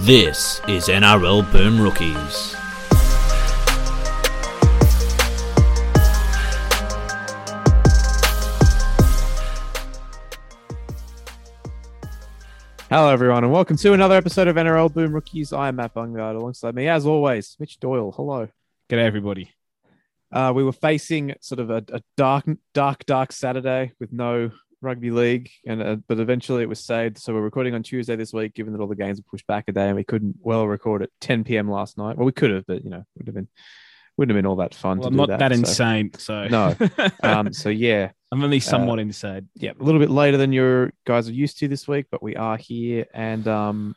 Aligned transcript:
This 0.00 0.60
is 0.68 0.88
NRL 0.88 1.50
Boom 1.50 1.80
Rookies. 1.80 2.54
Hello, 12.88 13.08
everyone, 13.08 13.42
and 13.42 13.52
welcome 13.52 13.76
to 13.78 13.94
another 13.94 14.14
episode 14.14 14.46
of 14.46 14.56
NRL 14.56 14.92
Boom 14.92 15.12
Rookies. 15.12 15.52
I 15.52 15.68
am 15.68 15.76
Matt 15.76 15.94
Bungard. 15.94 16.36
Alongside 16.36 16.74
me, 16.74 16.86
as 16.88 17.06
always, 17.06 17.56
Mitch 17.58 17.80
Doyle. 17.80 18.12
Hello. 18.12 18.48
G'day, 18.88 19.04
everybody. 19.04 19.50
Uh, 20.30 20.52
we 20.54 20.62
were 20.62 20.72
facing 20.72 21.34
sort 21.40 21.58
of 21.58 21.70
a, 21.70 21.82
a 21.92 22.02
dark, 22.16 22.44
dark, 22.74 23.06
dark 23.06 23.32
Saturday 23.32 23.92
with 23.98 24.12
no 24.12 24.50
rugby 24.80 25.10
league, 25.10 25.50
and 25.66 25.82
uh, 25.82 25.96
but 26.08 26.20
eventually 26.20 26.62
it 26.62 26.68
was 26.68 26.80
saved. 26.80 27.18
So 27.18 27.34
we're 27.34 27.40
recording 27.40 27.74
on 27.74 27.82
Tuesday 27.82 28.16
this 28.16 28.32
week, 28.32 28.54
given 28.54 28.72
that 28.72 28.80
all 28.80 28.86
the 28.86 28.96
games 28.96 29.18
were 29.18 29.30
pushed 29.30 29.46
back 29.46 29.64
a 29.68 29.72
day, 29.72 29.86
and 29.86 29.96
we 29.96 30.04
couldn't 30.04 30.36
well 30.40 30.66
record 30.66 31.02
at 31.02 31.10
10 31.20 31.44
p.m. 31.44 31.70
last 31.70 31.98
night. 31.98 32.16
Well, 32.16 32.26
we 32.26 32.32
could 32.32 32.50
have, 32.50 32.66
but 32.66 32.84
you 32.84 32.90
know, 32.90 33.04
would 33.16 33.26
have 33.26 33.34
been 33.34 33.48
wouldn't 34.16 34.34
have 34.34 34.42
been 34.42 34.48
all 34.48 34.56
that 34.56 34.74
fun. 34.74 34.98
Well, 34.98 35.08
I'm 35.08 35.16
not 35.16 35.28
that, 35.28 35.38
that, 35.40 35.52
so- 35.52 35.58
insane, 35.58 36.10
so 36.16 36.48
No. 36.48 36.74
Um, 37.22 37.52
so 37.52 37.68
yeah, 37.68 38.12
I'm 38.32 38.42
only 38.42 38.60
somewhat 38.60 38.98
insane. 38.98 39.48
yeah, 39.54 39.72
a 39.78 39.82
little 39.82 40.00
bit 40.00 40.10
later 40.10 40.36
than 40.36 40.52
your 40.52 40.92
guys 41.06 41.28
are 41.28 41.32
used 41.32 41.58
to 41.58 41.68
this 41.68 41.86
week, 41.86 42.06
but 42.10 42.22
we 42.22 42.36
are 42.36 42.56
here. 42.56 43.06
And 43.12 43.46
um, 43.46 43.94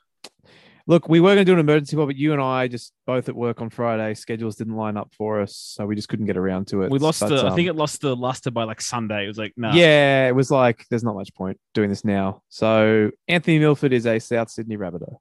look, 0.90 1.08
we 1.08 1.20
were 1.20 1.36
going 1.36 1.38
to 1.38 1.46
do 1.46 1.54
an 1.54 1.60
emergency 1.60 1.96
one, 1.96 2.08
but 2.08 2.16
you 2.16 2.34
and 2.34 2.42
I 2.42 2.68
just 2.68 2.94
both 3.06 3.30
at 3.30 3.36
work 3.36 3.62
on 3.62 3.70
Friday. 3.70 4.16
Schedules 4.16 4.56
didn't 4.56 4.76
line 4.76 4.98
up 4.98 5.14
for 5.16 5.40
us, 5.40 5.56
so 5.56 5.86
we 5.86 5.96
just 5.96 6.10
couldn't 6.10 6.26
get 6.26 6.36
around 6.36 6.66
to 6.70 6.82
it. 6.82 6.90
We 6.90 6.98
lost 6.98 7.20
But, 7.20 7.30
the. 7.30 7.36
I 7.36 7.50
um, 7.50 7.56
think 7.56 7.68
it 7.68 7.76
lost 7.76 8.02
the 8.02 8.16
luster 8.16 8.50
by 8.50 8.64
like 8.64 8.82
Sunday. 8.82 9.26
It 9.26 9.28
was 9.28 9.38
like 9.38 9.54
no. 9.56 9.72
Yeah, 9.72 10.28
it 10.28 10.36
was 10.36 10.50
like 10.50 10.86
there's 10.90 11.04
not 11.04 11.14
much 11.14 11.32
point 11.36 11.60
doing 11.76 11.90
this 11.90 12.04
now. 12.04 12.42
So 12.50 13.12
Anthony 13.28 13.60
Milford 13.60 13.94
is 13.94 14.08
a 14.08 14.18
South 14.18 14.50
Sydney 14.50 14.78
Rabbitoh. 14.78 15.18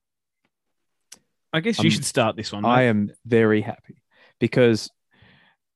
I 1.52 1.60
guess 1.60 1.78
you 1.78 1.88
Um, 1.88 1.90
should 1.90 2.04
start 2.06 2.34
this 2.34 2.50
one. 2.50 2.64
I 2.64 2.84
am 2.84 3.10
very 3.26 3.60
happy 3.60 4.02
because 4.40 4.90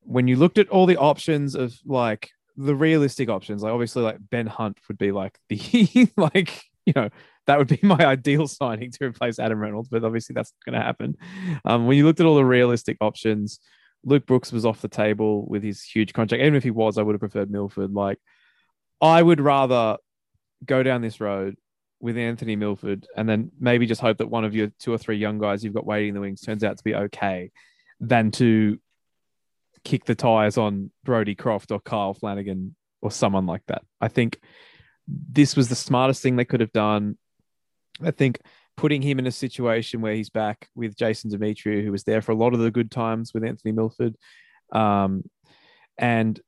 when 0.01 0.27
you 0.27 0.37
looked 0.37 0.57
at 0.57 0.69
all 0.69 0.87
the 0.87 0.97
options 0.97 1.53
of 1.53 1.71
like 1.85 2.31
the 2.57 2.75
realistic 2.75 3.29
options, 3.29 3.61
like 3.61 3.71
obviously 3.71 4.01
like 4.01 4.17
Ben 4.31 4.47
Hunt 4.47 4.79
would 4.87 4.97
be 4.97 5.11
like 5.11 5.37
the 5.49 6.09
like 6.17 6.63
you 6.87 6.93
know 6.95 7.09
that 7.47 7.57
would 7.57 7.67
be 7.67 7.79
my 7.83 8.05
ideal 8.05 8.47
signing 8.47 8.91
to 8.91 9.05
replace 9.05 9.39
Adam 9.39 9.59
Reynolds, 9.59 9.89
but 9.89 10.03
obviously 10.03 10.33
that's 10.33 10.53
not 10.53 10.71
going 10.71 10.79
to 10.79 10.85
happen. 10.85 11.17
Um, 11.65 11.87
when 11.87 11.97
you 11.97 12.05
looked 12.05 12.19
at 12.19 12.25
all 12.25 12.35
the 12.35 12.45
realistic 12.45 12.97
options, 13.01 13.59
Luke 14.03 14.25
Brooks 14.25 14.51
was 14.51 14.65
off 14.65 14.81
the 14.81 14.87
table 14.87 15.45
with 15.47 15.63
his 15.63 15.81
huge 15.81 16.13
contract. 16.13 16.41
Even 16.41 16.55
if 16.55 16.63
he 16.63 16.71
was, 16.71 16.97
I 16.97 17.03
would 17.03 17.13
have 17.13 17.21
preferred 17.21 17.51
Milford. 17.51 17.93
Like 17.93 18.19
I 19.01 19.21
would 19.21 19.39
rather 19.39 19.97
go 20.65 20.83
down 20.83 21.01
this 21.01 21.19
road 21.19 21.57
with 21.99 22.17
Anthony 22.17 22.55
Milford 22.57 23.07
and 23.15 23.27
then 23.29 23.51
maybe 23.59 23.85
just 23.85 24.01
hope 24.01 24.17
that 24.17 24.29
one 24.29 24.43
of 24.43 24.53
your 24.53 24.71
two 24.79 24.91
or 24.91 24.97
three 24.97 25.17
young 25.17 25.39
guys 25.39 25.63
you've 25.63 25.73
got 25.73 25.85
waiting 25.85 26.09
in 26.09 26.15
the 26.15 26.21
wings 26.21 26.41
turns 26.41 26.63
out 26.63 26.77
to 26.77 26.83
be 26.83 26.93
okay 26.93 27.51
than 28.01 28.29
to 28.31 28.77
kick 29.85 30.05
the 30.05 30.15
tires 30.15 30.57
on 30.57 30.91
Brodie 31.03 31.35
Croft 31.35 31.71
or 31.71 31.79
Kyle 31.79 32.13
Flanagan 32.13 32.75
or 33.01 33.11
someone 33.11 33.45
like 33.45 33.65
that. 33.67 33.83
I 34.01 34.09
think 34.09 34.39
this 35.07 35.55
was 35.55 35.69
the 35.69 35.75
smartest 35.75 36.21
thing 36.21 36.35
they 36.35 36.45
could 36.45 36.61
have 36.61 36.71
done. 36.71 37.17
I 38.01 38.11
think 38.11 38.39
putting 38.75 39.01
him 39.01 39.19
in 39.19 39.27
a 39.27 39.31
situation 39.31 40.01
where 40.01 40.15
he's 40.15 40.29
back 40.29 40.67
with 40.75 40.95
Jason 40.95 41.29
Demetriou, 41.29 41.83
who 41.83 41.91
was 41.91 42.03
there 42.03 42.21
for 42.21 42.31
a 42.31 42.35
lot 42.35 42.53
of 42.53 42.59
the 42.59 42.71
good 42.71 42.91
times 42.91 43.33
with 43.33 43.43
Anthony 43.43 43.71
Milford, 43.71 44.15
um, 44.71 45.23
and 45.97 46.39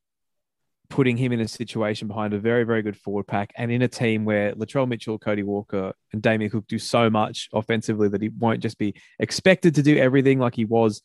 putting 0.90 1.18
him 1.18 1.32
in 1.32 1.40
a 1.40 1.48
situation 1.48 2.08
behind 2.08 2.34
a 2.34 2.40
very, 2.40 2.64
very 2.64 2.82
good 2.82 2.98
forward 2.98 3.28
pack 3.28 3.52
and 3.56 3.72
in 3.72 3.82
a 3.82 3.88
team 3.88 4.26
where 4.26 4.54
Latrell 4.54 4.88
Mitchell, 4.88 5.18
Cody 5.18 5.44
Walker, 5.44 5.94
and 6.14 6.22
Damien 6.22 6.52
Cook 6.52 6.68
do 6.68 6.80
so 6.80 7.10
much 7.10 7.50
offensively 7.53 8.08
that 8.09 8.22
he 8.22 8.30
won't 8.30 8.62
just 8.62 8.78
be 8.78 8.94
expected 9.19 9.75
to 9.75 9.84
do 9.84 9.98
everything 9.98 10.40
like 10.40 10.56
he 10.56 10.66
was 10.66 11.02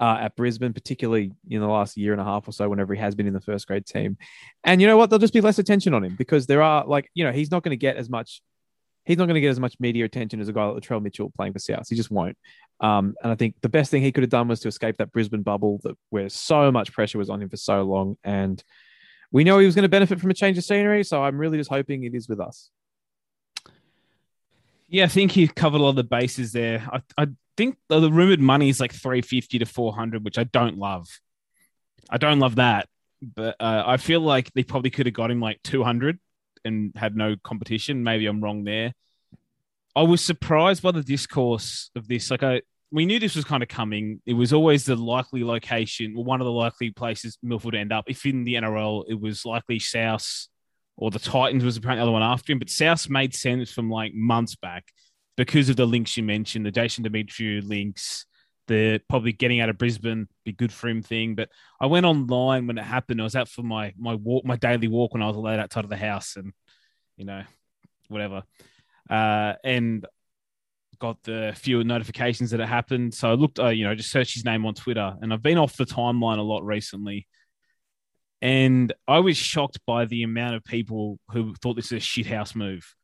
uh, 0.00 0.18
at 0.20 0.34
Brisbane, 0.34 0.72
particularly 0.72 1.32
in 1.48 1.60
the 1.60 1.66
last 1.66 1.96
year 1.96 2.12
and 2.12 2.20
a 2.20 2.24
half 2.24 2.48
or 2.48 2.52
so, 2.52 2.68
whenever 2.68 2.94
he 2.94 3.00
has 3.00 3.14
been 3.14 3.26
in 3.26 3.32
the 3.32 3.40
first 3.40 3.68
grade 3.68 3.86
team. 3.86 4.16
And 4.64 4.80
you 4.80 4.86
know 4.86 4.96
what? 4.96 5.10
There'll 5.10 5.20
just 5.20 5.32
be 5.32 5.40
less 5.40 5.60
attention 5.60 5.94
on 5.94 6.02
him 6.02 6.16
because 6.16 6.46
there 6.46 6.62
are 6.62 6.84
like, 6.84 7.08
you 7.14 7.24
know, 7.24 7.32
he's 7.32 7.50
not 7.50 7.62
going 7.62 7.70
to 7.70 7.76
get 7.76 7.96
as 7.96 8.10
much. 8.10 8.42
He's 9.04 9.18
not 9.18 9.26
going 9.26 9.34
to 9.34 9.40
get 9.40 9.50
as 9.50 9.60
much 9.60 9.80
media 9.80 10.04
attention 10.04 10.40
as 10.40 10.48
a 10.48 10.52
guy 10.52 10.64
like 10.64 10.82
Latrell 10.82 11.02
Mitchell 11.02 11.32
playing 11.36 11.52
for 11.52 11.58
South. 11.58 11.88
He 11.88 11.96
just 11.96 12.10
won't. 12.10 12.36
Um, 12.80 13.14
and 13.22 13.32
I 13.32 13.34
think 13.34 13.56
the 13.60 13.68
best 13.68 13.90
thing 13.90 14.02
he 14.02 14.12
could 14.12 14.22
have 14.22 14.30
done 14.30 14.48
was 14.48 14.60
to 14.60 14.68
escape 14.68 14.98
that 14.98 15.12
Brisbane 15.12 15.42
bubble 15.42 15.80
that 15.84 15.96
where 16.10 16.28
so 16.28 16.70
much 16.70 16.92
pressure 16.92 17.18
was 17.18 17.30
on 17.30 17.42
him 17.42 17.48
for 17.48 17.56
so 17.56 17.82
long. 17.82 18.16
And 18.22 18.62
we 19.32 19.44
know 19.44 19.58
he 19.58 19.66
was 19.66 19.74
going 19.74 19.84
to 19.84 19.88
benefit 19.88 20.20
from 20.20 20.30
a 20.30 20.34
change 20.34 20.58
of 20.58 20.64
scenery. 20.64 21.02
So 21.04 21.22
I'm 21.22 21.38
really 21.38 21.58
just 21.58 21.70
hoping 21.70 22.04
it 22.04 22.14
is 22.14 22.28
with 22.28 22.40
us. 22.40 22.70
Yeah, 24.88 25.04
I 25.04 25.08
think 25.08 25.32
he 25.32 25.48
covered 25.48 25.80
a 25.80 25.82
lot 25.82 25.90
of 25.90 25.96
the 25.96 26.04
bases 26.04 26.52
there. 26.52 26.86
I, 26.92 27.00
I 27.16 27.28
think 27.56 27.78
the, 27.88 28.10
rumored 28.10 28.40
money 28.40 28.68
is 28.68 28.78
like 28.78 28.92
350 28.92 29.60
to 29.60 29.66
400, 29.66 30.24
which 30.24 30.38
I 30.38 30.44
don't 30.44 30.76
love. 30.78 31.08
I 32.10 32.18
don't 32.18 32.40
love 32.40 32.56
that, 32.56 32.88
but 33.22 33.56
uh, 33.58 33.84
I 33.86 33.96
feel 33.96 34.20
like 34.20 34.52
they 34.52 34.64
probably 34.64 34.90
could 34.90 35.06
have 35.06 35.14
got 35.14 35.30
him 35.30 35.40
like 35.40 35.62
200 35.62 36.18
and 36.64 36.92
had 36.96 37.16
no 37.16 37.36
competition. 37.42 38.04
Maybe 38.04 38.26
I'm 38.26 38.42
wrong 38.42 38.64
there. 38.64 38.92
I 39.94 40.02
was 40.02 40.24
surprised 40.24 40.82
by 40.82 40.92
the 40.92 41.02
discourse 41.02 41.90
of 41.94 42.08
this. 42.08 42.30
Like, 42.30 42.42
I 42.42 42.62
we 42.90 43.06
knew 43.06 43.18
this 43.18 43.36
was 43.36 43.44
kind 43.46 43.62
of 43.62 43.70
coming. 43.70 44.20
It 44.26 44.34
was 44.34 44.52
always 44.52 44.84
the 44.84 44.96
likely 44.96 45.44
location, 45.44 46.14
or 46.16 46.24
one 46.24 46.40
of 46.40 46.44
the 46.44 46.52
likely 46.52 46.90
places 46.90 47.38
Milford 47.42 47.74
end 47.74 47.92
up. 47.92 48.04
If 48.06 48.26
in 48.26 48.44
the 48.44 48.54
NRL, 48.54 49.04
it 49.08 49.18
was 49.18 49.46
likely 49.46 49.78
South 49.78 50.48
or 50.96 51.10
the 51.10 51.18
Titans 51.18 51.64
was 51.64 51.76
apparently 51.76 52.00
the 52.00 52.02
other 52.02 52.12
one 52.12 52.22
after 52.22 52.52
him. 52.52 52.58
But 52.58 52.70
South 52.70 53.08
made 53.08 53.34
sense 53.34 53.72
from 53.72 53.90
like 53.90 54.12
months 54.14 54.56
back 54.56 54.84
because 55.36 55.68
of 55.68 55.76
the 55.76 55.86
links 55.86 56.16
you 56.16 56.22
mentioned, 56.22 56.66
the 56.66 56.70
Jason 56.70 57.04
Demetriou 57.04 57.66
links, 57.66 58.26
the 58.68 59.00
probably 59.08 59.32
getting 59.32 59.60
out 59.60 59.68
of 59.68 59.78
Brisbane 59.78 60.28
be 60.44 60.52
good 60.52 60.72
for 60.72 60.88
him 60.88 61.02
thing. 61.02 61.34
But 61.34 61.48
I 61.80 61.86
went 61.86 62.06
online 62.06 62.66
when 62.66 62.78
it 62.78 62.84
happened. 62.84 63.20
I 63.20 63.24
was 63.24 63.36
out 63.36 63.48
for 63.48 63.62
my 63.62 63.92
my 63.98 64.14
walk, 64.14 64.44
my 64.44 64.56
daily 64.56 64.88
walk 64.88 65.14
when 65.14 65.22
I 65.22 65.28
was 65.28 65.36
allowed 65.36 65.58
outside 65.58 65.84
of 65.84 65.90
the 65.90 65.96
house, 65.96 66.36
and 66.36 66.52
you 67.16 67.24
know, 67.24 67.42
whatever. 68.08 68.42
Uh, 69.10 69.54
and 69.64 70.06
got 70.98 71.20
the 71.24 71.52
few 71.56 71.82
notifications 71.82 72.52
that 72.52 72.60
it 72.60 72.68
happened. 72.68 73.12
So 73.12 73.28
I 73.28 73.34
looked, 73.34 73.58
uh, 73.58 73.68
you 73.68 73.84
know, 73.84 73.94
just 73.94 74.12
searched 74.12 74.34
his 74.34 74.44
name 74.44 74.64
on 74.64 74.74
Twitter, 74.74 75.16
and 75.20 75.32
I've 75.32 75.42
been 75.42 75.58
off 75.58 75.76
the 75.76 75.84
timeline 75.84 76.38
a 76.38 76.42
lot 76.42 76.64
recently. 76.64 77.26
And 78.40 78.92
I 79.06 79.20
was 79.20 79.36
shocked 79.36 79.78
by 79.86 80.04
the 80.04 80.24
amount 80.24 80.56
of 80.56 80.64
people 80.64 81.18
who 81.30 81.54
thought 81.54 81.74
this 81.74 81.92
is 81.92 81.92
a 81.92 81.96
shithouse 81.96 82.56
move. 82.56 82.94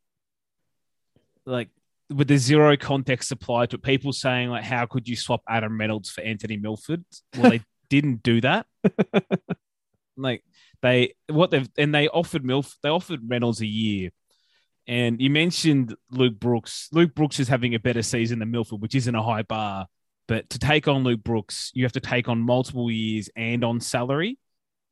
Like, 1.47 1.69
with 2.11 2.29
the 2.29 2.39
zero 2.39 2.77
context 2.77 3.33
applied 3.33 3.71
to 3.71 3.77
it, 3.77 3.83
people 3.83 4.13
saying, 4.13 4.51
like, 4.51 4.65
how 4.65 4.87
could 4.87 5.09
you 5.09 5.17
swap 5.17 5.43
Adam 5.49 5.79
Reynolds 5.79 6.11
for 6.11 6.23
Anthony 6.23 6.57
Milford? 6.57 7.05
Well, 7.37 7.51
they 7.51 7.63
didn't 7.91 8.23
do 8.23 8.41
that. 8.41 8.67
like, 10.17 10.43
they, 10.83 11.15
what 11.29 11.51
they've, 11.51 11.69
and 11.77 11.95
they 11.95 12.09
offered 12.09 12.45
Milf, 12.45 12.75
they 12.83 12.89
offered 12.89 13.21
Reynolds 13.27 13.61
a 13.61 13.67
year. 13.67 14.11
And 14.87 15.21
you 15.21 15.29
mentioned 15.29 15.95
Luke 16.11 16.41
Brooks. 16.41 16.89
Luke 16.93 17.15
Brooks 17.15 17.39
is 17.41 17.49
having 17.49 17.75
a 17.75 17.79
better 17.79 18.03
season 18.03 18.39
than 18.39 18.51
Milford, 18.51 18.81
which 18.81 18.95
isn't 18.95 19.15
a 19.15 19.23
high 19.23 19.43
bar. 19.43 19.87
But 20.29 20.49
to 20.51 20.59
take 20.59 20.89
on 20.89 21.05
Luke 21.05 21.23
Brooks, 21.23 21.71
you 21.75 21.85
have 21.85 21.93
to 21.93 22.01
take 22.01 22.29
on 22.29 22.39
multiple 22.39 22.91
years 22.91 23.29
and 23.37 23.65
on 23.65 23.81
salary. 23.81 24.39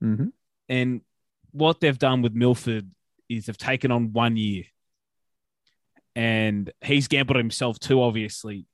Mm-hmm. 0.04 0.28
And 0.68 1.00
what 1.52 1.80
they've 1.80 1.98
done 1.98 2.20
with 2.20 2.34
Milford 2.34 2.90
is 3.28 3.46
they've 3.46 3.56
taken 3.56 3.90
on 3.90 4.12
one 4.12 4.36
year. 4.36 4.64
And 6.16 6.72
he's 6.82 7.08
gambled 7.08 7.36
himself 7.36 7.78
too, 7.78 8.02
obviously. 8.02 8.66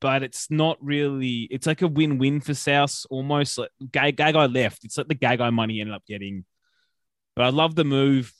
But 0.00 0.22
it's 0.22 0.50
not 0.50 0.78
really, 0.80 1.42
it's 1.42 1.66
like 1.66 1.82
a 1.82 1.86
win 1.86 2.18
win 2.18 2.40
for 2.40 2.54
South 2.54 3.04
almost. 3.10 3.58
Like 3.58 3.70
Gagai 3.84 4.52
left. 4.52 4.84
It's 4.84 4.96
like 4.96 5.08
the 5.08 5.14
Gagai 5.14 5.52
money 5.52 5.80
ended 5.80 5.94
up 5.94 6.06
getting. 6.06 6.44
But 7.36 7.44
I 7.44 7.50
love 7.50 7.74
the 7.74 7.84
move 7.84 8.32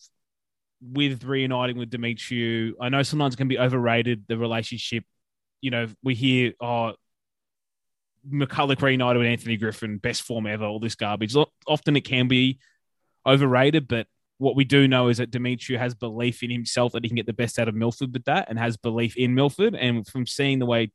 with 0.81 1.23
reuniting 1.23 1.77
with 1.77 1.91
Demetriou. 1.91 2.73
I 2.81 2.89
know 2.89 3.03
sometimes 3.03 3.35
it 3.35 3.37
can 3.37 3.49
be 3.49 3.59
overrated, 3.59 4.25
the 4.27 4.39
relationship. 4.39 5.05
You 5.61 5.71
know, 5.71 5.87
we 6.03 6.15
hear, 6.15 6.55
oh, 6.61 6.95
McCullough 8.29 8.81
reunited 8.81 9.19
with 9.19 9.29
Anthony 9.29 9.59
Griffin, 9.59 9.99
best 9.99 10.23
form 10.23 10.47
ever, 10.47 10.65
all 10.65 10.81
this 10.81 10.95
garbage. 10.95 11.37
Often 11.67 11.97
it 11.97 12.05
can 12.05 12.27
be 12.27 12.59
overrated, 13.27 13.87
but 13.87 14.07
what 14.43 14.57
we 14.57 14.65
do 14.65 14.89
know 14.89 15.09
is 15.09 15.19
that 15.19 15.31
Demetriou 15.31 15.79
has 15.79 15.95
belief 15.95 16.43
in 16.43 16.51
himself 16.51 16.93
that 16.93 17.05
he 17.05 17.09
can 17.09 17.15
get 17.15 17.27
the 17.27 17.33
best 17.33 17.61
out 17.61 17.69
of 17.69 17.77
Milford 17.77 18.13
with 18.13 18.25
that 18.25 18.49
and 18.49 18.59
has 18.59 18.77
belief 18.77 19.17
in 19.17 19.37
Milford. 19.37 19.77
And 19.77 20.05
from 20.05 20.27
seeing 20.27 20.59
the 20.59 20.67
way 20.67 20.91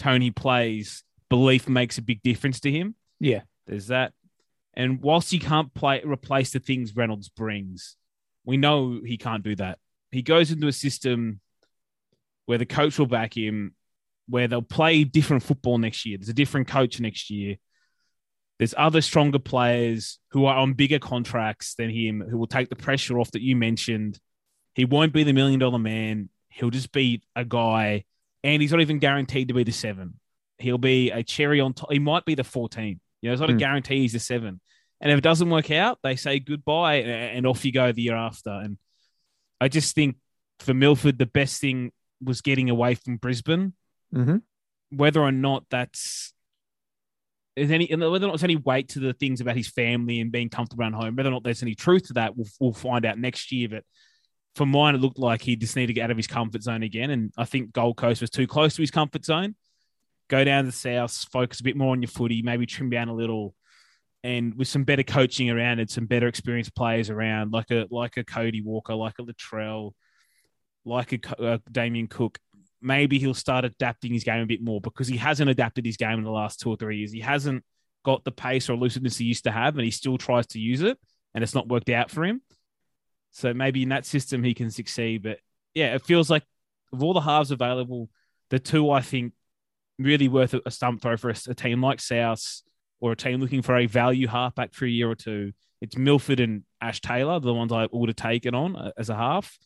Tony 0.00 0.32
plays, 0.32 1.04
belief 1.28 1.68
makes 1.68 1.98
a 1.98 2.02
big 2.02 2.20
difference 2.22 2.58
to 2.60 2.70
him. 2.70 2.96
Yeah. 3.20 3.42
There's 3.68 3.86
that. 3.86 4.12
And 4.74 5.00
whilst 5.00 5.30
he 5.30 5.38
can't 5.38 5.72
play 5.72 6.02
replace 6.04 6.50
the 6.50 6.58
things 6.58 6.96
Reynolds 6.96 7.28
brings, 7.28 7.96
we 8.44 8.56
know 8.56 9.00
he 9.04 9.16
can't 9.16 9.44
do 9.44 9.54
that. 9.56 9.78
He 10.10 10.22
goes 10.22 10.50
into 10.50 10.66
a 10.66 10.72
system 10.72 11.40
where 12.46 12.58
the 12.58 12.66
coach 12.66 12.98
will 12.98 13.06
back 13.06 13.36
him, 13.36 13.76
where 14.28 14.48
they'll 14.48 14.62
play 14.62 15.04
different 15.04 15.44
football 15.44 15.78
next 15.78 16.04
year. 16.04 16.18
There's 16.18 16.28
a 16.28 16.34
different 16.34 16.66
coach 16.66 16.98
next 16.98 17.30
year. 17.30 17.56
There's 18.60 18.74
other 18.76 19.00
stronger 19.00 19.38
players 19.38 20.18
who 20.32 20.44
are 20.44 20.54
on 20.54 20.74
bigger 20.74 20.98
contracts 20.98 21.74
than 21.76 21.88
him 21.88 22.20
who 22.20 22.36
will 22.36 22.46
take 22.46 22.68
the 22.68 22.76
pressure 22.76 23.18
off 23.18 23.30
that 23.30 23.40
you 23.40 23.56
mentioned. 23.56 24.20
He 24.74 24.84
won't 24.84 25.14
be 25.14 25.24
the 25.24 25.32
million 25.32 25.58
dollar 25.58 25.78
man. 25.78 26.28
He'll 26.50 26.68
just 26.68 26.92
be 26.92 27.22
a 27.34 27.42
guy 27.44 28.04
and 28.44 28.60
he's 28.60 28.70
not 28.70 28.82
even 28.82 28.98
guaranteed 28.98 29.48
to 29.48 29.54
be 29.54 29.64
the 29.64 29.72
seven. 29.72 30.20
He'll 30.58 30.76
be 30.76 31.10
a 31.10 31.22
cherry 31.22 31.58
on 31.58 31.72
top. 31.72 31.90
He 31.90 31.98
might 31.98 32.26
be 32.26 32.34
the 32.34 32.44
14. 32.44 33.00
You 33.22 33.28
know, 33.28 33.32
it's 33.32 33.40
not 33.40 33.48
a 33.48 33.54
Hmm. 33.54 33.58
guarantee 33.60 34.00
he's 34.00 34.12
the 34.12 34.20
seven. 34.20 34.60
And 35.00 35.10
if 35.10 35.16
it 35.16 35.24
doesn't 35.24 35.48
work 35.48 35.70
out, 35.70 35.98
they 36.02 36.16
say 36.16 36.38
goodbye 36.38 36.96
and, 36.96 37.10
and 37.10 37.46
off 37.46 37.64
you 37.64 37.72
go 37.72 37.90
the 37.92 38.02
year 38.02 38.14
after. 38.14 38.50
And 38.50 38.76
I 39.58 39.68
just 39.68 39.94
think 39.94 40.16
for 40.58 40.74
Milford, 40.74 41.16
the 41.16 41.24
best 41.24 41.62
thing 41.62 41.92
was 42.22 42.42
getting 42.42 42.68
away 42.68 42.94
from 42.94 43.16
Brisbane. 43.16 43.72
Mm-hmm. 44.14 44.36
Whether 44.90 45.22
or 45.22 45.32
not 45.32 45.64
that's 45.70 46.34
is 47.56 47.70
any 47.70 47.92
whether 47.94 48.04
or 48.06 48.18
not 48.18 48.32
there's 48.32 48.44
any 48.44 48.56
weight 48.56 48.88
to 48.90 49.00
the 49.00 49.12
things 49.12 49.40
about 49.40 49.56
his 49.56 49.68
family 49.68 50.20
and 50.20 50.32
being 50.32 50.48
comfortable 50.48 50.82
around 50.82 50.94
home, 50.94 51.16
whether 51.16 51.28
or 51.28 51.32
not 51.32 51.42
there's 51.42 51.62
any 51.62 51.74
truth 51.74 52.06
to 52.08 52.12
that, 52.14 52.36
we'll, 52.36 52.46
we'll 52.60 52.72
find 52.72 53.04
out 53.04 53.18
next 53.18 53.52
year. 53.52 53.68
But 53.68 53.84
for 54.54 54.66
mine, 54.66 54.94
it 54.94 55.00
looked 55.00 55.18
like 55.18 55.42
he 55.42 55.56
just 55.56 55.76
needed 55.76 55.88
to 55.88 55.92
get 55.94 56.04
out 56.04 56.10
of 56.10 56.16
his 56.16 56.26
comfort 56.26 56.62
zone 56.62 56.82
again. 56.82 57.10
And 57.10 57.32
I 57.36 57.44
think 57.44 57.72
Gold 57.72 57.96
Coast 57.96 58.20
was 58.20 58.30
too 58.30 58.46
close 58.46 58.74
to 58.76 58.82
his 58.82 58.90
comfort 58.90 59.24
zone. 59.24 59.54
Go 60.28 60.44
down 60.44 60.64
to 60.64 60.70
the 60.70 60.76
south, 60.76 61.12
focus 61.32 61.60
a 61.60 61.64
bit 61.64 61.76
more 61.76 61.92
on 61.92 62.02
your 62.02 62.08
footy, 62.08 62.42
maybe 62.42 62.66
trim 62.66 62.88
down 62.88 63.08
a 63.08 63.14
little, 63.14 63.54
and 64.22 64.54
with 64.54 64.68
some 64.68 64.84
better 64.84 65.02
coaching 65.02 65.50
around 65.50 65.80
and 65.80 65.90
some 65.90 66.06
better 66.06 66.28
experienced 66.28 66.74
players 66.76 67.10
around, 67.10 67.52
like 67.52 67.70
a 67.70 67.86
like 67.90 68.16
a 68.16 68.22
Cody 68.22 68.62
Walker, 68.62 68.94
like 68.94 69.18
a 69.18 69.22
Latrell, 69.22 69.92
like 70.84 71.12
a 71.12 71.18
Co- 71.18 71.44
uh, 71.44 71.58
Damien 71.70 72.06
Cook, 72.06 72.38
maybe 72.82 73.18
he'll 73.18 73.34
start 73.34 73.64
adapting 73.64 74.12
his 74.12 74.24
game 74.24 74.42
a 74.42 74.46
bit 74.46 74.62
more 74.62 74.80
because 74.80 75.08
he 75.08 75.16
hasn't 75.16 75.50
adapted 75.50 75.84
his 75.84 75.96
game 75.96 76.18
in 76.18 76.24
the 76.24 76.30
last 76.30 76.60
two 76.60 76.70
or 76.70 76.76
three 76.76 76.98
years. 76.98 77.12
He 77.12 77.20
hasn't 77.20 77.64
got 78.04 78.24
the 78.24 78.32
pace 78.32 78.68
or 78.70 78.74
elusiveness 78.74 79.18
he 79.18 79.26
used 79.26 79.44
to 79.44 79.50
have, 79.50 79.76
and 79.76 79.84
he 79.84 79.90
still 79.90 80.18
tries 80.18 80.46
to 80.48 80.58
use 80.58 80.82
it, 80.82 80.98
and 81.34 81.44
it's 81.44 81.54
not 81.54 81.68
worked 81.68 81.90
out 81.90 82.10
for 82.10 82.24
him. 82.24 82.40
So 83.32 83.54
maybe 83.54 83.82
in 83.82 83.90
that 83.90 84.06
system 84.06 84.42
he 84.42 84.54
can 84.54 84.70
succeed. 84.70 85.22
But 85.22 85.38
yeah, 85.74 85.94
it 85.94 86.02
feels 86.02 86.30
like 86.30 86.42
of 86.92 87.02
all 87.02 87.12
the 87.12 87.20
halves 87.20 87.50
available, 87.50 88.08
the 88.48 88.58
two 88.58 88.90
I 88.90 89.00
think 89.00 89.32
really 89.98 90.28
worth 90.28 90.54
a 90.54 90.62
a 90.66 90.70
stump 90.70 91.02
throw 91.02 91.16
for 91.16 91.30
a, 91.30 91.36
a 91.48 91.54
team 91.54 91.82
like 91.82 92.00
South 92.00 92.62
or 93.00 93.12
a 93.12 93.16
team 93.16 93.40
looking 93.40 93.62
for 93.62 93.76
a 93.76 93.86
value 93.86 94.26
halfback 94.26 94.74
for 94.74 94.84
a 94.84 94.90
year 94.90 95.10
or 95.10 95.14
two. 95.14 95.52
It's 95.80 95.96
Milford 95.96 96.40
and 96.40 96.62
Ash 96.80 97.00
Taylor, 97.00 97.40
the 97.40 97.54
ones 97.54 97.72
I 97.72 97.88
would 97.90 98.08
have 98.08 98.16
taken 98.16 98.54
on 98.54 98.76
uh, 98.76 98.92
as 98.98 99.08
a 99.08 99.14
half. 99.14 99.58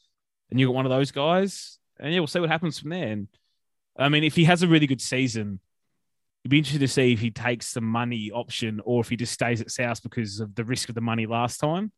And 0.50 0.60
you 0.60 0.66
got 0.66 0.74
one 0.74 0.86
of 0.86 0.90
those 0.90 1.10
guys, 1.10 1.78
and 1.98 2.12
yeah, 2.12 2.20
we'll 2.20 2.26
see 2.26 2.40
what 2.40 2.50
happens 2.50 2.78
from 2.78 2.90
there. 2.90 3.08
And 3.08 3.28
I 3.96 4.08
mean, 4.08 4.24
if 4.24 4.34
he 4.34 4.44
has 4.44 4.62
a 4.62 4.68
really 4.68 4.86
good 4.86 5.00
season, 5.00 5.60
it'd 6.42 6.50
be 6.50 6.58
interesting 6.58 6.80
to 6.80 6.88
see 6.88 7.12
if 7.12 7.20
he 7.20 7.30
takes 7.30 7.72
the 7.72 7.80
money 7.80 8.30
option 8.32 8.80
or 8.84 9.00
if 9.00 9.08
he 9.08 9.16
just 9.16 9.32
stays 9.32 9.60
at 9.60 9.70
South 9.70 10.02
because 10.02 10.40
of 10.40 10.54
the 10.54 10.64
risk 10.64 10.88
of 10.88 10.94
the 10.94 11.00
money 11.00 11.26
last 11.26 11.58
time. 11.58 11.92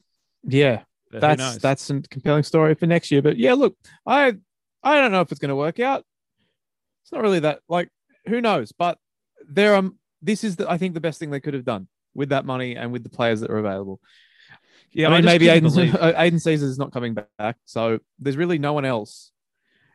Yeah, 0.44 0.82
But 1.10 1.20
that's 1.20 1.58
that's 1.58 1.90
a 1.90 2.00
compelling 2.02 2.44
story 2.44 2.74
for 2.74 2.86
next 2.86 3.10
year. 3.10 3.22
But 3.22 3.38
yeah, 3.38 3.54
look, 3.54 3.76
I 4.06 4.34
I 4.82 5.00
don't 5.00 5.12
know 5.12 5.20
if 5.20 5.32
it's 5.32 5.40
going 5.40 5.48
to 5.48 5.56
work 5.56 5.80
out. 5.80 6.04
It's 7.02 7.12
not 7.12 7.22
really 7.22 7.40
that 7.40 7.60
like 7.68 7.88
who 8.26 8.40
knows, 8.40 8.72
but 8.72 8.98
there 9.48 9.74
um 9.74 9.98
this 10.22 10.44
is 10.44 10.56
the, 10.56 10.70
I 10.70 10.78
think 10.78 10.94
the 10.94 11.00
best 11.00 11.18
thing 11.18 11.30
they 11.30 11.40
could 11.40 11.54
have 11.54 11.64
done 11.64 11.88
with 12.14 12.30
that 12.30 12.44
money 12.44 12.76
and 12.76 12.92
with 12.92 13.02
the 13.02 13.10
players 13.10 13.40
that 13.40 13.50
are 13.50 13.58
available. 13.58 14.00
yeah. 14.92 15.08
I 15.08 15.10
mean, 15.10 15.22
just 15.22 15.32
maybe 15.32 15.46
Aiden, 15.46 15.90
Aiden 16.14 16.40
Caesar 16.40 16.66
is 16.66 16.78
not 16.78 16.92
coming 16.92 17.14
back, 17.14 17.56
so 17.64 17.98
there's 18.18 18.36
really 18.36 18.58
no 18.58 18.72
one 18.72 18.84
else. 18.84 19.30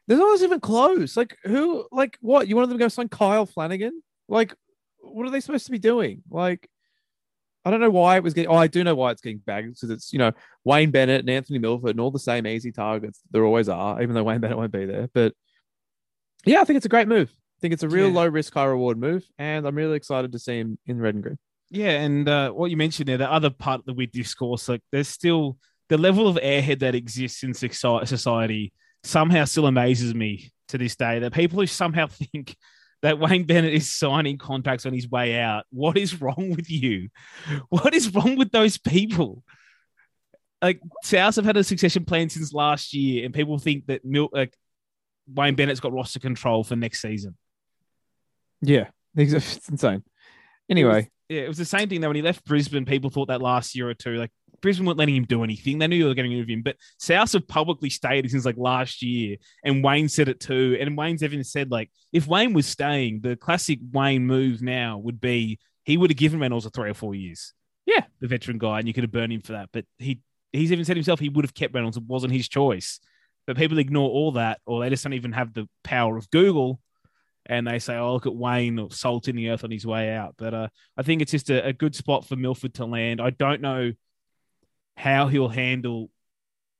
There's 0.08 0.20
no 0.20 0.28
one's 0.28 0.44
even 0.44 0.60
close. 0.60 1.16
Like 1.16 1.38
who? 1.44 1.86
Like 1.92 2.18
what? 2.22 2.48
You 2.48 2.56
wanted 2.56 2.70
them 2.70 2.78
to 2.78 2.84
go 2.84 2.88
sign 2.90 3.08
Kyle 3.10 3.46
Flanagan? 3.46 4.02
Like 4.28 4.54
what 5.00 5.26
are 5.26 5.30
they 5.32 5.40
supposed 5.40 5.66
to 5.66 5.72
be 5.72 5.80
doing? 5.80 6.24
Like 6.30 6.68
I 7.64 7.70
don't 7.70 7.80
know 7.80 7.92
why 7.92 8.16
it 8.18 8.24
was 8.24 8.34
getting. 8.34 8.50
Oh, 8.50 8.56
I 8.56 8.68
do 8.68 8.84
know 8.84 8.96
why 8.96 9.12
it's 9.12 9.22
getting 9.22 9.38
bagged 9.38 9.76
because 9.76 9.90
it's 9.92 10.12
you 10.12 10.20
know 10.20 10.32
Wayne 10.64 10.92
Bennett 10.92 11.20
and 11.22 11.30
Anthony 11.30 11.60
Milford 11.60 11.92
and 11.92 12.00
all 12.00 12.12
the 12.12 12.20
same 12.20 12.48
easy 12.48 12.72
targets. 12.72 13.22
There 13.32 13.46
always 13.46 13.70
are, 13.70 14.02
even 14.02 14.16
though 14.16 14.24
Wayne 14.24 14.40
Bennett 14.42 14.58
won't 14.58 14.72
be 14.72 14.86
there. 14.86 15.10
But 15.14 15.34
yeah, 16.46 16.62
I 16.62 16.64
think 16.64 16.78
it's 16.78 16.86
a 16.88 16.90
great 16.90 17.08
move. 17.08 17.30
I 17.30 17.60
think 17.62 17.74
it's 17.74 17.84
a 17.84 17.90
real 17.90 18.08
Yeah. 18.08 18.16
low 18.16 18.28
risk, 18.28 18.54
high 18.56 18.66
reward 18.66 18.98
move, 18.98 19.24
and 19.38 19.68
I'm 19.68 19.76
really 19.76 19.96
excited 19.98 20.32
to 20.32 20.40
see 20.40 20.58
him 20.60 20.80
in 20.88 21.00
red 21.00 21.14
and 21.14 21.24
green. 21.24 21.38
Yeah, 21.70 21.92
and 22.02 22.28
uh, 22.28 22.52
what 22.52 22.72
you 22.72 22.78
mentioned 22.78 23.08
there, 23.08 23.18
the 23.18 23.32
other 23.32 23.52
part 23.52 23.80
of 23.82 23.86
the 23.86 23.94
weird 23.94 24.12
discourse, 24.12 24.68
like 24.68 24.82
there's 24.92 25.08
still 25.08 25.58
the 25.90 25.98
level 26.00 26.28
of 26.28 26.38
airhead 26.38 26.80
that 26.80 26.96
exists 26.96 27.44
in 27.44 27.54
society 27.54 28.74
somehow 29.04 29.46
still 29.46 29.68
amazes 29.68 30.14
me 30.14 30.52
to 30.70 30.78
this 30.78 30.96
day. 30.96 31.20
That 31.20 31.34
people 31.34 31.60
who 31.60 31.68
somehow 31.68 32.08
think 32.08 32.56
that 33.02 33.20
Wayne 33.20 33.46
Bennett 33.46 33.74
is 33.74 33.92
signing 33.92 34.38
contracts 34.38 34.86
on 34.86 34.94
his 34.94 35.10
way 35.10 35.40
out. 35.40 35.66
What 35.72 35.98
is 35.98 36.22
wrong 36.22 36.54
with 36.56 36.70
you? 36.70 37.10
What 37.70 37.94
is 37.94 38.14
wrong 38.14 38.36
with 38.36 38.52
those 38.52 38.78
people? 38.78 39.44
Like 40.62 40.80
South 41.04 41.36
have 41.38 41.46
had 41.46 41.58
a 41.58 41.64
succession 41.64 42.06
plan 42.06 42.30
since 42.30 42.54
last 42.54 42.94
year, 42.94 43.26
and 43.26 43.34
people 43.34 43.58
think 43.58 43.88
that 43.88 44.06
Mil- 44.06 44.30
like 44.32 44.56
Wayne 45.28 45.56
Bennett's 45.56 45.80
got 45.80 45.94
roster 45.94 46.20
control 46.20 46.64
for 46.64 46.76
next 46.76 47.02
season. 47.02 47.36
Yeah, 48.62 48.90
it's 49.16 49.68
insane. 49.70 50.04
Anyway, 50.70 51.10
Yeah, 51.28 51.42
it 51.42 51.48
was 51.48 51.58
the 51.58 51.66
same 51.66 51.90
thing 51.90 52.00
though. 52.02 52.10
When 52.10 52.16
he 52.16 52.22
left 52.22 52.46
Brisbane, 52.46 52.86
people 52.86 53.10
thought 53.10 53.30
that 53.30 53.42
last 53.42 53.76
year 53.76 53.90
or 53.90 53.96
two, 53.96 54.16
like 54.18 54.32
Brisbane 54.62 54.86
weren't 54.86 54.98
letting 54.98 55.16
him 55.16 55.26
do 55.26 55.44
anything. 55.44 55.80
They 55.80 55.88
knew 55.88 56.04
they 56.04 56.08
were 56.08 56.14
getting 56.14 56.32
rid 56.32 56.42
of 56.42 56.50
him. 56.50 56.62
But 56.62 56.78
South 57.00 57.34
have 57.34 57.48
publicly 57.48 57.90
stated 57.90 58.30
since 58.32 58.46
like 58.46 58.58
last 58.58 59.02
year, 59.02 59.38
and 59.64 59.84
Wayne 59.84 60.10
said 60.10 60.30
it 60.30 60.40
too. 60.40 60.78
And 60.80 60.98
Wayne's 60.98 61.24
even 61.24 61.44
said 61.44 61.72
like, 61.72 61.90
if 62.14 62.28
Wayne 62.28 62.54
was 62.54 62.68
staying, 62.68 63.22
the 63.22 63.36
classic 63.36 63.80
Wayne 63.92 64.26
move 64.26 64.62
now 64.62 64.98
would 65.00 65.20
be 65.20 65.60
he 65.84 65.98
would 65.98 66.12
have 66.12 66.18
given 66.18 66.40
Reynolds 66.40 66.66
a 66.66 66.70
three 66.70 66.90
or 66.90 66.96
four 66.96 67.16
years. 67.16 67.54
Yeah. 67.86 68.04
the 68.20 68.28
veteran 68.28 68.60
guy, 68.60 68.80
and 68.80 68.88
you 68.88 68.94
could 68.94 69.04
have 69.04 69.12
burned 69.12 69.34
him 69.34 69.42
for 69.42 69.54
that. 69.54 69.70
But 69.72 69.86
he 69.98 70.22
he's 70.52 70.72
even 70.72 70.86
said 70.86 70.98
himself 70.98 71.20
he 71.20 71.30
would 71.30 71.46
have 71.46 71.54
kept 71.54 71.74
Reynolds. 71.74 71.98
It 71.98 72.04
wasn't 72.04 72.34
his 72.34 72.48
choice. 72.48 73.00
But 73.48 73.58
people 73.58 73.80
ignore 73.80 74.10
all 74.10 74.34
that, 74.34 74.60
or 74.66 74.82
they 74.82 74.90
just 74.90 75.04
don't 75.04 75.14
even 75.14 75.32
have 75.32 75.54
the 75.54 75.68
power 75.84 76.16
of 76.16 76.30
Google 76.30 76.80
and 77.46 77.68
they 77.68 77.80
say, 77.80 77.96
"Oh, 77.96 78.14
look 78.14 78.28
at 78.28 78.36
Wayne 78.36 78.80
or 78.80 78.92
salt 78.92 79.28
in 79.28 79.36
the 79.36 79.50
earth 79.50 79.64
on 79.64 79.72
his 79.72 79.86
way 79.86 80.12
out." 80.12 80.36
But 80.38 80.54
uh, 80.54 80.68
I 80.96 81.04
think 81.04 81.22
it's 81.22 81.32
just 81.32 81.50
a, 81.50 81.66
a 81.68 81.74
good 81.74 81.96
spot 81.96 82.26
for 82.26 82.36
Milford 82.36 82.76
to 82.76 82.86
land. 82.86 83.20
I 83.20 83.32
don't 83.32 83.62
know 83.62 83.92
how 84.96 85.28
he'll 85.28 85.50
handle 85.50 86.10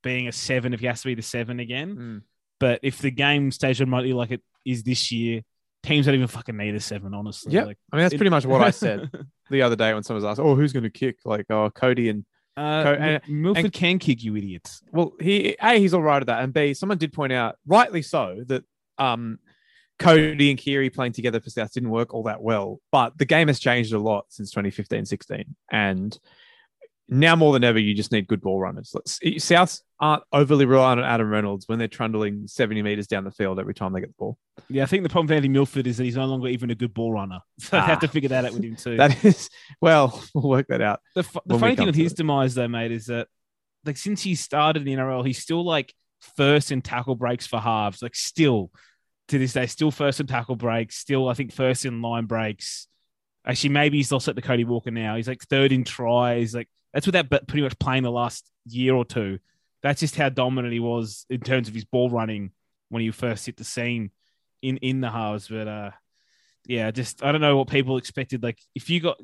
being 0.02 0.28
a 0.28 0.32
seven 0.32 0.74
if 0.74 0.80
he 0.80 0.86
has 0.86 1.00
to 1.02 1.06
be 1.08 1.14
the 1.14 1.22
seven 1.22 1.60
again. 1.60 1.96
Mm. 1.96 2.22
But 2.60 2.80
if 2.82 2.98
the 2.98 3.10
game 3.10 3.50
stays 3.50 3.80
remotely 3.80 4.12
like 4.12 4.30
it 4.30 4.42
is 4.64 4.82
this 4.82 5.10
year, 5.12 5.42
teams 5.82 6.06
don't 6.06 6.14
even 6.14 6.28
fucking 6.28 6.56
need 6.56 6.74
a 6.74 6.80
seven. 6.80 7.14
Honestly, 7.14 7.52
Yep. 7.52 7.66
Like, 7.66 7.78
I 7.92 7.96
mean 7.96 8.04
that's 8.04 8.14
it- 8.14 8.18
pretty 8.18 8.30
much 8.30 8.46
what 8.46 8.62
I 8.62 8.70
said 8.84 9.10
the 9.50 9.62
other 9.62 9.76
day 9.76 9.92
when 9.94 10.02
someone 10.02 10.22
was 10.22 10.30
asked, 10.30 10.40
"Oh, 10.40 10.54
who's 10.54 10.72
going 10.72 10.84
to 10.84 10.90
kick?" 10.90 11.18
Like, 11.24 11.46
"Oh, 11.50 11.70
Cody 11.70 12.08
and 12.08 12.24
uh, 12.56 12.82
Co- 12.84 12.92
and- 12.94 13.22
Milford 13.28 13.64
and- 13.64 13.72
can 13.72 13.98
kick 13.98 14.22
you 14.22 14.36
idiots. 14.36 14.80
Well, 14.92 15.14
he 15.20 15.56
a 15.60 15.78
he's 15.78 15.94
all 15.94 16.02
right 16.02 16.20
at 16.20 16.26
that, 16.26 16.42
and 16.44 16.52
b 16.52 16.74
someone 16.74 16.98
did 16.98 17.12
point 17.12 17.32
out, 17.32 17.56
rightly 17.66 18.02
so, 18.02 18.44
that 18.46 18.64
um 18.98 19.38
Cody 19.98 20.50
and 20.50 20.58
Keary 20.58 20.90
playing 20.90 21.12
together 21.12 21.40
for 21.40 21.50
South 21.50 21.72
didn't 21.72 21.90
work 21.90 22.12
all 22.12 22.24
that 22.24 22.42
well. 22.42 22.80
But 22.90 23.16
the 23.18 23.24
game 23.24 23.48
has 23.48 23.60
changed 23.60 23.92
a 23.92 23.98
lot 23.98 24.26
since 24.30 24.52
2015-16, 24.54 25.44
and 25.70 26.18
now 27.08 27.36
more 27.36 27.52
than 27.52 27.64
ever, 27.64 27.78
you 27.78 27.94
just 27.94 28.12
need 28.12 28.26
good 28.26 28.40
ball 28.40 28.58
runners. 28.60 28.94
Souths 29.06 29.80
aren't 30.00 30.22
overly 30.32 30.64
reliant 30.64 31.00
on 31.00 31.06
Adam 31.06 31.28
Reynolds 31.28 31.68
when 31.68 31.78
they're 31.78 31.88
trundling 31.88 32.46
70 32.46 32.82
meters 32.82 33.06
down 33.06 33.24
the 33.24 33.30
field 33.30 33.58
every 33.60 33.74
time 33.74 33.92
they 33.92 34.00
get 34.00 34.08
the 34.10 34.14
ball. 34.18 34.38
Yeah, 34.68 34.82
I 34.82 34.86
think 34.86 35.02
the 35.02 35.08
problem 35.08 35.26
with 35.26 35.36
Andy 35.36 35.48
Milford 35.48 35.86
is 35.86 35.96
that 35.98 36.04
he's 36.04 36.16
no 36.16 36.24
longer 36.26 36.48
even 36.48 36.70
a 36.70 36.74
good 36.74 36.94
ball 36.94 37.12
runner. 37.12 37.40
So 37.60 37.76
they 37.76 37.82
have 37.82 38.00
to 38.00 38.06
Ah. 38.08 38.10
figure 38.10 38.28
that 38.30 38.44
out 38.44 38.52
with 38.52 38.64
him 38.64 38.76
too. 38.76 38.96
That 38.96 39.24
is 39.24 39.50
well, 39.80 40.22
we'll 40.34 40.48
work 40.48 40.68
that 40.68 40.80
out. 40.80 41.00
The, 41.14 41.22
fu- 41.22 41.40
the 41.46 41.58
funny 41.58 41.76
thing 41.76 41.86
with 41.86 41.94
his 41.94 42.12
it. 42.12 42.16
demise, 42.18 42.54
though, 42.54 42.68
mate, 42.68 42.92
is 42.92 43.06
that 43.06 43.28
like 43.84 43.96
since 43.96 44.22
he 44.22 44.34
started 44.34 44.80
in 44.80 44.86
the 44.86 44.94
NRL, 45.00 45.26
he's 45.26 45.38
still 45.42 45.64
like 45.64 45.92
first 46.36 46.70
in 46.72 46.82
tackle 46.82 47.14
breaks 47.16 47.46
for 47.46 47.58
halves. 47.60 48.00
Like 48.02 48.14
still 48.14 48.70
to 49.28 49.38
this 49.38 49.52
day, 49.52 49.66
still 49.66 49.90
first 49.90 50.20
in 50.20 50.26
tackle 50.26 50.56
breaks. 50.56 50.96
Still, 50.96 51.28
I 51.28 51.34
think 51.34 51.52
first 51.52 51.84
in 51.84 52.00
line 52.02 52.26
breaks. 52.26 52.86
Actually, 53.46 53.70
maybe 53.70 53.96
he's 53.98 54.12
lost 54.12 54.28
it 54.28 54.34
to 54.34 54.42
Cody 54.42 54.64
Walker 54.64 54.90
now. 54.92 55.16
He's 55.16 55.28
like 55.28 55.42
third 55.42 55.72
in 55.72 55.84
tries. 55.84 56.54
Like 56.54 56.68
that's 56.92 57.06
without 57.06 57.28
but 57.28 57.46
pretty 57.46 57.62
much 57.62 57.78
playing 57.78 58.02
the 58.02 58.10
last 58.10 58.50
year 58.66 58.94
or 58.94 59.04
two. 59.04 59.38
That's 59.82 60.00
just 60.00 60.16
how 60.16 60.28
dominant 60.28 60.72
he 60.72 60.80
was 60.80 61.26
in 61.28 61.40
terms 61.40 61.68
of 61.68 61.74
his 61.74 61.84
ball 61.84 62.10
running 62.10 62.52
when 62.88 63.02
he 63.02 63.10
first 63.10 63.46
hit 63.46 63.56
the 63.56 63.64
scene 63.64 64.10
in 64.62 64.76
in 64.78 65.00
the 65.00 65.10
halves. 65.10 65.48
But 65.48 65.66
uh, 65.68 65.90
yeah, 66.66 66.90
just 66.90 67.24
I 67.24 67.32
don't 67.32 67.40
know 67.40 67.56
what 67.56 67.68
people 67.68 67.96
expected. 67.96 68.42
Like 68.42 68.58
if 68.74 68.88
you 68.90 69.00
got 69.00 69.18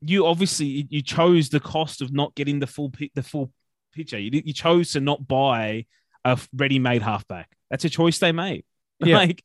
you 0.00 0.26
obviously 0.26 0.86
you 0.90 1.00
chose 1.02 1.48
the 1.48 1.60
cost 1.60 2.02
of 2.02 2.12
not 2.12 2.34
getting 2.34 2.58
the 2.58 2.66
full 2.66 2.92
the 3.14 3.22
full 3.22 3.52
picture. 3.94 4.18
You, 4.18 4.42
you 4.44 4.52
chose 4.52 4.92
to 4.92 5.00
not 5.00 5.26
buy 5.26 5.86
a 6.24 6.38
ready-made 6.54 7.02
halfback. 7.02 7.50
That's 7.70 7.84
a 7.84 7.90
choice 7.90 8.18
they 8.18 8.32
made. 8.32 8.64
Yeah. 9.00 9.18
Like 9.18 9.42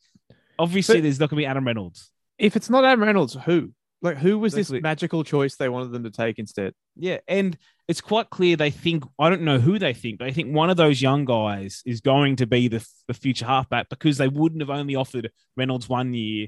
obviously, 0.60 0.98
But- 0.98 1.04
there's 1.04 1.20
not 1.20 1.30
going 1.30 1.38
to 1.38 1.42
be 1.42 1.46
Adam 1.48 1.66
Reynolds. 1.66 2.12
If 2.38 2.56
it's 2.56 2.70
not 2.70 2.86
Adam 2.86 3.04
Reynolds, 3.04 3.36
who? 3.46 3.74
Like, 4.02 4.18
who 4.18 4.40
was 4.40 4.54
Exactly. 4.54 4.78
this 4.80 4.84
magical 4.84 5.24
choice 5.26 5.56
they 5.56 5.68
wanted 5.68 5.92
them 5.92 6.04
to 6.04 6.10
take 6.12 6.40
instead? 6.40 6.74
Yeah, 6.96 7.18
and 7.28 7.58
it's 7.88 8.00
quite 8.02 8.30
clear 8.30 8.56
they 8.56 8.72
think 8.72 9.04
I 9.20 9.30
don't 9.30 9.42
know 9.42 9.60
who 9.60 9.78
they 9.78 9.94
think, 9.94 10.20
but 10.20 10.28
I 10.28 10.32
think 10.32 10.54
one 10.56 10.70
of 10.70 10.78
those 10.78 11.02
young 11.02 11.26
guys 11.26 11.82
is 11.86 12.00
going 12.00 12.38
to 12.38 12.48
be 12.48 12.68
the, 12.70 12.86
the 13.08 13.14
future 13.14 13.46
halfback 13.46 13.90
because 13.90 14.18
they 14.18 14.28
wouldn't 14.30 14.62
have 14.62 14.70
only 14.70 14.96
offered 14.96 15.32
Reynolds 15.58 15.90
one 15.90 16.14
year 16.14 16.48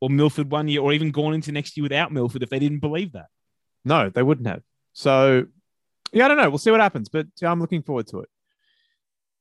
or 0.00 0.08
Milford 0.08 0.50
one 0.52 0.68
year 0.68 0.82
or 0.82 0.92
even 0.92 1.10
gone 1.10 1.34
into 1.34 1.50
next 1.50 1.76
year 1.76 1.82
without 1.82 2.12
Milford 2.12 2.42
if 2.44 2.50
they 2.50 2.58
didn't 2.60 2.80
believe 2.80 3.12
that. 3.12 3.26
No, 3.84 4.08
they 4.08 4.22
wouldn't 4.22 4.46
have. 4.46 4.62
So, 4.92 5.46
yeah, 6.12 6.26
I 6.26 6.28
don't 6.28 6.36
know. 6.36 6.48
We'll 6.48 6.58
see 6.58 6.70
what 6.70 6.80
happens, 6.80 7.08
but 7.08 7.26
I'm 7.42 7.60
looking 7.60 7.82
forward 7.82 8.06
to 8.08 8.20
it. 8.20 8.28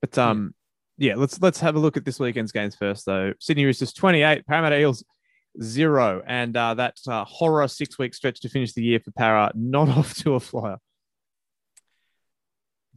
But 0.02 0.18
um, 0.18 0.56
yeah, 0.98 1.16
let's 1.16 1.40
let's 1.42 1.60
have 1.60 1.76
a 1.76 1.80
look 1.80 1.98
at 1.98 2.06
this 2.06 2.20
weekend's 2.20 2.52
games 2.52 2.76
first, 2.76 3.06
though. 3.06 3.34
Sydney 3.40 3.66
Roosters 3.66 3.94
28, 3.94 4.46
Parramatta 4.48 4.80
Eels 4.80 5.04
zero, 5.62 6.22
and 6.26 6.56
uh, 6.56 6.74
that 6.76 6.98
uh, 7.08 7.26
horror 7.26 7.68
six 7.68 7.98
week 8.00 8.14
stretch 8.14 8.42
to 8.42 8.50
finish 8.50 8.74
the 8.74 8.84
year 8.84 9.00
for 9.00 9.12
Para 9.12 9.52
not 9.56 9.90
off 9.98 10.16
to 10.16 10.36
a 10.36 10.40
flyer. 10.40 10.78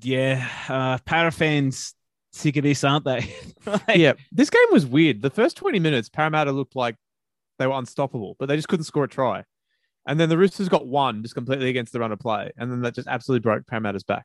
Yeah, 0.01 0.47
uh, 0.69 0.99
Para 1.05 1.31
fans 1.31 1.95
sick 2.33 2.57
of 2.57 2.65
this, 2.65 2.85
aren't 2.85 3.05
they? 3.05 3.35
Like, 3.67 3.97
Yeah, 3.97 4.13
this 4.31 4.51
game 4.51 4.67
was 4.71 4.87
weird. 4.87 5.23
The 5.23 5.31
first 5.31 5.57
20 5.57 5.81
minutes, 5.81 6.09
Parramatta 6.09 6.53
looked 6.53 6.77
like 6.77 6.97
they 7.59 7.67
were 7.67 7.79
unstoppable, 7.79 8.37
but 8.39 8.47
they 8.47 8.57
just 8.57 8.69
couldn't 8.69 8.85
score 8.85 9.05
a 9.05 9.09
try. 9.09 9.45
And 10.07 10.21
then 10.21 10.29
the 10.29 10.39
Roosters 10.39 10.69
got 10.69 10.87
one 10.87 11.23
just 11.23 11.35
completely 11.35 11.69
against 11.71 11.93
the 11.93 11.99
run 12.01 12.13
of 12.13 12.19
play, 12.21 12.53
and 12.57 12.71
then 12.71 12.83
that 12.83 12.95
just 12.95 13.09
absolutely 13.09 13.41
broke 13.43 13.67
Parramatta's 13.67 14.05
back. 14.05 14.25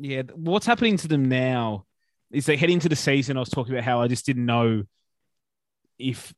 yeah. 0.00 0.22
What's 0.34 0.66
happening 0.66 0.96
to 0.98 1.08
them 1.08 1.28
now 1.28 1.84
is 2.32 2.46
they 2.46 2.56
head 2.56 2.70
into 2.70 2.88
the 2.88 2.96
season. 2.96 3.36
I 3.36 3.40
was 3.40 3.48
talking 3.48 3.74
about 3.74 3.84
how 3.84 4.00
I 4.00 4.08
just 4.08 4.26
didn't 4.26 4.46
know 4.46 4.84
if, 5.98 6.34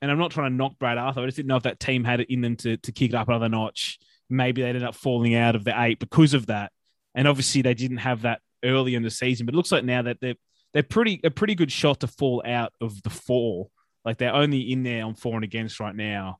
and 0.00 0.10
I'm 0.10 0.18
not 0.18 0.30
trying 0.30 0.50
to 0.50 0.56
knock 0.56 0.78
Brad 0.78 0.98
Arthur. 0.98 1.20
I 1.20 1.26
just 1.26 1.36
didn't 1.36 1.48
know 1.48 1.56
if 1.56 1.64
that 1.64 1.80
team 1.80 2.04
had 2.04 2.20
it 2.20 2.30
in 2.32 2.40
them 2.40 2.56
to 2.56 2.76
to 2.76 2.92
kick 2.92 3.10
it 3.10 3.16
up 3.16 3.28
another 3.28 3.48
notch. 3.48 3.98
Maybe 4.30 4.62
they 4.62 4.68
ended 4.68 4.84
up 4.84 4.94
falling 4.94 5.34
out 5.34 5.56
of 5.56 5.64
the 5.64 5.80
eight 5.80 5.98
because 5.98 6.34
of 6.34 6.46
that, 6.46 6.72
and 7.14 7.26
obviously 7.26 7.62
they 7.62 7.74
didn't 7.74 7.98
have 7.98 8.22
that 8.22 8.40
early 8.64 8.94
in 8.94 9.02
the 9.02 9.10
season. 9.10 9.46
But 9.46 9.54
it 9.54 9.56
looks 9.56 9.72
like 9.72 9.84
now 9.84 10.02
that 10.02 10.18
they're 10.20 10.36
they're 10.72 10.82
pretty 10.82 11.20
a 11.24 11.30
pretty 11.30 11.54
good 11.54 11.72
shot 11.72 12.00
to 12.00 12.06
fall 12.06 12.42
out 12.46 12.72
of 12.80 13.02
the 13.02 13.10
four. 13.10 13.68
Like 14.04 14.18
they're 14.18 14.34
only 14.34 14.72
in 14.72 14.82
there 14.82 15.04
on 15.04 15.14
four 15.14 15.34
and 15.34 15.44
against 15.44 15.80
right 15.80 15.94
now, 15.94 16.38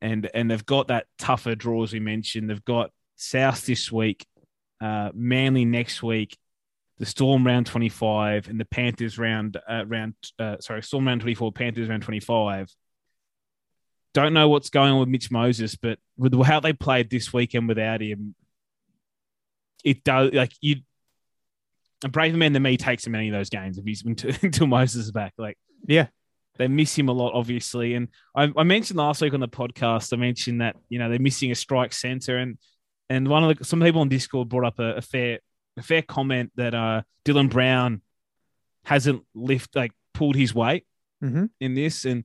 and 0.00 0.28
and 0.34 0.50
they've 0.50 0.66
got 0.66 0.88
that 0.88 1.06
tougher 1.18 1.54
draw 1.54 1.82
as 1.84 1.92
we 1.92 2.00
mentioned. 2.00 2.50
They've 2.50 2.64
got 2.64 2.90
South 3.16 3.64
this 3.66 3.92
week, 3.92 4.26
uh, 4.80 5.10
Manly 5.14 5.64
next 5.64 6.02
week, 6.02 6.36
the 7.02 7.06
Storm 7.06 7.44
round 7.44 7.66
twenty 7.66 7.88
five, 7.88 8.48
and 8.48 8.60
the 8.60 8.64
Panthers 8.64 9.18
round 9.18 9.56
uh, 9.68 9.84
round 9.84 10.14
uh, 10.38 10.58
sorry 10.60 10.84
Storm 10.84 11.04
round 11.08 11.20
twenty 11.20 11.34
four, 11.34 11.50
Panthers 11.50 11.88
round 11.88 12.04
twenty 12.04 12.20
five. 12.20 12.68
Don't 14.14 14.32
know 14.34 14.48
what's 14.48 14.70
going 14.70 14.92
on 14.92 15.00
with 15.00 15.08
Mitch 15.08 15.28
Moses, 15.28 15.74
but 15.74 15.98
with 16.16 16.40
how 16.44 16.60
they 16.60 16.72
played 16.72 17.10
this 17.10 17.32
weekend 17.32 17.66
without 17.66 18.00
him, 18.00 18.36
it 19.84 20.04
does 20.04 20.32
like 20.32 20.52
you. 20.60 20.76
A 22.04 22.08
braver 22.08 22.36
man 22.36 22.52
than 22.52 22.62
me 22.62 22.76
takes 22.76 23.04
him 23.04 23.16
any 23.16 23.28
of 23.30 23.32
those 23.32 23.50
games 23.50 23.78
if 23.78 23.84
he's 23.84 24.02
until, 24.06 24.32
until 24.40 24.68
Moses 24.68 25.06
is 25.06 25.10
back. 25.10 25.32
Like 25.38 25.58
Yeah. 25.88 26.06
they 26.58 26.68
miss 26.68 26.96
him 26.96 27.08
a 27.08 27.12
lot, 27.12 27.32
obviously. 27.34 27.94
And 27.94 28.08
I, 28.36 28.52
I 28.56 28.62
mentioned 28.62 28.98
last 28.98 29.22
week 29.22 29.34
on 29.34 29.40
the 29.40 29.48
podcast, 29.48 30.12
I 30.12 30.16
mentioned 30.18 30.60
that 30.60 30.76
you 30.88 31.00
know 31.00 31.08
they're 31.10 31.18
missing 31.18 31.50
a 31.50 31.56
strike 31.56 31.92
center, 31.92 32.38
and 32.38 32.58
and 33.10 33.26
one 33.26 33.42
of 33.42 33.58
the 33.58 33.64
some 33.64 33.80
people 33.80 34.02
on 34.02 34.08
Discord 34.08 34.48
brought 34.48 34.66
up 34.66 34.78
a, 34.78 34.94
a 34.98 35.02
fair 35.02 35.40
a 35.76 35.82
fair 35.82 36.02
comment 36.02 36.52
that 36.56 36.74
uh 36.74 37.02
Dylan 37.24 37.50
Brown 37.50 38.02
hasn't 38.84 39.22
lift 39.34 39.74
like 39.76 39.92
pulled 40.14 40.36
his 40.36 40.54
weight 40.54 40.84
Mhm. 41.22 41.50
in 41.60 41.74
this, 41.74 42.04
and 42.04 42.24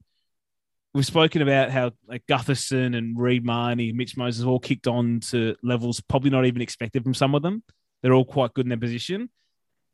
we've 0.94 1.06
spoken 1.06 1.42
about 1.42 1.70
how 1.70 1.92
like 2.08 2.25
Gutherson 2.27 2.98
and 2.98 3.18
Reed 3.18 3.46
Mahoney, 3.46 3.92
Mitch 3.92 4.18
Moses 4.18 4.44
all 4.44 4.60
kicked 4.60 4.88
on 4.88 5.20
to 5.32 5.56
levels 5.62 6.01
probably 6.01 6.32
not 6.32 6.46
even 6.46 6.62
expected 6.62 7.04
from 7.04 7.13
some 7.13 7.36
of 7.36 7.42
them. 7.44 7.63
They're 8.01 8.13
all 8.13 8.25
quite 8.25 8.54
good 8.54 8.66
in 8.66 8.70
their 8.70 8.77
position, 8.80 9.30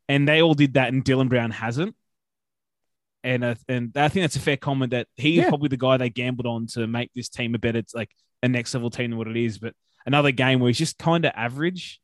and 0.08 0.26
they 0.26 0.40
all 0.42 0.54
did 0.54 0.74
that, 0.74 0.92
and 0.92 1.04
Dylan 1.04 1.28
Brown 1.28 1.50
hasn't. 1.50 1.94
And 3.22 3.42
uh, 3.44 3.54
and 3.68 3.92
I 3.96 4.08
think 4.08 4.24
that's 4.24 4.36
a 4.36 4.40
fair 4.40 4.56
comment 4.56 4.90
that 4.90 5.08
he's 5.16 5.36
Yeah. 5.38 5.48
probably 5.48 5.68
the 5.68 5.76
guy 5.78 5.96
they 5.96 6.10
gambled 6.10 6.46
on 6.46 6.66
to 6.68 6.86
make 6.86 7.10
this 7.14 7.28
team 7.28 7.54
a 7.54 7.58
better 7.58 7.82
like 7.94 8.10
a 8.42 8.48
next 8.48 8.74
level 8.74 8.90
team 8.90 9.10
than 9.10 9.18
what 9.18 9.28
it 9.28 9.36
is. 9.36 9.58
But 9.58 9.74
another 10.06 10.30
game 10.30 10.60
where 10.60 10.68
he's 10.68 10.78
just 10.78 10.98
kind 10.98 11.24
of 11.24 11.32
average. 11.34 12.00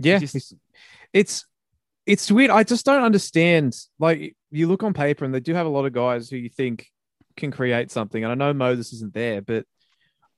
Yeah, 0.00 0.18
Just- 0.18 0.34
it's, 0.36 0.54
it's 1.12 1.46
it's 2.06 2.30
weird. 2.30 2.50
I 2.50 2.64
just 2.64 2.84
don't 2.86 3.02
understand. 3.02 3.76
Like 3.98 4.34
you 4.50 4.66
look 4.66 4.82
on 4.82 4.94
paper, 4.94 5.24
and 5.24 5.34
they 5.34 5.40
do 5.40 5.54
have 5.54 5.66
a 5.66 5.70
lot 5.70 5.84
of 5.86 5.92
guys 5.92 6.28
who 6.30 6.36
you 6.36 6.48
think 6.48 6.88
can 7.36 7.50
create 7.50 7.90
something. 7.90 8.22
And 8.24 8.32
I 8.32 8.34
know 8.34 8.52
Moses 8.52 8.92
isn't 8.94 9.14
there, 9.14 9.42
but 9.42 9.64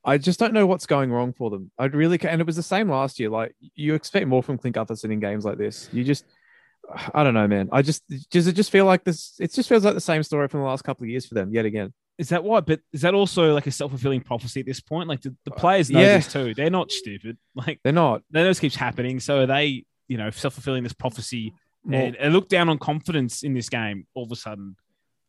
I 0.05 0.17
just 0.17 0.39
don't 0.39 0.53
know 0.53 0.65
what's 0.67 0.85
going 0.85 1.11
wrong 1.11 1.33
for 1.33 1.49
them. 1.49 1.71
I'd 1.79 1.95
really. 1.95 2.19
And 2.21 2.41
it 2.41 2.47
was 2.47 2.57
the 2.57 2.63
same 2.63 2.89
last 2.89 3.19
year. 3.19 3.29
Like 3.29 3.55
you 3.75 3.95
expect 3.95 4.27
more 4.27 4.43
from 4.43 4.57
Clint 4.57 4.75
Gutherson 4.75 5.11
in 5.11 5.19
games 5.19 5.45
like 5.45 5.57
this. 5.57 5.89
You 5.93 6.03
just, 6.03 6.25
I 7.13 7.23
don't 7.23 7.33
know, 7.33 7.47
man. 7.47 7.69
I 7.71 7.81
just 7.81 8.03
does 8.29 8.47
it 8.47 8.53
just 8.53 8.71
feel 8.71 8.85
like 8.85 9.03
this? 9.03 9.35
It 9.39 9.53
just 9.53 9.69
feels 9.69 9.85
like 9.85 9.93
the 9.93 10.01
same 10.01 10.23
story 10.23 10.47
from 10.49 10.59
the 10.59 10.65
last 10.67 10.83
couple 10.83 11.05
of 11.05 11.09
years 11.09 11.25
for 11.25 11.35
them 11.35 11.53
yet 11.53 11.65
again. 11.65 11.93
Is 12.17 12.29
that 12.29 12.43
why? 12.43 12.59
But 12.61 12.79
is 12.91 13.01
that 13.01 13.13
also 13.13 13.53
like 13.53 13.65
a 13.67 13.71
self 13.71 13.91
fulfilling 13.91 14.21
prophecy 14.21 14.59
at 14.59 14.65
this 14.65 14.79
point? 14.79 15.09
Like 15.09 15.21
the, 15.21 15.35
the 15.45 15.51
players 15.51 15.89
know 15.89 15.99
yeah. 16.01 16.17
this 16.17 16.31
too. 16.31 16.53
They're 16.53 16.69
not 16.69 16.91
stupid. 16.91 17.37
Like 17.55 17.79
They're 17.83 17.93
not. 17.93 18.21
they 18.29 18.41
know 18.41 18.47
this 18.49 18.59
keeps 18.59 18.75
happening. 18.75 19.19
So 19.19 19.41
are 19.41 19.45
they, 19.47 19.85
you 20.07 20.17
know, 20.17 20.29
self 20.29 20.53
fulfilling 20.53 20.83
this 20.83 20.93
prophecy 20.93 21.53
and, 21.91 22.15
and 22.15 22.33
look 22.33 22.47
down 22.49 22.69
on 22.69 22.77
confidence 22.77 23.43
in 23.43 23.53
this 23.53 23.67
game 23.69 24.05
all 24.13 24.23
of 24.23 24.31
a 24.31 24.35
sudden. 24.35 24.75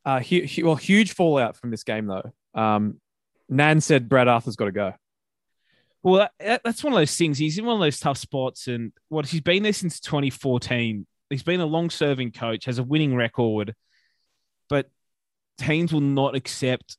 uh, 0.04 0.20
hu- 0.20 0.46
hu- 0.46 0.66
well, 0.66 0.76
huge 0.76 1.12
fallout 1.14 1.56
from 1.56 1.70
this 1.70 1.82
game 1.84 2.06
though. 2.06 2.32
Um, 2.54 3.00
Nan 3.48 3.80
said 3.80 4.08
Brad 4.08 4.28
Arthur's 4.28 4.56
got 4.56 4.66
to 4.66 4.72
go. 4.72 4.92
Well, 6.02 6.16
that, 6.20 6.32
that- 6.38 6.60
that's 6.64 6.84
one 6.84 6.92
of 6.92 6.98
those 6.98 7.16
things. 7.16 7.38
He's 7.38 7.58
in 7.58 7.64
one 7.64 7.74
of 7.76 7.80
those 7.80 7.98
tough 7.98 8.18
spots, 8.18 8.68
and 8.68 8.92
what 9.08 9.26
he's 9.26 9.40
been 9.40 9.62
there 9.62 9.72
since 9.72 10.00
2014. 10.00 11.06
He's 11.30 11.42
been 11.42 11.60
a 11.60 11.66
long-serving 11.66 12.32
coach, 12.32 12.66
has 12.66 12.78
a 12.78 12.82
winning 12.82 13.16
record, 13.16 13.74
but 14.68 14.88
teams 15.58 15.92
will 15.92 16.00
not 16.00 16.34
accept 16.34 16.96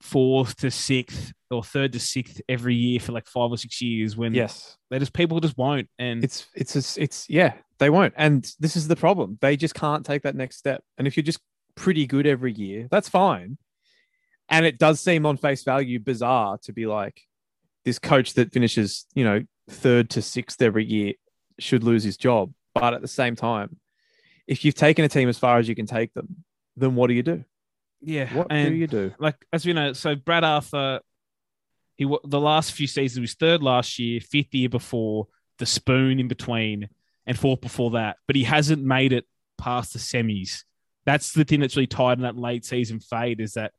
fourth 0.00 0.56
to 0.56 0.70
sixth 0.70 1.32
or 1.50 1.62
third 1.62 1.92
to 1.92 2.00
sixth 2.00 2.40
every 2.48 2.74
year 2.74 3.00
for 3.00 3.12
like 3.12 3.26
five 3.26 3.50
or 3.50 3.56
six 3.56 3.80
years. 3.80 4.16
When 4.16 4.34
Yes, 4.34 4.76
they 4.90 4.98
just 4.98 5.12
people 5.12 5.40
just 5.40 5.56
won't. 5.56 5.88
And 5.98 6.24
it's 6.24 6.46
it's 6.54 6.72
just, 6.74 6.98
it's 6.98 7.28
yeah 7.28 7.54
they 7.78 7.90
won't. 7.90 8.14
And 8.16 8.50
this 8.58 8.76
is 8.76 8.88
the 8.88 8.96
problem. 8.96 9.38
They 9.40 9.56
just 9.56 9.74
can't 9.74 10.04
take 10.04 10.22
that 10.22 10.36
next 10.36 10.56
step. 10.56 10.82
And 10.98 11.06
if 11.06 11.16
you're 11.16 11.24
just 11.24 11.40
pretty 11.74 12.06
good 12.06 12.26
every 12.26 12.52
year 12.52 12.88
that's 12.90 13.08
fine. 13.08 13.58
And 14.48 14.66
it 14.66 14.78
does 14.78 15.00
seem 15.00 15.26
on 15.26 15.36
face 15.36 15.62
value 15.62 16.00
bizarre 16.00 16.58
to 16.64 16.72
be 16.72 16.86
like 16.86 17.22
this 17.84 17.98
coach 17.98 18.34
that 18.34 18.52
finishes 18.52 19.06
you 19.14 19.24
know 19.24 19.42
third 19.68 20.10
to 20.10 20.22
sixth 20.22 20.60
every 20.60 20.84
year 20.84 21.14
should 21.58 21.84
lose 21.84 22.02
his 22.02 22.16
job. 22.16 22.52
But 22.74 22.94
at 22.94 23.02
the 23.02 23.08
same 23.08 23.36
time 23.36 23.76
if 24.46 24.64
you've 24.64 24.74
taken 24.74 25.04
a 25.04 25.08
team 25.08 25.28
as 25.28 25.38
far 25.38 25.58
as 25.58 25.68
you 25.68 25.74
can 25.74 25.86
take 25.86 26.12
them 26.12 26.44
then 26.76 26.94
what 26.94 27.06
do 27.06 27.14
you 27.14 27.22
do 27.22 27.44
yeah, 28.00 28.32
what 28.34 28.46
and 28.50 28.70
do 28.70 28.74
you 28.74 28.86
do 28.86 29.12
like 29.18 29.36
as 29.52 29.66
we 29.66 29.72
know, 29.72 29.92
so 29.92 30.14
Brad 30.14 30.44
Arthur, 30.44 31.00
he 31.96 32.04
the 32.24 32.40
last 32.40 32.72
few 32.72 32.86
seasons 32.86 33.20
was 33.20 33.34
third 33.34 33.62
last 33.62 33.98
year, 33.98 34.20
fifth 34.20 34.54
year 34.54 34.68
before, 34.68 35.28
the 35.58 35.66
spoon 35.66 36.18
in 36.18 36.28
between, 36.28 36.88
and 37.26 37.38
fourth 37.38 37.60
before 37.60 37.92
that. 37.92 38.16
But 38.26 38.36
he 38.36 38.44
hasn't 38.44 38.82
made 38.82 39.12
it 39.12 39.26
past 39.58 39.92
the 39.92 39.98
semis. 39.98 40.64
That's 41.04 41.32
the 41.32 41.44
thing 41.44 41.60
that's 41.60 41.76
really 41.76 41.86
tied 41.86 42.18
in 42.18 42.22
that 42.22 42.36
late 42.36 42.64
season 42.64 43.00
fade 43.00 43.40
is 43.40 43.52
that 43.54 43.72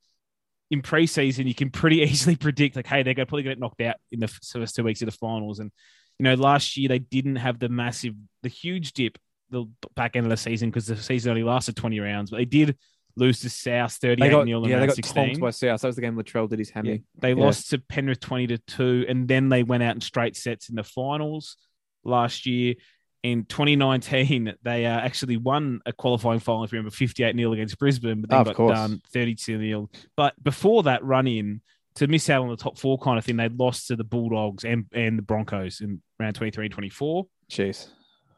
in 0.69 0.81
preseason 0.81 1.47
you 1.47 1.55
can 1.55 1.69
pretty 1.69 1.97
easily 2.01 2.35
predict 2.35 2.75
like, 2.75 2.87
hey, 2.87 3.03
they're 3.03 3.15
gonna 3.15 3.25
probably 3.25 3.43
get 3.43 3.59
knocked 3.59 3.81
out 3.81 3.95
in 4.11 4.19
the 4.19 4.27
first 4.27 4.75
two 4.75 4.83
weeks 4.83 5.01
of 5.01 5.07
the 5.07 5.11
finals. 5.11 5.59
And 5.59 5.71
you 6.19 6.25
know, 6.25 6.35
last 6.35 6.77
year 6.77 6.89
they 6.89 6.99
didn't 6.99 7.37
have 7.37 7.57
the 7.57 7.69
massive, 7.69 8.13
the 8.43 8.49
huge 8.49 8.93
dip 8.93 9.17
the 9.49 9.65
back 9.95 10.15
end 10.15 10.25
of 10.25 10.29
the 10.29 10.37
season 10.37 10.69
because 10.69 10.85
the 10.85 10.95
season 10.95 11.31
only 11.31 11.43
lasted 11.43 11.75
twenty 11.75 11.99
rounds, 11.99 12.29
but 12.29 12.37
they 12.37 12.45
did 12.45 12.77
lose 13.15 13.41
to 13.41 13.49
South 13.49 13.99
they 13.99 14.09
thirty-eight 14.09 14.29
got, 14.31 14.45
nil 14.45 14.67
yeah, 14.67 14.79
they 14.79 14.87
got 14.87 14.95
sixteen. 14.95 15.25
tonked 15.27 15.39
by 15.41 15.49
South. 15.51 15.81
That 15.81 15.87
was 15.87 15.95
the 15.95 16.01
game 16.01 16.15
Latrell 16.15 16.49
did 16.49 16.59
his 16.59 16.69
hammy. 16.69 16.89
Yeah. 16.91 16.97
They 17.19 17.29
Yeah. 17.33 17.43
lost 17.45 17.69
to 17.71 17.77
Penrith 17.79 18.19
20 18.19 18.47
to 18.47 18.57
2, 18.57 19.05
and 19.07 19.27
then 19.27 19.49
they 19.49 19.63
went 19.63 19.83
out 19.83 19.95
in 19.95 20.01
straight 20.01 20.35
sets 20.35 20.69
in 20.69 20.75
the 20.75 20.83
finals 20.83 21.57
last 22.03 22.45
year. 22.45 22.75
In 23.23 23.45
2019, 23.45 24.55
they 24.63 24.85
uh, 24.85 24.99
actually 24.99 25.37
won 25.37 25.79
a 25.85 25.93
qualifying 25.93 26.39
final, 26.39 26.63
if 26.63 26.71
you 26.71 26.77
remember, 26.77 26.95
58 26.95 27.35
0 27.35 27.53
against 27.53 27.77
Brisbane, 27.77 28.21
but 28.21 28.29
then 28.29 28.39
Of 28.39 28.45
got 28.47 28.55
course. 28.55 28.77
done 28.77 29.01
32 29.13 29.59
0. 29.59 29.89
But 30.15 30.41
before 30.43 30.83
that 30.83 31.03
run 31.03 31.27
in, 31.27 31.61
to 31.95 32.07
miss 32.07 32.29
out 32.29 32.41
on 32.41 32.49
the 32.49 32.55
top 32.55 32.77
four 32.79 32.97
kind 32.97 33.17
of 33.19 33.25
thing, 33.25 33.35
they 33.35 33.49
lost 33.49 33.87
to 33.87 33.95
the 33.97 34.03
Bulldogs 34.05 34.63
and, 34.63 34.85
and 34.93 35.17
the 35.17 35.21
Broncos 35.23 35.81
in 35.81 36.01
round 36.19 36.35
23 36.35 36.69
24. 36.69 37.27
Jeez. 37.51 37.89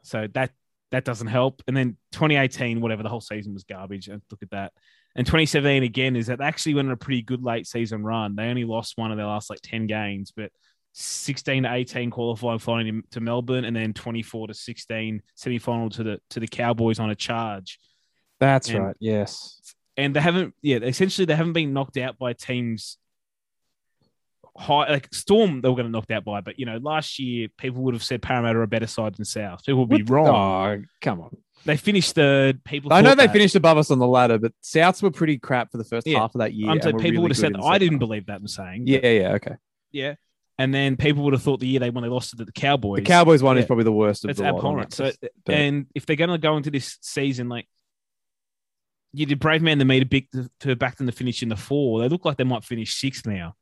So 0.02 0.26
that 0.34 0.50
that 0.90 1.04
doesn't 1.04 1.26
help. 1.26 1.62
And 1.66 1.76
then 1.76 1.96
2018, 2.12 2.80
whatever, 2.80 3.02
the 3.02 3.08
whole 3.08 3.20
season 3.20 3.52
was 3.52 3.64
garbage. 3.64 4.08
And 4.08 4.22
look 4.30 4.42
at 4.42 4.50
that. 4.50 4.72
And 5.16 5.26
2017 5.26 5.82
again 5.82 6.16
is 6.16 6.26
that 6.26 6.38
they 6.38 6.44
actually 6.44 6.74
went 6.74 6.88
on 6.88 6.92
a 6.92 6.96
pretty 6.96 7.22
good 7.22 7.42
late 7.42 7.66
season 7.66 8.02
run. 8.02 8.34
They 8.36 8.44
only 8.48 8.64
lost 8.64 8.96
one 8.96 9.10
of 9.10 9.16
their 9.16 9.26
last 9.26 9.50
like 9.50 9.60
10 9.62 9.86
games, 9.86 10.32
but 10.36 10.50
16 10.92 11.64
to 11.64 11.72
18 11.72 12.10
qualifying 12.10 12.58
final 12.58 13.00
to 13.10 13.20
Melbourne, 13.20 13.64
and 13.64 13.74
then 13.74 13.92
24 13.92 14.48
to 14.48 14.54
16 14.54 15.22
semi 15.34 15.58
final 15.58 15.90
to 15.90 16.02
the 16.04 16.20
to 16.30 16.40
the 16.40 16.46
Cowboys 16.46 16.98
on 17.00 17.10
a 17.10 17.14
charge. 17.14 17.80
That's 18.40 18.68
And- 18.68 18.84
right. 18.84 18.96
Yes. 19.00 19.60
And 19.96 20.14
they 20.14 20.20
haven't, 20.20 20.54
yeah, 20.60 20.78
essentially 20.78 21.24
they 21.24 21.36
haven't 21.36 21.52
been 21.52 21.72
knocked 21.72 21.96
out 21.96 22.18
by 22.18 22.32
teams 22.32 22.98
high 24.56 24.88
like 24.90 25.12
Storm. 25.12 25.60
They 25.60 25.68
were 25.68 25.74
going 25.74 25.86
to 25.86 25.92
knocked 25.92 26.10
out 26.10 26.24
by, 26.24 26.40
but 26.40 26.58
you 26.58 26.66
know, 26.66 26.76
last 26.78 27.18
year 27.18 27.48
people 27.58 27.82
would 27.82 27.94
have 27.94 28.02
said 28.04 28.22
Parramatta 28.22 28.58
are 28.58 28.62
a 28.62 28.68
better 28.68 28.86
side 28.86 29.14
than 29.16 29.24
South. 29.24 29.64
People 29.64 29.86
would 29.86 29.88
be 29.96 30.02
What- 30.02 30.10
wrong. 30.10 30.28
Oh, 30.28 30.84
come 31.00 31.20
on. 31.20 31.36
They 31.66 31.78
finished 31.78 32.14
third. 32.14 32.62
People, 32.62 32.92
I 32.92 33.00
know 33.00 33.14
they 33.14 33.26
that. 33.26 33.32
finished 33.32 33.54
above 33.56 33.78
us 33.78 33.90
on 33.90 33.98
the 33.98 34.06
ladder, 34.06 34.38
but 34.38 34.52
Souths 34.62 35.02
were 35.02 35.10
pretty 35.10 35.38
crap 35.38 35.70
for 35.72 35.78
the 35.78 35.84
first 35.84 36.06
Yeah. 36.06 36.18
half 36.18 36.34
of 36.34 36.40
that 36.40 36.52
year. 36.52 36.68
I'm 36.68 36.78
saying 36.82 36.96
people 36.98 37.10
really 37.12 37.18
would 37.22 37.30
have 37.30 37.38
said 37.38 37.54
that. 37.54 37.62
I 37.62 37.78
didn't 37.78 37.94
half. 37.94 38.00
believe 38.00 38.26
that. 38.26 38.36
I'm 38.40 38.46
saying, 38.48 38.82
Yeah, 38.86 38.98
yeah, 39.08 39.32
okay. 39.36 39.54
yeah. 39.90 40.14
And 40.58 40.74
then 40.74 40.96
people 40.96 41.24
would 41.24 41.32
have 41.32 41.42
thought 41.42 41.60
the 41.60 41.66
year 41.66 41.80
they 41.80 41.88
when 41.90 42.02
they 42.04 42.10
lost 42.10 42.36
to 42.36 42.44
the 42.44 42.52
Cowboys. 42.52 42.98
The 42.98 43.04
Cowboys 43.06 43.42
one 43.42 43.56
is 43.56 43.64
probably 43.64 43.84
the 43.84 43.92
worst 43.92 44.24
of 44.24 44.30
It's 44.30 44.40
the 44.40 44.46
abhorrent. 44.46 44.92
So, 44.92 45.10
and 45.46 45.86
if 45.94 46.04
they're 46.04 46.16
going 46.16 46.30
to 46.30 46.38
go 46.38 46.56
into 46.58 46.70
this 46.70 46.98
season, 47.00 47.48
like 47.48 47.66
you 49.14 49.26
did, 49.26 49.38
brave 49.40 49.62
man 49.62 49.78
the 49.78 49.84
meter 49.84 50.04
big 50.04 50.30
to, 50.32 50.50
to 50.60 50.76
back 50.76 50.96
them 50.96 51.06
to 51.06 51.12
finish 51.12 51.42
in 51.42 51.48
the 51.48 51.56
four. 51.56 52.00
They 52.00 52.08
look 52.08 52.24
like 52.24 52.36
they 52.36 52.44
might 52.44 52.62
finish 52.64 52.94
sixth 52.94 53.26
now, 53.26 53.54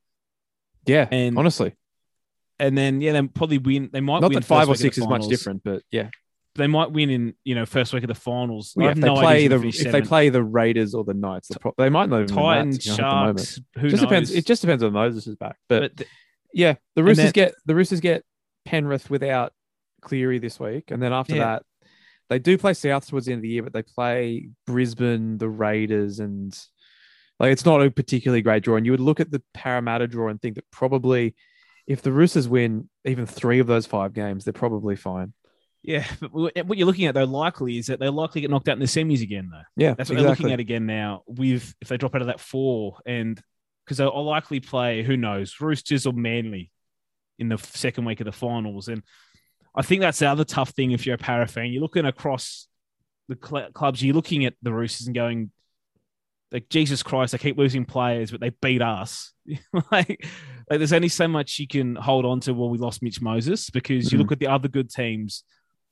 yeah, 0.86 1.08
and- 1.10 1.36
honestly, 1.38 1.74
and 2.58 2.76
then 2.76 3.00
yeah, 3.00 3.12
they 3.12 3.22
probably 3.28 3.58
win. 3.58 3.90
They 3.92 4.00
might 4.00 4.20
not 4.20 4.32
that 4.32 4.44
five 4.44 4.68
or 4.68 4.74
six 4.76 4.98
is 4.98 5.06
much 5.06 5.26
different, 5.28 5.62
but 5.64 5.82
yeah, 5.90 6.08
They 6.54 6.66
might 6.66 6.92
win 6.92 7.10
in 7.10 7.34
you 7.44 7.54
know 7.54 7.66
first 7.66 7.92
week 7.92 8.04
of 8.04 8.08
the 8.08 8.14
finals. 8.14 8.74
I 8.78 8.82
yeah 8.82 8.88
have 8.90 8.98
if 8.98 9.02
they 9.02 9.06
no 9.08 9.14
play 9.14 9.44
idea 9.44 9.48
the 9.58 9.68
if 9.68 9.92
they 9.92 10.02
play 10.02 10.28
the 10.28 10.42
Raiders 10.42 10.94
or 10.94 11.02
the 11.04 11.14
Knights, 11.14 11.48
they'll 11.48 11.58
pro- 11.60 11.74
they 11.78 11.88
might 11.88 12.08
not 12.08 12.22
even 12.22 12.36
win 12.36 12.44
that, 12.44 12.54
Titans, 12.54 12.86
you 12.86 12.92
know, 12.92 12.96
the. 13.32 13.42
Sharks, 13.42 13.60
who 13.78 13.88
just 13.88 14.02
knows? 14.02 14.08
depends. 14.08 14.30
It 14.32 14.46
just 14.46 14.60
depends 14.62 14.82
on 14.82 14.92
Moses 14.92 15.26
is 15.26 15.36
back, 15.36 15.56
but, 15.68 15.80
but 15.80 15.96
th- 15.96 16.10
yeah, 16.54 16.74
the 16.94 17.02
Roosters 17.02 17.24
then- 17.26 17.32
get 17.32 17.54
the 17.66 17.74
Roosters 17.74 18.00
get 18.00 18.22
Penrith 18.64 19.08
without 19.10 19.52
Cleary 20.02 20.38
this 20.38 20.60
week, 20.60 20.90
and 20.90 21.02
then 21.02 21.12
after 21.12 21.36
Yeah. 21.36 21.44
that, 21.44 21.62
they 22.28 22.38
do 22.38 22.56
play 22.58 22.74
South 22.74 23.06
towards 23.08 23.26
the 23.26 23.32
end 23.32 23.38
of 23.40 23.42
the 23.42 23.48
year, 23.48 23.62
but 23.62 23.72
they 23.72 23.82
play 23.82 24.48
Brisbane, 24.66 25.38
the 25.38 25.48
Raiders, 25.48 26.18
and 26.20 26.56
like 27.40 27.52
it's 27.52 27.64
not 27.64 27.82
a 27.82 27.90
particularly 27.90 28.42
great 28.42 28.62
draw. 28.62 28.76
And 28.76 28.86
you 28.86 28.92
would 28.92 29.00
look 29.00 29.20
at 29.20 29.30
the 29.30 29.42
Parramatta 29.54 30.06
draw 30.06 30.28
and 30.28 30.40
think 30.40 30.54
that 30.56 30.70
probably 30.70 31.34
if 31.86 32.02
the 32.02 32.12
Roosters 32.12 32.48
win 32.48 32.88
even 33.04 33.26
three 33.26 33.58
of 33.58 33.66
those 33.66 33.86
five 33.86 34.12
games, 34.12 34.44
they're 34.44 34.52
probably 34.52 34.94
fine. 34.96 35.32
yeah, 35.82 36.06
but 36.20 36.32
what 36.32 36.78
you're 36.78 36.86
looking 36.86 37.06
at 37.06 37.14
though 37.14 37.24
likely 37.24 37.78
is 37.78 37.86
that 37.86 37.98
they'll 37.98 38.12
likely 38.12 38.40
get 38.40 38.50
knocked 38.50 38.68
out 38.68 38.74
in 38.74 38.78
the 38.78 38.86
semis 38.86 39.22
again 39.22 39.50
though. 39.50 39.62
Yeah, 39.76 39.94
That's 39.94 40.08
what 40.10 40.18
exactly. 40.18 40.22
they're 40.22 40.30
looking 40.30 40.52
at 40.52 40.60
again 40.60 40.86
now. 40.86 41.22
With 41.26 41.74
if 41.80 41.88
they 41.88 41.96
drop 41.96 42.14
out 42.14 42.20
of 42.20 42.28
that 42.28 42.38
four, 42.40 42.98
and 43.04 43.40
because 43.84 43.96
they'll 43.98 44.24
likely 44.24 44.60
play 44.60 45.02
who 45.02 45.16
knows 45.16 45.56
Roosters 45.60 46.06
or 46.06 46.12
Manly 46.12 46.70
in 47.40 47.48
the 47.48 47.58
second 47.58 48.04
week 48.04 48.20
of 48.20 48.26
the 48.26 48.32
finals, 48.32 48.86
and 48.86 49.02
I 49.74 49.82
think 49.82 50.02
that's 50.02 50.20
the 50.20 50.26
other 50.26 50.44
tough 50.44 50.70
thing 50.70 50.92
if 50.92 51.04
you're 51.04 51.16
a 51.16 51.18
para 51.18 51.48
fan. 51.48 51.72
You're 51.72 51.82
looking 51.82 52.04
across 52.04 52.68
the 53.28 53.36
cl- 53.42 53.72
clubs, 53.72 54.02
you're 54.04 54.14
looking 54.14 54.44
at 54.44 54.54
the 54.62 54.72
Roosters 54.72 55.06
and 55.08 55.16
going, 55.16 55.50
like 56.52 56.68
Jesus 56.68 57.02
Christ, 57.02 57.32
they 57.32 57.38
keep 57.38 57.56
losing 57.56 57.84
players, 57.84 58.30
but 58.30 58.40
they 58.40 58.50
beat 58.50 58.82
us. 58.82 59.32
like, 59.46 59.82
like 59.90 60.26
there's 60.68 60.92
only 60.92 61.08
so 61.08 61.26
much 61.26 61.58
you 61.58 61.66
can 61.66 61.96
hold 61.96 62.24
on 62.24 62.40
to. 62.40 62.52
Well, 62.54 62.68
we 62.70 62.78
lost 62.78 63.02
Mitch 63.02 63.20
Moses 63.22 63.70
because 63.70 64.12
you 64.12 64.18
Mhm. 64.18 64.22
look 64.22 64.32
at 64.32 64.38
the 64.38 64.46
other 64.48 64.68
good 64.68 64.90
teams. 64.90 65.44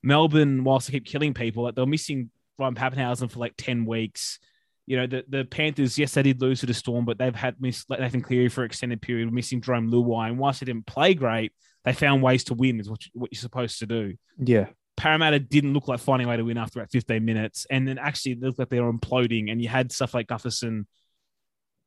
Melbourne, 0.03 0.65
whilst 0.65 0.87
they 0.87 0.93
keep 0.93 1.07
killing 1.07 1.35
people, 1.35 1.65
like 1.65 1.75
they're 1.75 1.87
missing 1.87 2.31
Ryan 2.59 2.75
Papenhuyzen 2.75 3.31
for 3.31 3.39
like 3.39 3.55
10 3.57 3.85
weeks. 3.87 4.39
You 4.87 4.97
know, 4.97 5.07
the, 5.07 5.25
the 5.29 5.45
Panthers, 5.45 5.99
yes, 5.99 6.15
they 6.15 6.23
did 6.23 6.41
lose 6.41 6.61
to 6.61 6.67
the 6.67 6.75
Storm, 6.75 7.05
but 7.05 7.17
they've 7.19 7.35
had 7.35 7.61
miss 7.61 7.85
like 7.89 8.01
Nathan 8.01 8.23
Cleary 8.23 8.49
for 8.49 8.63
an 8.63 8.67
extended 8.67 9.01
period, 9.01 9.33
missing 9.33 9.61
Jarome 9.61 9.91
Luai. 9.91 10.29
And 10.29 10.39
whilst 10.39 10.61
they 10.61 10.67
didn't 10.67 10.87
play 10.87 11.15
great, 11.15 11.53
they 11.85 11.93
found 11.93 12.23
ways 12.23 12.45
to 12.45 12.55
win, 12.55 12.81
is 12.81 12.91
what, 12.91 13.05
you, 13.07 13.11
what 13.15 13.33
you're 13.33 13.41
supposed 13.41 13.79
to 13.81 13.87
do. 13.87 14.15
Yeah, 14.39 14.67
Parramatta 15.01 15.39
didn't 15.39 15.73
look 15.73 15.89
like 15.89 15.99
finding 15.99 16.27
a 16.27 16.31
way 16.31 16.37
to 16.37 16.43
win 16.45 16.59
after 16.59 16.79
about 16.79 16.91
15 16.91 17.25
minutes. 17.25 17.67
And 17.71 17.89
then 17.89 17.97
actually 17.97 18.33
it 18.33 18.41
looked 18.41 18.59
like 18.59 18.69
they 18.69 18.81
were 18.81 18.93
imploding. 18.93 19.51
And 19.51 19.63
you 19.63 19.69
had 19.69 19.91
stuff 19.93 20.13
like 20.13 20.27
Gutherson 20.27 20.85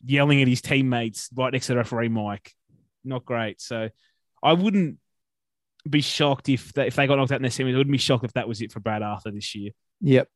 yelling 0.04 0.42
at 0.42 0.48
his 0.48 0.62
teammates 0.62 1.30
right 1.36 1.54
next 1.54 1.68
to 1.68 1.74
the 1.74 1.78
referee 1.78 2.10
mic. 2.10 2.52
Not 3.06 3.24
great. 3.24 3.62
So 3.62 3.90
I 4.42 4.54
wouldn't 4.54 4.98
be 5.88 6.02
shocked 6.02 6.50
if 6.50 6.74
they, 6.74 6.88
if 6.88 6.96
they 6.96 7.06
got 7.06 7.18
knocked 7.18 7.32
out 7.32 7.36
in 7.36 7.44
their 7.44 7.52
semis. 7.52 7.76
I 7.76 7.78
wouldn't 7.78 7.92
be 7.92 8.00
shocked 8.00 8.26
if 8.26 8.34
that 8.34 8.48
was 8.48 8.62
it 8.62 8.72
for 8.72 8.80
Brad 8.80 9.04
Arthur 9.04 9.30
this 9.30 9.54
year. 9.54 9.72
yep. 10.02 10.28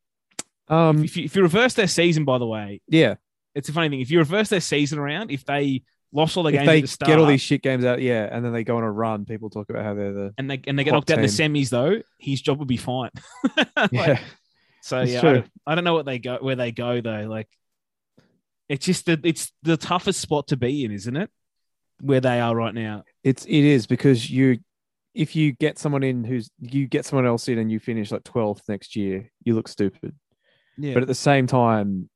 Um, 0.67 1.03
If 1.03 1.17
you, 1.17 1.24
if 1.24 1.36
you 1.36 1.41
reverse 1.41 1.74
their 1.74 1.88
season, 1.88 2.25
by 2.25 2.38
the 2.38 2.46
way, 2.46 2.81
yeah. 2.88 3.15
it's 3.55 3.69
a 3.69 3.74
funny 3.74 3.89
thing. 3.89 4.01
If 4.01 4.12
you 4.12 4.19
reverse 4.19 4.50
their 4.50 4.62
season 4.62 5.00
around, 5.00 5.31
if 5.31 5.46
they 5.46 5.81
lost 6.14 6.38
all 6.38 6.44
the 6.44 6.50
If 6.50 6.56
games 6.56 6.68
they 6.68 6.78
at 6.78 6.82
the 6.82 6.88
start, 6.88 7.08
get 7.08 7.20
all 7.20 7.26
these 7.26 7.42
shit 7.42 7.62
games 7.62 7.86
out, 7.86 8.02
yeah, 8.02 8.28
and 8.32 8.44
then 8.44 8.54
they 8.54 8.64
go 8.64 8.78
on 8.78 8.84
a 8.84 8.92
run, 8.92 9.26
people 9.26 9.50
talk 9.50 9.70
about 9.70 9.84
how 9.84 9.94
they're 9.94 10.14
the 10.14 10.34
and 10.38 10.50
they 10.50 10.62
and 10.68 10.78
they 10.78 10.84
get 10.84 10.94
knocked 10.94 11.12
out 11.12 11.20
in 11.20 11.24
the 11.24 11.28
semis, 11.28 11.70
though, 11.70 12.02
his 12.18 12.42
job 12.42 12.60
would 12.60 12.68
be 12.68 12.78
fine. 12.78 13.12
Like, 13.75 13.92
yeah. 13.92 14.20
So 14.81 15.01
yeah, 15.01 15.20
I 15.20 15.22
don't, 15.22 15.51
I 15.68 15.75
don't 15.75 15.84
know 15.84 15.94
what 15.94 16.05
they 16.05 16.18
go 16.18 16.38
where 16.40 16.55
they 16.55 16.72
go 16.72 17.01
though. 17.01 17.27
Like 17.27 17.50
it's 18.70 18.86
just 18.86 19.05
the 19.05 19.20
it's 19.24 19.51
the 19.64 19.75
toughest 19.75 20.22
spot 20.22 20.48
to 20.48 20.58
be 20.58 20.86
in, 20.86 20.92
isn't 20.92 21.16
it? 21.16 21.29
Where 22.00 22.22
they 22.22 22.40
are 22.40 22.55
right 22.55 22.74
now. 22.74 23.03
It's 23.24 23.44
it 23.46 23.51
is 23.51 23.86
because 23.86 24.29
you 24.29 24.60
if 25.14 25.36
you 25.36 25.51
get 25.51 25.77
someone 25.77 26.03
in 26.03 26.24
who's 26.24 26.50
you 26.60 26.88
get 26.88 27.05
someone 27.05 27.25
else 27.25 27.48
in 27.48 27.58
and 27.58 27.72
you 27.72 27.79
finish 27.79 28.12
like 28.12 28.24
12th 28.24 28.62
next 28.70 28.96
year, 28.96 29.29
you 29.44 29.55
look 29.55 29.68
stupid. 29.68 30.16
Yeah. 30.77 30.94
But 30.94 31.03
at 31.03 31.08
the 31.08 31.16
same 31.16 31.48
time, 31.48 32.10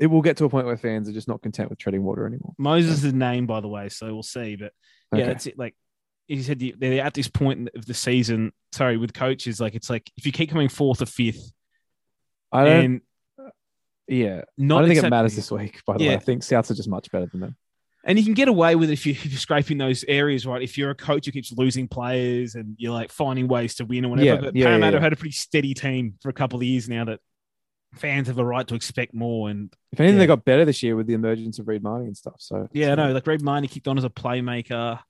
it 0.00 0.06
will 0.06 0.22
get 0.22 0.38
to 0.38 0.46
a 0.46 0.48
point 0.48 0.66
where 0.66 0.76
fans 0.78 1.08
are 1.08 1.12
just 1.12 1.28
not 1.28 1.42
content 1.42 1.68
with 1.70 1.78
treading 1.78 2.02
water 2.02 2.26
anymore. 2.26 2.54
Moses 2.58 3.04
is 3.04 3.12
named, 3.12 3.46
by 3.46 3.60
the 3.60 3.68
way, 3.68 3.90
so 3.90 4.12
we'll 4.12 4.22
see. 4.22 4.56
But 4.56 4.72
yeah, 5.12 5.18
Okay. 5.18 5.26
that's 5.26 5.46
it. 5.46 5.58
Like 5.58 5.76
he 6.26 6.42
said, 6.42 6.58
they're 6.78 7.04
at 7.04 7.12
this 7.14 7.28
point 7.28 7.68
of 7.74 7.84
the 7.84 7.94
season. 7.94 8.52
Sorry, 8.72 8.96
with 8.96 9.12
coaches, 9.12 9.60
like 9.60 9.74
it's 9.74 9.90
like 9.90 10.10
if 10.16 10.24
you 10.24 10.32
keep 10.32 10.50
coming 10.50 10.68
fourth 10.70 11.02
or 11.02 11.06
fifth, 11.06 11.52
I 12.50 12.64
don't. 12.64 13.02
yeah, 14.08 14.42
not 14.56 14.78
I 14.78 14.80
don't 14.80 14.88
think 14.94 15.04
it 15.04 15.10
matters 15.10 15.36
this 15.36 15.50
week. 15.50 15.80
By 15.86 15.98
the 15.98 16.08
way, 16.08 16.14
I 16.14 16.18
think 16.18 16.42
Souths 16.42 16.70
are 16.70 16.74
just 16.74 16.88
much 16.88 17.10
better 17.10 17.26
than 17.26 17.40
them. 17.40 17.56
And 18.02 18.18
you 18.18 18.24
can 18.24 18.32
get 18.32 18.48
away 18.48 18.76
with 18.76 18.88
it 18.88 18.94
if, 18.94 19.04
you, 19.04 19.12
if 19.12 19.26
you're 19.26 19.38
scraping 19.38 19.76
those 19.76 20.04
areas, 20.08 20.46
right? 20.46 20.62
If 20.62 20.78
you're 20.78 20.88
a 20.88 20.94
coach 20.94 21.26
who 21.26 21.32
keeps 21.32 21.52
losing 21.52 21.86
players 21.86 22.54
and 22.54 22.74
you're 22.78 22.94
like 22.94 23.12
finding 23.12 23.46
ways 23.46 23.74
to 23.74 23.84
win 23.84 24.06
or 24.06 24.08
whatever. 24.08 24.26
Yeah, 24.26 24.40
but 24.40 24.56
yeah, 24.56 24.64
Parramatta 24.64 24.92
yeah, 24.92 24.98
yeah. 24.98 25.02
had 25.02 25.12
a 25.12 25.16
pretty 25.16 25.34
steady 25.34 25.74
team 25.74 26.14
for 26.22 26.30
a 26.30 26.32
couple 26.32 26.58
of 26.58 26.62
years 26.62 26.88
now 26.88 27.04
that 27.04 27.20
fans 27.94 28.28
have 28.28 28.38
a 28.38 28.44
right 28.44 28.66
to 28.68 28.74
expect 28.74 29.14
more. 29.14 29.48
And 29.50 29.74
If 29.92 30.00
anything, 30.00 30.16
Yeah. 30.16 30.20
they 30.20 30.26
got 30.26 30.44
better 30.44 30.64
this 30.64 30.82
year 30.82 30.96
with 30.96 31.06
the 31.06 31.14
emergence 31.14 31.58
of 31.58 31.68
Reed 31.68 31.82
Mahoney 31.82 32.06
and 32.06 32.16
stuff. 32.16 32.36
So 32.38 32.68
yeah, 32.72 32.94
no, 32.94 33.12
like 33.12 33.26
Reed 33.26 33.42
Mahoney 33.42 33.68
kicked 33.68 33.88
on 33.88 33.98
as 33.98 34.04
a 34.04 34.10
playmaker. 34.10 35.00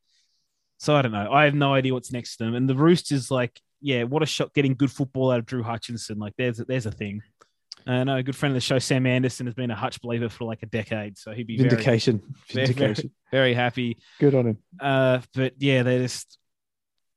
So 0.79 0.95
I 0.97 1.03
don't 1.03 1.12
know. 1.12 1.31
I 1.31 1.45
have 1.45 1.55
no 1.55 1.75
idea 1.75 1.93
what's 1.93 2.11
next 2.12 2.37
to 2.37 2.45
them. 2.45 2.55
And 2.55 2.69
the 2.69 2.75
Roosters, 2.75 3.31
like, 3.31 3.61
yeah, 3.83 4.05
what 4.05 4.23
a 4.23 4.27
shot 4.27 4.55
getting 4.55 4.75
good 4.75 4.90
football 4.90 5.31
out 5.31 5.38
of 5.38 5.47
Drew 5.47 5.62
Hutchison. 5.62 6.19
Like, 6.19 6.33
there's 6.38 6.59
a, 6.61 6.64
there's 6.64 6.87
a 6.87 6.90
thing. 6.90 7.23
I 7.87 8.05
know 8.05 8.16
a 8.16 8.23
good 8.23 8.37
friend 8.37 8.53
of 8.53 8.57
the 8.57 8.61
show, 8.61 8.79
Sam 8.79 9.07
Anderson, 9.07 9.47
has 9.47 9.55
been 9.55 9.71
a 9.71 9.75
Hutch 9.77 10.01
believer 10.03 10.29
for 10.29 10.45
like 10.45 10.62
a 10.62 10.66
decade. 10.66 11.16
So 11.19 11.33
he'd 11.33 11.47
be 11.47 11.57
very, 11.57 11.71
vindication, 11.71 12.23
very, 12.53 12.66
vindication. 12.66 13.11
very 13.31 13.55
happy. 13.55 13.99
Good 14.19 14.35
on 14.35 14.47
him. 14.49 14.59
Uh, 14.79 15.21
but 15.35 15.55
yeah, 15.59 15.83
they're 15.83 16.01
just 16.03 16.38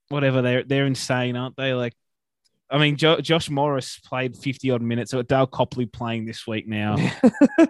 whatever. 0.10 0.42
They're 0.42 0.64
they're 0.64 0.86
insane, 0.86 1.36
aren't 1.36 1.56
they? 1.58 1.74
Like, 1.74 1.94
I 2.74 2.80
mean, 2.80 2.98
jo- 2.98 3.22
Josh 3.22 3.50
Morris 3.50 4.00
played 4.00 4.36
fifty 4.36 4.72
odd 4.72 4.82
minutes. 4.82 5.12
So 5.12 5.22
Dale 5.22 5.46
Copley 5.48 5.86
playing 5.86 6.26
this 6.26 6.46
week 6.48 6.68
now, 6.68 6.96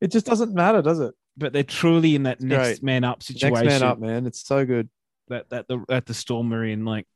it 0.00 0.08
just 0.12 0.26
doesn't 0.26 0.54
matter, 0.54 0.82
does 0.82 1.00
it? 1.00 1.14
but 1.38 1.52
they're 1.52 1.62
truly 1.62 2.14
in 2.14 2.22
that 2.22 2.36
It's 2.36 2.44
next 2.44 2.68
great. 2.68 2.82
man 2.82 3.04
up 3.04 3.22
situation 3.22 3.66
Next 3.66 3.80
man 3.80 3.82
up, 3.90 3.98
man. 3.98 4.26
It's 4.26 4.46
so 4.46 4.64
good. 4.64 4.88
that 5.28 5.50
that 5.50 5.68
the 5.68 5.84
that 5.88 6.06
the 6.06 6.14
Storm 6.14 6.52
are 6.54 6.64
in. 6.64 6.84
Like, 6.86 7.06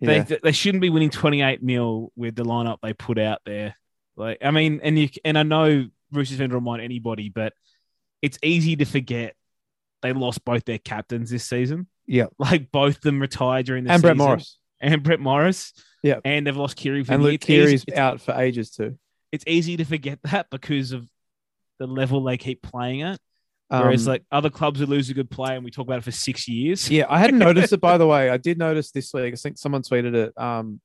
Yeah. 0.00 0.22
they 0.22 0.38
they 0.42 0.52
shouldn't 0.52 0.80
be 0.80 0.88
winning 0.90 1.10
twenty 1.10 1.42
eight 1.42 1.60
0 1.64 2.10
with 2.16 2.34
the 2.34 2.44
lineup 2.44 2.78
they 2.82 2.92
put 2.94 3.18
out 3.18 3.40
there. 3.44 3.74
Like, 4.16 4.38
I 4.42 4.50
mean, 4.52 4.80
and 4.82 4.98
you 4.98 5.08
and 5.24 5.38
I 5.38 5.42
know 5.42 5.86
Roosters 6.12 6.38
fan 6.38 6.48
to 6.50 6.54
remind 6.54 6.80
anybody, 6.82 7.28
but 7.28 7.52
it's 8.22 8.38
easy 8.42 8.76
to 8.76 8.84
forget 8.86 9.34
they 10.02 10.12
lost 10.14 10.44
both 10.44 10.64
their 10.64 10.78
captains 10.78 11.28
this 11.30 11.44
season. 11.44 11.86
Yeah. 12.06 12.26
Like 12.38 12.72
both 12.72 12.96
of 12.96 13.02
them 13.02 13.20
retired 13.20 13.66
during 13.66 13.84
the 13.84 13.92
and 13.92 14.00
Brett 14.02 14.14
season. 14.16 14.26
Morris. 14.26 14.58
And 14.80 15.02
Brett 15.02 15.20
Morris. 15.20 15.72
Yeah. 16.02 16.20
And 16.24 16.46
they've 16.46 16.56
lost 16.56 16.76
Keary 16.76 17.04
for 17.04 17.12
And. 17.12 17.22
Luke 17.22 17.34
It's 17.34 17.44
easy- 17.50 17.54
Keary's 17.62 17.84
it's, 17.88 17.98
out 17.98 18.20
for 18.20 18.32
ages 18.32 18.70
too. 18.70 18.98
it's 19.32 19.44
easy 19.46 19.76
to 19.76 19.84
forget 19.84 20.18
that 20.24 20.46
because 20.50 20.92
of 20.92 21.06
the 21.78 21.86
level 21.86 22.22
they 22.24 22.36
keep 22.38 22.62
playing 22.62 23.02
at. 23.02 23.18
Whereas 23.68 24.06
Um, 24.08 24.12
like 24.12 24.24
other 24.32 24.50
clubs 24.50 24.80
would 24.80 24.88
lose 24.88 25.10
a 25.10 25.14
good 25.14 25.30
player 25.30 25.54
and 25.54 25.64
we 25.64 25.70
talk 25.70 25.86
about 25.86 25.98
it 25.98 26.04
for 26.04 26.10
six 26.10 26.48
years. 26.48 26.90
Yeah, 26.90 27.04
I 27.08 27.18
hadn't 27.20 27.38
noticed 27.48 27.72
it 27.72 27.80
by 27.80 27.98
the 27.98 28.06
way. 28.06 28.28
I 28.28 28.36
did 28.36 28.58
notice 28.58 28.90
this 28.90 29.12
week. 29.14 29.32
I 29.32 29.36
think 29.36 29.58
someone 29.58 29.82
tweeted 29.82 30.14
it. 30.14 30.36
Um, 30.40 30.80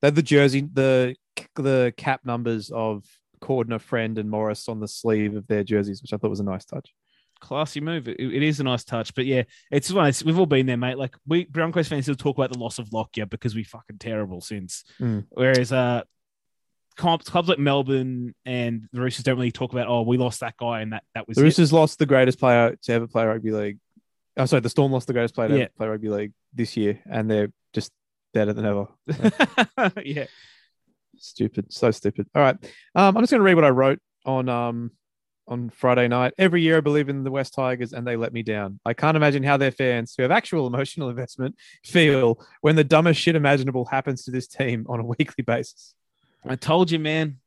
they 0.00 0.08
the 0.10 0.22
jersey, 0.22 0.66
the 0.72 1.16
the 1.56 1.92
cap 1.98 2.20
numbers 2.24 2.70
of 2.70 3.04
Cordner, 3.42 3.80
Friend, 3.80 4.16
and 4.16 4.30
Morris 4.30 4.68
on 4.68 4.80
the 4.80 4.88
sleeve 4.88 5.36
of 5.36 5.46
their 5.48 5.64
jerseys, 5.64 6.00
which 6.00 6.12
I 6.14 6.16
thought 6.16 6.30
was 6.30 6.40
a 6.40 6.44
nice 6.44 6.64
touch. 6.64 6.94
Classy 7.40 7.80
move. 7.80 8.08
It, 8.08 8.20
it 8.20 8.42
is 8.42 8.60
a 8.60 8.64
nice 8.64 8.84
touch. 8.84 9.14
But 9.14 9.26
yeah, 9.26 9.42
it's 9.70 9.90
one. 9.90 10.06
It's, 10.08 10.22
we've 10.22 10.38
all 10.38 10.46
been 10.46 10.66
there, 10.66 10.76
mate. 10.76 10.98
Like 10.98 11.16
we 11.26 11.44
Broncos 11.44 11.88
fans 11.88 12.04
still 12.04 12.14
talk 12.14 12.36
about 12.38 12.52
the 12.52 12.58
loss 12.58 12.78
of 12.78 12.92
Lockyer 12.92 13.26
because 13.26 13.54
we 13.54 13.64
fucking 13.64 13.98
terrible 13.98 14.40
since. 14.40 14.84
Mm. 15.00 15.26
Whereas 15.30 15.72
uh 15.72 16.02
clubs, 16.96 17.28
clubs 17.28 17.48
like 17.48 17.58
Melbourne 17.58 18.34
and 18.44 18.88
the 18.92 19.00
Roosters 19.00 19.24
don't 19.24 19.36
really 19.36 19.52
talk 19.52 19.72
about, 19.72 19.88
oh, 19.88 20.02
we 20.02 20.18
lost 20.18 20.40
that 20.40 20.56
guy 20.56 20.82
and 20.82 20.92
that 20.92 21.02
that 21.14 21.26
was 21.26 21.36
The 21.36 21.42
it. 21.42 21.44
Roosters 21.44 21.72
lost 21.72 21.98
the 21.98 22.06
greatest 22.06 22.38
player 22.38 22.76
to 22.82 22.92
ever 22.92 23.06
play 23.06 23.24
rugby 23.24 23.50
league. 23.52 23.78
Oh, 24.36 24.44
sorry, 24.46 24.60
the 24.60 24.68
Storm 24.70 24.92
lost 24.92 25.06
the 25.06 25.12
greatest 25.12 25.34
player 25.34 25.48
to 25.48 25.58
Yeah. 25.58 25.68
play 25.76 25.88
rugby 25.88 26.08
league 26.08 26.32
this 26.54 26.76
year, 26.76 27.00
and 27.10 27.30
they're 27.30 27.52
just 27.72 27.90
better 28.34 28.52
than 28.52 28.64
ever. 28.66 28.86
yeah. 30.04 30.26
stupid, 31.16 31.72
so 31.72 31.90
stupid. 31.90 32.26
All 32.34 32.42
right, 32.42 32.56
um, 32.94 33.16
I'm 33.16 33.22
just 33.22 33.30
going 33.30 33.40
to 33.40 33.44
read 33.44 33.54
what 33.54 33.64
I 33.64 33.70
wrote 33.70 33.98
on 34.24 34.48
um 34.48 34.90
on 35.50 35.68
Friday 35.68 36.08
night. 36.08 36.32
Every 36.38 36.62
year, 36.62 36.78
I 36.78 36.80
believe 36.80 37.08
in 37.08 37.24
the 37.24 37.30
West 37.30 37.54
Tigers, 37.54 37.92
and 37.92 38.06
they 38.06 38.16
let 38.16 38.32
me 38.32 38.42
down. 38.42 38.78
I 38.86 38.94
can't 38.94 39.16
imagine 39.16 39.42
how 39.42 39.56
their 39.56 39.72
fans, 39.72 40.14
who 40.16 40.22
have 40.22 40.30
actual 40.30 40.66
emotional 40.66 41.08
investment, 41.10 41.56
feel 41.84 42.40
when 42.60 42.76
the 42.76 42.84
dumbest 42.84 43.20
shit 43.20 43.36
imaginable 43.36 43.84
happens 43.84 44.24
to 44.24 44.30
this 44.30 44.46
team 44.46 44.86
on 44.88 45.00
a 45.00 45.04
weekly 45.18 45.42
basis. 45.44 45.94
I 46.48 46.56
told 46.56 46.90
you, 46.90 46.98
man. 46.98 47.38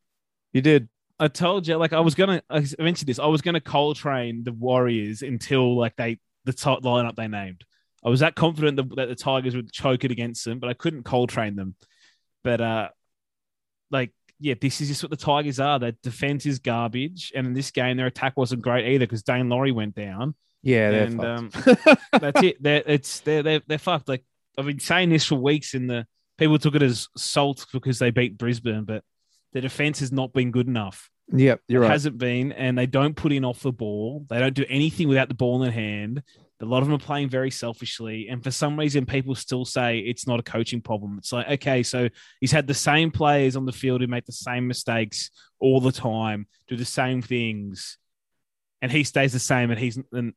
You 0.52 0.62
did. 0.62 0.90
I 1.20 1.30
told 1.30 1.68
you, 1.68 1.78
like 1.78 1.94
I 1.94 2.02
was 2.02 2.14
gonna 2.14 2.44
I 2.50 2.66
mentioned 2.78 3.08
this. 3.08 3.18
I 3.18 3.26
was 3.26 3.42
gonna 3.42 3.62
coal 3.62 3.96
train 3.96 4.44
the 4.44 4.52
Warriors 4.52 5.22
until 5.22 5.76
like 5.76 5.96
they 5.96 6.20
the 6.46 6.54
top 6.54 6.84
lineup 6.84 7.16
they 7.16 7.28
named. 7.28 7.64
I 8.06 8.10
was 8.10 8.20
that 8.20 8.36
confident 8.36 8.76
that, 8.78 8.96
that 8.98 9.08
the 9.08 9.16
Tigers 9.16 9.56
would 9.56 9.72
choke 9.72 10.04
it 10.04 10.12
against 10.12 10.44
them, 10.44 10.60
but 10.60 10.70
I 10.70 10.74
couldn't 10.74 11.04
cold 11.04 11.30
train 11.30 11.56
them. 11.56 11.76
But 12.44 12.62
uh, 12.62 12.90
like 13.90 14.12
yeah, 14.44 14.56
this 14.60 14.82
is 14.82 14.90
just 14.90 15.02
what 15.02 15.10
the 15.10 15.16
Tigers 15.16 15.58
are. 15.62 15.80
Their 15.80 15.94
defense 16.04 16.46
is 16.46 16.60
garbage, 16.60 17.32
and 17.34 17.48
in 17.48 17.54
this 17.54 17.72
game, 17.72 17.96
their 17.96 18.08
attack 18.08 18.36
wasn't 18.36 18.62
great 18.62 18.86
either 18.86 19.06
because 19.06 19.24
Daine 19.24 19.50
Laurie 19.50 19.72
went 19.72 19.96
down. 19.96 20.36
Yeah, 20.62 20.92
they're 20.92 21.04
and 21.06 21.24
um, 21.24 21.50
that's 22.12 22.44
it. 22.44 22.62
They're 22.62 22.84
it's 22.86 23.22
they're, 23.22 23.42
they're 23.42 23.62
they're 23.66 23.78
fucked. 23.78 24.10
Like 24.10 24.26
I've 24.58 24.66
been 24.66 24.80
saying 24.80 25.12
this 25.12 25.26
for 25.26 25.36
weeks, 25.36 25.76
and 25.76 25.90
the 25.90 26.06
people 26.38 26.60
took 26.60 26.76
it 26.76 26.82
as 26.82 27.08
salt 27.16 27.66
because 27.72 28.00
they 28.00 28.12
beat 28.12 28.38
Brisbane, 28.38 28.84
but 28.84 29.06
the 29.54 29.62
defense 29.62 30.02
has 30.02 30.12
not 30.12 30.34
been 30.34 30.52
good 30.52 30.68
enough. 30.68 31.10
yep, 31.32 31.62
you're 31.70 31.84
it 31.84 31.86
right. 31.86 31.92
hasn't 31.94 32.18
been, 32.18 32.52
and 32.52 32.78
they 32.78 32.86
don't 32.86 33.16
put 33.16 33.32
in 33.32 33.46
off 33.46 33.62
the 33.62 33.72
ball. 33.72 34.26
They 34.30 34.40
don't 34.40 34.54
do 34.54 34.66
anything 34.68 35.08
without 35.08 35.30
the 35.30 35.36
ball 35.36 35.64
in 35.64 35.72
hand. 35.72 36.22
A 36.62 36.66
lot 36.66 36.82
of 36.82 36.86
them 36.88 36.96
are 36.96 37.00
playing 37.00 37.30
very 37.30 37.52
selfishly, 37.52 38.30
and 38.30 38.42
for 38.42 38.52
some 38.52 38.80
reason, 38.80 39.06
people 39.06 39.36
still 39.36 39.66
say 39.66 40.00
it's 40.00 40.26
not 40.26 40.40
a 40.40 40.44
coaching 40.44 40.82
problem. 40.82 41.18
It's 41.18 41.34
like, 41.34 41.50
okay, 41.50 41.84
so 41.84 42.08
he's 42.40 42.54
had 42.54 42.68
the 42.68 42.74
same 42.74 43.12
players 43.12 43.58
on 43.58 43.66
the 43.66 43.74
field 43.74 44.00
who 44.00 44.08
make 44.08 44.26
the 44.26 44.32
same 44.32 44.68
mistakes 44.68 45.30
all 45.60 45.82
the 45.82 45.92
time, 45.92 46.48
do 46.68 46.78
the 46.78 46.86
same 46.86 47.22
things, 47.22 47.98
and 48.82 48.92
he 48.92 49.04
stays 49.04 49.34
the 49.34 49.40
same, 49.40 49.72
and 49.72 49.80
he's 49.80 49.98
and 50.14 50.34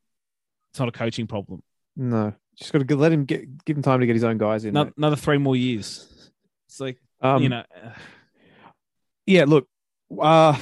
it's 0.71 0.79
not 0.79 0.89
a 0.89 0.91
coaching 0.91 1.27
problem. 1.27 1.63
No, 1.95 2.33
just 2.57 2.73
got 2.73 2.85
to 2.85 2.95
let 2.95 3.11
him 3.11 3.23
get 3.23 3.63
give 3.63 3.77
him 3.77 3.83
time 3.83 4.01
to 4.01 4.05
get 4.05 4.15
his 4.15 4.25
own 4.25 4.37
guys 4.37 4.65
in. 4.65 4.69
Another, 4.69 4.93
another 4.97 5.15
three 5.15 5.37
more 5.37 5.55
years. 5.55 6.31
It's 6.67 6.79
like 6.79 6.97
Um, 7.21 7.41
you 7.41 7.49
know, 7.49 7.63
yeah. 9.25 9.45
Look, 9.45 9.67
uh, 10.19 10.57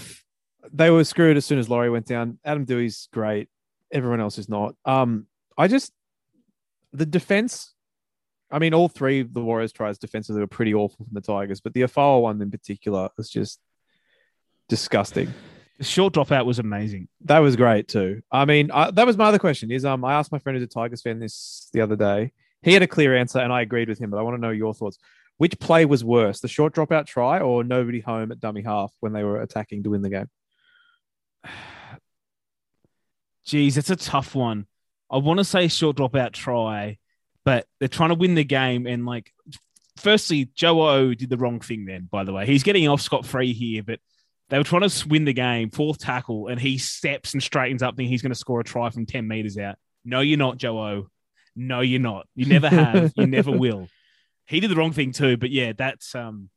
they 0.72 0.92
were 0.92 1.04
screwed 1.04 1.38
as 1.38 1.46
soon 1.46 1.60
as 1.60 1.70
Laurie 1.70 1.90
went 1.90 2.06
down. 2.06 2.40
Adam 2.46 2.66
Doueihi's 2.66 3.08
great. 3.12 3.50
Everyone 3.92 4.20
else 4.20 4.38
is 4.38 4.48
not. 4.48 4.76
Um, 4.86 5.28
I 5.58 5.68
just 5.68 5.92
the 6.94 7.06
defense. 7.06 7.74
I 8.52 8.60
mean, 8.60 8.74
all 8.74 8.88
three 8.88 9.22
of 9.22 9.34
the 9.34 9.42
Warriors 9.42 9.72
tries 9.74 9.98
defensively 9.98 10.40
were 10.42 10.48
pretty 10.48 10.74
awful 10.74 11.06
from 11.06 11.14
the 11.14 11.22
Tigers, 11.22 11.62
but 11.62 11.74
the 11.74 11.82
Afar 11.82 12.22
one 12.22 12.42
in 12.42 12.52
particular 12.52 13.10
was 13.18 13.30
just 13.30 13.60
disgusting. 14.70 15.34
the 15.78 15.84
short 15.84 16.14
dropout 16.14 16.46
was 16.46 16.60
amazing. 16.60 17.08
That 17.22 17.40
was 17.40 17.56
great 17.56 17.88
too. 17.88 18.22
I 18.32 18.46
mean, 18.46 18.72
I, 18.72 18.92
that 18.92 19.06
was 19.06 19.18
my 19.18 19.26
other 19.26 19.40
question. 19.40 19.72
Is 19.72 19.84
um, 19.86 20.06
I 20.06 20.14
asked 20.14 20.32
my 20.32 20.40
friend 20.40 20.58
who's 20.58 20.66
a 20.66 20.68
Tigers 20.68 21.02
fan 21.02 21.20
this 21.20 21.70
the 21.74 21.82
other 21.82 21.96
day. 21.96 22.32
He 22.62 22.74
had 22.74 22.82
a 22.82 22.88
clear 22.88 23.16
answer, 23.16 23.40
and 23.40 23.52
I 23.52 23.62
agreed 23.62 23.90
with 23.90 24.00
him. 24.00 24.10
But 24.10 24.18
I 24.18 24.22
want 24.22 24.38
to 24.38 24.42
know 24.42 24.52
your 24.52 24.74
thoughts. 24.74 24.98
Which 25.38 25.60
play 25.60 25.84
was 25.84 26.04
worse, 26.04 26.40
the 26.40 26.48
short 26.48 26.74
dropout 26.74 27.08
try 27.08 27.42
or 27.42 27.64
nobody 27.64 28.00
home 28.00 28.32
at 28.32 28.40
dummy 28.40 28.62
half 28.62 28.94
when 29.02 29.12
they 29.12 29.24
were 29.24 29.42
attacking 29.42 29.84
to 29.84 29.90
win 29.90 30.02
the 30.02 30.10
game? 30.10 30.30
Geez, 33.46 33.78
it's 33.78 33.90
a 33.90 33.98
tough 33.98 34.34
one. 34.34 34.66
I 35.10 35.18
want 35.18 35.40
to 35.40 35.44
say 35.44 35.68
short 35.68 35.98
dropout 35.98 36.34
try, 36.34 36.98
but 37.44 37.68
they're 37.80 37.88
trying 37.88 38.10
to 38.10 38.16
win 38.16 38.36
the 38.36 38.44
game. 38.44 38.88
And 38.88 39.06
like, 39.06 39.32
firstly, 39.98 40.50
Joe 40.56 40.88
O 40.88 41.14
did 41.14 41.30
the 41.30 41.38
wrong 41.38 41.60
thing 41.60 41.86
then, 41.86 42.08
by 42.12 42.24
the 42.24 42.34
way. 42.34 42.46
He's 42.46 42.64
getting 42.64 42.88
off 42.88 43.02
scot 43.02 43.26
free 43.26 43.54
here, 43.54 43.84
but 43.84 44.00
they 44.50 44.58
were 44.58 44.64
trying 44.64 44.88
to 44.88 45.08
win 45.08 45.26
the 45.26 45.34
game, 45.34 45.70
fourth 45.70 46.00
tackle, 46.00 46.48
and 46.48 46.60
he 46.60 46.78
steps 46.78 47.34
and 47.34 47.42
straightens 47.42 47.82
up, 47.84 47.96
thinking 47.96 48.12
he's 48.12 48.22
going 48.22 48.32
to 48.32 48.38
score 48.38 48.60
a 48.60 48.64
try 48.64 48.90
from 48.90 49.06
10 49.06 49.28
meters 49.28 49.58
out. 49.58 49.76
No, 50.04 50.22
you're 50.22 50.38
not, 50.38 50.58
Joe 50.58 50.78
O. 50.80 51.08
No, 51.56 51.82
you're 51.82 52.02
not. 52.02 52.28
You 52.36 52.46
never 52.48 52.70
have. 52.70 53.14
you 53.16 53.28
never 53.28 53.52
will. 53.52 53.88
He 54.46 54.60
did 54.60 54.70
the 54.70 54.76
wrong 54.76 54.92
thing 54.92 55.12
too, 55.12 55.38
but 55.38 55.50
yeah, 55.50 55.74
that's 55.76 56.14
um, 56.14 56.50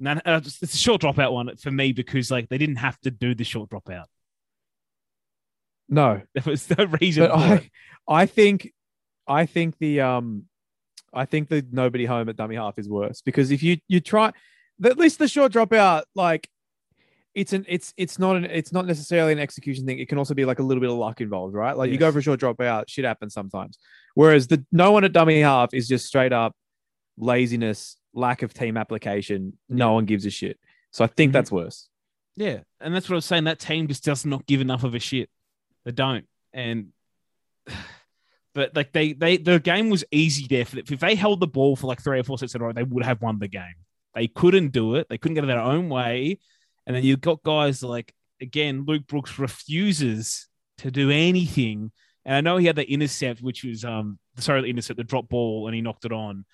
it's 0.00 0.74
a 0.74 0.76
short 0.76 1.00
dropout 1.00 1.32
one 1.32 1.56
for 1.56 1.70
me 1.70 1.92
because 1.92 2.30
like 2.30 2.48
they 2.48 2.58
didn't 2.58 2.76
have 2.76 3.00
to 3.00 3.10
do 3.10 3.34
the 3.34 3.44
short 3.44 3.70
dropout. 3.70 4.04
No, 5.88 6.20
There 6.34 6.42
was 6.46 6.68
no 6.76 6.84
reason. 7.00 7.24
but 7.28 7.32
I, 7.36 7.54
it. 7.54 7.70
I 8.08 8.26
think, 8.26 8.72
I 9.26 9.46
think 9.46 9.76
the 9.78 10.00
um, 10.00 10.44
I 11.12 11.24
think 11.24 11.48
the 11.48 11.64
nobody 11.70 12.04
home 12.04 12.28
at 12.28 12.36
dummy 12.36 12.56
half 12.56 12.78
is 12.78 12.88
worse 12.88 13.22
because 13.22 13.50
if 13.50 13.62
you 13.62 13.78
you 13.88 14.00
try, 14.00 14.32
at 14.84 14.98
least 14.98 15.18
the 15.18 15.28
short 15.28 15.52
dropout, 15.52 16.02
like 16.14 16.48
it's 17.34 17.52
an 17.52 17.64
it's 17.68 17.92
it's 17.96 18.18
not 18.18 18.36
an 18.36 18.44
it's 18.46 18.72
not 18.72 18.86
necessarily 18.86 19.32
an 19.32 19.38
execution 19.38 19.86
thing. 19.86 19.98
It 19.98 20.08
can 20.08 20.18
also 20.18 20.34
be 20.34 20.44
like 20.44 20.58
a 20.58 20.62
little 20.62 20.80
bit 20.80 20.90
of 20.90 20.96
luck 20.96 21.20
involved, 21.20 21.54
right? 21.54 21.76
Like 21.76 21.90
you 21.90 21.98
go 21.98 22.10
for 22.12 22.18
a 22.18 22.22
short 22.22 22.40
dropout, 22.40 22.84
shit 22.88 23.04
happens 23.04 23.32
sometimes. 23.34 23.78
Whereas 24.14 24.46
the 24.48 24.64
no 24.72 24.92
one 24.92 25.04
at 25.04 25.12
dummy 25.12 25.40
half 25.40 25.72
is 25.74 25.86
just 25.88 26.06
straight 26.06 26.32
up 26.32 26.54
laziness, 27.16 27.96
lack 28.14 28.42
of 28.42 28.54
team 28.54 28.76
application. 28.76 29.54
No 29.68 29.92
one 29.92 30.04
gives 30.04 30.24
a 30.26 30.30
shit. 30.30 30.58
So 30.90 31.04
I 31.04 31.08
think 31.08 31.30
Mhm. 31.30 31.32
that's 31.34 31.52
worse. 31.52 31.88
Yeah, 32.36 32.60
and 32.80 32.94
that's 32.94 33.08
what 33.08 33.14
I 33.14 33.18
was 33.18 33.24
saying. 33.24 33.44
That 33.44 33.58
team 33.58 33.88
just 33.88 34.04
does 34.04 34.24
not 34.24 34.46
give 34.46 34.60
enough 34.60 34.84
of 34.84 34.94
a 34.94 35.00
shit. 35.00 35.28
They 35.84 35.92
don't, 35.92 36.26
and 36.52 36.88
but 38.54 38.74
like 38.74 38.92
they 38.92 39.12
they 39.12 39.36
the 39.36 39.60
game 39.60 39.90
was 39.90 40.04
easy 40.10 40.46
there. 40.48 40.64
For, 40.64 40.78
if 40.78 41.00
they 41.00 41.14
held 41.14 41.40
the 41.40 41.46
ball 41.46 41.76
for 41.76 41.86
like 41.86 42.02
three 42.02 42.18
or 42.18 42.24
four 42.24 42.38
sets 42.38 42.54
in 42.54 42.60
a 42.60 42.64
row, 42.64 42.72
they 42.72 42.82
would 42.82 43.04
have 43.04 43.22
won 43.22 43.38
the 43.38 43.48
game. 43.48 43.74
They 44.14 44.28
couldn't 44.28 44.72
do 44.72 44.96
it. 44.96 45.06
They 45.08 45.18
couldn't 45.18 45.34
get 45.34 45.44
it 45.44 45.48
their 45.48 45.60
own 45.60 45.88
way, 45.88 46.38
and 46.86 46.94
then 46.94 47.04
you've 47.04 47.20
got 47.20 47.42
guys 47.42 47.82
like 47.82 48.12
again 48.40 48.84
Luke 48.86 49.06
Brooks 49.06 49.38
refuses 49.38 50.48
to 50.78 50.90
do 50.90 51.10
anything. 51.10 51.92
And 52.24 52.34
I 52.34 52.40
know 52.40 52.56
he 52.56 52.66
had 52.66 52.76
the 52.76 52.90
intercept, 52.90 53.40
which 53.40 53.64
was 53.64 53.84
um 53.84 54.18
sorry 54.38 54.62
the 54.62 54.68
intercept, 54.68 54.96
the 54.96 55.04
drop 55.04 55.28
ball, 55.28 55.66
and 55.66 55.74
he 55.74 55.80
knocked 55.80 56.04
it 56.04 56.12
on. 56.12 56.44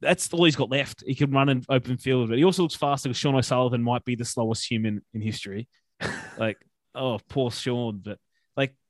That's 0.00 0.32
all 0.32 0.44
he's 0.44 0.56
got 0.56 0.70
left. 0.70 1.02
He 1.06 1.14
can 1.14 1.30
run 1.30 1.48
an 1.48 1.64
open 1.68 1.96
field, 1.96 2.28
but 2.28 2.38
he 2.38 2.44
also 2.44 2.62
looks 2.62 2.74
faster 2.74 3.08
because 3.08 3.18
Sean 3.18 3.34
O'Sullivan 3.34 3.82
might 3.82 4.04
be 4.04 4.14
the 4.14 4.24
slowest 4.24 4.70
human 4.70 5.02
in 5.14 5.22
history. 5.22 5.68
like, 6.38 6.58
oh, 6.94 7.18
poor 7.28 7.50
Sean. 7.50 8.02
But 8.04 8.18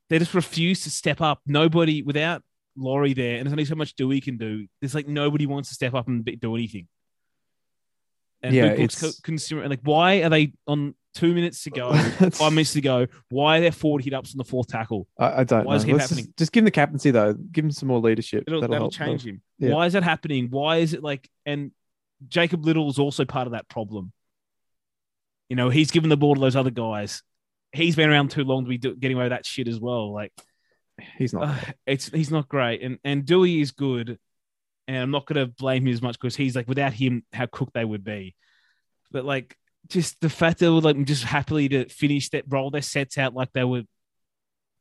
they 0.09 0.19
just 0.19 0.35
refuse 0.35 0.83
to 0.85 0.91
step 0.91 1.21
up. 1.21 1.41
Nobody 1.47 2.03
without 2.03 2.43
Laurie 2.77 3.15
there, 3.15 3.37
and 3.37 3.47
there's 3.47 3.53
only 3.53 3.65
so 3.65 3.75
much 3.75 3.97
Doueihi 3.97 4.23
can 4.23 4.37
do. 4.37 4.67
There's 4.81 4.95
like 4.95 5.09
nobody 5.09 5.47
wants 5.47 5.69
to 5.71 5.75
step 5.75 5.95
up 5.95 6.07
and 6.09 6.25
do 6.41 6.55
anything. 6.55 6.89
And 8.43 8.55
Yeah, 8.55 8.67
it's- 8.67 9.01
co- 9.01 9.11
consumer 9.23 9.69
like, 9.69 9.81
why 9.83 10.23
are 10.23 10.29
they 10.29 10.53
on 10.67 10.95
two 11.15 11.33
minutes 11.35 11.65
to 11.65 11.71
go, 11.71 11.95
five 12.33 12.53
minutes 12.53 12.75
to 12.75 12.83
go? 12.83 13.07
Why 13.31 13.59
are 13.59 13.61
there 13.63 13.73
40 13.73 14.05
hit 14.05 14.13
ups 14.13 14.35
on 14.35 14.39
the 14.39 14.45
fourth 14.45 14.69
tackle? 14.69 15.09
I, 15.19 15.41
I 15.41 15.45
don't 15.45 15.65
Why 15.65 15.79
know. 15.79 15.83
keep 15.85 15.93
Let's 15.95 16.05
just, 16.09 16.11
happening? 16.21 16.35
just 16.37 16.53
give 16.53 16.61
him 16.61 16.65
the 16.67 16.71
captaincy 16.71 17.11
though. 17.11 17.33
Give 17.33 17.65
him 17.65 17.71
some 17.71 17.89
more 17.89 17.99
leadership. 18.01 18.45
It'll, 18.47 18.61
that'll, 18.61 18.77
help. 18.77 18.93
change 18.93 19.25
him. 19.27 19.41
Yeah. 19.59 19.73
Why 19.73 19.87
is 19.87 19.95
that 19.95 20.03
happening? 20.03 20.49
Why 20.51 20.77
is 20.79 20.93
it 20.93 21.03
like? 21.03 21.29
And 21.47 21.73
Jacob 22.29 22.65
Liddle 22.65 22.89
is 22.91 22.99
also 22.99 23.25
part 23.25 23.47
of 23.47 23.53
that 23.53 23.69
problem. 23.69 24.13
You 25.49 25.57
know, 25.57 25.71
he's 25.71 25.91
given 25.91 26.11
the 26.11 26.17
ball 26.17 26.35
to 26.35 26.41
those 26.41 26.57
other 26.57 26.71
guys. 26.71 27.23
He's 27.77 27.97
been 27.97 28.11
around 28.11 28.31
too 28.31 28.45
long 28.45 28.65
to 28.65 28.69
be 28.69 28.79
do- 28.79 28.97
getting 28.97 29.17
away 29.17 29.25
with 29.27 29.33
that 29.33 29.47
shit 29.47 29.69
as 29.69 29.79
well. 29.81 30.13
Like, 30.13 30.33
He's 31.19 31.33
not. 31.33 31.45
uh, 31.49 31.73
it's 31.87 32.09
he's 32.09 32.31
not 32.31 32.49
great, 32.49 32.83
and 32.83 32.99
and 33.05 33.25
Doueihi 33.25 33.61
is 33.61 33.73
good, 33.73 34.19
and 34.89 34.97
I'm 34.97 35.11
not 35.11 35.27
going 35.27 35.47
to 35.47 35.53
blame 35.53 35.87
him 35.87 35.93
as 35.93 36.01
much 36.03 36.19
because 36.19 36.35
he's 36.37 36.57
like 36.57 36.69
without 36.69 36.93
him, 36.95 37.25
how 37.33 37.47
cooked 37.47 37.75
they 37.75 37.85
would 37.85 38.03
be. 38.05 38.35
But 39.13 39.25
like, 39.27 39.57
just 39.89 40.21
the 40.21 40.31
fact 40.31 40.59
that 40.59 40.65
they 40.67 40.71
were 40.71 40.81
like 40.81 41.05
just 41.05 41.25
happily 41.25 41.69
to 41.69 41.87
finish 41.89 42.31
that 42.31 42.45
roll 42.49 42.71
their 42.71 42.83
sets 42.83 43.19
out 43.19 43.35
like 43.35 43.53
they 43.53 43.65
were. 43.65 43.83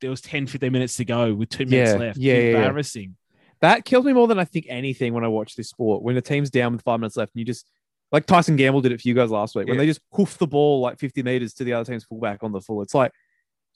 There 0.02 0.10
was 0.10 0.20
10, 0.20 0.46
15 0.46 0.70
minutes 0.72 0.96
to 0.98 1.06
go 1.06 1.32
with 1.32 1.48
two 1.48 1.64
minutes 1.64 1.92
Yeah, 1.92 1.96
left. 1.98 2.18
yeah, 2.18 2.34
yeah, 2.34 2.40
yeah. 2.40 2.46
embarrassing. 2.58 3.16
That 3.62 3.86
kills 3.86 4.04
me 4.04 4.12
more 4.12 4.26
than 4.28 4.38
I 4.38 4.44
think 4.44 4.66
anything 4.68 5.14
when 5.14 5.24
I 5.24 5.28
watch 5.28 5.54
this 5.56 5.70
sport. 5.70 6.02
When 6.02 6.14
the 6.14 6.20
team's 6.20 6.50
down 6.50 6.72
with 6.72 6.82
five 6.82 7.00
minutes 7.00 7.16
left 7.16 7.32
and 7.34 7.38
you 7.40 7.46
just 7.46 7.66
like 8.12 8.26
Tyson 8.26 8.56
Gamble 8.56 8.80
did 8.80 8.92
it 8.92 9.00
for 9.00 9.08
you 9.08 9.14
guys 9.14 9.30
last 9.30 9.54
week 9.54 9.66
when 9.66 9.74
Yeah. 9.76 9.80
they 9.82 9.86
just 9.86 10.00
hoof 10.12 10.38
the 10.38 10.46
ball 10.46 10.80
like 10.80 10.98
50 10.98 11.22
meters 11.22 11.54
to 11.54 11.64
the 11.64 11.72
other 11.72 11.90
team's 11.90 12.04
fullback 12.04 12.42
on 12.42 12.52
the 12.52 12.60
full. 12.60 12.82
It's 12.82 12.94
like 12.94 13.12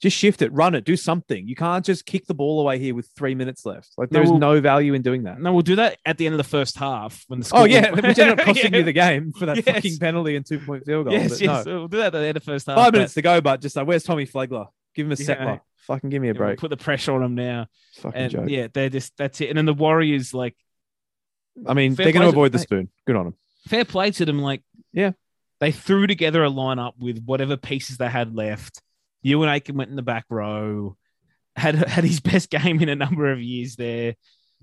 just 0.01 0.17
shift 0.17 0.41
it, 0.41 0.51
run 0.51 0.73
it, 0.73 0.83
do 0.83 0.95
something. 0.95 1.47
You 1.47 1.55
can't 1.55 1.85
just 1.85 2.05
kick 2.07 2.25
the 2.25 2.33
ball 2.33 2.59
away 2.59 2.79
here 2.79 2.95
with 2.95 3.07
three 3.15 3.35
minutes 3.35 3.65
left. 3.67 3.89
Like 3.97 4.11
No, 4.11 4.19
there's 4.19 4.29
well- 4.31 4.39
no 4.39 4.59
value 4.61 4.93
in 4.95 5.01
doing 5.03 5.23
that. 5.23 5.39
No, 5.39 5.53
we'll 5.53 5.61
do 5.61 5.75
that 5.75 5.99
at 6.05 6.17
the 6.17 6.25
end 6.25 6.33
of 6.33 6.37
the 6.37 6.43
first 6.43 6.77
half 6.77 7.23
when 7.27 7.39
the 7.41 7.45
Oh 7.45 7.47
score 7.47 7.67
yeah, 7.67 7.91
which 7.95 8.05
ended 8.05 8.39
up 8.39 8.39
costing 8.45 8.71
Yeah. 8.73 8.79
you 8.79 8.83
the 8.85 8.93
game 8.93 9.31
for 9.33 9.45
that 9.45 9.57
Yes. 9.57 9.65
fucking 9.75 9.97
penalty 9.99 10.35
and 10.35 10.45
two 10.45 10.59
point 10.59 10.85
field 10.85 11.05
goal. 11.05 11.13
Yes, 11.13 11.39
yes, 11.39 11.65
no. 11.65 11.79
we'll 11.79 11.87
do 11.87 11.97
that 11.97 12.07
at 12.07 12.11
the 12.13 12.25
end 12.25 12.37
of 12.37 12.43
the 12.43 12.51
first 12.51 12.65
half. 12.67 12.75
Five 12.77 12.93
minutes 12.93 13.13
to 13.15 13.21
go, 13.21 13.41
but 13.41 13.61
just 13.61 13.75
like, 13.75 13.85
where's 13.85 14.03
Tommy 14.03 14.25
Flegler? 14.25 14.67
Give 14.95 15.05
him 15.05 15.11
a 15.11 15.15
Yeah. 15.15 15.25
settler. 15.25 15.61
Fucking 15.87 16.09
give 16.09 16.21
me 16.21 16.29
a 16.29 16.33
Yeah, 16.33 16.39
we'll 16.39 16.47
break. 16.49 16.59
put 16.59 16.69
the 16.69 16.77
pressure 16.77 17.11
on 17.13 17.21
him 17.23 17.35
now, 17.35 17.67
Fucking 17.97 18.19
and 18.19 18.31
joke. 18.31 18.49
yeah, 18.49 18.67
they're 18.73 18.89
just 18.89 19.15
that's 19.17 19.39
it. 19.41 19.49
And 19.49 19.57
then 19.57 19.65
the 19.65 19.73
Warriors, 19.73 20.33
like, 20.33 20.55
I 21.67 21.73
mean, 21.73 21.93
they're 21.95 22.11
going 22.11 22.21
to- 22.23 22.29
avoid 22.29 22.51
the 22.53 22.59
spoon. 22.59 22.89
Good 23.05 23.15
on 23.15 23.25
them. 23.25 23.35
Fair 23.67 23.85
play 23.85 24.11
to 24.11 24.25
them. 24.25 24.39
Like, 24.41 24.63
Yeah. 24.93 25.11
they 25.59 25.71
threw 25.71 26.07
together 26.07 26.43
a 26.43 26.49
lineup 26.49 26.93
with 26.99 27.23
whatever 27.23 27.57
pieces 27.57 27.97
they 27.97 28.09
had 28.09 28.35
left. 28.35 28.81
Euan 29.25 29.47
Aitken 29.47 29.75
went 29.75 29.89
in 29.91 29.95
the 29.95 30.01
back 30.01 30.25
row, 30.29 30.97
had 31.55 31.75
had 31.75 32.03
his 32.03 32.19
best 32.31 32.49
game 32.49 32.81
in 32.81 32.89
a 32.89 32.95
number 32.95 33.31
of 33.31 33.39
years 33.41 33.75
there. 33.75 34.15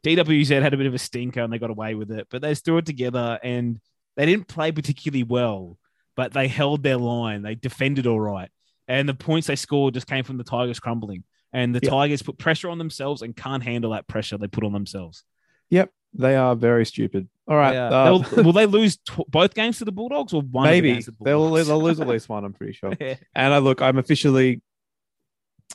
DWZ 0.02 0.62
had 0.62 0.74
a 0.74 0.76
bit 0.76 0.86
of 0.86 0.94
a 0.94 0.98
stinker 0.98 1.40
and 1.40 1.52
they 1.52 1.58
got 1.58 1.70
away 1.70 1.94
with 1.94 2.10
it, 2.10 2.26
but 2.30 2.42
they 2.42 2.54
threw 2.54 2.78
it 2.78 2.86
together 2.86 3.38
and 3.42 3.80
they 4.16 4.26
didn't 4.26 4.48
play 4.48 4.72
particularly 4.72 5.22
well, 5.24 5.76
but 6.16 6.32
they 6.32 6.48
held 6.48 6.82
their 6.82 6.96
line. 6.96 7.42
They 7.42 7.54
defended 7.54 8.06
all 8.06 8.20
right. 8.20 8.48
And 8.86 9.08
the 9.08 9.14
points 9.14 9.46
they 9.48 9.56
scored 9.56 9.94
just 9.94 10.06
came 10.06 10.24
from 10.24 10.38
the 10.38 10.44
Tigers 10.44 10.80
crumbling. 10.80 11.24
And 11.52 11.74
the 11.74 11.80
Yeah. 11.82 11.90
Tigers 11.90 12.22
put 12.22 12.38
pressure 12.38 12.68
on 12.70 12.78
themselves 12.78 13.22
and 13.22 13.34
can't 13.36 13.62
handle 13.62 13.90
that 13.92 14.06
pressure 14.08 14.38
they 14.38 14.46
put 14.48 14.64
on 14.64 14.72
themselves. 14.72 15.24
Yep. 15.70 15.92
They 16.14 16.36
are 16.36 16.54
very 16.56 16.86
stupid. 16.86 17.28
All 17.48 17.56
right. 17.56 17.72
Yeah. 17.74 17.88
uh, 17.88 18.18
They'll- 18.18 18.52
they 18.52 18.66
lose 18.66 18.98
tw- 18.98 19.26
both 19.28 19.54
games 19.54 19.78
to 19.78 19.84
the 19.86 19.92
Bulldogs 19.92 20.32
or 20.34 20.42
one? 20.42 20.66
of 20.66 20.70
the 20.74 20.80
maybe 20.80 21.02
to 21.02 21.10
the 21.10 21.16
they'll 21.24 21.50
they'll 21.50 21.82
lose 21.82 21.98
at 22.00 22.06
least 22.06 22.28
one. 22.28 22.44
I'm 22.44 22.52
pretty 22.52 22.74
sure. 22.74 22.92
Yeah. 23.00 23.14
And 23.34 23.54
I 23.54 23.58
look, 23.58 23.80
I'm 23.82 23.96
officially 23.98 24.60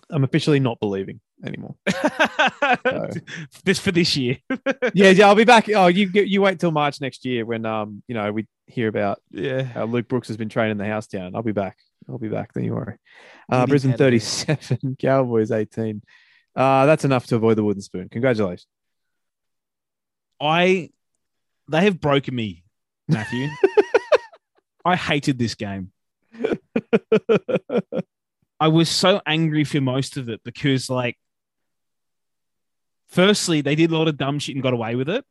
I'm 0.09 0.23
officially 0.23 0.59
not 0.59 0.79
believing 0.79 1.19
anymore. 1.43 1.75
this 3.63 3.79
for 3.79 3.91
this 3.91 4.15
year. 4.15 4.37
yeah, 4.93 5.09
yeah, 5.09 5.27
I'll 5.27 5.35
be 5.35 5.43
back. 5.45 5.67
Oh, 5.69 5.87
you 5.87 6.09
you 6.13 6.41
wait 6.41 6.59
till 6.59 6.71
March 6.71 7.01
next 7.01 7.25
year 7.25 7.45
when 7.45 7.65
um 7.65 8.03
you 8.07 8.13
know 8.15 8.31
we 8.31 8.47
hear 8.67 8.87
about 8.87 9.19
Yeah. 9.31 9.63
how 9.63 9.85
Luke 9.85 10.07
Brooks 10.07 10.27
has 10.29 10.37
been 10.37 10.49
training 10.49 10.77
the 10.77 10.85
house 10.85 11.07
down. 11.07 11.35
I'll 11.35 11.41
be 11.43 11.51
back. 11.51 11.77
I'll 12.09 12.17
be 12.17 12.29
back. 12.29 12.53
Don't 12.53 12.63
you 12.65 12.73
worry. 12.75 12.97
Uh, 13.49 13.65
Brisbane 13.65 13.93
37, 13.97 14.97
Cowboys 14.99 15.51
18. 15.51 16.01
Uh, 16.55 16.85
that's 16.85 17.05
enough 17.05 17.25
to 17.27 17.35
avoid 17.35 17.57
the 17.57 17.63
wooden 17.63 17.81
spoon. 17.81 18.09
Congratulations. 18.09 18.67
I 20.39 20.89
they 21.69 21.83
have 21.83 21.99
broken 21.99 22.35
me, 22.35 22.63
Matthew. 23.07 23.49
I 24.85 24.95
hated 24.95 25.37
this 25.39 25.55
game. 25.55 25.91
I 28.59 28.67
was 28.67 28.89
so 28.89 29.21
angry 29.25 29.63
for 29.63 29.81
most 29.81 30.17
of 30.17 30.29
it 30.29 30.41
because, 30.43 30.89
like, 30.89 31.17
firstly, 33.07 33.61
they 33.61 33.75
did 33.75 33.91
a 33.91 33.97
lot 33.97 34.07
of 34.07 34.17
dumb 34.17 34.39
shit 34.39 34.55
and 34.55 34.63
got 34.63 34.73
away 34.73 34.95
with 34.95 35.09
it, 35.09 35.25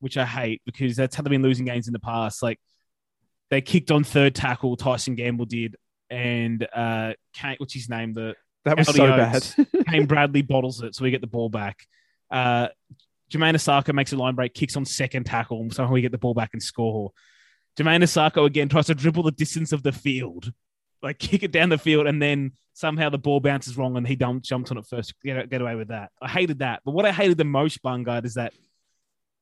which 0.00 0.16
I 0.16 0.24
hate 0.24 0.62
because 0.64 0.96
that's 0.96 1.16
how 1.16 1.22
they've 1.22 1.30
been 1.30 1.42
losing 1.42 1.64
games 1.64 1.86
in 1.86 1.92
the 1.92 1.98
past. 1.98 2.42
Like, 2.42 2.58
they 3.50 3.60
kicked 3.60 3.90
on 3.90 4.04
third 4.04 4.34
tackle, 4.34 4.76
Tyson 4.76 5.14
Gamble 5.14 5.44
did, 5.44 5.76
and 6.08 6.66
uh, 6.74 7.12
Kane, 7.34 7.56
what's 7.58 7.74
his 7.74 7.88
name? 7.88 8.14
The 8.14 8.34
that 8.64 8.78
was 8.78 8.94
so 8.94 9.06
Oates. 9.06 9.54
bad. 9.54 9.66
Kane 9.88 10.06
Bradley 10.06 10.42
bottles 10.42 10.82
it, 10.82 10.94
so 10.94 11.04
we 11.04 11.10
get 11.10 11.20
the 11.20 11.26
ball 11.26 11.48
back. 11.48 11.86
Uh, 12.30 12.68
Jamayne 13.32 13.54
Isaako 13.54 13.94
makes 13.94 14.12
a 14.12 14.16
line 14.16 14.34
break, 14.34 14.54
kicks 14.54 14.76
on 14.76 14.84
second 14.84 15.24
tackle, 15.24 15.60
and 15.60 15.72
somehow 15.72 15.92
we 15.92 16.02
get 16.02 16.12
the 16.12 16.18
ball 16.18 16.34
back 16.34 16.50
and 16.52 16.62
score. 16.62 17.12
Jamayne 17.78 18.02
Isaako 18.02 18.44
again 18.44 18.68
tries 18.68 18.86
to 18.86 18.94
dribble 18.94 19.22
the 19.22 19.30
distance 19.30 19.72
of 19.72 19.82
the 19.82 19.92
field, 19.92 20.52
like 21.02 21.18
kick 21.18 21.42
it 21.42 21.50
down 21.52 21.70
the 21.70 21.78
field, 21.78 22.06
and 22.06 22.20
then 22.20 22.52
somehow 22.74 23.08
the 23.08 23.18
ball 23.18 23.40
bounces 23.40 23.76
wrong 23.76 23.96
and 23.96 24.06
he 24.06 24.16
dump, 24.16 24.42
jumps 24.42 24.70
on 24.70 24.78
it 24.78 24.86
first. 24.86 25.14
Get, 25.24 25.48
get 25.48 25.60
away 25.62 25.74
with 25.74 25.88
that. 25.88 26.10
I 26.20 26.28
hated 26.28 26.60
that. 26.60 26.82
But 26.84 26.92
what 26.92 27.06
I 27.06 27.12
hated 27.12 27.38
the 27.38 27.44
most, 27.44 27.82
Bungard, 27.82 28.24
is 28.24 28.34
that 28.34 28.52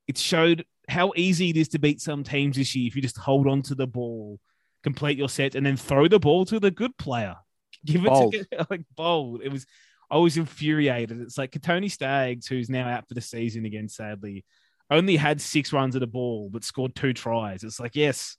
it 0.06 0.18
showed 0.18 0.64
how 0.88 1.12
easy 1.16 1.50
it 1.50 1.56
is 1.56 1.68
to 1.68 1.78
beat 1.78 2.00
some 2.00 2.24
teams 2.24 2.56
this 2.56 2.74
year 2.74 2.86
if 2.86 2.96
you 2.96 3.02
just 3.02 3.18
hold 3.18 3.46
on 3.46 3.62
to 3.62 3.74
the 3.74 3.86
ball, 3.86 4.38
complete 4.82 5.18
your 5.18 5.28
set, 5.28 5.54
and 5.54 5.64
then 5.64 5.76
throw 5.76 6.08
the 6.08 6.18
ball 6.18 6.44
to 6.46 6.60
the 6.60 6.70
good 6.70 6.96
player. 6.96 7.36
Give 7.84 8.04
it 8.04 8.08
Bold. 8.08 8.32
to 8.34 8.46
like 8.70 8.82
bold. 8.94 9.40
It 9.42 9.50
was 9.50 9.66
I 10.10 10.18
was 10.18 10.36
infuriated. 10.36 11.20
It's 11.20 11.38
like 11.38 11.52
Kotoni 11.52 11.90
Staggs, 11.90 12.46
who's 12.46 12.68
now 12.68 12.88
out 12.88 13.06
for 13.08 13.14
the 13.14 13.20
season 13.20 13.64
again, 13.64 13.88
sadly, 13.88 14.44
only 14.90 15.16
had 15.16 15.40
six 15.40 15.72
runs 15.72 15.94
at 15.94 16.02
a 16.02 16.06
ball, 16.06 16.50
but 16.50 16.64
scored 16.64 16.94
two 16.94 17.12
tries. 17.12 17.62
It's 17.62 17.78
like, 17.78 17.94
yes, 17.94 18.36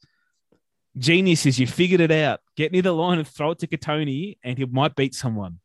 geniuses, 0.97 1.59
you 1.59 1.67
figured 1.67 2.01
it 2.01 2.11
out. 2.11 2.41
Get 2.57 2.71
near 2.71 2.81
the 2.81 2.91
line 2.91 3.19
and 3.19 3.27
throw 3.27 3.51
it 3.51 3.59
to 3.59 3.67
Kotoni, 3.67 4.37
and 4.43 4.57
he 4.57 4.65
might 4.65 4.95
beat 4.95 5.15
someone. 5.15 5.59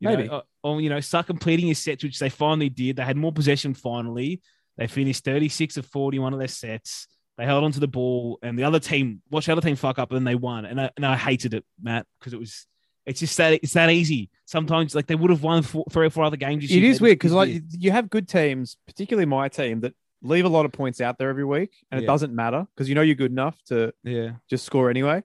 You 0.00 0.10
Maybe. 0.10 0.28
Know, 0.28 0.42
or, 0.62 0.74
or, 0.74 0.80
you 0.80 0.90
know, 0.90 1.00
start 1.00 1.26
completing 1.26 1.66
his 1.66 1.78
sets, 1.78 2.04
which 2.04 2.18
they 2.18 2.28
finally 2.28 2.68
did. 2.68 2.96
They 2.96 3.04
had 3.04 3.16
more 3.16 3.32
possession 3.32 3.74
finally. 3.74 4.40
They 4.76 4.86
finished 4.86 5.24
36 5.24 5.76
of 5.76 5.86
40, 5.86 6.20
one 6.20 6.32
of 6.32 6.38
their 6.38 6.48
sets. 6.48 7.08
They 7.36 7.44
held 7.44 7.64
onto 7.64 7.80
the 7.80 7.88
ball, 7.88 8.38
and 8.42 8.58
the 8.58 8.64
other 8.64 8.80
team, 8.80 9.22
watch 9.30 9.46
the 9.46 9.52
other 9.52 9.60
team 9.60 9.76
fuck 9.76 9.98
up, 9.98 10.12
and 10.12 10.26
they 10.26 10.34
won. 10.34 10.64
And 10.64 10.80
I, 10.80 10.90
and 10.96 11.04
I 11.04 11.16
hated 11.16 11.54
it, 11.54 11.64
Matt, 11.80 12.06
because 12.18 12.32
it 12.32 12.38
was, 12.38 12.66
it's 13.08 13.20
just 13.20 13.36
that, 13.38 13.54
it's 13.54 13.72
that 13.72 13.90
easy. 13.90 14.30
Sometimes, 14.44 14.94
like, 14.94 15.06
they 15.06 15.14
would 15.14 15.30
have 15.30 15.42
won 15.42 15.62
four, 15.62 15.84
three 15.90 16.06
or 16.06 16.10
four 16.10 16.24
other 16.24 16.36
games. 16.36 16.64
it 16.64 16.82
is 16.82 17.00
weird 17.00 17.18
because 17.18 17.32
like 17.32 17.62
you 17.70 17.90
have 17.90 18.10
good 18.10 18.28
teams, 18.28 18.76
particularly 18.86 19.26
my 19.26 19.48
team, 19.48 19.80
that 19.80 19.94
leave 20.22 20.44
a 20.44 20.48
lot 20.48 20.64
of 20.64 20.72
points 20.72 21.00
out 21.00 21.18
there 21.18 21.30
every 21.30 21.44
week, 21.44 21.72
and 21.90 22.02
it 22.02 22.06
doesn't 22.06 22.34
matter 22.34 22.66
because 22.74 22.88
you 22.88 22.94
know 22.94 23.02
you're 23.02 23.14
good 23.14 23.30
enough 23.30 23.56
to 23.64 23.92
yeah. 24.04 24.32
just 24.48 24.64
score 24.64 24.90
anyway. 24.90 25.22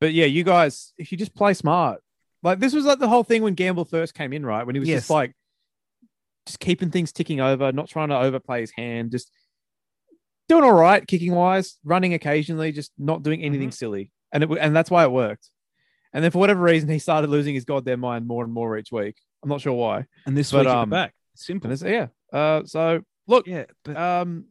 But 0.00 0.12
yeah, 0.12 0.26
you 0.26 0.44
guys, 0.44 0.92
if 0.98 1.10
you 1.10 1.18
just 1.18 1.34
play 1.34 1.54
smart, 1.54 2.00
like 2.42 2.58
this 2.58 2.74
was 2.74 2.84
like 2.84 2.98
the 2.98 3.08
whole 3.08 3.24
thing 3.24 3.42
when 3.42 3.54
Gamble 3.54 3.84
first 3.84 4.14
came 4.14 4.32
in, 4.32 4.44
right? 4.44 4.64
When 4.64 4.74
he 4.74 4.80
was 4.80 4.88
Yes. 4.88 5.02
just 5.02 5.10
like 5.10 5.34
just 6.46 6.60
keeping 6.60 6.90
things 6.90 7.12
ticking 7.12 7.40
over, 7.40 7.72
not 7.72 7.88
trying 7.88 8.10
to 8.10 8.18
overplay 8.18 8.60
his 8.60 8.70
hand, 8.70 9.10
just 9.10 9.30
doing 10.48 10.64
all 10.64 10.72
right, 10.72 11.06
kicking 11.06 11.34
wise, 11.34 11.76
running 11.84 12.14
occasionally, 12.14 12.72
just 12.72 12.92
not 12.98 13.22
doing 13.22 13.42
anything 13.42 13.68
mm-hmm. 13.68 13.74
silly, 13.74 14.12
and 14.32 14.44
it 14.44 14.50
and 14.60 14.76
that's 14.76 14.90
why 14.90 15.04
it 15.04 15.10
worked. 15.10 15.50
And 16.16 16.24
then 16.24 16.30
for 16.30 16.38
whatever 16.38 16.62
reason, 16.62 16.88
he 16.88 16.98
started 16.98 17.28
losing 17.28 17.54
his 17.54 17.66
goddamn 17.66 18.00
mind 18.00 18.26
more 18.26 18.42
and 18.42 18.50
more 18.50 18.78
each 18.78 18.90
week. 18.90 19.16
I'm 19.42 19.50
not 19.50 19.60
sure 19.60 19.74
why. 19.74 20.06
And 20.24 20.34
this 20.34 20.50
But, 20.50 20.64
week, 20.64 20.74
um, 20.74 20.88
back. 20.88 21.12
Simple. 21.34 21.70
It's, 21.70 21.82
yeah. 21.82 22.06
Uh, 22.32 22.62
so 22.64 23.02
look, 23.26 23.46
Yeah. 23.46 23.66
But 23.84 23.98
um, 23.98 24.46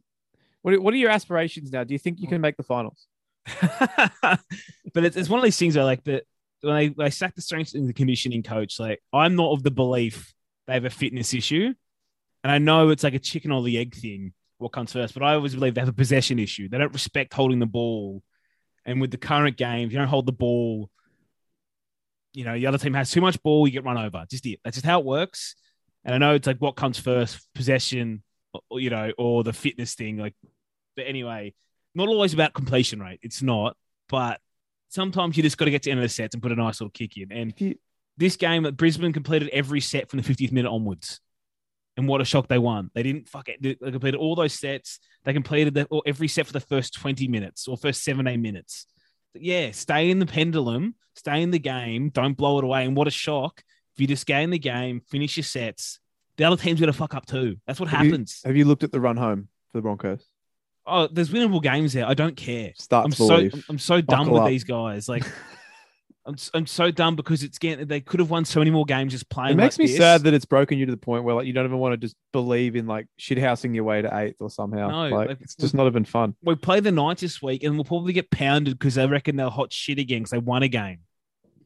what 0.62 0.74
are, 0.74 0.80
what 0.80 0.94
are 0.94 0.96
your 0.96 1.10
aspirations 1.10 1.72
now? 1.72 1.82
Do 1.82 1.92
you 1.92 1.98
think 1.98 2.20
you 2.20 2.28
can 2.28 2.40
make 2.40 2.56
the 2.56 2.62
finals? 2.62 3.08
but 3.60 4.38
it's, 4.94 5.16
it's 5.16 5.28
one 5.28 5.40
of 5.40 5.44
these 5.44 5.58
things 5.58 5.74
where 5.74 5.84
like 5.84 6.04
the 6.04 6.22
when 6.60 6.72
I, 6.72 6.86
when 6.86 7.04
I 7.04 7.10
sacked 7.10 7.34
the 7.34 7.42
strength 7.42 7.74
and 7.74 7.88
the 7.88 7.92
conditioning 7.92 8.44
coach, 8.44 8.78
like 8.78 9.02
I'm 9.12 9.34
not 9.34 9.50
of 9.50 9.64
the 9.64 9.72
belief 9.72 10.32
they 10.68 10.74
have 10.74 10.84
a 10.84 10.90
fitness 10.90 11.34
issue. 11.34 11.74
And 12.44 12.52
I 12.52 12.58
know 12.58 12.90
it's 12.90 13.02
like 13.02 13.14
a 13.14 13.18
chicken 13.18 13.50
or 13.50 13.64
the 13.64 13.76
egg 13.76 13.96
thing, 13.96 14.34
what 14.58 14.70
comes 14.70 14.92
first, 14.92 15.14
but 15.14 15.24
I 15.24 15.34
always 15.34 15.56
believe 15.56 15.74
they 15.74 15.80
have 15.80 15.88
a 15.88 15.92
possession 15.92 16.38
issue. 16.38 16.68
They 16.68 16.78
don't 16.78 16.92
respect 16.92 17.34
holding 17.34 17.58
the 17.58 17.66
ball. 17.66 18.22
And 18.84 19.00
with 19.00 19.10
the 19.10 19.16
current 19.16 19.56
game, 19.56 19.88
if 19.88 19.92
you 19.92 19.98
don't 19.98 20.06
hold 20.06 20.26
the 20.26 20.32
ball, 20.32 20.90
you 22.36 22.44
know, 22.44 22.52
the 22.52 22.66
other 22.66 22.76
team 22.76 22.92
has 22.92 23.10
too 23.10 23.22
much 23.22 23.42
ball, 23.42 23.66
you 23.66 23.72
get 23.72 23.84
run 23.84 23.96
over. 23.96 24.26
Just 24.28 24.44
it. 24.44 24.60
That's 24.62 24.76
just 24.76 24.84
how 24.84 25.00
it 25.00 25.06
works. 25.06 25.56
And 26.04 26.14
I 26.14 26.18
know 26.18 26.34
it's 26.34 26.46
like 26.46 26.58
what 26.58 26.76
comes 26.76 26.98
first, 26.98 27.40
possession, 27.54 28.22
or, 28.68 28.78
you 28.78 28.90
know, 28.90 29.10
or 29.16 29.42
the 29.42 29.54
fitness 29.54 29.94
thing. 29.94 30.18
Like, 30.18 30.34
but 30.96 31.06
anyway, 31.06 31.54
not 31.94 32.08
always 32.08 32.34
about 32.34 32.52
completion 32.52 33.00
rate. 33.00 33.20
It's 33.22 33.40
not, 33.40 33.74
but 34.10 34.38
sometimes 34.90 35.38
you 35.38 35.42
just 35.42 35.56
got 35.56 35.64
to 35.64 35.70
get 35.70 35.82
to 35.84 35.86
the 35.86 35.92
end 35.92 36.00
of 36.00 36.04
the 36.04 36.10
sets 36.10 36.34
and 36.34 36.42
put 36.42 36.52
a 36.52 36.56
nice 36.56 36.78
little 36.78 36.90
kick 36.90 37.16
in. 37.16 37.32
And 37.32 37.54
you, 37.56 37.76
this 38.18 38.36
game, 38.36 38.64
that 38.64 38.76
Brisbane 38.76 39.14
completed 39.14 39.48
every 39.48 39.80
set 39.80 40.10
from 40.10 40.20
the 40.20 40.34
50th 40.34 40.52
minute 40.52 40.70
onwards. 40.70 41.20
And 41.96 42.06
what 42.06 42.20
a 42.20 42.26
shock 42.26 42.48
they 42.48 42.58
won. 42.58 42.90
They 42.94 43.02
didn't 43.02 43.28
fuck 43.28 43.48
it. 43.48 43.62
They 43.62 43.90
completed 43.90 44.18
all 44.18 44.34
those 44.34 44.52
sets. 44.52 45.00
They 45.24 45.32
completed 45.32 45.72
the, 45.72 46.02
every 46.04 46.28
set 46.28 46.46
for 46.46 46.52
the 46.52 46.60
first 46.60 46.92
20 46.92 47.28
minutes 47.28 47.66
or 47.66 47.78
first 47.78 48.04
17 48.04 48.42
minutes. 48.42 48.84
Yeah, 49.34 49.70
stay 49.72 50.10
in 50.10 50.18
the 50.18 50.26
pendulum, 50.26 50.94
stay 51.14 51.42
in 51.42 51.50
the 51.50 51.58
game, 51.58 52.08
don't 52.10 52.36
blow 52.36 52.58
it 52.58 52.64
away. 52.64 52.84
And 52.84 52.96
what 52.96 53.06
a 53.06 53.10
shock. 53.10 53.62
If 53.94 54.00
you 54.00 54.06
just 54.06 54.22
stay 54.22 54.42
in 54.42 54.50
the 54.50 54.58
game, 54.58 55.00
finish 55.08 55.36
your 55.36 55.44
sets, 55.44 56.00
the 56.36 56.44
other 56.44 56.56
team's 56.56 56.80
going 56.80 56.92
to 56.92 56.96
fuck 56.98 57.14
up 57.14 57.26
too. 57.26 57.56
That's 57.66 57.80
what 57.80 57.88
Have 57.88 58.04
you- 58.04 58.10
happens. 58.12 58.40
have 58.44 58.56
you 58.56 58.64
looked 58.64 58.82
at 58.84 58.92
the 58.92 59.00
run 59.00 59.16
home 59.16 59.48
for 59.72 59.78
the 59.78 59.82
Broncos? 59.82 60.24
oh, 60.88 61.08
there's 61.08 61.30
winnable 61.30 61.60
games 61.60 61.92
there. 61.94 62.06
I 62.06 62.14
don't 62.14 62.36
care. 62.36 62.70
Start 62.78 63.06
I'm 63.06 63.10
so 63.12 63.26
believe. 63.28 63.64
I'm, 63.68 63.76
so 63.78 64.00
done 64.00 64.18
Buckle 64.20 64.34
with 64.34 64.42
up. 64.42 64.48
these 64.48 64.62
guys. 64.62 65.08
Like, 65.08 65.24
I'm 66.26 66.34
I'm 66.54 66.66
so 66.66 66.90
dumb 66.90 67.14
because 67.16 67.42
it's 67.44 67.58
getting 67.58 67.86
they 67.86 68.00
could 68.00 68.18
have 68.20 68.30
won 68.30 68.44
so 68.44 68.58
many 68.60 68.70
more 68.72 68.84
games 68.84 69.12
just 69.12 69.28
playing. 69.30 69.52
It 69.52 69.56
makes 69.62 69.78
like 69.78 69.84
me 69.84 69.86
this. 69.92 69.96
sad 69.96 70.22
that 70.24 70.34
it's 70.34 70.44
broken 70.44 70.76
you 70.76 70.84
to 70.86 70.90
the 70.92 70.98
point 70.98 71.22
where 71.24 71.34
like 71.36 71.46
you 71.46 71.52
don't 71.52 71.64
even 71.64 71.78
want 71.78 71.92
to 71.92 71.96
just 71.96 72.16
believe 72.32 72.74
in 72.74 72.86
like 72.86 73.06
shithousing 73.20 73.74
your 73.74 73.84
way 73.84 74.02
to 74.02 74.18
eighth 74.18 74.36
or 74.40 74.50
somehow. 74.50 74.88
No, 74.88 75.16
like, 75.16 75.28
like, 75.28 75.38
it's 75.40 75.54
just 75.54 75.72
not 75.74 75.86
even 75.86 76.04
fun. 76.04 76.34
we 76.42 76.56
play 76.56 76.80
the 76.80 76.90
Knights 76.90 77.20
this 77.20 77.40
week 77.40 77.62
and 77.62 77.74
we'll 77.76 77.84
probably 77.84 78.12
get 78.12 78.30
pounded 78.30 78.78
because 78.78 78.96
they 78.96 79.06
reckon 79.06 79.36
they're 79.36 79.48
hot 79.50 79.72
shit 79.72 79.98
again 80.00 80.20
because 80.20 80.30
they 80.32 80.38
won 80.38 80.62
a 80.64 80.68
game. 80.68 80.98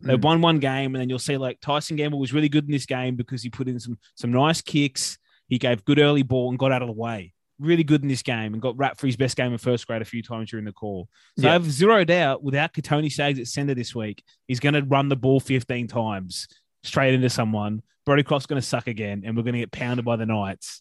They 0.03 0.15
Mm. 0.15 0.23
won 0.23 0.41
one 0.41 0.59
game, 0.61 0.95
and 0.95 1.01
then 1.03 1.09
you'll 1.11 1.19
see 1.19 1.37
like 1.37 1.61
Tyson 1.61 1.97
Gamble 1.97 2.19
was 2.19 2.33
really 2.33 2.49
good 2.49 2.65
in 2.65 2.71
this 2.71 2.87
game 2.87 3.17
because 3.17 3.43
he 3.43 3.51
put 3.51 3.69
in 3.69 3.79
some 3.81 3.99
some 4.15 4.33
nice 4.33 4.61
kicks. 4.63 5.19
He 5.49 5.59
gave 5.59 5.85
good 5.85 5.99
early 5.99 6.23
ball 6.23 6.49
and 6.51 6.59
got 6.59 6.71
out 6.73 6.81
of 6.83 6.89
the 6.89 6.93
way. 6.95 7.33
Really 7.61 7.85
good 7.85 8.03
in 8.03 8.09
this 8.09 8.23
game 8.23 8.55
and 8.55 8.61
got 8.63 8.77
wrapped 8.77 8.99
for 8.99 9.07
his 9.07 9.17
best 9.17 9.37
game 9.37 9.53
in 9.53 9.59
first 9.59 9.87
grade 9.87 10.03
a 10.03 10.07
few 10.07 10.23
times 10.23 10.51
during 10.51 10.65
the 10.65 10.73
call. 10.73 11.09
So 11.39 11.45
Yeah. 11.45 11.51
I 11.51 11.53
have 11.53 11.71
zero 11.71 12.05
doubt 12.05 12.43
without 12.43 12.73
Kotoni 12.73 13.13
Staggs 13.13 13.39
at 13.39 13.47
center 13.47 13.75
this 13.75 13.95
week, 13.95 14.23
he's 14.49 14.61
going 14.61 14.75
to 14.75 14.83
run 14.83 15.09
the 15.09 15.17
ball 15.17 15.41
15 15.41 15.87
times 15.87 16.49
straight 16.83 17.15
into 17.15 17.31
someone. 17.31 17.83
Brodie 18.07 18.23
Croft's 18.23 18.47
going 18.47 18.61
to 18.61 18.67
suck 18.67 18.87
again, 18.89 19.23
and 19.25 19.37
we're 19.37 19.43
going 19.43 19.53
to 19.53 19.61
get 19.61 19.71
pounded 19.73 20.05
by 20.05 20.17
the 20.17 20.27
Knights, 20.27 20.81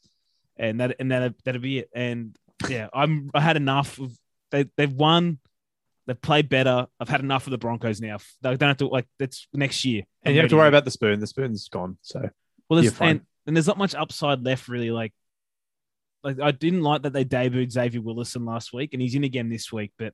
and 0.58 0.80
that 0.80 0.96
and 1.00 1.12
that 1.12 1.36
that'll 1.44 1.62
be 1.62 1.80
it. 1.80 1.89
And 1.94 2.36
yeah, 2.68 2.88
I'm 2.94 3.30
I 3.34 3.42
had 3.42 3.58
enough 3.58 4.00
of 4.00 4.12
they 4.52 4.65
they've 4.78 4.92
won. 4.92 5.39
They've 6.08 6.20
played 6.20 6.50
better. 6.50 6.88
I've 7.00 7.10
had 7.10 7.20
enough 7.20 7.46
of 7.46 7.52
the 7.52 7.60
Broncos 7.60 8.02
now. 8.02 8.18
They 8.42 8.56
don't 8.56 8.70
have 8.70 8.78
to 8.78 8.88
like 8.88 9.06
that's 9.20 9.48
next 9.54 9.86
year. 9.86 10.04
And 10.24 10.34
you 10.34 10.42
have 10.42 10.50
to 10.50 10.56
worry 10.56 10.68
about 10.70 10.86
the 10.86 10.92
spoon. 10.92 11.20
The 11.20 11.28
spoon's 11.28 11.68
gone. 11.70 11.98
So 12.02 12.28
well, 12.68 12.82
there's, 12.82 13.00
and, 13.00 13.22
and 13.46 13.56
there's 13.56 13.68
not 13.68 13.78
much 13.78 13.94
upside 13.94 14.44
left 14.44 14.68
really. 14.68 14.89
Like, 14.92 15.13
like 16.23 16.39
I 16.39 16.51
didn't 16.51 16.84
like 16.84 17.03
that 17.03 17.13
they 17.13 17.25
debuted 17.25 17.71
Xavier 17.71 18.01
Willison 18.01 18.45
last 18.45 18.73
week, 18.73 18.93
and 18.93 19.01
he's 19.01 19.15
in 19.15 19.23
again 19.23 19.49
this 19.49 19.71
week. 19.71 19.91
But 19.97 20.13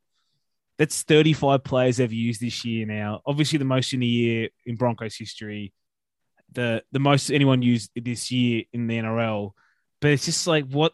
that's 0.78 1.04
35 1.04 1.64
players 1.64 1.98
they've 1.98 2.12
used 2.12 2.42
this 2.42 2.66
year 2.66 2.86
now. 2.86 3.22
Obviously, 3.26 3.58
the 3.60 3.66
most 3.66 3.94
in 3.94 4.04
a 4.04 4.06
year 4.06 4.50
in 4.66 4.76
Broncos 4.76 5.16
history. 5.16 5.74
The 6.54 6.84
the 6.92 7.00
most 7.00 7.32
anyone 7.32 7.62
used 7.62 7.92
this 7.96 8.32
year 8.32 8.64
in 8.72 8.88
the 8.88 8.98
NRL. 8.98 9.52
But 10.00 10.12
it's 10.12 10.26
just 10.26 10.46
like 10.48 10.66
what 10.70 10.94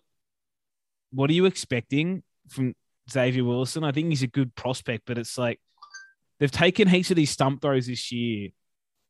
what 1.11 1.29
are 1.29 1.33
you 1.33 1.45
expecting 1.45 2.23
from 2.47 2.73
Xavier 3.11 3.43
Willison? 3.43 3.83
I 3.83 3.91
think 3.91 4.09
he's 4.09 4.23
a 4.23 4.27
good 4.27 4.55
prospect, 4.55 5.03
but 5.05 5.17
it's 5.17 5.37
like 5.37 5.59
they've 6.39 6.49
taken 6.51 6.87
heaps 6.87 7.11
of 7.11 7.17
these 7.17 7.31
stump 7.31 7.61
throws 7.61 7.87
this 7.87 8.11
year, 8.11 8.49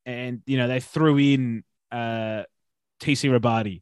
and 0.06 0.42
you 0.48 0.58
know 0.58 0.68
they 0.68 0.80
threw 0.80 1.18
in 1.20 1.64
uh, 1.92 2.44
TC 3.00 3.30
Robati, 3.30 3.82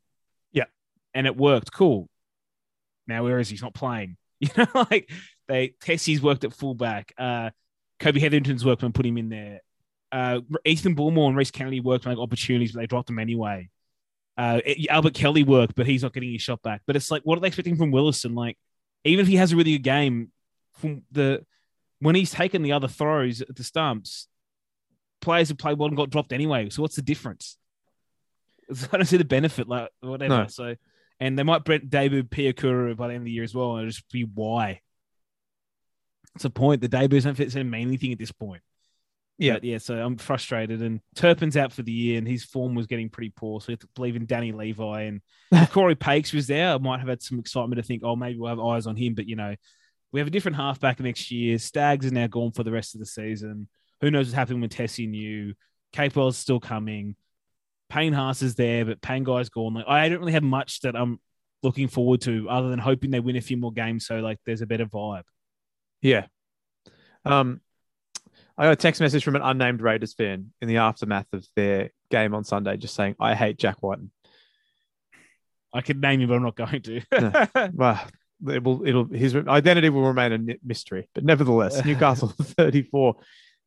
Yeah. 0.52 0.66
and 1.14 1.26
it 1.28 1.38
worked. 1.38 1.72
Cool. 1.72 2.09
Now 3.10 3.24
where 3.24 3.40
is 3.40 3.50
he? 3.50 3.54
He's 3.54 3.62
not 3.62 3.74
playing. 3.74 4.18
You 4.42 4.48
know, 4.56 4.86
like 4.90 5.12
they 5.50 5.74
Tessie's 5.82 6.22
worked 6.22 6.46
at 6.46 6.54
fullback. 6.54 7.12
Uh, 7.18 7.50
Kobe 8.00 8.22
Hetherington's 8.22 8.64
worked 8.64 8.84
and 8.84 8.96
put 8.96 9.06
him 9.06 9.18
in 9.18 9.28
there. 9.28 9.60
Uh, 10.14 10.40
Ethan 10.64 10.96
Bullemor 10.96 11.28
and 11.28 11.36
Rhys 11.36 11.52
Kennedy 11.52 11.82
worked 11.82 12.08
on 12.08 12.14
like, 12.14 12.24
opportunities, 12.24 12.72
but 12.72 12.80
they 12.80 12.88
dropped 12.88 13.08
them 13.08 13.20
anyway. 13.20 13.70
Uh, 14.38 14.62
Albert 14.90 15.14
Kelly 15.14 15.44
worked, 15.44 15.76
but 15.76 15.86
he's 15.86 16.04
not 16.04 16.14
getting 16.14 16.32
his 16.32 16.42
shot 16.42 16.62
back. 16.62 16.84
But 16.88 16.96
it's 16.96 17.12
like, 17.12 17.24
what 17.24 17.38
are 17.38 17.42
they 17.42 17.48
expecting 17.48 17.76
from 17.76 17.92
Willison? 17.92 18.34
Like, 18.34 18.58
even 19.04 19.24
if 19.24 19.28
he 19.28 19.36
has 19.36 19.52
a 19.52 19.58
really 19.58 19.74
good 19.74 19.84
game, 19.84 20.32
from 20.80 21.04
the 21.12 21.46
when 22.00 22.16
he's 22.16 22.32
taken 22.32 22.62
the 22.62 22.72
other 22.72 22.88
throws 22.88 23.42
at 23.42 23.56
the 23.56 23.64
stumps, 23.64 24.30
players 25.22 25.50
have 25.50 25.58
played 25.58 25.78
well 25.78 25.88
and 25.88 25.98
got 25.98 26.10
dropped 26.10 26.32
anyway. 26.32 26.70
So 26.70 26.82
what's 26.82 26.96
the 26.96 27.02
difference? 27.02 27.58
I 28.92 28.98
don't 28.98 29.06
see 29.06 29.18
the 29.18 29.26
benefit, 29.26 29.68
like 29.68 29.90
whatever. 30.00 30.44
No. 30.44 30.48
So, 30.48 30.76
and 31.20 31.38
they 31.38 31.44
might 31.44 31.64
debut 31.64 32.24
Piakura 32.24 32.96
by 32.96 33.08
the 33.08 33.14
end 33.14 33.22
of 33.22 33.26
the 33.26 33.32
year 33.32 33.44
as 33.44 33.54
well, 33.54 33.72
and 33.72 33.82
it'll 33.82 33.92
just 33.92 34.10
be 34.12 34.24
why. 34.24 34.82
It's 36.36 36.46
a 36.46 36.50
point. 36.50 36.82
The 36.82 36.88
debuts 36.88 37.26
don't 37.26 37.36
fit 37.36 37.54
mean 37.54 37.88
anything 37.88 38.12
at 38.12 38.20
this 38.20 38.32
point. 38.32 38.62
Yeah. 39.38 39.54
But 39.54 39.64
yeah. 39.64 39.78
So 39.80 39.96
I'm 39.96 40.18
frustrated, 40.18 40.82
and 40.82 41.02
Turpin's 41.16 41.58
out 41.58 41.74
for 41.74 41.82
the 41.82 41.92
year, 41.92 42.18
and 42.18 42.28
his 42.28 42.46
form 42.46 42.76
was 42.76 42.88
getting 42.88 43.10
pretty 43.10 43.34
poor. 43.36 43.60
So 43.60 43.72
you 43.72 43.74
have 43.74 43.80
to 43.80 43.88
believe 43.96 44.16
in 44.16 44.26
Danny 44.26 44.52
Levi 44.52 45.04
and 45.04 45.22
if 45.52 45.72
Corey 45.72 45.96
Paix 45.96 46.32
was 46.32 46.48
there. 46.48 46.74
I 46.74 46.78
might 46.78 47.00
have 47.00 47.10
had 47.10 47.22
some 47.22 47.40
excitement 47.40 47.78
to 47.82 47.84
think, 47.84 48.04
oh, 48.06 48.16
maybe 48.16 48.38
we'll 48.38 48.50
have 48.50 48.60
eyes 48.60 48.88
on 48.88 48.96
him. 48.96 49.16
But 49.16 49.28
you 49.28 49.36
know, 49.36 49.56
we 50.12 50.20
have 50.20 50.28
a 50.28 50.32
different 50.32 50.58
halfback 50.58 51.00
next 51.00 51.32
year. 51.32 51.58
Staggs 51.58 52.06
are 52.06 52.12
now 52.12 52.28
gone 52.28 52.52
for 52.52 52.64
the 52.64 52.72
rest 52.72 52.96
of 52.96 53.00
the 53.00 53.06
season. 53.06 53.68
Who 54.02 54.12
knows 54.12 54.28
what's 54.28 54.36
happening 54.36 54.62
with 54.62 54.72
Tesi 54.72 55.10
Niu? 55.10 55.54
Capewell's 55.94 56.38
still 56.38 56.60
coming. 56.60 57.16
Payne 57.90 58.14
Haas 58.14 58.42
is 58.42 58.56
there, 58.56 58.86
but 58.86 59.02
Pangai's 59.02 59.50
gone. 59.50 59.74
Like 59.74 59.88
I 59.88 60.10
don't 60.10 60.20
really 60.20 60.34
have 60.34 60.44
much 60.44 60.82
that 60.82 60.96
I'm 60.96 61.20
looking 61.64 61.88
forward 61.88 62.22
to 62.22 62.50
other 62.50 62.70
than 62.70 62.80
hoping 62.80 63.12
they 63.12 63.20
win 63.20 63.36
a 63.36 63.42
few 63.42 63.58
more 63.58 63.74
games 63.74 64.06
so 64.06 64.20
like 64.20 64.38
there's 64.46 64.62
a 64.62 64.68
better 64.68 64.86
vibe. 64.86 65.24
Yeah. 66.02 66.28
Um, 67.26 67.62
I 68.58 68.66
got 68.66 68.72
a 68.72 68.76
text 68.76 69.02
message 69.02 69.24
from 69.24 69.36
an 69.36 69.42
unnamed 69.42 69.82
Raiders 69.82 70.14
fan 70.14 70.52
in 70.62 70.68
the 70.68 70.78
aftermath 70.78 71.28
of 71.34 71.46
their 71.56 71.92
game 72.12 72.34
on 72.34 72.44
Sunday, 72.44 72.78
just 72.78 72.94
saying, 72.94 73.16
"I 73.20 73.34
hate 73.34 73.58
Jack 73.58 73.82
Wighton." 73.82 74.12
I 75.74 75.82
could 75.82 76.02
name 76.02 76.20
him, 76.20 76.30
but 76.30 76.36
I'm 76.36 76.44
not 76.44 76.56
going 76.56 76.82
to. 76.82 77.02
Well, 77.74 78.02
it 78.54 78.64
will. 78.64 78.88
It'll 78.88 79.06
his 79.06 79.36
identity 79.36 79.90
will 79.90 80.08
remain 80.08 80.34
a 80.34 80.56
mystery, 80.64 81.10
but 81.14 81.24
nevertheless, 81.24 81.84
Newcastle 81.86 82.30
34, 82.30 83.16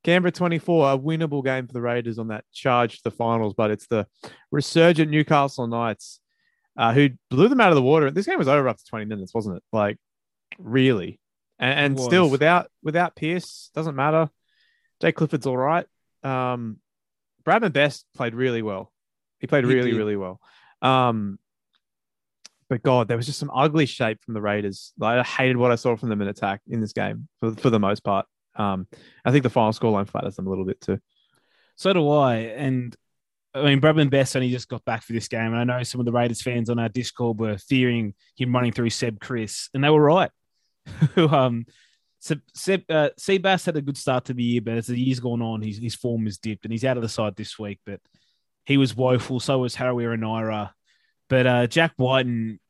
Canberra 0.05 0.33
24, 0.33 0.93
a 0.93 0.99
winnable 0.99 1.45
game 1.45 1.67
for 1.67 1.73
the 1.73 1.81
Raiders 1.81 2.19
on 2.19 2.29
that 2.29 2.45
charge 2.53 2.97
to 2.97 3.05
the 3.05 3.11
finals, 3.11 3.55
but 3.57 3.71
it's 3.71 3.87
the 3.87 4.07
resurgent 4.51 5.11
Newcastle 5.11 5.67
Knights 5.67 6.21
uh, 6.77 6.93
who 6.93 7.11
blew 7.31 7.49
them 7.49 7.61
out 7.61 7.71
of 7.71 7.77
the 7.77 7.83
water. 7.83 8.11
This 8.11 8.27
game 8.27 8.39
was 8.39 8.49
over 8.49 8.69
after 8.69 8.85
20 8.89 9.05
minutes, 9.05 9.35
wasn't 9.35 9.57
it? 9.57 9.63
Like, 9.73 9.99
really, 10.59 11.21
and, 11.59 11.99
and 11.99 12.01
still 12.01 12.29
without 12.29 12.69
without 12.83 13.15
Pearce, 13.15 13.71
doesn't 13.75 13.95
matter. 13.97 14.29
Jake 15.01 15.17
Clifford's 15.17 15.47
all 15.47 15.57
right. 15.57 15.87
Um, 16.23 16.79
Bradman 17.45 17.73
Best 17.73 18.07
played 18.15 18.35
really 18.35 18.63
well. 18.63 18.93
He 19.41 19.47
played 19.47 19.65
He 19.65 19.75
really, 19.75 19.91
did. 19.91 19.97
really 19.97 20.17
well. 20.17 20.41
Um, 20.81 21.39
but 22.69 22.83
God, 22.83 23.09
there 23.09 23.17
was 23.17 23.27
just 23.27 23.39
some 23.39 23.51
ugly 23.53 23.87
shape 23.87 24.23
from 24.25 24.35
the 24.35 24.41
Raiders. 24.41 24.93
Like, 24.97 25.19
I 25.19 25.23
hated 25.23 25.57
what 25.57 25.73
I 25.73 25.75
saw 25.75 25.97
from 25.97 26.09
them 26.09 26.23
in 26.23 26.29
attack 26.29 26.61
in 26.69 26.81
this 26.81 26.93
game 26.93 27.29
for, 27.41 27.53
for 27.57 27.69
the 27.69 27.81
most 27.81 28.03
part. 28.03 28.27
Um, 28.57 28.87
I 29.25 29.31
think 29.31 29.43
the 29.43 29.51
final 29.51 29.73
scoreline 29.73 30.09
flatters 30.09 30.37
them 30.37 30.47
a 30.47 30.51
little 30.51 30.65
bit 30.65 30.81
too. 30.81 30.99
So 31.77 31.93
do 31.93 32.09
I. 32.11 32.37
And 32.37 32.95
I 33.55 33.63
mean, 33.63 33.81
Bradman 33.81 34.11
Best 34.11 34.35
only 34.35 34.51
just 34.51 34.69
got 34.69 34.85
back 34.85 35.03
for 35.03 35.13
this 35.13 35.29
game. 35.29 35.53
And 35.53 35.59
I 35.59 35.65
know 35.65 35.83
some 35.83 36.01
of 36.01 36.07
the 36.07 36.13
Raiders 36.13 36.43
fans 36.43 36.71
on 36.71 36.79
our 36.79 36.89
Discord 36.89 37.39
were 37.39 37.59
fearing 37.59 38.15
him 38.37 38.55
running 38.55 38.73
through 38.73 38.91
Seb 38.91 39.21
Kris, 39.21 39.69
and 39.75 39.85
they 39.85 39.91
were 39.91 40.03
right. 40.03 40.31
um, 41.17 41.67
Seb, 42.21 42.41
Seb, 42.55 42.85
uh, 42.89 43.11
had 43.27 43.77
a 43.77 43.83
good 43.83 43.97
start 43.97 44.27
to 44.27 44.35
the 44.35 44.43
year, 44.43 44.61
but 44.61 44.79
as 44.79 44.87
the 44.87 44.99
year's 44.99 45.21
gone 45.21 45.43
on, 45.43 45.61
his, 45.61 45.79
his 45.79 45.95
form 45.95 46.25
has 46.25 46.39
dipped 46.39 46.65
and 46.65 46.73
he's 46.73 46.85
out 46.85 46.97
of 46.97 47.03
the 47.03 47.09
side 47.09 47.37
this 47.37 47.59
week. 47.59 47.81
But 47.85 48.01
he 48.65 48.77
was 48.77 48.97
woeful. 48.97 49.41
So 49.41 49.59
was 49.59 49.77
Harawira-Naera. 49.77 50.73
But 51.29 51.47
uh, 51.47 51.67
Jack 51.67 51.95
Wighton, 51.99 52.61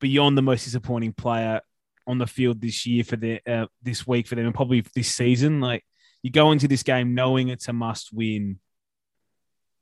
beyond 0.00 0.36
the 0.36 0.42
most 0.42 0.64
disappointing 0.64 1.12
player 1.12 1.60
on 2.06 2.18
the 2.18 2.26
field 2.26 2.60
this 2.60 2.86
year 2.86 3.04
for 3.04 3.16
the 3.16 3.40
uh, 3.46 3.66
this 3.82 4.06
week 4.06 4.26
for 4.26 4.34
them, 4.34 4.46
and 4.46 4.54
probably 4.54 4.82
this 4.94 5.14
season, 5.14 5.60
like 5.60 5.84
you 6.22 6.30
go 6.30 6.52
into 6.52 6.68
this 6.68 6.82
game 6.82 7.14
knowing 7.14 7.48
it's 7.48 7.68
a 7.68 7.72
must 7.72 8.12
win, 8.12 8.58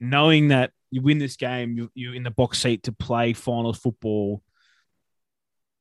knowing 0.00 0.48
that 0.48 0.72
you 0.90 1.02
win 1.02 1.18
this 1.18 1.36
game, 1.36 1.76
you, 1.76 1.90
you're 1.94 2.14
in 2.14 2.22
the 2.22 2.30
box 2.30 2.60
seat 2.60 2.84
to 2.84 2.92
play 2.92 3.32
finals 3.32 3.78
football. 3.78 4.42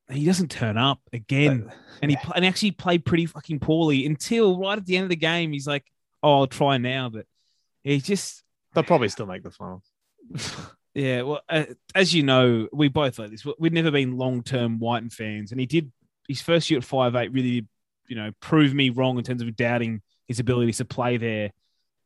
He 0.10 0.26
doesn't 0.26 0.52
turn 0.52 0.78
up 0.78 1.02
again, 1.12 1.71
and 2.02 2.12
he 2.12 2.17
pl- 2.17 2.34
and 2.34 2.45
actually 2.45 2.71
played 2.71 3.04
pretty 3.04 3.26
fucking 3.26 3.60
poorly 3.60 4.06
until 4.06 4.58
right 4.58 4.78
at 4.78 4.86
the 4.86 4.95
end 4.95 5.04
of 5.04 5.10
the 5.10 5.17
game. 5.17 5.52
He's 5.52 5.67
like, 5.67 5.84
"Oh, 6.23 6.39
I'll 6.39 6.47
try 6.47 6.78
now," 6.78 7.10
but 7.10 7.26
he 7.84 8.00
just 8.00 8.41
They'll 8.73 8.84
probably 8.86 9.10
still 9.10 9.26
make 9.26 9.43
the 9.43 9.52
finals. 9.52 9.84
yeah, 10.93 11.23
well, 11.23 11.41
uh, 11.50 11.65
as 11.95 12.13
you 12.13 12.23
know, 12.23 12.67
we 12.71 12.88
both 12.89 13.19
like 13.19 13.32
this. 13.32 13.43
We- 13.43 13.56
We've 13.60 13.73
never 13.73 13.91
been 13.91 14.17
long 14.17 14.43
term 14.43 14.80
Wighton 14.80 15.10
fans, 15.10 15.52
and 15.52 15.60
he 15.60 15.65
did 15.65 15.91
his 16.28 16.42
first 16.42 16.70
year 16.70 16.80
at 16.80 16.84
five 16.84 17.16
eight 17.16 17.32
really, 17.32 17.66
you 18.08 18.16
know, 18.16 18.32
prove 18.40 18.74
me 18.74 18.90
wrong 18.90 19.18
in 19.18 19.24
terms 19.24 19.42
of 19.42 19.56
doubting 19.56 20.02
his 20.28 20.40
ability 20.40 20.74
to 20.74 20.86
play 20.86 21.18
there. 21.18 21.52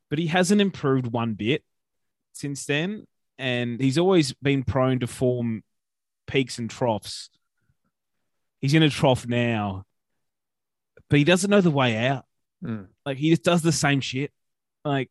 But 0.09 0.19
he 0.19 0.27
hasn't 0.27 0.61
improved 0.61 1.07
one 1.07 1.33
bit 1.33 1.63
since 2.33 2.65
then, 2.65 3.07
and 3.37 3.79
he's 3.79 3.97
always 3.97 4.33
been 4.33 4.63
prone 4.63 4.99
to 4.99 5.07
form 5.07 5.63
peaks 6.27 6.57
and 6.57 6.69
troughs. 6.69 7.29
He's 8.59 8.73
in 8.73 8.83
a 8.83 8.89
trough 8.89 9.25
now, 9.27 9.85
but 11.09 11.17
he 11.17 11.25
doesn't 11.25 11.49
know 11.49 11.61
the 11.61 11.71
way 11.71 11.97
out. 11.97 12.25
Mm. 12.63 12.87
Like 13.05 13.17
he 13.17 13.29
just 13.31 13.43
does 13.43 13.61
the 13.61 13.71
same 13.71 14.01
shit. 14.01 14.31
Like 14.85 15.09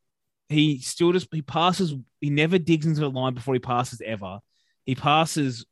he 0.48 0.78
still 0.78 1.12
just 1.12 1.28
he 1.32 1.42
passes. 1.42 1.94
He 2.20 2.30
never 2.30 2.58
digs 2.58 2.86
into 2.86 3.00
the 3.00 3.10
line 3.10 3.34
before 3.34 3.54
he 3.54 3.60
passes 3.60 4.00
ever. 4.04 4.40
He 4.84 4.94
passes 4.94 5.64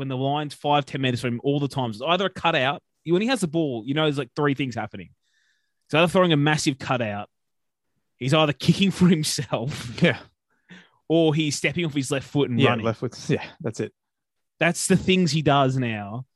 when 0.00 0.08
the 0.08 0.16
line's 0.16 0.54
five 0.54 0.84
ten 0.84 1.00
meters 1.00 1.20
from 1.20 1.34
him 1.34 1.40
all 1.44 1.60
the 1.60 1.68
time. 1.68 1.90
It's 1.90 2.02
either 2.02 2.26
a 2.26 2.30
cutout. 2.30 2.82
When 3.06 3.22
he 3.22 3.28
has 3.28 3.40
the 3.40 3.46
ball, 3.48 3.84
you 3.86 3.94
know 3.94 4.02
there's 4.04 4.18
like 4.18 4.30
three 4.34 4.54
things 4.54 4.74
happening. 4.74 5.10
He's 5.88 5.94
either 5.94 6.08
throwing 6.08 6.32
a 6.32 6.36
massive 6.36 6.78
cutout. 6.78 7.28
He's 8.16 8.34
either 8.34 8.52
kicking 8.52 8.90
for 8.98 9.06
himself 9.08 10.02
Yeah, 10.02 10.18
or 11.08 11.34
he's 11.34 11.56
stepping 11.56 11.84
off 11.86 11.94
his 11.94 12.10
left 12.10 12.26
foot 12.28 12.50
and 12.50 12.60
yeah, 12.60 12.70
running. 12.70 12.84
left 12.84 13.00
foot. 13.00 13.16
Yeah, 13.30 13.44
that's 13.60 13.80
it. 13.80 13.92
That's 14.58 14.86
the 14.88 14.96
things 14.96 15.32
he 15.32 15.40
does 15.42 15.76
now, 15.78 16.26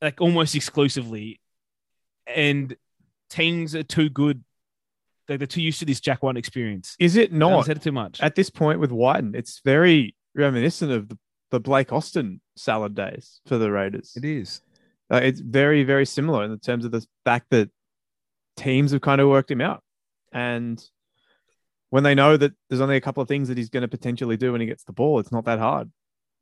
like 0.00 0.20
almost 0.20 0.54
exclusively. 0.54 1.40
And 2.26 2.74
teams 3.30 3.74
are 3.74 3.82
too 3.82 4.08
good. 4.08 4.42
Like 5.28 5.38
they're 5.38 5.46
too 5.46 5.62
used 5.62 5.78
to 5.80 5.84
this 5.86 6.00
Jack 6.00 6.22
White 6.22 6.36
experience. 6.36 6.96
Is 6.98 7.16
it 7.16 7.32
not? 7.32 7.60
I 7.60 7.62
said 7.66 7.76
it 7.78 7.82
too 7.82 7.92
much. 7.92 8.20
at 8.22 8.34
this 8.34 8.50
point 8.50 8.80
with 8.80 8.90
Wighton? 8.90 9.34
It's 9.34 9.60
very 9.64 10.14
reminiscent 10.34 10.90
of 10.92 11.08
the, 11.08 11.18
the 11.54 11.60
Blake 11.60 11.92
Austin 11.92 12.40
salad 12.56 12.96
days 12.96 13.40
for 13.46 13.58
the 13.58 13.70
Raiders. 13.70 14.12
It 14.16 14.24
is. 14.24 14.60
Uh, 15.08 15.20
it's 15.22 15.38
very, 15.38 15.84
very 15.84 16.04
similar 16.04 16.42
in 16.42 16.50
the 16.50 16.58
terms 16.58 16.84
of 16.84 16.90
the 16.90 17.06
fact 17.24 17.46
that 17.50 17.70
teams 18.56 18.90
have 18.90 19.02
kind 19.02 19.20
of 19.20 19.28
worked 19.28 19.52
him 19.52 19.60
out. 19.60 19.84
And 20.32 20.84
when 21.90 22.02
they 22.02 22.16
know 22.16 22.36
that 22.36 22.52
there's 22.68 22.80
only 22.80 22.96
a 22.96 23.00
couple 23.00 23.22
of 23.22 23.28
things 23.28 23.46
that 23.46 23.56
he's 23.56 23.68
going 23.68 23.82
to 23.82 23.88
potentially 23.88 24.36
do 24.36 24.50
when 24.50 24.60
he 24.60 24.66
gets 24.66 24.82
the 24.82 24.92
ball, 24.92 25.20
it's 25.20 25.30
not 25.30 25.44
that 25.44 25.60
hard. 25.60 25.92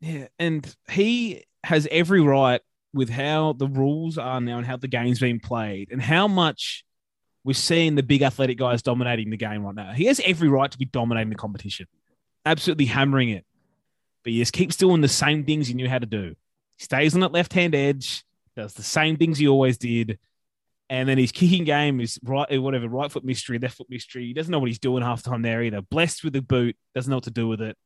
Yeah, 0.00 0.28
and 0.38 0.66
he 0.90 1.44
has 1.62 1.86
every 1.90 2.22
right 2.22 2.62
with 2.94 3.10
how 3.10 3.52
the 3.52 3.68
rules 3.68 4.16
are 4.16 4.40
now 4.40 4.56
and 4.56 4.66
how 4.66 4.78
the 4.78 4.88
game's 4.88 5.20
being 5.20 5.40
played 5.40 5.90
and 5.92 6.00
how 6.00 6.26
much 6.26 6.84
we're 7.44 7.52
seeing 7.52 7.96
the 7.96 8.02
big 8.02 8.22
athletic 8.22 8.56
guys 8.56 8.80
dominating 8.80 9.28
the 9.28 9.36
game 9.36 9.62
right 9.62 9.74
now. 9.74 9.92
He 9.92 10.06
has 10.06 10.20
every 10.24 10.48
right 10.48 10.70
to 10.70 10.78
be 10.78 10.86
dominating 10.86 11.28
the 11.28 11.36
competition, 11.36 11.86
absolutely 12.46 12.86
hammering 12.86 13.28
it. 13.28 13.44
But 14.24 14.32
he 14.32 14.38
just 14.38 14.52
keeps 14.52 14.76
doing 14.76 15.00
the 15.00 15.08
same 15.08 15.44
things 15.44 15.68
he 15.68 15.74
knew 15.74 15.88
how 15.88 15.98
to 15.98 16.06
do. 16.06 16.34
He 16.76 16.84
stays 16.84 17.14
on 17.14 17.20
that 17.20 17.32
left 17.32 17.52
hand 17.52 17.74
edge, 17.74 18.24
does 18.56 18.74
the 18.74 18.82
same 18.82 19.16
things 19.16 19.38
he 19.38 19.48
always 19.48 19.78
did. 19.78 20.18
And 20.90 21.08
then 21.08 21.16
his 21.16 21.32
kicking 21.32 21.64
game 21.64 22.00
is 22.00 22.18
right, 22.22 22.46
uh, 22.52 22.60
whatever, 22.60 22.88
right 22.88 23.10
foot 23.10 23.24
mystery, 23.24 23.58
left 23.58 23.78
foot 23.78 23.88
mystery. 23.88 24.26
He 24.26 24.34
doesn't 24.34 24.52
know 24.52 24.58
what 24.58 24.68
he's 24.68 24.78
doing 24.78 25.02
half 25.02 25.22
the 25.22 25.30
time 25.30 25.42
there 25.42 25.62
either. 25.62 25.80
Blessed 25.80 26.22
with 26.22 26.34
the 26.34 26.42
boot, 26.42 26.76
doesn't 26.94 27.10
know 27.10 27.16
what 27.16 27.24
to 27.24 27.30
do 27.30 27.48
with 27.48 27.62
it. 27.62 27.76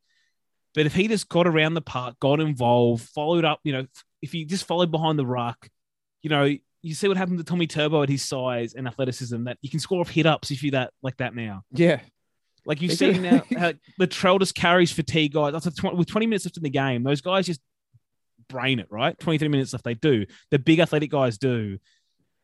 But 0.74 0.87
if 0.87 0.95
he 0.95 1.09
just 1.09 1.28
got 1.28 1.47
around 1.47 1.74
the 1.74 1.80
park, 1.80 2.18
got 2.20 2.41
involved, 2.41 3.09
followed 3.09 3.45
up, 3.45 3.61
you 3.64 3.72
know, 3.72 3.87
if 4.22 4.32
he 4.32 4.45
just 4.45 4.66
followed 4.66 4.91
behind 4.91 5.18
the 5.18 5.26
ruck, 5.26 5.68
you 6.22 6.30
know, 6.30 6.53
you 6.82 6.95
see 6.95 7.09
what 7.09 7.16
happened 7.16 7.39
to 7.39 7.45
Tommy 7.45 7.66
Turbo 7.66 8.03
at 8.03 8.09
his 8.09 8.24
size 8.24 8.74
and 8.74 8.87
athleticism 8.87 9.45
that 9.45 9.59
you 9.62 9.70
can 9.70 9.80
score 9.80 10.01
off 10.01 10.11
hit 10.11 10.26
ups 10.26 10.51
if 10.51 10.62
you 10.62 10.72
that 10.72 10.93
like 11.03 11.16
that 11.16 11.34
now. 11.34 11.62
Yeah. 11.72 12.01
Like 12.67 12.81
do. 12.81 12.89
seen 12.91 13.23
now, 13.23 13.43
how 13.59 13.73
Latrell 14.01 14.39
just 14.41 14.55
carries 14.55 14.93
fatigue 14.93 15.33
guys. 15.33 15.55
After 15.55 15.71
tw- 15.71 15.97
with 15.97 16.09
20 16.09 16.27
minutes 16.27 16.45
left 16.45 16.57
in 16.57 16.62
the 16.62 16.71
game, 16.71 17.03
those 17.03 17.21
guys 17.21 17.47
just 17.47 17.61
brain 18.49 18.81
it, 18.81 18.89
right? 18.91 19.19
23 19.19 19.49
minutes 19.49 19.73
left, 19.73 19.85
they 19.85 19.95
do. 19.95 20.27
The 20.51 20.59
big 20.59 20.81
athletic 20.81 21.11
guys 21.11 21.39
do. 21.39 21.79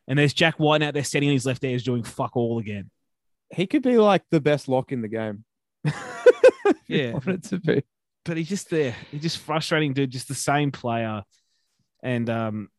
And 0.07 0.17
there's 0.17 0.33
Jack 0.33 0.55
White 0.55 0.81
out 0.81 0.93
there 0.93 1.03
standing 1.03 1.29
on 1.29 1.33
his 1.33 1.45
left 1.45 1.63
edge 1.63 1.83
doing 1.83 2.03
fuck 2.03 2.35
all 2.35 2.59
again. 2.59 2.89
He 3.51 3.67
could 3.67 3.83
be 3.83 3.97
like 3.97 4.23
the 4.31 4.41
best 4.41 4.67
lock 4.67 4.91
in 4.91 5.01
the 5.01 5.07
game. 5.07 5.43
Yeah. 6.87 7.13
wanted 7.13 7.43
to 7.45 7.59
be. 7.59 7.83
but 8.25 8.37
he's 8.37 8.49
just 8.49 8.69
there. 8.69 8.95
He's 9.11 9.21
just 9.21 9.37
frustrating, 9.39 9.93
dude. 9.93 10.11
Just 10.11 10.27
the 10.27 10.35
same 10.35 10.71
player. 10.71 11.23
And 12.03 12.29
um, 12.29 12.69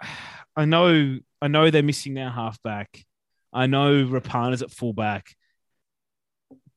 I 0.56 0.64
know, 0.64 1.18
I 1.40 1.48
know 1.48 1.70
they're 1.70 1.82
missing 1.82 2.14
now 2.14 2.30
halfback. 2.30 3.04
I 3.52 3.66
know 3.66 4.04
Rapana's 4.04 4.62
at 4.62 4.70
fullback, 4.70 5.34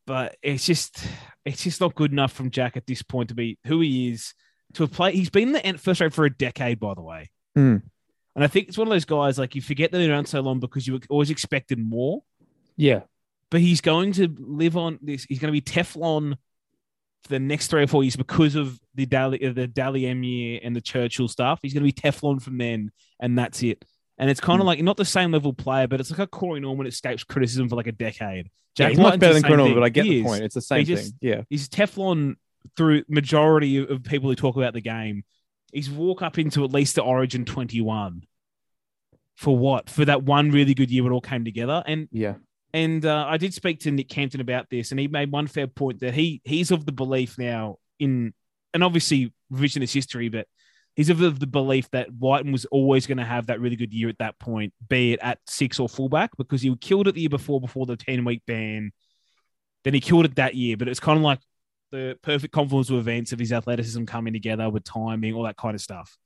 but 0.05 0.35
it's 0.41 0.65
just 0.65 0.99
it's 1.45 1.63
just 1.63 1.81
not 1.81 1.95
good 1.95 2.11
enough 2.11 2.31
from 2.31 2.51
Jack 2.51 2.77
at 2.77 2.87
this 2.87 3.01
point 3.01 3.29
to 3.29 3.35
be 3.35 3.57
who 3.65 3.81
he 3.81 4.11
is 4.11 4.33
to 4.73 4.83
have 4.83 4.91
played. 4.91 5.15
He's 5.15 5.29
been 5.29 5.55
in 5.55 5.73
the 5.73 5.77
first 5.79 6.01
round 6.01 6.13
for 6.13 6.25
a 6.25 6.29
decade, 6.29 6.79
by 6.79 6.93
the 6.93 7.01
way. 7.01 7.29
Mm. 7.57 7.81
And 8.35 8.43
I 8.43 8.47
think 8.47 8.67
it's 8.67 8.77
one 8.77 8.87
of 8.87 8.91
those 8.91 9.05
guys 9.05 9.37
like 9.37 9.55
you 9.55 9.61
forget 9.61 9.91
that 9.91 9.97
they're 9.97 10.11
around 10.11 10.25
so 10.27 10.41
long 10.41 10.59
because 10.59 10.87
you 10.87 10.99
always 11.09 11.29
expected 11.29 11.79
more. 11.79 12.23
Yeah. 12.75 13.01
But 13.49 13.61
he's 13.61 13.79
going 13.79 14.11
to 14.13 14.27
live 14.37 14.75
on 14.75 14.99
this. 15.01 15.23
He's 15.23 15.39
going 15.39 15.53
to 15.53 15.59
be 15.59 15.61
Teflon 15.61 16.33
for 17.23 17.29
the 17.29 17.39
next 17.39 17.67
three 17.67 17.83
or 17.83 17.87
four 17.87 18.03
years 18.03 18.15
because 18.15 18.55
of 18.55 18.79
the 18.95 19.05
Dally, 19.05 19.37
the 19.37 19.67
Dally 19.67 20.05
M 20.07 20.23
year 20.23 20.59
and 20.61 20.75
the 20.75 20.81
Churchill 20.81 21.27
stuff. 21.27 21.59
He's 21.61 21.73
going 21.73 21.85
to 21.85 21.93
be 21.93 21.93
Teflon 21.93 22.41
from 22.41 22.57
then, 22.57 22.91
and 23.19 23.37
that's 23.37 23.63
it. 23.63 23.85
And 24.17 24.29
it's 24.29 24.41
kind 24.41 24.59
of 24.59 24.65
Mm. 24.65 24.67
like 24.67 24.83
not 24.83 24.97
the 24.97 25.05
same 25.05 25.31
level 25.31 25.53
player, 25.53 25.87
but 25.87 25.99
it's 25.99 26.11
like 26.11 26.19
a 26.19 26.27
Corey 26.27 26.59
Norman 26.59 26.87
escapes 26.87 27.23
criticism 27.23 27.69
for 27.69 27.75
like 27.75 27.87
a 27.87 27.91
decade. 27.93 28.49
Yeah, 28.77 28.89
he's 28.89 28.97
much 28.99 29.19
better 29.19 29.33
than 29.33 29.43
thing. 29.43 29.73
but 29.73 29.83
I 29.83 29.89
get 29.89 30.05
He 30.05 30.11
the 30.11 30.19
is. 30.19 30.25
point. 30.25 30.43
It's 30.43 30.55
the 30.55 30.61
same 30.61 30.85
just- 30.85 31.11
thing. 31.11 31.17
Yeah. 31.21 31.41
He's 31.49 31.69
Teflon 31.69 32.35
through 32.75 33.03
majority 33.07 33.77
of 33.77 34.03
people 34.03 34.29
who 34.29 34.35
talk 34.35 34.55
about 34.57 34.73
the 34.73 34.81
game. 34.81 35.23
He's 35.71 35.89
walk 35.89 36.21
up 36.21 36.37
into 36.37 36.63
at 36.63 36.71
least 36.73 36.95
the 36.95 37.01
Origin 37.03 37.45
21. 37.45 38.23
For 39.35 39.57
what? 39.57 39.89
For 39.89 40.05
that 40.05 40.23
one 40.23 40.51
really 40.51 40.73
good 40.73 40.89
year, 40.89 41.05
it 41.05 41.11
all 41.11 41.21
came 41.21 41.43
together. 41.45 41.83
And 41.85 42.07
Yeah. 42.11 42.35
and 42.73 43.05
uh, 43.05 43.25
I 43.27 43.37
did 43.37 43.53
speak 43.53 43.79
to 43.81 43.91
Nick 43.91 44.09
Campton 44.09 44.41
about 44.41 44.69
this, 44.69 44.91
and 44.91 44.99
he 44.99 45.07
made 45.07 45.31
one 45.31 45.47
fair 45.47 45.67
point 45.67 45.99
that 45.99 46.13
he 46.13 46.41
he's 46.43 46.71
of 46.71 46.85
the 46.85 46.91
belief 46.91 47.37
now 47.37 47.77
in, 47.99 48.33
and 48.73 48.83
obviously 48.83 49.33
revisionist 49.51 49.93
history, 49.93 50.29
but 50.29 50.47
he's 50.95 51.09
of 51.09 51.39
the, 51.39 51.47
belief 51.47 51.89
that 51.91 52.11
Wighton 52.11 52.51
was 52.51 52.65
always 52.65 53.05
going 53.05 53.17
to 53.17 53.25
have 53.25 53.47
that 53.47 53.59
really 53.59 53.75
good 53.75 53.93
year 53.93 54.09
at 54.09 54.17
that 54.19 54.39
point, 54.39 54.73
be 54.87 55.13
it 55.13 55.19
at 55.21 55.39
six 55.47 55.79
or 55.79 55.89
fullback, 55.89 56.31
because 56.37 56.61
he 56.61 56.75
killed 56.77 57.07
it 57.07 57.15
the 57.15 57.21
year 57.21 57.29
before, 57.29 57.59
before 57.59 57.85
the 57.85 57.97
ten 57.97 58.25
week 58.25 58.43
ban. 58.47 58.91
Then 59.83 59.93
he 59.93 59.99
killed 59.99 60.25
it 60.25 60.35
that 60.35 60.55
year, 60.55 60.77
but 60.77 60.87
it's 60.87 60.99
kind 60.99 61.17
of 61.17 61.23
like 61.23 61.39
the 61.91 62.17
perfect 62.21 62.53
confluence 62.53 62.89
of 62.89 62.97
events 62.97 63.31
of 63.31 63.39
his 63.39 63.53
athleticism 63.53 64.05
coming 64.05 64.33
together 64.33 64.69
with 64.69 64.83
timing, 64.83 65.33
all 65.33 65.43
that 65.43 65.57
kind 65.57 65.75
of 65.75 65.81
stuff. 65.81 66.17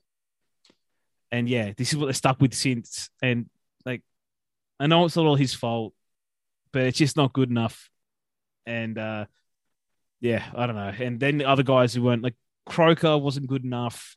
And 1.32 1.48
yeah, 1.48 1.74
this 1.78 1.92
is 1.92 1.98
what 1.98 2.06
they're 2.06 2.14
stuck 2.14 2.40
with 2.40 2.54
since. 2.54 3.10
And 3.22 3.50
like, 3.86 4.02
I 4.80 4.88
know 4.88 5.06
it's 5.06 5.16
not 5.16 5.26
all 5.26 5.36
his 5.36 5.54
fault, 5.54 5.94
but 6.72 6.84
it's 6.84 6.98
just 6.98 7.18
not 7.18 7.34
good 7.34 7.50
enough. 7.50 7.90
And 8.66 8.98
uh 8.98 9.26
yeah, 10.22 10.44
I 10.56 10.66
don't 10.66 10.76
know. 10.76 10.94
And 10.98 11.20
then 11.20 11.38
the 11.38 11.46
other 11.46 11.64
guys 11.64 11.94
who 11.94 12.04
weren't 12.04 12.24
like 12.24 12.36
Croker 12.66 13.18
wasn't 13.18 13.48
good 13.48 13.64
enough. 13.64 14.16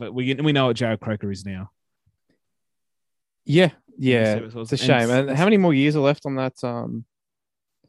But 0.00 0.14
we 0.14 0.34
we 0.34 0.52
know 0.52 0.66
what 0.66 0.76
Jarrod 0.76 0.98
Croker 0.98 1.30
is 1.30 1.44
now. 1.44 1.70
Yeah. 3.44 3.70
Yeah. 3.98 4.40
It's 4.54 4.72
a 4.72 4.76
shame. 4.78 5.10
And 5.10 5.30
how 5.30 5.44
many 5.44 5.58
more 5.58 5.74
years 5.74 5.94
are 5.94 6.00
left 6.00 6.24
on 6.24 6.36
that? 6.36 6.54
Um, 6.64 7.04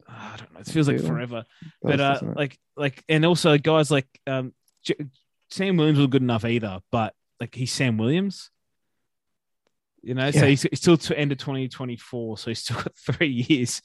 I 0.08 0.36
don't 0.38 0.54
know. 0.54 0.60
It 0.60 0.68
feels 0.68 0.90
like 0.90 1.00
Yeah. 1.02 1.08
forever. 1.08 1.46
But 1.82 2.02
uh, 2.02 2.20
like 2.36 2.60
like 2.76 3.02
and 3.08 3.26
also 3.26 3.58
guys 3.58 3.90
like 3.90 4.08
um 4.28 4.54
J- 4.84 4.96
Sam 5.50 5.78
Williams 5.78 6.00
wasn't 6.00 6.12
good 6.12 6.22
enough 6.22 6.44
either. 6.44 6.82
But 6.92 7.14
like 7.40 7.56
he's 7.56 7.72
Sam 7.72 7.98
Williams. 7.98 8.52
You 10.04 10.16
know, 10.16 10.32
so 10.32 10.48
he's, 10.48 10.64
he's 10.64 10.80
still 10.80 10.98
to 10.98 11.18
end 11.18 11.32
of 11.32 11.38
2024, 11.38 12.40
so 12.40 12.50
he's 12.50 12.60
still 12.60 12.76
got 12.84 12.96
three 12.98 13.46
years 13.48 13.82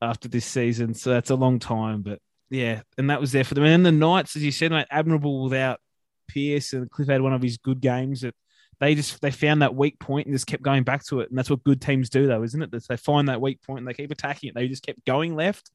after 0.00 0.28
this 0.28 0.44
season. 0.44 0.92
So 0.94 1.10
that's 1.10 1.30
a 1.30 1.34
long 1.34 1.58
time. 1.58 2.02
But 2.02 2.20
yeah, 2.50 2.82
and 2.98 3.10
that 3.10 3.20
was 3.20 3.32
there 3.32 3.44
for 3.44 3.54
them. 3.54 3.64
And 3.64 3.72
then 3.72 3.82
the 3.82 4.06
Knights, 4.06 4.36
as 4.36 4.44
you 4.44 4.52
said, 4.52 4.70
like 4.70 4.86
admirable 4.90 5.42
without 5.42 5.80
Pearce 6.28 6.72
and 6.72 6.90
Cliff 6.90 7.08
had 7.08 7.22
one 7.22 7.32
of 7.32 7.42
his 7.42 7.58
good 7.58 7.80
games 7.80 8.20
that 8.20 8.34
they 8.80 8.94
just 8.94 9.20
they 9.20 9.30
found 9.30 9.62
that 9.62 9.74
weak 9.74 9.98
point 9.98 10.26
and 10.26 10.34
just 10.34 10.46
kept 10.46 10.62
going 10.62 10.84
back 10.84 11.04
to 11.06 11.20
it. 11.20 11.28
And 11.28 11.38
that's 11.38 11.50
what 11.50 11.64
good 11.64 11.80
teams 11.80 12.10
do, 12.10 12.26
though, 12.26 12.42
isn't 12.42 12.62
it? 12.62 12.70
That 12.70 12.86
they 12.88 12.96
find 12.96 13.28
that 13.28 13.40
weak 13.40 13.60
point 13.62 13.80
and 13.80 13.88
they 13.88 13.94
keep 13.94 14.10
attacking 14.10 14.50
it. 14.50 14.54
They 14.54 14.68
just 14.68 14.84
kept 14.84 15.04
going 15.04 15.34
left 15.34 15.70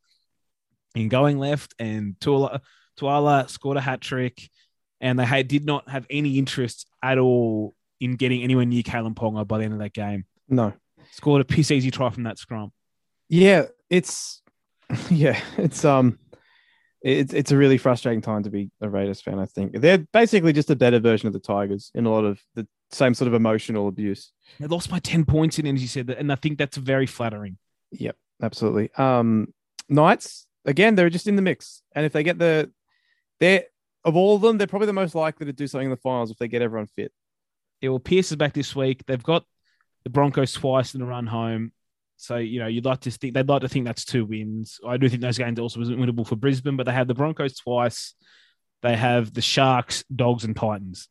and 0.95 1.10
going 1.10 1.38
left. 1.38 1.74
And 1.80 2.16
Tuala, 2.20 2.62
Tuala 2.99 3.49
scored 3.49 3.78
a 3.78 3.82
hat 3.82 3.99
trick, 4.01 4.49
and 5.01 5.20
they 5.20 5.26
had, 5.26 5.47
did 5.47 5.66
not 5.66 5.89
have 5.89 6.06
any 6.10 6.38
interest 6.38 6.88
at 7.01 7.18
all 7.18 7.76
in 7.99 8.16
getting 8.16 8.43
anywhere 8.43 8.66
near 8.66 8.84
Kalyn 8.84 9.16
Ponga 9.16 9.47
by 9.47 9.58
the 9.58 9.66
end 9.66 9.74
of 9.74 9.80
that 9.80 9.93
game. 9.93 10.26
no. 10.47 10.74
Scored 11.12 11.41
a 11.41 11.45
piss 11.45 11.70
easy 11.70 11.91
try 11.91 12.10
from 12.10 12.24
that 12.24 12.39
scrum. 12.39 12.72
Yeah, 13.30 13.66
it's 13.88 14.41
yeah, 15.12 15.39
it's 15.58 15.86
um 15.86 16.18
it's 17.04 17.34
it's 17.34 17.51
a 17.51 17.58
really 17.58 17.78
frustrating 17.78 18.22
time 18.22 18.43
to 18.43 18.49
be 18.49 18.72
a 18.82 18.89
Raiders 18.89 19.22
fan, 19.22 19.38
I 19.38 19.45
think. 19.45 19.80
They're 19.80 19.97
basically 19.97 20.54
just 20.54 20.70
a 20.70 20.76
better 20.76 20.99
version 20.99 21.28
of 21.28 21.34
the 21.34 21.39
Tigers 21.39 21.91
in 21.93 22.06
a 22.06 22.12
lot 22.12 22.24
of 22.24 22.39
the 22.56 22.66
same 22.91 23.14
sort 23.14 23.28
of 23.28 23.34
emotional 23.34 23.89
abuse. 23.89 24.32
They 24.60 24.68
lost 24.68 24.89
by 24.89 24.99
10 24.99 25.26
points 25.26 25.60
in, 25.60 25.68
as 25.68 25.82
you 25.82 25.88
said, 25.88 26.10
and 26.10 26.32
I 26.32 26.36
think 26.36 26.58
that's 26.58 26.78
very 26.78 27.06
flattering. 27.06 27.58
Yep, 27.91 28.16
absolutely. 28.41 28.89
Um 28.97 29.54
Knights, 29.89 30.47
again, 30.66 30.95
they're 30.95 31.10
just 31.10 31.28
in 31.28 31.36
the 31.36 31.41
mix. 31.41 31.82
And 31.93 32.06
if 32.06 32.14
they 32.14 32.24
get 32.24 32.39
the 32.39 32.72
they're 33.39 33.66
of 34.06 34.16
all 34.16 34.36
of 34.36 34.41
them, 34.41 34.58
they're 34.58 34.68
probably 34.68 34.88
the 34.88 34.93
most 34.93 35.16
likely 35.16 35.45
to 35.45 35.54
do 35.54 35.68
something 35.68 35.88
in 35.88 35.91
the 35.91 35.97
finals 35.97 36.32
if 36.32 36.38
they 36.38 36.47
get 36.47 36.62
everyone 36.62 36.88
fit. 36.88 37.12
Yeah, 37.82 37.89
well, 37.89 37.99
Pearce 37.99 38.32
is 38.32 38.38
back 38.38 38.54
this 38.54 38.76
week. 38.76 39.06
They've 39.06 39.22
got 39.22 39.45
the 40.06 40.10
Broncos 40.10 40.54
twice 40.54 40.95
in 40.95 41.01
a 41.01 41.06
run 41.06 41.28
home. 41.28 41.74
So, 42.24 42.38
you 42.38 42.59
know, 42.59 42.67
you'd 42.67 42.86
like 42.86 43.01
to 43.01 43.11
think 43.11 43.34
they'd 43.34 43.49
like 43.49 43.63
to 43.63 43.67
think 43.67 43.84
that's 43.84 44.05
two 44.05 44.24
wins. 44.24 44.80
I 44.88 44.95
do 44.95 45.09
think 45.09 45.21
those 45.21 45.38
games 45.38 45.59
also 45.59 45.82
wasn't 45.82 45.99
winnable 45.99 46.26
for 46.26 46.38
Brisbane, 46.38 46.78
but 46.78 46.86
they 46.86 46.93
have 46.93 47.09
the 47.09 47.13
Broncos 47.13 47.57
twice. 47.57 48.13
They 48.82 48.95
have 48.95 49.34
the 49.34 49.41
Sharks, 49.41 50.05
Dogs, 50.15 50.45
and 50.45 50.55
Titans. 50.55 51.09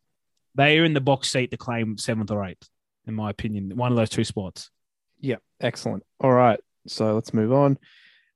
They 0.55 0.79
are 0.79 0.87
in 0.87 0.95
the 0.95 1.03
box 1.03 1.31
seat 1.31 1.51
to 1.51 1.59
claim 1.59 1.99
seventh 1.99 2.31
or 2.31 2.43
eighth, 2.47 2.67
in 3.07 3.13
my 3.13 3.29
opinion. 3.29 3.77
One 3.77 3.93
of 3.93 3.97
those 3.97 4.09
two 4.09 4.25
spots. 4.25 4.71
Yeah, 5.21 5.37
excellent. 5.61 6.03
All 6.19 6.33
right, 6.33 6.61
so 6.87 7.15
let's 7.15 7.35
move 7.35 7.53
on. 7.53 7.79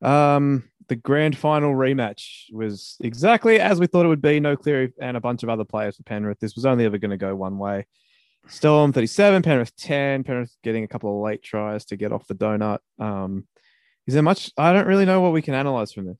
Um, 0.02 0.68
the 0.88 0.96
grand 0.96 1.38
final 1.38 1.72
rematch 1.72 2.52
was 2.52 2.98
exactly 3.00 3.58
as 3.58 3.80
we 3.80 3.86
thought 3.86 4.04
it 4.04 4.10
would 4.10 4.20
be. 4.20 4.38
No 4.38 4.54
Cleary 4.54 4.92
and 5.00 5.16
a 5.16 5.20
bunch 5.20 5.42
of 5.42 5.48
other 5.48 5.64
players 5.64 5.96
for 5.96 6.02
Penrith. 6.02 6.40
This 6.40 6.54
was 6.54 6.66
only 6.66 6.84
ever 6.84 6.98
going 6.98 7.10
to 7.10 7.16
go 7.16 7.34
one 7.34 7.56
way. 7.56 7.86
Still 8.48 8.74
on 8.74 8.92
37, 8.92 9.42
Penrith 9.42 9.76
10. 9.76 10.24
Penrith 10.24 10.56
getting 10.62 10.84
a 10.84 10.88
couple 10.88 11.16
of 11.16 11.24
late 11.24 11.42
tries 11.42 11.84
to 11.86 11.96
get 11.96 12.12
off 12.12 12.26
the 12.26 12.34
donut. 12.34 12.78
Um, 12.98 13.46
is 14.06 14.14
there 14.14 14.22
much? 14.22 14.52
I 14.56 14.72
don't 14.72 14.86
really 14.86 15.04
know 15.04 15.20
what 15.20 15.32
we 15.32 15.42
can 15.42 15.54
analyze 15.54 15.92
from 15.92 16.06
this. 16.06 16.18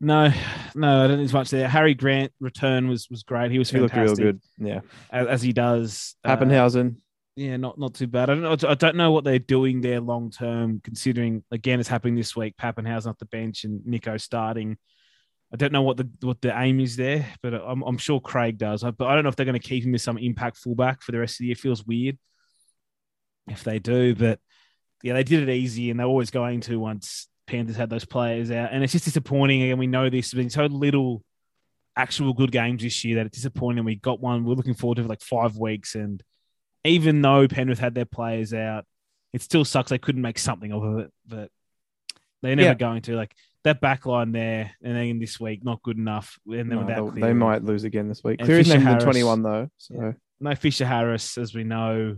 No, 0.00 0.32
no, 0.74 1.04
I 1.04 1.06
don't 1.06 1.10
think 1.10 1.18
there's 1.20 1.32
much 1.32 1.50
there. 1.50 1.68
Harry 1.68 1.94
Grant 1.94 2.32
return 2.40 2.88
was 2.88 3.08
was 3.08 3.22
great. 3.22 3.52
He 3.52 3.58
was 3.58 3.70
fantastic. 3.70 3.94
He 3.94 4.04
looked 4.04 4.18
real 4.18 4.32
good. 4.32 4.40
Yeah, 4.58 4.80
as, 5.12 5.26
as 5.28 5.42
he 5.42 5.52
does. 5.52 6.16
Uh, 6.24 6.36
Papenhuyzen. 6.36 6.96
Yeah, 7.36 7.56
not 7.56 7.78
not 7.78 7.94
too 7.94 8.08
bad. 8.08 8.28
I 8.28 8.34
don't 8.34 8.42
know. 8.42 8.68
I 8.68 8.74
don't 8.74 8.96
know 8.96 9.12
what 9.12 9.24
they're 9.24 9.38
doing 9.38 9.80
there 9.80 10.00
long 10.00 10.30
term. 10.30 10.80
Considering 10.82 11.44
again, 11.52 11.78
it's 11.78 11.88
happening 11.88 12.16
this 12.16 12.34
week. 12.34 12.56
Papenhuyzen 12.56 13.06
off 13.06 13.18
the 13.18 13.26
bench 13.26 13.62
and 13.64 13.86
Nico 13.86 14.16
starting. 14.16 14.76
I 15.52 15.56
don't 15.56 15.72
know 15.72 15.82
what 15.82 15.98
the 15.98 16.08
what 16.22 16.40
the 16.40 16.58
aim 16.58 16.80
is 16.80 16.96
there, 16.96 17.26
but 17.42 17.52
I'm, 17.54 17.82
I'm 17.82 17.98
sure 17.98 18.20
Craig 18.20 18.56
does. 18.56 18.82
But 18.82 19.02
I 19.06 19.14
don't 19.14 19.22
know 19.22 19.28
if 19.28 19.36
they're 19.36 19.44
going 19.46 19.60
to 19.60 19.68
keep 19.68 19.84
him 19.84 19.94
as 19.94 20.02
some 20.02 20.16
impact 20.18 20.56
fullback 20.56 21.02
for 21.02 21.12
the 21.12 21.18
rest 21.18 21.34
of 21.34 21.38
the 21.40 21.46
year. 21.46 21.54
Feels 21.56 21.84
weird 21.84 22.18
if 23.48 23.62
they 23.64 23.78
do, 23.78 24.14
but 24.14 24.38
yeah, 25.02 25.12
they 25.14 25.24
did 25.24 25.46
it 25.46 25.52
easy, 25.52 25.90
and 25.90 26.00
they're 26.00 26.06
always 26.06 26.30
going 26.30 26.60
to 26.62 26.76
once 26.78 27.28
Panthers 27.46 27.76
had 27.76 27.90
those 27.90 28.04
players 28.06 28.50
out, 28.50 28.70
and 28.72 28.82
it's 28.82 28.92
just 28.92 29.04
disappointing. 29.04 29.62
And 29.62 29.78
we 29.78 29.86
know 29.86 30.08
this. 30.08 30.30
There's 30.30 30.42
been 30.42 30.50
so 30.50 30.66
little 30.66 31.22
actual 31.96 32.32
good 32.32 32.50
games 32.50 32.82
this 32.82 33.04
year 33.04 33.16
that 33.16 33.26
it's 33.26 33.36
disappointing. 33.36 33.84
We 33.84 33.96
got 33.96 34.20
one. 34.20 34.44
We're 34.44 34.54
looking 34.54 34.74
forward 34.74 34.96
to 34.96 35.02
for 35.02 35.08
like 35.08 35.20
five 35.20 35.56
weeks, 35.58 35.94
and 35.94 36.22
even 36.84 37.20
though 37.20 37.46
Penrith 37.46 37.78
had 37.78 37.94
their 37.94 38.06
players 38.06 38.54
out, 38.54 38.86
it 39.34 39.42
still 39.42 39.64
sucks 39.66 39.90
they 39.90 39.98
couldn't 39.98 40.22
make 40.22 40.38
something 40.38 40.72
of 40.72 40.98
it. 41.00 41.12
But 41.26 41.50
they're 42.40 42.56
never 42.56 42.70
Yeah. 42.70 42.74
going 42.74 43.02
to. 43.02 43.16
Like 43.16 43.34
that 43.64 43.80
back 43.80 44.06
line 44.06 44.32
there, 44.32 44.72
and 44.82 44.96
then 44.96 45.18
this 45.18 45.38
week, 45.38 45.64
not 45.64 45.82
good 45.82 45.96
enough. 45.96 46.38
And 46.46 46.70
then 46.70 46.78
No, 46.80 46.84
without 46.84 47.14
they 47.14 47.32
might 47.32 47.62
lose 47.62 47.84
again 47.84 48.08
this 48.08 48.22
week. 48.24 48.40
Cleary's 48.40 48.68
named 48.68 49.00
21 49.00 49.42
though. 49.42 49.68
So 49.76 49.94
Yeah. 49.94 50.12
no 50.40 50.54
Fisher 50.54 50.86
Harris, 50.86 51.38
as 51.38 51.54
we 51.54 51.64
know, 51.64 52.16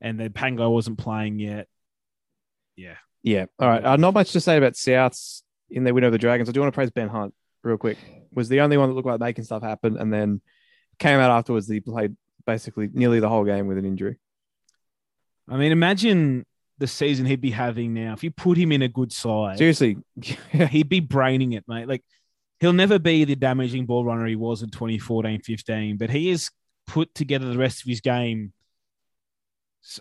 and 0.00 0.20
then 0.20 0.32
Pango 0.32 0.70
wasn't 0.70 0.98
playing 0.98 1.38
yet. 1.38 1.66
Yeah. 2.76 2.96
Yeah. 3.22 3.46
All 3.58 3.68
right. 3.68 3.84
Uh, 3.84 3.96
not 3.96 4.14
much 4.14 4.32
to 4.32 4.40
say 4.40 4.56
about 4.56 4.74
Souths 4.74 5.42
in 5.70 5.84
their 5.84 5.94
win 5.94 6.04
over 6.04 6.10
the 6.12 6.18
Dragons. 6.18 6.48
I 6.48 6.52
do 6.52 6.60
want 6.60 6.72
to 6.72 6.76
praise 6.76 6.90
Ben 6.90 7.08
Hunt 7.08 7.34
real 7.62 7.78
quick. 7.78 7.98
Was 8.32 8.48
the 8.48 8.60
only 8.60 8.76
one 8.76 8.88
that 8.88 8.94
looked 8.94 9.06
like 9.08 9.20
making 9.20 9.44
stuff 9.44 9.62
happen, 9.62 9.96
and 9.96 10.12
then 10.12 10.40
came 10.98 11.18
out 11.18 11.30
afterwards. 11.30 11.66
That 11.66 11.74
he 11.74 11.80
played 11.80 12.16
basically 12.46 12.88
nearly 12.92 13.20
the 13.20 13.28
whole 13.28 13.44
game 13.44 13.66
with 13.66 13.78
an 13.78 13.84
injury. 13.84 14.18
I 15.48 15.56
mean, 15.56 15.72
imagine 15.72 16.46
the 16.78 16.86
season 16.86 17.26
he'd 17.26 17.40
be 17.40 17.50
having 17.50 17.94
now. 17.94 18.12
If 18.12 18.24
you 18.24 18.30
put 18.30 18.58
him 18.58 18.72
in 18.72 18.82
a 18.82 18.88
good 18.88 19.12
side, 19.12 19.58
Seriously, 19.58 19.96
he'd 20.50 20.88
be 20.88 21.00
braining 21.00 21.52
it, 21.52 21.64
mate. 21.68 21.88
Like 21.88 22.02
he'll 22.60 22.72
never 22.72 22.98
be 22.98 23.24
the 23.24 23.36
damaging 23.36 23.86
ball 23.86 24.04
runner 24.04 24.26
he 24.26 24.36
was 24.36 24.62
in 24.62 24.70
2014, 24.70 25.40
15, 25.42 25.96
but 25.96 26.10
he 26.10 26.30
has 26.30 26.50
put 26.86 27.14
together 27.14 27.46
the 27.46 27.58
rest 27.58 27.82
of 27.82 27.88
his 27.88 28.00
game. 28.00 28.52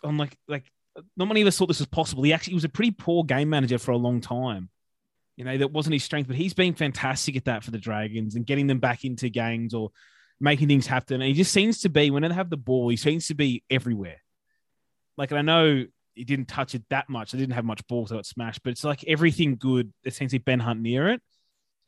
I'm 0.03 0.17
like, 0.17 0.37
like 0.47 0.71
not 1.17 1.27
many 1.27 1.41
of 1.41 1.47
us 1.47 1.57
thought 1.57 1.67
this 1.67 1.79
was 1.79 1.87
possible. 1.87 2.23
He 2.23 2.33
actually 2.33 2.51
he 2.51 2.55
was 2.55 2.63
a 2.63 2.69
pretty 2.69 2.91
poor 2.91 3.23
game 3.23 3.49
manager 3.49 3.77
for 3.77 3.91
a 3.91 3.97
long 3.97 4.21
time. 4.21 4.69
You 5.35 5.45
know, 5.45 5.57
that 5.57 5.71
wasn't 5.71 5.93
his 5.93 6.03
strength, 6.03 6.27
but 6.27 6.35
he's 6.35 6.53
been 6.53 6.75
fantastic 6.75 7.35
at 7.35 7.45
that 7.45 7.63
for 7.63 7.71
the 7.71 7.79
Dragons 7.79 8.35
and 8.35 8.45
getting 8.45 8.67
them 8.67 8.79
back 8.79 9.03
into 9.03 9.29
games 9.29 9.73
or 9.73 9.89
making 10.39 10.67
things 10.67 10.85
happen. 10.85 11.15
And 11.15 11.23
he 11.23 11.33
just 11.33 11.51
seems 11.51 11.81
to 11.81 11.89
be, 11.89 12.11
when 12.11 12.21
they 12.21 12.31
have 12.31 12.51
the 12.51 12.57
ball, 12.57 12.89
he 12.89 12.97
seems 12.97 13.27
to 13.27 13.33
be 13.33 13.63
everywhere. 13.69 14.21
Like, 15.17 15.31
and 15.31 15.39
I 15.39 15.41
know 15.41 15.85
he 16.13 16.23
didn't 16.23 16.47
touch 16.47 16.75
it 16.75 16.83
that 16.89 17.09
much. 17.09 17.31
They 17.31 17.37
didn't 17.37 17.55
have 17.55 17.65
much 17.65 17.85
ball, 17.87 18.07
so 18.07 18.17
it 18.17 18.25
smashed. 18.25 18.63
But 18.63 18.71
it's 18.71 18.83
like 18.83 19.03
everything 19.07 19.55
good. 19.55 19.93
Essentially, 20.05 20.39
Ben 20.39 20.59
Hunt 20.59 20.81
near 20.81 21.09
it. 21.09 21.21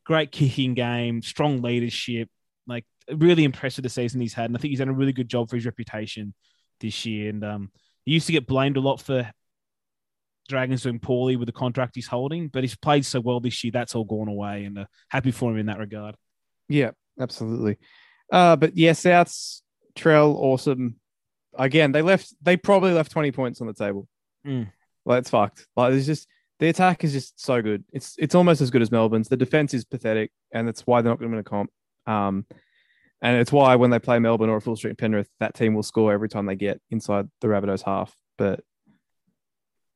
Great 0.05 0.31
kicking 0.31 0.73
game, 0.73 1.21
strong 1.21 1.61
leadership. 1.61 2.29
Like 2.67 2.85
really 3.11 3.43
impressed 3.43 3.77
with 3.77 3.83
the 3.83 3.89
season 3.89 4.21
he's 4.21 4.33
had, 4.33 4.45
and 4.45 4.57
I 4.57 4.59
think 4.59 4.71
he's 4.71 4.79
done 4.79 4.89
a 4.89 4.93
really 4.93 5.13
good 5.13 5.29
job 5.29 5.49
for 5.49 5.55
his 5.55 5.65
reputation 5.65 6.33
this 6.79 7.05
year. 7.05 7.29
And 7.29 7.43
um, 7.43 7.71
he 8.03 8.13
used 8.13 8.27
to 8.27 8.33
get 8.33 8.47
blamed 8.47 8.77
a 8.77 8.81
lot 8.81 9.01
for 9.01 9.31
Dragons 10.47 10.83
doing 10.83 10.99
poorly 10.99 11.35
with 11.35 11.47
the 11.47 11.51
contract 11.51 11.95
he's 11.95 12.07
holding, 12.07 12.47
but 12.47 12.63
he's 12.63 12.75
played 12.75 13.05
so 13.05 13.19
well 13.19 13.39
this 13.39 13.63
year. 13.63 13.71
That's 13.71 13.95
all 13.95 14.03
gone 14.03 14.27
away, 14.27 14.65
and 14.65 14.79
uh, 14.79 14.85
happy 15.09 15.31
for 15.31 15.51
him 15.51 15.57
in 15.57 15.67
that 15.67 15.79
regard. 15.79 16.15
Yeah, 16.67 16.91
absolutely. 17.19 17.77
Uh, 18.31 18.55
but 18.55 18.75
yeah, 18.75 18.93
South's 18.93 19.61
Trell, 19.95 20.35
awesome. 20.35 20.99
Again, 21.57 21.91
they 21.91 22.01
left. 22.01 22.33
They 22.41 22.57
probably 22.57 22.93
left 22.93 23.11
twenty 23.11 23.31
points 23.31 23.61
on 23.61 23.67
the 23.67 23.73
table. 23.73 24.07
Mm. 24.45 24.71
Like 25.05 25.19
it's 25.19 25.29
fucked. 25.29 25.67
Like 25.75 25.93
it's 25.93 26.05
just 26.05 26.27
the 26.59 26.69
attack 26.69 27.03
is 27.03 27.13
just 27.13 27.39
so 27.39 27.61
good. 27.61 27.83
It's 27.91 28.15
it's 28.17 28.35
almost 28.35 28.61
as 28.61 28.71
good 28.71 28.81
as 28.81 28.91
Melbourne's. 28.91 29.27
The 29.27 29.37
defense 29.37 29.73
is 29.73 29.85
pathetic, 29.85 30.31
and 30.51 30.67
that's 30.67 30.81
why 30.81 31.01
they're 31.01 31.11
not 31.11 31.19
going 31.19 31.31
to 31.31 31.35
win 31.35 31.41
a 31.41 31.43
comp. 31.43 31.71
Um, 32.07 32.45
and 33.21 33.37
it's 33.37 33.51
why 33.51 33.75
when 33.75 33.89
they 33.89 33.99
play 33.99 34.19
Melbourne 34.19 34.49
or 34.49 34.57
a 34.57 34.61
full 34.61 34.75
street 34.75 34.97
Penrith, 34.97 35.29
that 35.39 35.55
team 35.55 35.73
will 35.73 35.83
score 35.83 36.13
every 36.13 36.29
time 36.29 36.45
they 36.45 36.55
get 36.55 36.79
inside 36.91 37.27
the 37.41 37.47
Rabbitohs 37.47 37.83
half. 37.83 38.15
But 38.37 38.61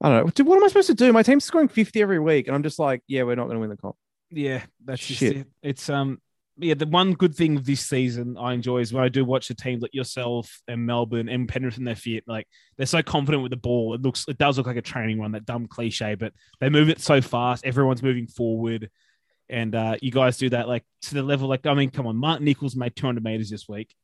I 0.01 0.09
don't 0.09 0.25
know. 0.25 0.31
Dude, 0.31 0.47
what 0.47 0.57
am 0.57 0.63
I 0.63 0.67
supposed 0.67 0.87
to 0.87 0.93
do? 0.95 1.13
My 1.13 1.23
team's 1.23 1.43
scoring 1.43 1.67
50 1.67 2.01
every 2.01 2.19
week, 2.19 2.47
and 2.47 2.55
I'm 2.55 2.63
just 2.63 2.79
like, 2.79 3.03
yeah, 3.07 3.23
we're 3.23 3.35
not 3.35 3.45
going 3.45 3.55
to 3.55 3.59
win 3.59 3.69
the 3.69 3.77
comp. 3.77 3.95
Yeah, 4.31 4.63
that's 4.83 5.05
just 5.05 5.19
Shit. 5.19 5.37
it. 5.37 5.47
It's 5.61 5.89
um 5.89 6.21
yeah, 6.59 6.73
the 6.73 6.85
one 6.87 7.13
good 7.13 7.35
thing 7.35 7.55
of 7.57 7.65
this 7.65 7.81
season 7.85 8.37
I 8.37 8.53
enjoy 8.53 8.79
is 8.79 8.93
when 8.93 9.03
I 9.03 9.09
do 9.09 9.23
watch 9.25 9.49
a 9.49 9.55
team 9.55 9.79
like 9.79 9.93
yourself 9.93 10.61
and 10.67 10.85
Melbourne 10.85 11.29
and 11.29 11.47
Penrith 11.47 11.77
and 11.77 11.87
their 11.87 11.95
feet, 11.95 12.23
like 12.27 12.47
they're 12.77 12.85
so 12.85 13.01
confident 13.01 13.43
with 13.43 13.51
the 13.51 13.57
ball. 13.57 13.93
It 13.93 14.01
looks 14.01 14.25
it 14.27 14.37
does 14.37 14.57
look 14.57 14.67
like 14.67 14.77
a 14.77 14.81
training 14.81 15.19
run, 15.19 15.31
that 15.33 15.45
dumb 15.45 15.67
cliche, 15.67 16.15
but 16.15 16.33
they 16.59 16.69
move 16.69 16.89
it 16.89 16.99
so 17.01 17.21
fast, 17.21 17.65
everyone's 17.65 18.03
moving 18.03 18.27
forward. 18.27 18.89
And 19.49 19.73
uh, 19.73 19.95
you 20.01 20.11
guys 20.11 20.37
do 20.37 20.49
that 20.51 20.67
like 20.67 20.83
to 21.03 21.15
the 21.15 21.23
level 21.23 21.47
like 21.49 21.65
I 21.65 21.73
mean, 21.73 21.89
come 21.89 22.07
on, 22.07 22.15
Martin 22.15 22.45
Nicholls 22.45 22.75
made 22.75 22.95
200 22.95 23.23
meters 23.23 23.49
this 23.49 23.67
week. 23.67 23.95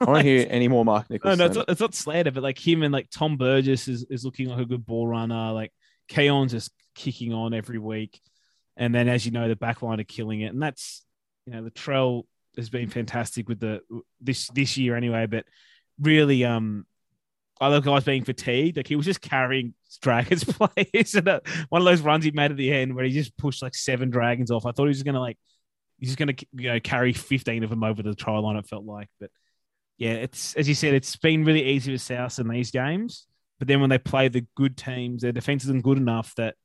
I 0.00 0.04
don't 0.04 0.24
hear 0.24 0.46
any 0.50 0.68
more 0.68 0.84
Mark 0.84 1.08
No, 1.08 1.14
Nicholls. 1.14 1.38
no, 1.38 1.46
it's 1.46 1.56
not, 1.56 1.68
it's 1.68 1.80
not 1.80 1.94
slander, 1.94 2.30
but 2.30 2.42
like 2.42 2.58
him 2.58 2.82
and 2.82 2.92
like 2.92 3.08
Tom 3.10 3.36
Burgess 3.36 3.88
is, 3.88 4.04
is 4.10 4.24
looking 4.24 4.48
like 4.48 4.60
a 4.60 4.66
good 4.66 4.84
ball 4.84 5.06
runner. 5.06 5.52
Like 5.52 5.72
Keon's 6.08 6.52
just 6.52 6.70
kicking 6.94 7.32
on 7.32 7.54
every 7.54 7.78
week. 7.78 8.20
And 8.76 8.94
then, 8.94 9.08
as 9.08 9.24
you 9.24 9.32
know, 9.32 9.48
the 9.48 9.56
back 9.56 9.82
line 9.82 10.00
are 10.00 10.04
killing 10.04 10.40
it. 10.40 10.52
And 10.52 10.60
that's, 10.60 11.04
you 11.46 11.52
know, 11.52 11.64
the 11.64 11.70
Trell 11.70 12.24
has 12.56 12.70
been 12.70 12.88
fantastic 12.88 13.48
with 13.48 13.60
the 13.60 13.80
this 14.20 14.48
this 14.48 14.76
year 14.76 14.96
anyway. 14.96 15.26
But 15.26 15.44
really, 16.00 16.44
um, 16.44 16.86
other 17.60 17.80
guys 17.80 18.04
being 18.04 18.24
fatigued, 18.24 18.76
like 18.76 18.86
he 18.86 18.96
was 18.96 19.06
just 19.06 19.20
carrying 19.20 19.74
Dragons 20.00 20.44
players. 20.48 21.14
and 21.14 21.28
uh, 21.28 21.40
one 21.68 21.82
of 21.82 21.86
those 21.86 22.00
runs 22.00 22.24
he 22.24 22.30
made 22.30 22.50
at 22.50 22.56
the 22.56 22.72
end 22.72 22.94
where 22.94 23.04
he 23.04 23.12
just 23.12 23.36
pushed 23.36 23.62
like 23.62 23.74
seven 23.74 24.10
Dragons 24.10 24.50
off. 24.50 24.66
I 24.66 24.72
thought 24.72 24.84
he 24.84 24.88
was 24.88 25.02
to 25.02 25.20
like, 25.20 25.38
he's 25.98 26.14
just 26.14 26.18
to, 26.18 26.46
you 26.52 26.72
know, 26.72 26.80
carry 26.80 27.12
15 27.12 27.64
of 27.64 27.70
them 27.70 27.84
over 27.84 28.02
the 28.02 28.14
try 28.14 28.36
line, 28.38 28.56
it 28.56 28.66
felt 28.66 28.84
like. 28.84 29.08
But 29.20 29.30
yeah, 29.98 30.14
it's 30.14 30.54
as 30.54 30.68
you 30.68 30.74
said, 30.74 30.94
it's 30.94 31.16
been 31.16 31.44
really 31.44 31.64
easy 31.64 31.92
with 31.92 32.02
South 32.02 32.38
in 32.38 32.48
these 32.48 32.70
games. 32.70 33.26
But 33.58 33.68
then 33.68 33.80
when 33.80 33.90
they 33.90 33.98
play 33.98 34.28
the 34.28 34.44
good 34.56 34.76
teams, 34.76 35.22
their 35.22 35.32
defense 35.32 35.64
isn't 35.64 35.84
good 35.84 35.98
enough 35.98 36.34
that 36.36 36.56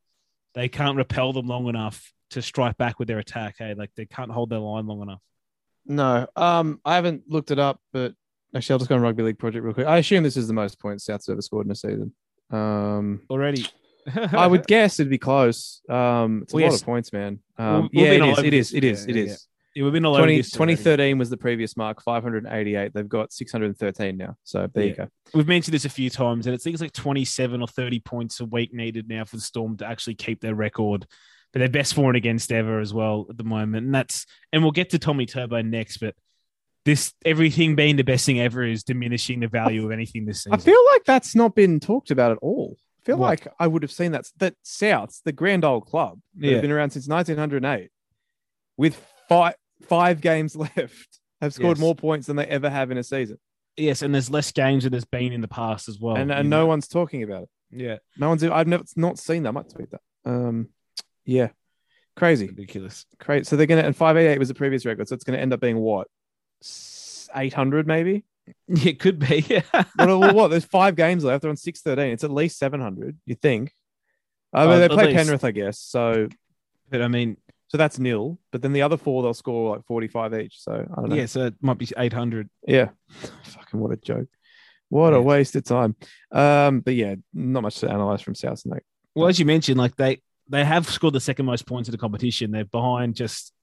they 0.56 0.68
can't 0.68 0.98
repel 0.98 1.34
them 1.34 1.46
long 1.46 1.68
enough 1.68 2.12
to 2.32 2.42
strike 2.42 2.78
back 2.78 3.00
with 3.00 3.08
their 3.08 3.20
attack. 3.20 3.56
Hey, 3.60 3.74
like 3.74 3.92
they 3.96 4.06
can't 4.06 4.32
hold 4.32 4.50
their 4.50 4.60
line 4.60 4.88
long 4.88 5.02
enough. 5.02 5.22
No, 5.86 6.28
um, 6.36 6.80
I 6.86 6.96
haven't 6.96 7.24
looked 7.28 7.52
it 7.52 7.60
up, 7.60 7.80
but 7.94 8.14
actually, 8.56 8.74
I'll 8.74 8.80
just 8.80 8.90
go 8.90 8.96
on 8.96 9.02
Rugby 9.02 9.24
League 9.24 9.40
Project 9.40 9.64
real 9.64 9.74
quick. 9.74 9.88
I 9.88 9.98
assume 9.98 10.24
this 10.24 10.38
is 10.38 10.48
the 10.48 10.54
most 10.54 10.80
points 10.80 11.06
South's 11.06 11.30
ever 11.30 11.42
scored 11.42 11.66
in 11.66 11.72
a 11.72 11.76
season. 11.76 12.14
Um, 12.52 13.22
Already, 13.30 13.66
I 14.16 14.48
would 14.48 14.68
guess 14.68 15.00
it'd 15.00 15.10
be 15.10 15.18
close. 15.18 15.82
Um, 15.90 16.42
it's 16.44 16.54
a 16.54 16.58
Well, 16.58 16.66
lot 16.66 16.72
yes. 16.72 16.82
of 16.82 16.86
points, 16.86 17.14
man. 17.14 17.40
Um, 17.58 17.90
we'll 17.94 18.06
yeah, 18.06 18.12
it 18.12 18.24
is, 18.24 18.40
it 18.44 18.54
is. 18.54 18.74
It 18.74 18.84
is. 18.84 19.06
Yeah, 19.06 19.10
It 19.12 19.16
yeah, 19.18 19.24
is. 19.34 19.48
Yeah, 19.76 19.84
we've 19.84 19.94
been 19.94 20.06
all 20.06 20.18
20, 20.18 20.38
this 20.38 20.56
already. 20.56 20.76
2013 20.76 21.18
was 21.20 21.30
the 21.30 21.38
previous 21.38 21.78
mark, 21.78 22.02
588. 22.02 22.92
They've 22.94 23.08
got 23.08 23.32
613 23.32 24.18
now. 24.18 24.36
So 24.44 24.68
there 24.74 24.84
you 24.86 24.96
go. 24.96 25.08
We've 25.34 25.48
mentioned 25.48 25.74
this 25.74 25.86
a 25.86 25.90
few 25.90 26.10
times, 26.10 26.48
and 26.48 26.56
it 26.56 26.62
seems 26.62 26.82
like 26.82 26.92
27 26.92 27.62
or 27.62 27.68
30 27.68 28.00
points 28.00 28.40
a 28.40 28.46
week 28.46 28.74
needed 28.74 29.08
now 29.08 29.26
for 29.26 29.36
the 29.36 29.42
Storm 29.42 29.78
to 29.78 29.86
actually 29.86 30.16
keep 30.16 30.42
their 30.42 30.56
record. 30.56 31.06
But 31.52 31.60
they're 31.60 31.70
best 31.70 31.96
for 31.96 32.08
and 32.10 32.16
against 32.18 32.52
ever 32.52 32.80
as 32.80 32.94
well 32.94 33.26
at 33.30 33.38
the 33.38 33.44
moment. 33.44 33.86
And 33.88 33.96
that's 33.96 34.26
and 34.54 34.62
we'll 34.62 34.72
get 34.72 34.92
to 34.92 35.00
Tommy 35.00 35.26
Turbo 35.26 35.62
next, 35.62 35.98
but 35.98 36.14
this 36.86 37.14
everything 37.26 37.76
being 37.76 37.96
the 37.96 38.04
best 38.04 38.26
thing 38.26 38.40
ever 38.40 38.64
is 38.64 38.84
diminishing 38.84 39.40
the 39.40 39.48
value 39.48 39.84
of 39.86 39.92
anything 39.92 40.26
this 40.26 40.40
season. 40.44 40.54
I 40.54 40.58
feel 40.58 40.80
like 40.94 41.06
that's 41.06 41.34
not 41.36 41.56
been 41.56 41.80
talked 41.80 42.12
about 42.12 42.32
at 42.32 42.38
all. 42.42 42.78
I 43.02 43.06
feel 43.06 43.18
What? 43.18 43.28
like 43.28 43.48
I 43.60 43.66
would 43.68 43.82
have 43.82 43.92
seen 43.92 44.12
that. 44.12 44.26
That 44.38 44.56
Souths, 44.64 45.22
the 45.24 45.32
grand 45.32 45.66
old 45.66 45.86
club, 45.88 46.20
that 46.36 46.46
Yeah. 46.48 46.54
have 46.54 46.62
been 46.62 46.72
around 46.72 46.92
since 46.92 47.08
1908, 47.08 47.90
with 48.78 48.96
five 49.28 49.56
five 49.88 50.22
games 50.22 50.56
left, 50.78 51.20
have 51.42 51.54
scored 51.54 51.78
Yes. 51.78 51.82
more 51.82 51.96
points 51.96 52.28
than 52.28 52.36
they 52.36 52.46
ever 52.46 52.70
have 52.70 52.92
in 52.92 52.98
a 52.98 53.04
season, 53.04 53.40
yes, 53.76 54.02
and 54.04 54.14
there's 54.14 54.30
less 54.30 54.52
games 54.52 54.84
than 54.84 54.92
there's 54.92 55.06
been 55.06 55.34
in 55.34 55.42
the 55.42 55.48
past 55.48 55.90
as 55.90 56.00
well. 56.00 56.16
and, 56.16 56.32
and 56.32 56.50
know? 56.50 56.62
no 56.62 56.68
one's 56.68 56.88
talking 56.88 57.24
about 57.24 57.44
it. 57.44 57.50
yeah, 57.72 57.98
No 58.18 58.30
one's. 58.30 58.44
I've 58.44 58.68
never 58.68 58.84
not 58.96 59.18
seen 59.20 59.44
that. 59.44 59.50
I 59.50 59.52
might 59.54 59.70
tweet 59.70 59.90
that. 59.92 60.02
Um, 60.26 60.70
yeah, 61.30 61.50
crazy, 62.16 62.48
ridiculous. 62.48 63.06
crazy. 63.20 63.44
So 63.46 63.56
they're 63.56 63.68
gonna 63.68 63.82
and 63.82 63.96
588 63.96 64.40
was 64.40 64.48
the 64.48 64.54
previous 64.54 64.86
record, 64.86 65.08
so 65.08 65.16
it's 65.16 65.24
gonna 65.24 65.38
end 65.38 65.54
up 65.54 65.60
being 65.60 65.78
what 65.78 66.08
800 67.36 67.88
maybe. 67.88 68.24
It 68.68 69.00
could 69.00 69.20
be. 69.20 69.46
Yeah. 69.48 69.62
what, 69.96 70.20
what, 70.20 70.34
what? 70.36 70.48
There's 70.48 70.66
five 70.66 70.96
games 70.96 71.24
left. 71.24 71.44
They're 71.44 71.52
on 71.52 71.56
613. 71.56 72.14
It's 72.14 72.24
at 72.24 72.32
least 72.32 72.58
700. 72.58 73.16
You 73.28 73.36
think? 73.36 73.72
Uh, 74.52 74.66
but 74.66 74.74
Oh, 74.74 74.80
they 74.80 74.90
play 74.90 75.06
least. 75.06 75.18
Penrith, 75.18 75.44
I 75.44 75.52
guess. 75.52 75.80
So 75.80 76.30
but 76.90 77.02
I 77.02 77.08
mean, 77.08 77.38
so 77.68 77.78
that's 77.78 78.00
nil. 78.00 78.40
But 78.52 78.62
then 78.62 78.74
the 78.74 78.82
other 78.82 78.98
four 78.98 79.22
they'll 79.22 79.34
score 79.34 79.76
like 79.76 79.86
45 79.86 80.34
each. 80.34 80.62
So 80.62 80.72
I 80.74 80.96
don't 80.96 81.10
know. 81.10 81.16
yeah, 81.16 81.26
so 81.26 81.46
it 81.46 81.56
might 81.62 81.78
be 81.78 81.88
800. 81.98 82.50
Yeah. 82.68 82.90
Fucking 83.44 83.80
what 83.80 83.92
a 83.92 83.98
joke. 83.98 84.28
What 84.90 85.14
a 85.14 85.22
waste 85.22 85.56
of 85.56 85.64
time. 85.66 85.96
Um, 86.32 86.80
but 86.80 86.96
yeah, 86.96 87.16
not 87.32 87.62
much 87.62 87.80
to 87.80 87.90
analyze 87.90 88.22
from 88.22 88.34
South 88.34 88.58
Snake. 88.58 88.82
Well, 89.14 89.28
as 89.28 89.38
you 89.40 89.46
mentioned, 89.46 89.78
like 89.78 89.96
they 89.96 90.22
they 90.50 90.66
have 90.66 90.90
scored 90.90 91.14
the 91.14 91.20
second 91.20 91.46
most 91.46 91.66
points 91.66 91.88
in 91.88 91.92
the 91.92 91.98
competition. 91.98 92.52
They're 92.52 92.66
behind 92.66 93.16
just 93.16 93.54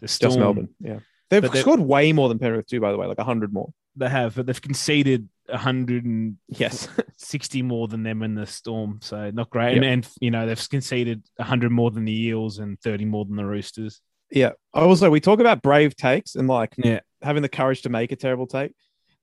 the 0.00 0.08
Storm. 0.08 0.30
Just 0.30 0.38
Melbourne. 0.38 0.68
Yeah. 0.80 0.98
They've 1.28 1.42
But 1.42 1.56
scored 1.56 1.80
way 1.80 2.12
more 2.12 2.28
than 2.28 2.38
Penrith 2.38 2.66
too, 2.68 2.80
by 2.80 2.92
the 2.92 2.98
way, 2.98 3.06
like 3.06 3.18
100 3.18 3.52
more. 3.52 3.70
They 3.96 4.08
have, 4.08 4.36
but 4.36 4.46
they've 4.46 4.60
conceded 4.62 5.28
160 5.46 6.36
Yes. 6.48 6.88
more 7.62 7.88
than 7.88 8.02
them 8.02 8.22
in 8.22 8.34
the 8.34 8.46
Storm. 8.46 8.98
So 9.02 9.30
not 9.30 9.50
great. 9.50 9.74
Yep. 9.74 9.76
And, 9.76 9.84
and 9.84 10.08
you 10.20 10.30
know 10.30 10.46
they've 10.46 10.68
conceded 10.70 11.22
100 11.36 11.70
more 11.72 11.90
than 11.90 12.04
the 12.04 12.26
Eels 12.26 12.58
and 12.58 12.80
30 12.80 13.04
more 13.06 13.24
than 13.24 13.36
the 13.36 13.44
Roosters. 13.44 14.00
yeah. 14.30 14.52
Also, 14.74 15.10
we 15.10 15.20
talk 15.20 15.40
about 15.40 15.62
brave 15.62 15.96
takes 15.96 16.34
and 16.36 16.46
like 16.48 16.74
Yeah. 16.76 17.00
having 17.22 17.42
the 17.42 17.48
courage 17.48 17.82
to 17.82 17.88
make 17.88 18.12
a 18.12 18.16
terrible 18.16 18.46
take. 18.46 18.72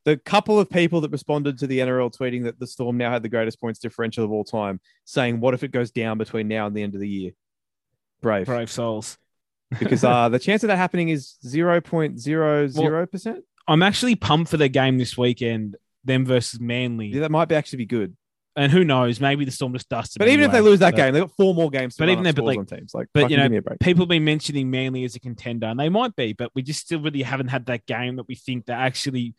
The 0.06 0.18
couple 0.18 0.60
of 0.60 0.70
people 0.70 1.00
that 1.02 1.12
responded 1.12 1.58
to 1.60 1.68
the 1.68 1.80
NRL 1.80 2.14
tweeting 2.16 2.44
that 2.44 2.60
the 2.60 2.68
Storm 2.68 2.98
now 2.98 3.12
had 3.12 3.24
the 3.24 3.30
greatest 3.30 3.60
points 3.62 3.80
differential 3.80 4.26
of 4.26 4.32
all 4.32 4.44
time, 4.44 4.82
saying, 5.06 5.40
"What 5.40 5.54
if 5.54 5.64
it 5.64 5.72
goes 5.72 5.92
down 5.92 6.18
between 6.18 6.48
now 6.48 6.68
and 6.68 6.76
the 6.76 6.84
end 6.84 6.94
of 6.94 7.00
the 7.02 7.08
year?" 7.08 7.32
Brave, 8.22 8.46
Brave 8.46 8.70
souls. 8.72 9.18
because 9.80 10.04
uh, 10.04 10.30
the 10.30 10.40
chance 10.40 10.64
of 10.64 10.68
that 10.68 10.78
happening 10.78 11.10
is 11.10 11.38
zero 11.46 11.80
point 11.82 12.20
zero 12.20 12.68
zero 12.68 13.06
percent. 13.06 13.44
I'm 13.68 13.82
actually 13.82 14.16
pumped 14.16 14.52
for 14.52 14.58
the 14.58 14.70
game 14.70 14.98
this 14.98 15.18
weekend. 15.18 15.78
Them 16.06 16.26
versus 16.26 16.60
Manly, 16.60 17.08
Yeah, 17.08 17.22
that 17.22 17.32
might 17.32 17.48
be 17.48 17.56
actually 17.56 17.78
be 17.78 17.86
good. 17.86 18.18
and 18.58 18.70
who 18.74 18.84
knows? 18.84 19.22
Maybe 19.22 19.46
the 19.46 19.52
Storm 19.52 19.72
just 19.72 19.88
dusted. 19.88 20.20
But 20.20 20.28
even 20.28 20.44
if 20.44 20.52
they 20.52 20.60
lose 20.60 20.80
that 20.80 20.92
But- 20.92 20.98
game, 20.98 21.14
they've 21.14 21.24
got 21.24 21.32
four 21.38 21.56
more 21.56 21.70
games. 21.70 21.96
To 21.96 22.02
But 22.04 22.10
even 22.10 22.26
then, 22.26 22.36
but 22.36 22.44
like- 22.44 22.60
on 22.60 22.66
teams, 22.66 22.94
like, 22.94 23.08
but, 23.14 23.32
you 23.32 23.38
know, 23.38 23.44
give 23.44 23.52
me 23.54 23.58
a 23.60 23.62
break. 23.62 23.80
people 23.80 24.02
have 24.02 24.10
been 24.10 24.26
mentioning 24.26 24.70
Manly 24.70 25.06
as 25.06 25.16
a 25.16 25.22
contender, 25.22 25.68
and 25.68 25.80
they 25.80 25.88
might 25.88 26.14
be, 26.18 26.34
but 26.34 26.52
we 26.54 26.62
just 26.62 26.82
still 26.82 27.00
really 27.00 27.22
haven't 27.24 27.48
had 27.48 27.68
that 27.68 27.86
game 27.86 28.18
that 28.18 28.28
we 28.28 28.36
think 28.36 28.66
that 28.66 28.80
actually, 28.82 29.34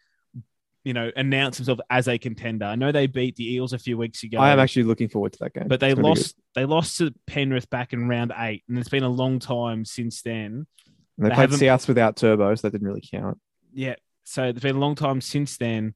you 0.85 0.93
know, 0.93 1.11
announce 1.17 1.57
themselves 1.57 1.81
as 1.91 2.09
a 2.09 2.19
contender. 2.19 2.67
I 2.67 2.77
know 2.77 2.93
they 2.93 3.07
beat 3.07 3.37
the 3.37 3.55
Eels 3.55 3.73
a 3.73 3.79
few 3.79 3.97
weeks 3.97 4.23
ago. 4.23 4.39
I 4.39 4.51
am 4.51 4.61
actually 4.61 4.85
looking 4.85 5.09
forward 5.09 5.33
to 5.33 5.39
that 5.41 5.55
game. 5.55 5.67
but 5.67 5.81
they 5.81 5.89
It's 5.89 5.95
gonna 5.95 6.15
be 6.15 6.21
lost. 6.21 6.37
They 6.55 6.65
lost 6.67 6.99
to 6.99 7.13
Penrith 7.27 7.69
back 7.71 7.93
in 7.95 8.07
round 8.07 8.33
eight, 8.37 8.63
and 8.69 8.79
it's 8.79 8.91
been 8.91 9.03
a 9.03 9.09
long 9.09 9.39
time 9.39 9.85
since 9.85 10.23
then. 10.23 10.67
good. 11.19 11.25
They, 11.25 11.29
they 11.31 11.35
played 11.35 11.51
Souths 11.51 11.89
without 11.89 12.17
Turbo, 12.17 12.55
so 12.55 12.67
that 12.67 12.73
didn't 12.73 12.87
really 12.87 13.03
count. 13.03 13.39
Yeah, 13.73 13.95
so 14.25 14.45
it's 14.45 14.61
been 14.61 14.77
a 14.77 14.81
long 14.81 14.95
time 14.95 15.21
since 15.21 15.57
then. 15.57 15.95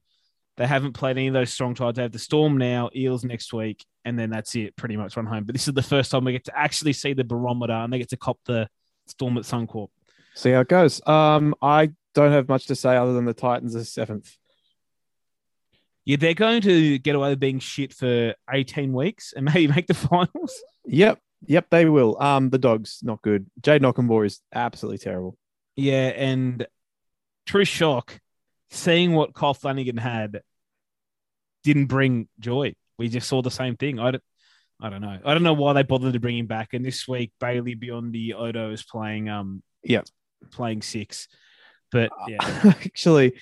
They 0.57 0.67
haven't 0.67 0.93
played 0.93 1.17
any 1.17 1.27
of 1.27 1.33
those 1.33 1.53
strong 1.53 1.75
sides. 1.75 1.95
They 1.95 2.01
have 2.01 2.11
the 2.11 2.19
Storm 2.19 2.57
now, 2.57 2.89
Eels 2.93 3.23
next 3.23 3.53
week, 3.53 3.85
and 4.03 4.19
then 4.19 4.29
that's 4.29 4.55
it. 4.55 4.75
Pretty 4.75 4.97
much 4.97 5.15
run 5.15 5.25
home. 5.25 5.45
But 5.45 5.53
this 5.55 5.67
is 5.67 5.73
the 5.73 5.81
first 5.81 6.11
time 6.11 6.25
we 6.25 6.33
get 6.33 6.45
to 6.45 6.57
actually 6.57 6.93
see 6.93 7.13
the 7.13 7.23
barometer, 7.23 7.73
and 7.73 7.93
they 7.93 7.99
get 7.99 8.09
to 8.09 8.17
cop 8.17 8.39
the 8.45 8.67
Storm 9.07 9.37
at 9.37 9.43
Suncorp. 9.43 9.89
See 10.33 10.51
how 10.51 10.61
it 10.61 10.67
goes. 10.67 11.05
Um, 11.07 11.55
I 11.61 11.91
don't 12.13 12.31
have 12.31 12.49
much 12.49 12.65
to 12.67 12.75
say 12.75 12.97
other 12.97 13.13
than 13.13 13.25
the 13.25 13.33
Titans 13.33 13.75
are 13.75 13.85
seventh. 13.85 14.35
Yeah, 16.09 16.15
they're 16.17 16.33
going 16.33 16.61
to 16.63 16.97
get 16.97 17.13
away 17.15 17.29
with 17.29 17.39
being 17.39 17.59
shit 17.59 17.93
for 17.93 18.33
18 18.51 18.91
weeks 18.93 19.31
and 19.35 19.45
maybe 19.45 19.67
make 19.67 19.85
the 19.85 19.93
finals. 20.09 20.59
Yep, 20.85 21.19
yep, 21.45 21.67
they 21.69 21.85
will. 21.85 22.19
Um, 22.19 22.49
the 22.49 22.57
dogs 22.57 23.01
not 23.03 23.21
good. 23.21 23.45
Jade 23.61 23.83
Knockenbore 23.83 24.25
is 24.25 24.41
absolutely 24.51 24.97
terrible. 24.97 25.37
Yeah, 25.75 26.07
and 26.07 26.65
true 27.45 27.63
shock, 27.63 28.19
seeing 28.71 29.13
what 29.13 29.35
Kyle 29.35 29.53
Flanagan 29.53 29.97
had 29.97 30.41
didn't 31.63 31.85
bring 31.85 32.27
joy. 32.39 32.73
we 32.97 33.07
just 33.07 33.27
saw 33.27 33.43
the 33.43 33.51
same 33.51 33.75
thing. 33.77 33.99
I 33.99 34.09
don't, 34.09 34.23
I 34.81 34.89
don't 34.89 35.01
know. 35.01 35.19
I 35.23 35.33
don't 35.35 35.43
know 35.43 35.53
why 35.53 35.73
they 35.73 35.83
bothered 35.83 36.13
to 36.13 36.19
bring 36.19 36.39
him 36.39 36.47
back. 36.47 36.73
And 36.73 36.83
this 36.83 37.07
week, 37.07 37.33
Bailey 37.39 37.75
Biondi-Odo 37.75 38.71
is 38.71 38.81
playing 38.83 39.29
um 39.29 39.61
Yep. 39.83 40.07
playing 40.53 40.81
six. 40.81 41.27
But 41.91 42.11
Uh, 42.11 42.25
yeah, 42.29 42.37
Actually, 42.83 43.33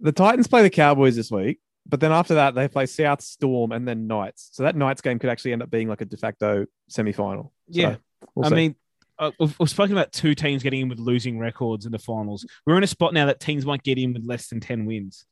the 0.00 0.12
Titans 0.12 0.46
play 0.48 0.62
the 0.62 0.70
Cowboys 0.70 1.14
this 1.16 1.30
week, 1.30 1.58
but 1.88 2.00
then 2.00 2.12
after 2.12 2.34
that 2.34 2.54
they 2.54 2.68
play 2.68 2.86
South 2.86 3.20
Storm 3.22 3.72
and 3.72 3.86
then 3.88 4.06
Knights. 4.06 4.50
So 4.52 4.62
that 4.64 4.76
Knights 4.76 5.00
game 5.00 5.18
could 5.18 5.30
actually 5.30 5.52
end 5.52 5.62
up 5.62 5.70
being 5.70 5.88
like 5.88 6.00
a 6.00 6.04
de 6.04 6.16
facto 6.16 6.66
semi-final. 6.88 7.52
So 7.70 7.80
Yeah. 7.80 7.96
we'll 8.34 8.46
I 8.46 8.48
see. 8.50 8.54
mean, 8.54 8.76
uh, 9.18 9.30
we've, 9.40 9.58
we've 9.58 9.70
spoken 9.70 9.96
about 9.96 10.12
two 10.12 10.34
teams 10.34 10.62
getting 10.62 10.80
in 10.82 10.88
with 10.88 10.98
losing 11.00 11.38
records 11.38 11.86
in 11.86 11.92
the 11.92 11.98
finals. 11.98 12.46
We're 12.66 12.76
in 12.76 12.84
a 12.84 12.88
spot 12.88 13.12
now 13.14 13.26
that 13.26 13.40
teams 13.40 13.66
might 13.66 13.82
get 13.82 13.98
in 13.98 14.12
with 14.12 14.24
less 14.24 14.48
than 14.48 14.60
ten 14.60 14.86
wins, 14.86 15.26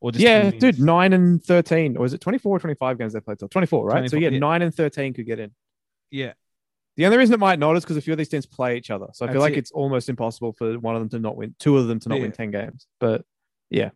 or 0.00 0.12
just 0.12 0.22
yeah, 0.22 0.50
dude, 0.50 0.78
nine 0.80 1.12
and 1.14 1.42
thirteen, 1.42 1.96
or 1.96 2.04
is 2.04 2.12
it 2.12 2.20
24 2.20 2.56
or 2.56 2.60
25 2.60 2.98
games 2.98 3.12
they 3.14 3.20
played 3.20 3.38
till 3.38 3.48
24, 3.48 3.86
right? 3.86 4.10
so 4.10 4.16
yeah, 4.16 4.28
yeah. 4.28 4.38
nine 4.38 4.60
and 4.62 4.74
13 4.74 5.14
could 5.14 5.24
get 5.26 5.38
in. 5.38 5.52
Yeah, 6.10 6.32
The 6.96 7.06
only 7.06 7.16
reason 7.18 7.32
it 7.34 7.38
might 7.40 7.58
not 7.58 7.76
is 7.76 7.84
because 7.84 7.96
a 7.96 8.00
few 8.02 8.12
of 8.12 8.18
these 8.18 8.28
teams 8.28 8.44
play 8.46 8.76
each 8.76 8.90
other. 8.90 9.06
So 9.14 9.24
I 9.24 9.32
feel 9.32 9.40
like 9.40 9.52
it. 9.54 9.58
it's 9.60 9.70
almost 9.70 10.08
impossible 10.10 10.52
for 10.52 10.78
one 10.78 10.94
of 10.96 11.00
them 11.00 11.08
to 11.10 11.18
not 11.18 11.36
win, 11.36 11.54
two 11.58 11.78
of 11.78 11.86
them 11.86 11.98
to 12.00 12.08
not 12.10 12.16
Yeah. 12.16 12.22
win 12.22 12.32
10 12.32 12.50
games. 12.50 12.86
But 12.98 13.24
yeah, 13.70 13.90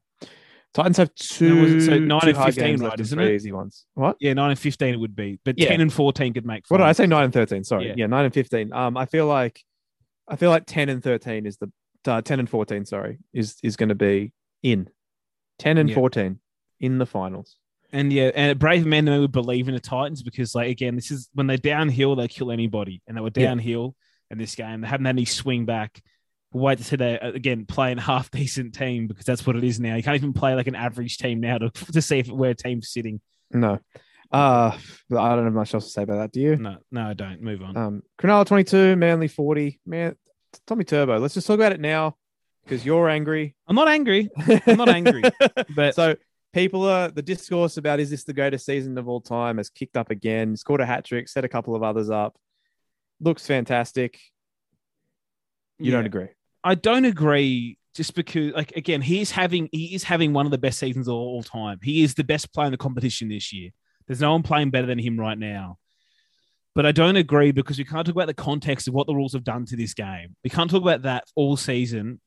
Titans 0.74 0.96
have 0.96 1.10
was 1.18 1.28
two, 1.28 1.64
it- 1.76 1.80
so 1.82 1.98
nine 1.98 2.20
two 2.20 2.28
and 2.30 2.36
fifteen, 2.36 2.80
right, 2.80 2.98
isn't 3.00 3.18
it? 3.18 3.30
easy 3.32 3.52
ones. 3.52 3.86
What? 3.94 4.16
yeah, 4.20 4.32
nine 4.34 4.50
and 4.50 4.58
fifteen 4.58 4.92
it 4.92 4.98
would 4.98 5.14
be, 5.16 5.38
but 5.44 5.56
Yeah. 5.58 5.68
ten 5.68 5.80
and 5.80 5.92
fourteen 5.92 6.34
could 6.34 6.44
make. 6.44 6.64
What 6.68 6.78
did 6.78 6.86
I 6.86 6.92
say? 6.92 7.06
Nine 7.06 7.24
and 7.24 7.32
13. 7.32 7.62
Sorry. 7.64 7.86
Yeah. 7.88 7.94
Yeah, 7.96 8.06
nine 8.06 8.24
and 8.24 8.34
15. 8.34 8.72
Um, 8.72 8.96
I 8.96 9.06
feel 9.06 9.26
like, 9.26 9.62
I 10.28 10.36
feel 10.36 10.50
like 10.50 10.64
10 10.66 10.88
and 10.88 11.02
13 11.02 11.46
is 11.46 11.58
the, 11.58 11.70
uh, 12.06 12.20
10 12.22 12.40
and 12.40 12.50
14, 12.50 12.84
sorry, 12.84 13.18
is, 13.32 13.56
is 13.62 13.76
going 13.76 13.90
to 13.90 13.94
be 13.94 14.32
in 14.62 14.88
10 15.60 15.78
and 15.78 15.88
Yeah. 15.88 15.94
14 15.94 16.40
in 16.80 16.98
the 16.98 17.06
finals. 17.06 17.56
And 17.92 18.12
yeah, 18.12 18.32
and 18.34 18.58
brave 18.58 18.84
men 18.84 19.04
would 19.06 19.30
believe 19.30 19.68
in 19.68 19.74
the 19.74 19.80
Titans 19.80 20.24
because, 20.24 20.54
like, 20.56 20.68
again, 20.70 20.96
this 20.96 21.12
is 21.12 21.28
when 21.34 21.46
they're 21.46 21.56
downhill, 21.56 22.16
they 22.16 22.26
kill 22.26 22.50
anybody, 22.50 23.00
and 23.06 23.16
they 23.16 23.20
were 23.20 23.30
Yeah. 23.36 23.44
downhill 23.46 23.94
in 24.30 24.38
this 24.38 24.56
game. 24.56 24.80
They 24.80 24.88
haven't 24.88 25.06
had 25.06 25.14
any 25.14 25.24
swing 25.24 25.64
back. 25.66 26.02
Wait 26.54 26.78
to 26.78 26.84
see 26.84 26.96
they 26.96 27.18
again 27.18 27.66
playing 27.66 27.98
half 27.98 28.30
decent 28.30 28.74
team 28.74 29.06
because 29.06 29.26
that's 29.26 29.46
what 29.46 29.56
it 29.56 29.64
is 29.64 29.80
now. 29.80 29.96
You 29.96 30.02
can't 30.02 30.16
even 30.16 30.32
play 30.32 30.54
like 30.54 30.68
an 30.68 30.76
average 30.76 31.18
team 31.18 31.40
now 31.40 31.58
to 31.58 31.70
to 31.92 32.00
see 32.00 32.20
if 32.20 32.28
where 32.28 32.50
a 32.50 32.54
team's 32.54 32.88
sitting. 32.88 33.20
No. 33.50 33.80
Uh, 34.32 34.76
I 35.12 35.36
don't 35.36 35.44
have 35.44 35.52
much 35.52 35.74
else 35.74 35.84
to 35.84 35.90
say 35.90 36.02
about 36.02 36.16
that. 36.16 36.32
Do 36.32 36.40
you? 36.40 36.56
No, 36.56 36.78
no, 36.90 37.08
I 37.08 37.12
don't. 37.12 37.40
Move 37.40 37.62
on. 37.62 37.76
Um, 37.76 38.02
Cronulla 38.18 38.46
22, 38.46 38.96
Manly 38.96 39.28
40. 39.28 39.80
Man, 39.86 40.16
Tommy 40.66 40.84
Turbo. 40.84 41.18
Let's 41.18 41.34
just 41.34 41.46
talk 41.46 41.54
about 41.54 41.72
it 41.72 41.80
now 41.80 42.16
because 42.64 42.84
you're 42.84 43.08
angry. 43.08 43.54
I'm 43.68 43.76
not 43.76 43.88
angry, 43.88 44.28
I'm 44.66 44.76
not 44.76 44.88
angry. 44.88 45.22
but 45.76 45.94
so 45.94 46.16
people 46.52 46.88
are 46.88 47.08
the 47.10 47.22
discourse 47.22 47.76
about 47.76 48.00
is 48.00 48.10
this 48.10 48.24
the 48.24 48.32
greatest 48.32 48.66
season 48.66 48.96
of 48.98 49.08
all 49.08 49.20
time 49.20 49.58
has 49.58 49.70
kicked 49.70 49.96
up 49.96 50.10
again. 50.10 50.56
Scored 50.56 50.80
a 50.80 50.86
hat 50.86 51.04
trick, 51.04 51.28
set 51.28 51.44
a 51.44 51.48
couple 51.48 51.74
of 51.74 51.82
others 51.82 52.10
up. 52.10 52.36
Looks 53.20 53.46
fantastic. 53.46 54.18
You 55.78 55.90
don't 55.90 56.06
agree? 56.06 56.28
I 56.64 56.74
don't 56.74 57.04
agree. 57.04 57.78
Just 57.94 58.16
because, 58.16 58.52
like, 58.54 58.72
again, 58.72 59.02
he 59.02 59.20
is 59.20 59.30
having 59.30 59.68
he 59.70 59.94
is 59.94 60.02
having 60.02 60.32
one 60.32 60.46
of 60.46 60.50
the 60.50 60.58
best 60.58 60.80
seasons 60.80 61.06
of 61.06 61.14
all 61.14 61.44
time. 61.44 61.78
He 61.80 62.02
is 62.02 62.14
the 62.14 62.24
best 62.24 62.52
player 62.52 62.66
in 62.66 62.72
the 62.72 62.76
competition 62.78 63.28
this 63.28 63.52
year. 63.52 63.70
There's 64.06 64.20
no 64.20 64.32
one 64.32 64.42
playing 64.42 64.70
better 64.70 64.86
than 64.88 64.98
him 64.98 65.18
right 65.18 65.38
now. 65.38 65.78
But 66.74 66.86
I 66.86 66.92
don't 66.92 67.14
agree 67.14 67.52
because 67.52 67.78
we 67.78 67.84
can't 67.84 68.04
talk 68.04 68.16
about 68.16 68.26
the 68.26 68.34
context 68.34 68.88
of 68.88 68.94
what 68.94 69.06
the 69.06 69.14
rules 69.14 69.34
have 69.34 69.44
done 69.44 69.64
to 69.66 69.76
this 69.76 69.94
game. 69.94 70.34
We 70.42 70.50
can't 70.50 70.68
talk 70.68 70.82
about 70.82 71.02
that 71.02 71.24
all 71.36 71.56
season 71.56 72.20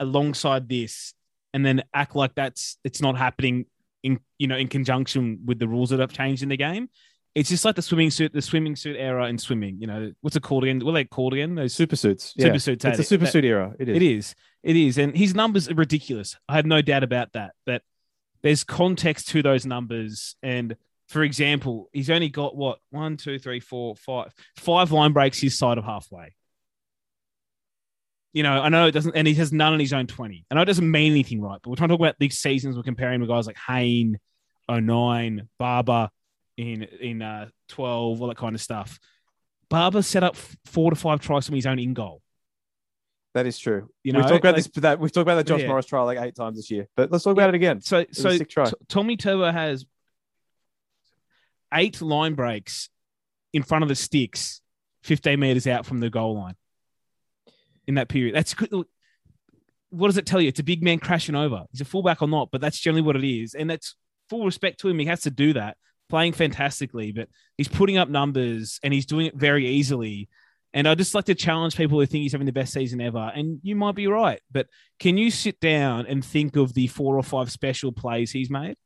alongside 0.00 0.70
this 0.70 1.12
and 1.52 1.64
then 1.64 1.82
act 1.92 2.16
like 2.16 2.34
that's 2.34 2.78
it's 2.82 3.00
not 3.00 3.16
happening 3.16 3.66
in 4.02 4.18
you 4.38 4.48
know 4.48 4.56
in 4.56 4.68
conjunction 4.68 5.40
with 5.44 5.58
the 5.58 5.68
rules 5.68 5.90
that 5.90 6.00
have 6.00 6.12
changed 6.12 6.42
in 6.42 6.48
the 6.48 6.56
game. 6.56 6.88
It's 7.34 7.48
just 7.48 7.64
like 7.64 7.74
the 7.74 7.82
swimming 7.82 8.10
suit, 8.10 8.32
the 8.32 8.40
swimming 8.40 8.76
suit 8.76 8.96
era 8.96 9.26
in 9.26 9.38
swimming. 9.38 9.78
You 9.80 9.88
know 9.88 10.12
what's 10.20 10.36
it 10.36 10.42
called 10.42 10.62
again? 10.62 10.78
What 10.80 10.92
are 10.92 10.94
they 10.94 11.04
called 11.04 11.32
again? 11.32 11.56
Those 11.56 11.74
Super 11.74 11.96
suits. 11.96 12.32
Yeah. 12.36 12.46
super 12.46 12.58
suits. 12.60 12.84
It's 12.84 12.98
a 13.00 13.04
super 13.04 13.26
suit 13.26 13.44
era. 13.44 13.74
It 13.78 13.88
is. 13.88 13.96
it 13.96 14.02
is. 14.02 14.34
It 14.62 14.76
is. 14.76 14.98
And 14.98 15.16
his 15.16 15.34
numbers 15.34 15.68
are 15.68 15.74
ridiculous. 15.74 16.36
I 16.48 16.54
have 16.54 16.66
no 16.66 16.80
doubt 16.80 17.02
about 17.02 17.32
that. 17.32 17.54
But 17.66 17.82
there's 18.42 18.62
context 18.62 19.28
to 19.28 19.42
those 19.42 19.66
numbers. 19.66 20.36
And 20.44 20.76
for 21.08 21.24
example, 21.24 21.88
he's 21.92 22.08
only 22.08 22.28
got 22.28 22.54
what? 22.56 22.78
One, 22.90 23.16
two, 23.16 23.40
three, 23.40 23.58
four, 23.58 23.96
five. 23.96 24.32
Five 24.56 24.92
line 24.92 25.12
breaks 25.12 25.40
his 25.40 25.58
side 25.58 25.76
of 25.76 25.84
halfway. 25.84 26.34
You 28.32 28.42
know, 28.44 28.60
I 28.62 28.68
know 28.68 28.86
it 28.86 28.92
doesn't, 28.92 29.16
and 29.16 29.26
he 29.26 29.34
has 29.34 29.52
none 29.52 29.72
on 29.72 29.80
his 29.80 29.92
own 29.92 30.06
20. 30.06 30.44
I 30.50 30.54
know 30.54 30.62
it 30.62 30.66
doesn't 30.66 30.90
mean 30.90 31.12
anything, 31.12 31.40
right? 31.40 31.58
But 31.62 31.70
we're 31.70 31.76
trying 31.76 31.88
to 31.88 31.94
talk 31.94 32.00
about 32.00 32.16
these 32.18 32.38
seasons. 32.38 32.76
We're 32.76 32.82
comparing 32.82 33.20
with 33.20 33.28
guys 33.28 33.46
like 33.46 33.56
Hayne, 33.68 34.18
09, 34.68 35.48
Barba 35.58 36.10
in 36.56 36.82
in 36.82 37.22
uh, 37.22 37.48
12, 37.68 38.20
all 38.20 38.28
that 38.28 38.36
kind 38.36 38.54
of 38.54 38.60
stuff. 38.60 38.98
Barba 39.70 40.02
set 40.02 40.22
up 40.22 40.36
four 40.66 40.90
to 40.90 40.96
five 40.96 41.20
tries 41.20 41.46
from 41.46 41.54
his 41.56 41.66
own 41.66 41.78
in 41.78 41.94
goal. 41.94 42.20
That 43.34 43.46
is 43.46 43.58
true. 43.58 43.88
You 44.04 44.12
know, 44.12 44.20
we've 44.20 44.28
talked 44.28 44.40
about 44.44 44.54
like- 44.54 44.64
this. 44.72 44.82
That 44.82 45.00
we've 45.00 45.10
talked 45.10 45.22
about 45.22 45.36
the 45.36 45.44
Josh 45.44 45.62
Yeah. 45.62 45.68
Morris 45.68 45.86
trial 45.86 46.04
like 46.04 46.18
eight 46.20 46.36
times 46.36 46.56
this 46.56 46.70
year. 46.70 46.86
But 46.96 47.10
let's 47.10 47.24
talk 47.24 47.32
about 47.32 47.48
it 47.48 47.56
again. 47.56 47.80
So, 47.80 47.98
a 47.98 48.14
so. 48.14 48.36
T- 48.38 48.72
Tommy 48.88 49.16
Turbo 49.16 49.50
has 49.50 49.84
eight 51.72 52.00
line 52.00 52.34
breaks 52.34 52.88
in 53.52 53.62
front 53.62 53.82
of 53.82 53.88
the 53.88 53.94
sticks, 53.96 54.60
15 55.02 55.38
meters 55.40 55.66
out 55.66 55.84
from 55.86 55.98
the 56.00 56.10
goal 56.10 56.36
line 56.36 56.54
in 57.86 57.96
that 57.96 58.08
period. 58.08 58.34
That's 58.34 58.54
good. 58.54 58.70
What 59.90 60.08
does 60.08 60.16
it 60.16 60.26
tell 60.26 60.40
you? 60.40 60.48
It's 60.48 60.60
a 60.60 60.64
big 60.64 60.82
man 60.82 60.98
crashing 60.98 61.34
over. 61.34 61.64
He's 61.72 61.80
a 61.80 61.84
fullback 61.84 62.22
or 62.22 62.28
not, 62.28 62.50
but 62.50 62.60
that's 62.60 62.80
generally 62.80 63.02
what 63.02 63.16
it 63.16 63.24
is. 63.24 63.54
And 63.54 63.68
that's 63.68 63.96
full 64.28 64.44
respect 64.44 64.80
to 64.80 64.88
him. 64.88 64.98
He 64.98 65.06
has 65.06 65.22
to 65.22 65.30
do 65.30 65.52
that, 65.54 65.76
playing 66.08 66.32
fantastically, 66.32 67.12
but 67.12 67.28
he's 67.56 67.68
putting 67.68 67.98
up 67.98 68.08
numbers 68.08 68.80
and 68.82 68.92
he's 68.92 69.06
doing 69.06 69.26
it 69.26 69.34
very 69.34 69.66
easily. 69.66 70.28
And 70.72 70.88
I 70.88 70.94
just 70.96 71.14
like 71.14 71.26
to 71.26 71.34
challenge 71.34 71.76
people 71.76 72.00
who 72.00 72.06
think 72.06 72.22
he's 72.22 72.32
having 72.32 72.46
the 72.46 72.52
best 72.52 72.72
season 72.72 73.00
ever. 73.00 73.30
And 73.34 73.60
you 73.62 73.76
might 73.76 73.94
be 73.94 74.08
right, 74.08 74.40
but 74.50 74.66
can 74.98 75.16
you 75.16 75.30
sit 75.30 75.60
down 75.60 76.06
and 76.06 76.24
think 76.24 76.56
of 76.56 76.74
the 76.74 76.88
four 76.88 77.16
or 77.16 77.22
five 77.22 77.50
special 77.50 77.92
plays 77.92 78.32
he's 78.32 78.50
made? 78.50 78.76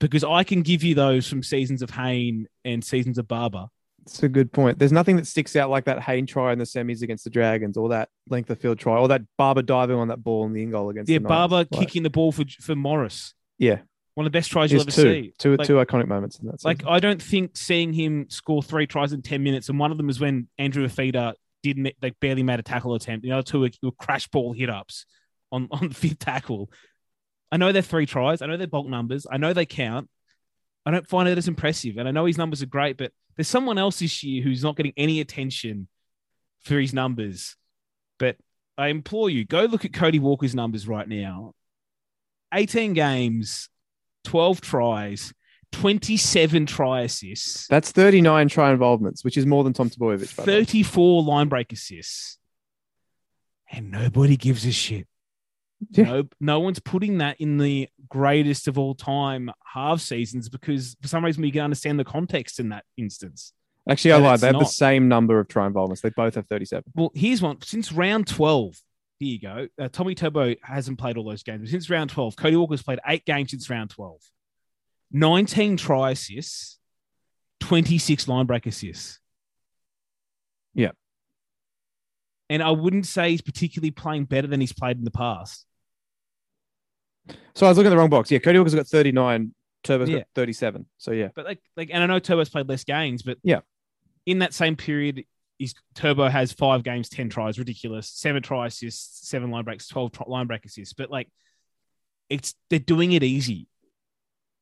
Because 0.00 0.24
I 0.24 0.44
can 0.44 0.62
give 0.62 0.82
you 0.82 0.94
those 0.94 1.26
from 1.26 1.42
seasons 1.42 1.82
of 1.82 1.90
Hayne 1.90 2.46
and 2.64 2.84
seasons 2.84 3.18
of 3.18 3.26
Barba. 3.26 3.68
It's 4.02 4.22
a 4.22 4.28
good 4.28 4.52
point. 4.52 4.78
There's 4.78 4.92
nothing 4.92 5.16
that 5.16 5.26
sticks 5.26 5.56
out 5.56 5.70
like 5.70 5.84
that 5.84 6.02
Hayne 6.02 6.26
try 6.26 6.52
in 6.52 6.58
the 6.58 6.64
semis 6.64 7.02
against 7.02 7.24
the 7.24 7.30
Dragons, 7.30 7.76
or 7.76 7.90
that 7.90 8.08
length 8.28 8.50
of 8.50 8.58
field 8.58 8.78
try, 8.78 8.96
or 8.96 9.08
that 9.08 9.22
Barba 9.36 9.62
diving 9.62 9.96
on 9.96 10.08
that 10.08 10.22
ball 10.22 10.46
in 10.46 10.52
the 10.52 10.62
in 10.62 10.70
goal 10.70 10.90
against 10.90 11.10
Yeah, 11.10 11.18
the 11.18 11.28
Barba 11.28 11.66
kicking 11.66 12.02
the 12.02 12.10
ball 12.10 12.32
for 12.32 12.44
for 12.60 12.74
Morris. 12.74 13.34
Yeah, 13.58 13.80
One 14.20 14.26
of 14.26 14.32
the 14.32 14.38
best 14.38 14.50
tries 14.50 14.70
you'll 14.70 14.82
ever 14.82 14.90
two, 14.90 15.02
see. 15.02 15.32
two, 15.38 15.56
Like- 15.56 15.66
two 15.66 15.76
iconic 15.76 16.06
moments 16.06 16.38
in 16.40 16.46
that. 16.48 16.62
Like. 16.62 16.84
I 16.86 17.00
don't 17.00 17.22
think 17.22 17.56
seeing 17.56 17.94
him 17.94 18.26
score 18.28 18.62
three 18.62 18.86
tries 18.86 19.14
in 19.14 19.22
ten 19.22 19.42
minutes, 19.42 19.70
and 19.70 19.78
one 19.78 19.90
of 19.92 19.96
them 19.96 20.10
is 20.10 20.20
when 20.20 20.46
Andrew 20.58 20.86
Fifita 20.86 21.32
didn't 21.62 21.90
like 22.02 22.20
barely 22.20 22.42
made 22.42 22.60
a 22.60 22.62
tackle 22.62 22.94
attempt. 22.94 23.22
The 23.24 23.32
other 23.32 23.42
two 23.42 23.60
were, 23.60 23.70
were 23.82 23.92
crash 23.92 24.28
ball 24.28 24.52
hit 24.52 24.68
ups 24.68 25.06
on 25.50 25.68
on 25.72 25.88
the 25.88 25.94
fifth 25.94 26.18
tackle. 26.18 26.70
I 27.50 27.56
know 27.56 27.72
they're 27.72 27.80
three 27.80 28.04
tries. 28.04 28.42
I 28.42 28.46
know 28.46 28.58
they're 28.58 28.66
bulk 28.66 28.88
numbers. 28.88 29.26
I 29.32 29.38
know 29.38 29.54
they 29.54 29.64
count. 29.64 30.10
I 30.84 30.90
don't 30.90 31.08
find 31.08 31.26
it 31.26 31.38
as 31.38 31.48
impressive, 31.48 31.96
and 31.96 32.06
I 32.06 32.10
know 32.10 32.26
his 32.26 32.36
numbers 32.36 32.62
are 32.62 32.66
great, 32.66 32.98
but 32.98 33.12
there's 33.36 33.48
someone 33.48 33.78
else 33.78 34.00
this 34.00 34.22
year 34.22 34.42
who's 34.42 34.62
not 34.62 34.76
getting 34.76 34.92
any 34.98 35.20
attention 35.20 35.88
for 36.60 36.78
his 36.78 36.92
numbers. 36.92 37.56
But 38.18 38.36
I 38.76 38.88
implore 38.88 39.30
you, 39.30 39.46
go 39.46 39.64
look 39.64 39.86
at 39.86 39.94
Cody 39.94 40.18
Walker's 40.18 40.54
numbers 40.54 40.86
right 40.86 41.08
now. 41.08 41.54
18 42.52 42.92
games, 42.92 43.70
12 44.24 44.60
tries, 44.60 45.32
27 45.72 46.66
try 46.66 47.02
assists, 47.02 47.66
That's 47.68 47.92
39 47.92 48.48
try 48.48 48.72
involvements, 48.72 49.24
which 49.24 49.36
is 49.36 49.46
more 49.46 49.64
than 49.64 49.72
Tom 49.72 49.90
way. 49.98 50.16
34 50.18 51.22
line 51.22 51.48
break 51.48 51.72
assists. 51.72 52.38
And 53.70 53.90
nobody 53.90 54.36
gives 54.36 54.66
a 54.66 54.72
shit. 54.72 55.06
Yeah. 55.90 56.04
No, 56.04 56.28
no 56.40 56.60
one's 56.60 56.80
putting 56.80 57.18
that 57.18 57.40
in 57.40 57.56
the 57.56 57.88
greatest 58.08 58.68
of 58.68 58.78
all 58.78 58.94
time 58.94 59.50
half 59.64 60.00
seasons 60.00 60.48
because 60.48 60.96
for 61.00 61.08
some 61.08 61.24
reason 61.24 61.40
we 61.42 61.50
can 61.50 61.62
understand 61.62 61.98
the 61.98 62.04
context 62.04 62.60
in 62.60 62.70
that 62.70 62.84
instance. 62.96 63.52
Actually, 63.88 64.12
I 64.12 64.16
lied. 64.18 64.40
They 64.40 64.48
have 64.48 64.58
the 64.58 64.64
same 64.66 65.08
number 65.08 65.40
of 65.40 65.48
try 65.48 65.66
involvements. 65.66 66.02
They 66.02 66.10
both 66.10 66.34
have 66.34 66.46
37. 66.48 66.84
Well, 66.94 67.10
here's 67.14 67.40
one 67.40 67.62
since 67.62 67.92
round 67.92 68.26
12. 68.26 68.76
Here 69.20 69.28
you 69.34 69.38
go. 69.38 69.68
Uh, 69.78 69.88
Tommy 69.88 70.14
Turbo 70.14 70.54
hasn't 70.62 70.98
played 70.98 71.18
all 71.18 71.24
those 71.28 71.42
games. 71.42 71.70
Since 71.70 71.90
round 71.90 72.08
12, 72.08 72.36
Cody 72.36 72.56
Walker's 72.56 72.82
played 72.82 73.00
eight 73.06 73.26
games 73.26 73.50
since 73.50 73.68
round 73.68 73.90
12. 73.90 74.18
19 75.12 75.76
try 75.76 76.12
assists, 76.12 76.78
26 77.60 78.26
line 78.28 78.46
break 78.46 78.64
assists. 78.64 79.20
Yeah. 80.74 80.92
And 82.48 82.62
I 82.62 82.70
wouldn't 82.70 83.06
say 83.06 83.30
he's 83.30 83.42
particularly 83.42 83.90
playing 83.90 84.24
better 84.24 84.46
than 84.48 84.58
he's 84.60 84.72
played 84.72 84.96
in 84.96 85.04
the 85.04 85.10
past. 85.10 85.66
So 87.54 87.66
I 87.66 87.68
was 87.68 87.76
looking 87.76 87.88
at 87.88 87.90
the 87.90 87.98
wrong 87.98 88.08
box. 88.08 88.30
Yeah, 88.30 88.38
Cody 88.38 88.58
Walker's 88.58 88.74
got 88.74 88.86
39. 88.86 89.54
Turbo's 89.84 90.08
Yeah. 90.08 90.18
got 90.20 90.26
37. 90.34 90.86
So 90.96 91.10
yeah, 91.12 91.28
But 91.34 91.44
like, 91.44 91.60
like, 91.76 91.90
and 91.92 92.02
I 92.02 92.06
know 92.06 92.18
Turbo's 92.20 92.48
played 92.48 92.68
less 92.70 92.84
games, 92.84 93.22
but 93.22 93.36
Yeah. 93.42 93.60
in 94.24 94.38
that 94.38 94.54
same 94.54 94.76
period, 94.76 95.24
he's 95.60 95.74
Turbo 95.94 96.28
has 96.28 96.52
five 96.52 96.82
games, 96.82 97.08
10 97.08 97.28
tries, 97.28 97.58
ridiculous, 97.58 98.08
seven 98.08 98.42
try 98.42 98.66
assists, 98.66 99.28
seven 99.28 99.50
line 99.52 99.64
breaks, 99.64 99.86
12 99.86 100.10
try, 100.12 100.24
line 100.26 100.46
break 100.48 100.64
assists. 100.64 100.94
But 100.94 101.10
like, 101.10 101.28
it's 102.28 102.54
they're 102.70 102.78
doing 102.80 103.12
it 103.12 103.22
easy. 103.22 103.68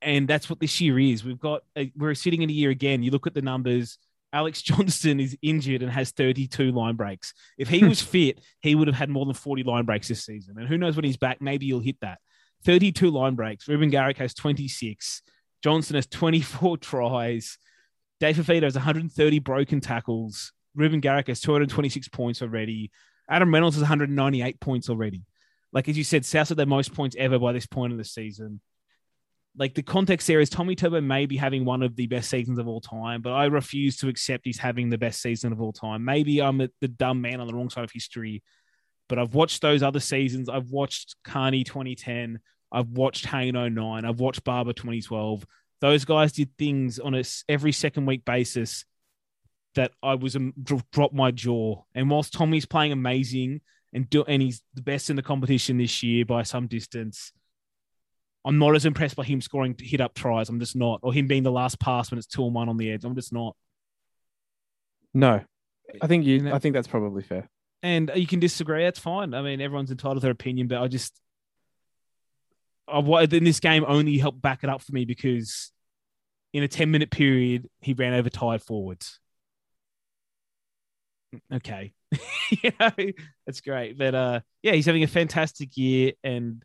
and 0.03 0.29
that's 0.29 0.49
what 0.51 0.61
this 0.61 0.81
year 0.81 0.99
is. 0.99 1.25
We've 1.25 1.41
got 1.41 1.63
a, 1.77 1.91
we're 1.97 2.15
sitting 2.15 2.43
in 2.43 2.51
a 2.51 2.53
year 2.53 2.71
again. 2.71 3.03
You 3.03 3.11
look 3.11 3.27
at 3.27 3.35
the 3.35 3.43
numbers. 3.43 3.99
Alex 4.33 4.63
Johnston 4.69 5.21
is 5.21 5.37
injured 5.43 5.83
and 5.83 5.91
has 5.91 6.11
32 6.11 6.71
line 6.73 6.97
breaks. 6.97 7.33
If 7.57 7.69
he 7.69 7.85
was 7.85 8.03
fit, 8.15 8.41
he 8.61 8.75
would 8.75 8.89
have 8.89 8.97
had 8.97 9.09
more 9.09 9.25
than 9.25 9.35
40 9.35 9.63
line 9.63 9.85
breaks 9.85 10.09
this 10.09 10.25
season. 10.25 10.57
And 10.59 10.69
who 10.69 10.79
knows 10.79 10.97
when 10.97 11.05
he's 11.05 11.17
back? 11.17 11.41
Maybe 11.41 11.67
he'll 11.67 11.81
hit 11.81 11.97
that. 12.03 12.19
32 12.65 13.11
line 13.11 13.35
breaks. 13.35 13.69
Reuben 13.69 13.91
Garrick 13.91 14.19
has 14.19 14.35
26. 14.35 15.23
Johnston 15.63 15.95
has 15.97 16.07
24 16.07 16.77
tries. 16.79 17.59
Dave 18.21 18.37
Fifita 18.37 18.65
has 18.65 18.75
130 18.75 19.39
broken 19.39 19.81
tackles. 19.81 20.53
Reuben 20.79 21.01
Garrick 21.01 21.27
has 21.29 21.41
226 21.41 22.09
points 22.09 22.41
already. 22.41 22.91
Adam 23.29 23.53
Reynolds 23.53 23.77
has 23.77 23.83
198 23.83 24.61
points 24.61 24.89
already. 24.89 25.23
Like 25.73 25.89
as 25.89 25.99
you 25.99 26.05
said, 26.05 26.25
South 26.25 26.49
had 26.49 26.57
their 26.57 26.67
most 26.67 26.95
points 26.95 27.17
ever 27.19 27.39
by 27.39 27.53
this 27.53 27.67
point 27.67 27.93
in 27.93 27.99
the 27.99 28.05
season 28.05 28.61
like 29.59 29.75
the 29.75 29.83
context 29.83 30.29
there 30.29 30.41
is 30.41 30.49
Tommy 30.49 30.77
Turbo 30.77 31.01
may 31.01 31.27
be 31.27 31.37
having 31.37 31.65
one 31.65 31.83
of 31.83 31.97
the 31.97 32.07
best 32.07 32.31
seasons 32.31 32.59
of 32.59 32.69
all 32.69 32.81
time, 32.81 33.23
but 33.23 33.33
I 33.33 33.47
refuse 33.47 33.97
to 33.99 34.09
accept 34.09 34.45
he's 34.45 34.59
having 34.59 34.89
the 34.89 34.99
best 34.99 35.21
season 35.21 35.53
of 35.53 35.61
all 35.61 35.73
time. 35.73 36.05
Maybe 36.05 36.41
I'm 36.41 36.59
the 36.59 36.89
dumb 36.89 37.21
man 37.21 37.41
on 37.41 37.49
the 37.49 37.55
wrong 37.55 37.69
side 37.69 37.85
of 37.85 37.91
history, 37.91 38.43
but 39.09 39.19
I've 39.19 39.35
watched 39.35 39.61
those 39.61 39.83
other 39.83 40.01
seasons. 40.01 40.49
I've 40.49 40.71
watched 40.71 41.17
Carney 41.25 41.65
2010. 41.65 42.39
I've 42.71 42.89
watched 42.91 43.27
Hayne 43.27 43.55
09. 43.55 44.05
I've 44.05 44.21
watched 44.21 44.45
Barba 44.45 44.75
2012. 44.75 45.45
Those 45.81 46.05
guys 46.05 46.33
did 46.33 46.51
things 46.57 47.01
on 47.01 47.15
a 47.15 47.25
every 47.49 47.73
second 47.73 48.07
week 48.07 48.25
basis 48.25 48.85
that 49.75 49.93
I 50.03 50.15
was 50.15 50.37
um, 50.37 50.55
drop 50.93 51.13
my 51.13 51.31
jaw. 51.31 51.83
And 51.95 52.11
whilst 52.11 52.33
Tommy's 52.33 52.67
playing 52.67 52.93
amazing 52.93 53.61
and 53.93 54.09
do, 54.09 54.25
and 54.25 54.43
he's 54.43 54.63
the 54.75 54.83
best 54.83 55.11
in 55.11 55.17
the 55.17 55.23
competition 55.23 55.79
this 55.79 56.03
year 56.03 56.25
by 56.25 56.43
some 56.43 56.67
distance, 56.67 57.33
I'm 58.45 58.59
not 58.59 58.75
as 58.75 58.87
impressed 58.87 59.17
by 59.17 59.25
him 59.25 59.41
scoring 59.41 59.75
hit 59.79 60.01
up 60.01 60.15
tries. 60.15 60.49
I'm 60.49 60.61
just 60.61 60.77
not, 60.77 61.01
or 61.03 61.13
him 61.13 61.27
being 61.27 61.43
the 61.43 61.53
last 61.53 61.79
pass 61.79 62.11
when 62.11 62.19
it's 62.19 62.27
two 62.27 62.45
and 62.45 62.55
one 62.55 62.69
on 62.69 62.77
the 62.77 62.91
edge. 62.91 63.05
I'm 63.05 63.15
just 63.15 63.33
not. 63.33 63.57
No, 65.15 65.43
I 66.01 66.07
think 66.07 66.25
you. 66.25 66.53
I 66.53 66.59
think 66.59 66.75
that's 66.75 66.89
probably 66.89 67.23
fair. 67.23 67.49
And 67.83 68.11
you 68.15 68.27
can 68.27 68.41
disagree. 68.41 68.85
That's 68.85 68.99
fine. 68.99 69.35
I 69.35 69.43
mean, 69.43 69.61
everyone's 69.61 69.91
entitled 69.91 70.19
to 70.19 70.21
their 70.21 70.33
opinion, 70.33 70.67
but 70.67 70.83
I 70.83 70.89
just, 70.89 71.21
I 72.89 72.99
in 72.99 73.45
this 73.45 73.61
game 73.61 73.85
only 73.87 74.19
helped 74.19 74.43
back 74.43 74.65
it 74.65 74.71
up 74.71 74.83
for 74.83 74.93
me 74.93 75.05
because 75.05 75.71
in 76.53 76.63
a 76.63 76.69
10 76.69 76.91
minute 76.91 77.11
period, 77.11 77.69
he 77.81 77.93
ran 77.93 78.15
over 78.15 78.31
tired 78.31 78.63
forwards. 78.63 79.21
Okay. 81.53 81.93
you 82.63 82.73
know, 82.81 82.91
that's 83.47 83.61
great. 83.61 83.99
But 83.99 84.15
uh, 84.15 84.41
yeah, 84.63 84.73
he's 84.73 84.87
having 84.87 85.03
a 85.03 85.09
fantastic 85.09 85.77
year. 85.77 86.13
And 86.25 86.63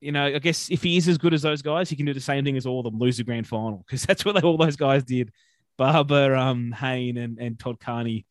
you 0.00 0.12
know, 0.12 0.26
I 0.26 0.38
guess 0.38 0.70
if 0.70 0.82
he 0.82 0.96
is 0.96 1.08
as 1.08 1.18
good 1.18 1.34
as 1.34 1.42
those 1.42 1.62
guys, 1.62 1.90
he 1.90 1.96
can 1.96 2.06
do 2.06 2.14
the 2.14 2.20
same 2.20 2.44
thing 2.44 2.56
as 2.56 2.66
all 2.66 2.80
of 2.80 2.84
them, 2.84 2.98
lose 2.98 3.16
the 3.16 3.24
grand 3.24 3.46
final 3.46 3.84
because 3.86 4.02
that's 4.06 4.24
what 4.24 4.34
they, 4.34 4.42
all 4.42 4.56
those 4.56 4.76
guys 4.76 5.04
did. 5.04 5.30
Barba, 5.76 6.36
um, 6.36 6.72
Hayne, 6.72 7.16
and, 7.16 7.38
and 7.38 7.58
Todd 7.58 7.78
Carney 7.78 8.26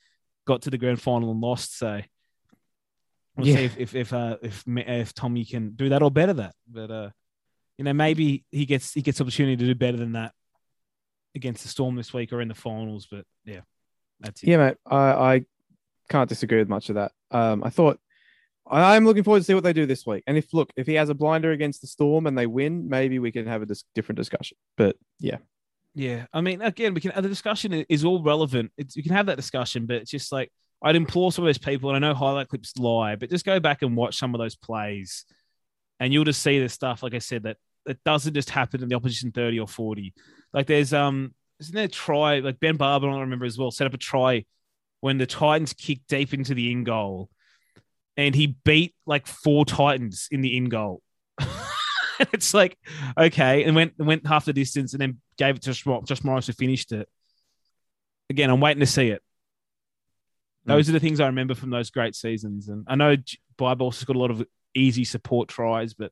got 0.45 0.63
to 0.63 0.69
the 0.69 0.77
grand 0.77 1.01
final 1.01 1.31
and 1.31 1.39
lost. 1.39 1.77
So 1.77 2.01
we'll 3.35 3.47
yeah. 3.47 3.55
see 3.55 3.63
if 3.65 3.77
if 3.77 3.95
if, 3.95 4.13
uh, 4.13 4.37
if 4.41 4.63
if 4.67 5.13
Tommy 5.13 5.45
can 5.45 5.71
do 5.71 5.89
that 5.89 6.03
or 6.03 6.11
better 6.11 6.33
that. 6.33 6.55
But 6.67 6.91
uh, 6.91 7.09
you 7.77 7.85
know, 7.85 7.93
maybe 7.93 8.43
he 8.51 8.65
gets 8.65 8.93
he 8.93 9.01
gets 9.01 9.21
opportunity 9.21 9.55
to 9.57 9.65
do 9.65 9.75
better 9.75 9.97
than 9.97 10.13
that 10.13 10.33
against 11.35 11.63
the 11.63 11.69
Storm 11.69 11.95
this 11.95 12.13
week 12.13 12.33
or 12.33 12.41
in 12.41 12.47
the 12.49 12.55
finals. 12.55 13.07
But 13.09 13.25
yeah, 13.45 13.61
that's 14.19 14.43
it. 14.43 14.49
Yeah, 14.49 14.57
mate. 14.57 14.77
I 14.85 14.97
I 14.97 15.45
can't 16.09 16.29
disagree 16.29 16.59
with 16.59 16.69
much 16.69 16.89
of 16.89 16.95
that. 16.95 17.11
Um, 17.31 17.63
I 17.63 17.69
thought 17.69 17.99
I'm 18.69 19.05
looking 19.05 19.23
forward 19.23 19.39
to 19.39 19.43
see 19.43 19.53
what 19.53 19.63
they 19.63 19.73
do 19.73 19.85
this 19.85 20.05
week. 20.05 20.23
And 20.27 20.37
if 20.37 20.53
look, 20.53 20.71
if 20.75 20.87
he 20.87 20.95
has 20.95 21.09
a 21.09 21.13
blinder 21.13 21.51
against 21.51 21.81
the 21.81 21.87
Storm 21.87 22.27
and 22.27 22.37
they 22.37 22.47
win, 22.47 22.89
maybe 22.89 23.19
we 23.19 23.31
can 23.31 23.47
have 23.47 23.61
a 23.61 23.65
dis- 23.65 23.85
different 23.95 24.17
discussion. 24.17 24.57
But 24.75 24.97
yeah, 25.19 25.37
yeah. 25.95 26.25
I 26.33 26.41
mean, 26.41 26.61
again, 26.61 26.93
we 26.93 27.01
can. 27.01 27.11
The 27.15 27.29
discussion 27.29 27.73
is 27.73 28.03
all 28.03 28.21
relevant. 28.21 28.71
It's, 28.77 28.95
you 28.95 29.03
can 29.03 29.13
have 29.13 29.27
that 29.27 29.37
discussion, 29.37 29.85
but 29.85 29.97
it's 29.97 30.11
just 30.11 30.31
like 30.31 30.51
I'd 30.81 30.95
implore 30.95 31.31
some 31.31 31.43
of 31.43 31.47
those 31.47 31.57
people, 31.57 31.89
and 31.93 32.05
I 32.05 32.07
know 32.07 32.13
highlight 32.13 32.49
clips 32.49 32.77
lie, 32.77 33.15
but 33.15 33.29
just 33.29 33.45
go 33.45 33.59
back 33.59 33.81
and 33.81 33.95
watch 33.95 34.17
some 34.17 34.35
of 34.35 34.39
those 34.39 34.55
plays, 34.55 35.25
and 35.99 36.11
you'll 36.11 36.25
just 36.25 36.43
see 36.43 36.59
the 36.59 36.69
stuff. 36.69 37.03
Like 37.03 37.13
I 37.13 37.19
said, 37.19 37.43
that 37.43 37.57
it 37.85 37.99
doesn't 38.03 38.33
just 38.33 38.49
happen 38.49 38.83
in 38.83 38.89
the 38.89 38.95
opposition 38.95 39.31
thirty 39.31 39.59
or 39.59 39.67
forty. 39.67 40.13
Like 40.53 40.67
there's 40.67 40.93
um, 40.93 41.33
isn't 41.59 41.75
there 41.75 41.85
a 41.85 41.89
try? 41.89 42.39
Like 42.39 42.59
Ben 42.59 42.77
Barba, 42.77 43.07
I 43.07 43.19
remember 43.19 43.45
as 43.45 43.57
well, 43.57 43.71
set 43.71 43.87
up 43.87 43.93
a 43.93 43.97
try 43.97 44.45
when 45.01 45.17
the 45.17 45.25
Titans 45.25 45.73
kicked 45.73 46.07
deep 46.07 46.33
into 46.33 46.53
the 46.53 46.71
in 46.71 46.83
goal 46.83 47.29
and 48.17 48.33
he 48.33 48.57
beat 48.65 48.95
like 49.05 49.27
four 49.27 49.63
Titans 49.63 50.27
in 50.31 50.41
the 50.41 50.57
in 50.57 50.65
goal. 50.65 51.01
it's 52.33 52.53
like 52.53 52.77
okay, 53.17 53.63
and 53.63 53.75
went 53.75 53.93
went 53.97 54.25
half 54.25 54.45
the 54.45 54.53
distance 54.53 54.93
and 54.93 55.01
then 55.01 55.21
gave 55.37 55.55
it 55.55 55.61
to 55.61 55.73
Josh, 55.73 56.23
Morris 56.23 56.47
who 56.47 56.53
finished 56.53 56.91
it. 56.91 57.07
Again, 58.29 58.49
I'm 58.49 58.59
waiting 58.59 58.81
to 58.81 58.87
see 58.87 59.09
it. 59.09 59.21
Those 60.65 60.87
mm. 60.87 60.89
are 60.89 60.93
the 60.93 60.99
things 60.99 61.19
I 61.19 61.27
remember 61.27 61.55
from 61.55 61.69
those 61.69 61.91
great 61.91 62.15
seasons, 62.15 62.67
and 62.67 62.85
I 62.87 62.95
know 62.95 63.15
Bible 63.57 63.91
has 63.91 64.03
got 64.03 64.15
a 64.15 64.19
lot 64.19 64.31
of 64.31 64.45
easy 64.73 65.05
support 65.05 65.47
tries, 65.47 65.93
but 65.93 66.11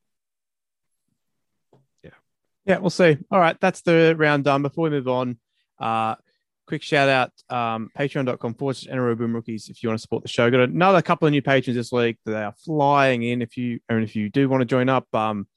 yeah, 2.66 2.80
we'll 2.80 2.90
see. 2.90 3.18
All 3.32 3.40
right, 3.40 3.58
that's 3.60 3.82
the 3.82 4.16
round 4.18 4.44
done. 4.44 4.62
Before 4.62 4.86
we 4.86 4.90
move 4.90 5.08
on, 5.08 5.38
uh, 5.80 6.16
quick 6.68 6.82
shout 6.82 7.10
out 7.10 7.32
um, 7.50 7.90
patreon.com 7.98 8.56
forward 8.56 8.76
slash 8.76 8.96
Boom 8.96 9.36
Rookies 9.36 9.70
if 9.70 9.84
you 9.84 9.90
want 9.90 10.00
to 10.00 10.02
support 10.02 10.24
the 10.24 10.30
show. 10.30 10.50
Got 10.50 10.62
another 10.62 11.02
couple 11.02 11.28
of 11.28 11.32
new 11.32 11.42
patrons 11.42 11.78
this 11.78 11.92
week. 11.92 12.18
They 12.26 12.34
are 12.34 12.56
flying 12.66 13.24
in. 13.24 13.42
If 13.42 13.58
you 13.58 13.80
and 13.90 14.04
if 14.04 14.16
you 14.16 14.30
do 14.30 14.50
want 14.50 14.62
to 14.62 14.66
join 14.66 14.90
up, 14.90 15.14
um, 15.14 15.48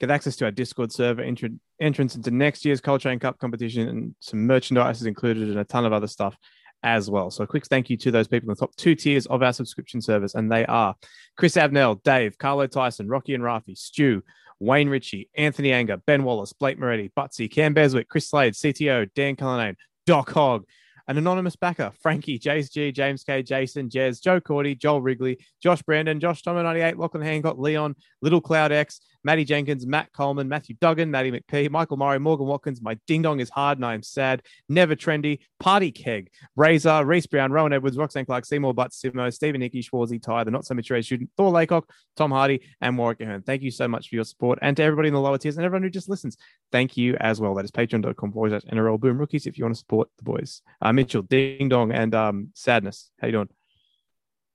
get 0.00 0.10
access 0.10 0.36
to 0.36 0.46
our 0.46 0.50
Discord 0.50 0.92
server, 0.92 1.22
entr- 1.22 1.58
entrance 1.80 2.16
into 2.16 2.30
next 2.30 2.64
year's 2.64 2.80
Coltrane 2.80 3.18
Cup 3.18 3.38
competition, 3.38 3.88
and 3.88 4.14
some 4.20 4.46
merchandise 4.46 5.00
is 5.00 5.06
included 5.06 5.48
and 5.48 5.58
a 5.58 5.64
ton 5.64 5.84
of 5.84 5.92
other 5.92 6.08
stuff 6.08 6.36
as 6.82 7.08
well. 7.10 7.30
So 7.30 7.44
a 7.44 7.46
quick 7.46 7.66
thank 7.66 7.90
you 7.90 7.96
to 7.98 8.10
those 8.10 8.28
people 8.28 8.48
in 8.48 8.54
the 8.54 8.60
top 8.60 8.74
two 8.76 8.94
tiers 8.94 9.26
of 9.26 9.42
our 9.42 9.52
subscription 9.52 10.00
service, 10.00 10.34
and 10.34 10.50
they 10.50 10.66
are 10.66 10.94
Chris 11.36 11.56
Abnell, 11.56 11.96
Dave, 11.96 12.38
Carlo 12.38 12.66
Tyson, 12.66 13.08
Rocky 13.08 13.34
and 13.34 13.42
Rafi, 13.42 13.76
Stu, 13.76 14.22
Wayne 14.60 14.88
Ritchie, 14.88 15.28
Anthony 15.36 15.72
Anger, 15.72 15.98
Ben 16.06 16.24
Wallace, 16.24 16.52
Blake 16.52 16.78
Moretti, 16.78 17.10
Butsy, 17.16 17.50
Cam 17.50 17.74
Beswick, 17.74 18.08
Chris 18.08 18.28
Slade, 18.28 18.54
CTO, 18.54 19.08
Dan 19.14 19.36
Cullinane, 19.36 19.76
Doc 20.06 20.30
Hogg, 20.30 20.64
an 21.08 21.18
anonymous 21.18 21.56
backer, 21.56 21.92
Frankie, 22.00 22.38
Jace 22.38 22.72
G, 22.72 22.90
James 22.90 23.22
K, 23.22 23.42
Jason, 23.42 23.88
Jez, 23.88 24.20
Joe 24.22 24.40
Cordy, 24.40 24.74
Joel 24.74 25.00
Wrigley, 25.02 25.38
Josh 25.62 25.82
Brandon, 25.82 26.18
Josh 26.18 26.42
Tomo 26.42 26.62
98, 26.62 26.98
Lachlan 26.98 27.22
Hancock, 27.22 27.58
Leon, 27.58 27.94
Little 28.22 28.40
Cloud 28.40 28.72
X, 28.72 29.00
Matty 29.26 29.44
Jenkins, 29.44 29.84
Matt 29.84 30.12
Coleman, 30.12 30.48
Matthew 30.48 30.76
Duggan, 30.80 31.10
Matty 31.10 31.32
McPhee, 31.32 31.68
Michael 31.68 31.96
Murray, 31.96 32.20
Morgan 32.20 32.46
Watkins. 32.46 32.80
My 32.80 32.96
ding 33.08 33.22
dong 33.22 33.40
is 33.40 33.50
hard 33.50 33.76
and 33.76 33.84
I 33.84 33.92
am 33.92 34.02
sad. 34.04 34.40
Never 34.68 34.94
trendy. 34.94 35.40
Party 35.58 35.90
Keg, 35.90 36.30
Razor, 36.54 37.04
Reese 37.04 37.26
Brown, 37.26 37.50
Rowan 37.50 37.72
Edwards, 37.72 37.96
Roxanne 37.96 38.24
Clark, 38.24 38.44
Seymour 38.44 38.72
Butts, 38.72 39.02
Simo, 39.02 39.32
Stephen 39.34 39.58
Nicky, 39.58 39.82
Schwarzy, 39.82 40.22
Ty, 40.22 40.44
the 40.44 40.52
Not 40.52 40.64
So 40.64 40.74
Mature 40.74 41.02
student, 41.02 41.28
Thor 41.36 41.50
Laycock, 41.50 41.90
Tom 42.16 42.30
Hardy, 42.30 42.60
and 42.80 42.96
Warwick 42.96 43.20
Ahern. 43.20 43.42
Thank 43.42 43.62
you 43.62 43.72
so 43.72 43.88
much 43.88 44.10
for 44.10 44.14
your 44.14 44.24
support. 44.24 44.60
And 44.62 44.76
to 44.76 44.84
everybody 44.84 45.08
in 45.08 45.14
the 45.14 45.20
lower 45.20 45.38
tiers 45.38 45.56
and 45.56 45.66
everyone 45.66 45.82
who 45.82 45.90
just 45.90 46.08
listens, 46.08 46.36
thank 46.70 46.96
you 46.96 47.16
as 47.18 47.40
well. 47.40 47.52
That 47.56 47.64
is 47.64 47.72
patreon.com 47.72 48.32
forward 48.32 48.50
slash 48.50 48.72
NRL 48.72 49.00
Boom 49.00 49.18
Rookies 49.18 49.48
if 49.48 49.58
you 49.58 49.64
want 49.64 49.74
to 49.74 49.80
support 49.80 50.08
the 50.18 50.22
boys. 50.22 50.62
Uh, 50.80 50.92
Mitchell, 50.92 51.22
ding 51.22 51.68
dong, 51.68 51.90
and 51.90 52.14
um, 52.14 52.50
sadness. 52.54 53.10
How 53.20 53.26
you 53.26 53.32
doing? 53.32 53.48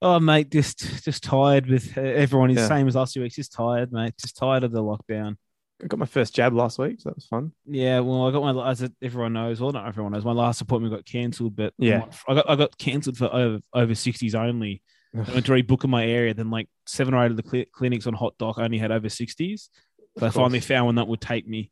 Oh, 0.04 0.20
mate, 0.20 0.50
just 0.50 1.04
just 1.04 1.24
tired 1.24 1.68
with 1.68 1.96
uh, 1.96 2.02
everyone 2.02 2.50
is 2.50 2.58
yeah. 2.58 2.68
same 2.68 2.88
as 2.88 2.96
last 2.96 3.14
two 3.14 3.22
weeks. 3.22 3.36
Just 3.36 3.54
tired, 3.54 3.92
mate. 3.94 4.14
Just 4.20 4.36
tired 4.36 4.64
of 4.64 4.72
the 4.72 4.82
lockdown. 4.82 5.36
I 5.84 5.88
got 5.88 6.00
my 6.00 6.08
first 6.08 6.34
jab 6.34 6.54
last 6.54 6.80
week, 6.80 7.02
so 7.02 7.10
that 7.10 7.16
was 7.16 7.26
fun. 7.26 7.52
Yeah, 7.68 8.00
well, 8.00 8.28
I 8.28 8.32
got 8.32 8.56
my 8.56 8.70
as 8.70 8.88
everyone 9.02 9.34
knows. 9.34 9.62
Well, 9.62 9.72
not 9.72 9.88
everyone 9.88 10.14
knows. 10.14 10.26
My 10.26 10.32
last 10.32 10.62
appointment 10.62 10.94
got 10.94 11.06
cancelled, 11.06 11.56
but 11.56 11.74
yeah, 11.78 12.06
I 12.28 12.34
got 12.34 12.50
I 12.50 12.56
got 12.56 12.78
cancelled 12.80 13.18
for 13.18 13.34
over 13.34 13.60
over 13.74 13.94
sixties 13.94 14.34
only. 14.34 14.82
I 15.14 15.32
went 15.34 15.46
to 15.48 15.52
rebook 15.52 15.84
in 15.84 15.90
my 15.92 16.06
area. 16.06 16.34
Then 16.34 16.50
like 16.50 16.68
seven 16.88 17.14
or 17.14 17.24
eight 17.24 17.32
of 17.32 17.38
the 17.38 17.48
cl- 17.48 17.66
clinics 17.72 18.08
on 18.08 18.14
Hot 18.14 18.34
Doc 18.40 18.58
only 18.58 18.80
had 18.80 18.92
over 18.92 19.10
sixties. 19.10 19.70
So 20.18 20.26
I 20.26 20.30
finally 20.30 20.62
found 20.62 20.88
one 20.88 20.96
that 20.96 21.08
would 21.08 21.22
take 21.22 21.48
me. 21.48 21.72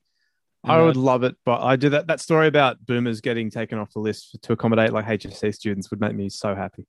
And 0.63 0.73
I 0.73 0.81
would 0.81 0.97
uh, 0.97 0.99
love 0.99 1.23
it, 1.23 1.35
but 1.45 1.61
I 1.61 1.77
do 1.77 1.89
that. 1.89 2.07
That 2.07 2.19
story 2.19 2.47
about 2.47 2.85
boomers 2.85 3.21
getting 3.21 3.49
taken 3.49 3.79
off 3.79 3.93
the 3.93 3.99
list 3.99 4.37
to 4.43 4.53
accommodate 4.53 4.91
like 4.91 5.05
HSC 5.05 5.55
students 5.55 5.89
would 5.89 6.01
make 6.01 6.13
me 6.13 6.29
so 6.29 6.53
happy 6.53 6.85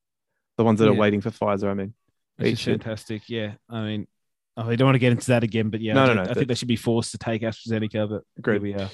the 0.60 0.64
ones 0.64 0.78
that 0.78 0.84
yeah. 0.84 0.90
are 0.90 0.94
waiting 0.94 1.22
for 1.22 1.30
Pfizer. 1.30 1.68
I 1.68 1.74
mean, 1.74 1.94
it's 2.38 2.62
fantastic. 2.62 3.30
Yeah, 3.30 3.52
I 3.70 3.82
mean, 3.82 4.06
oh, 4.58 4.68
I 4.68 4.76
don't 4.76 4.86
want 4.86 4.94
to 4.96 5.00
get 5.00 5.12
into 5.12 5.28
that 5.28 5.42
again, 5.42 5.70
but 5.70 5.80
yeah, 5.80 5.94
no, 5.94 6.02
I, 6.02 6.06
no, 6.08 6.14
no, 6.14 6.22
I 6.22 6.34
think 6.34 6.48
they 6.48 6.54
should 6.54 6.68
be 6.68 6.76
forced 6.76 7.12
to 7.12 7.18
take 7.18 7.40
AstraZeneca. 7.40 8.10
But 8.10 8.22
agreed. 8.36 8.60
we 8.60 8.74
are. 8.74 8.90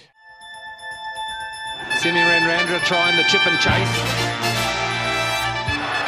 Semi 1.98 2.20
Radradra 2.20 2.78
trying 2.84 3.16
the 3.16 3.24
chip 3.24 3.44
and 3.44 3.58
chase. 3.58 3.96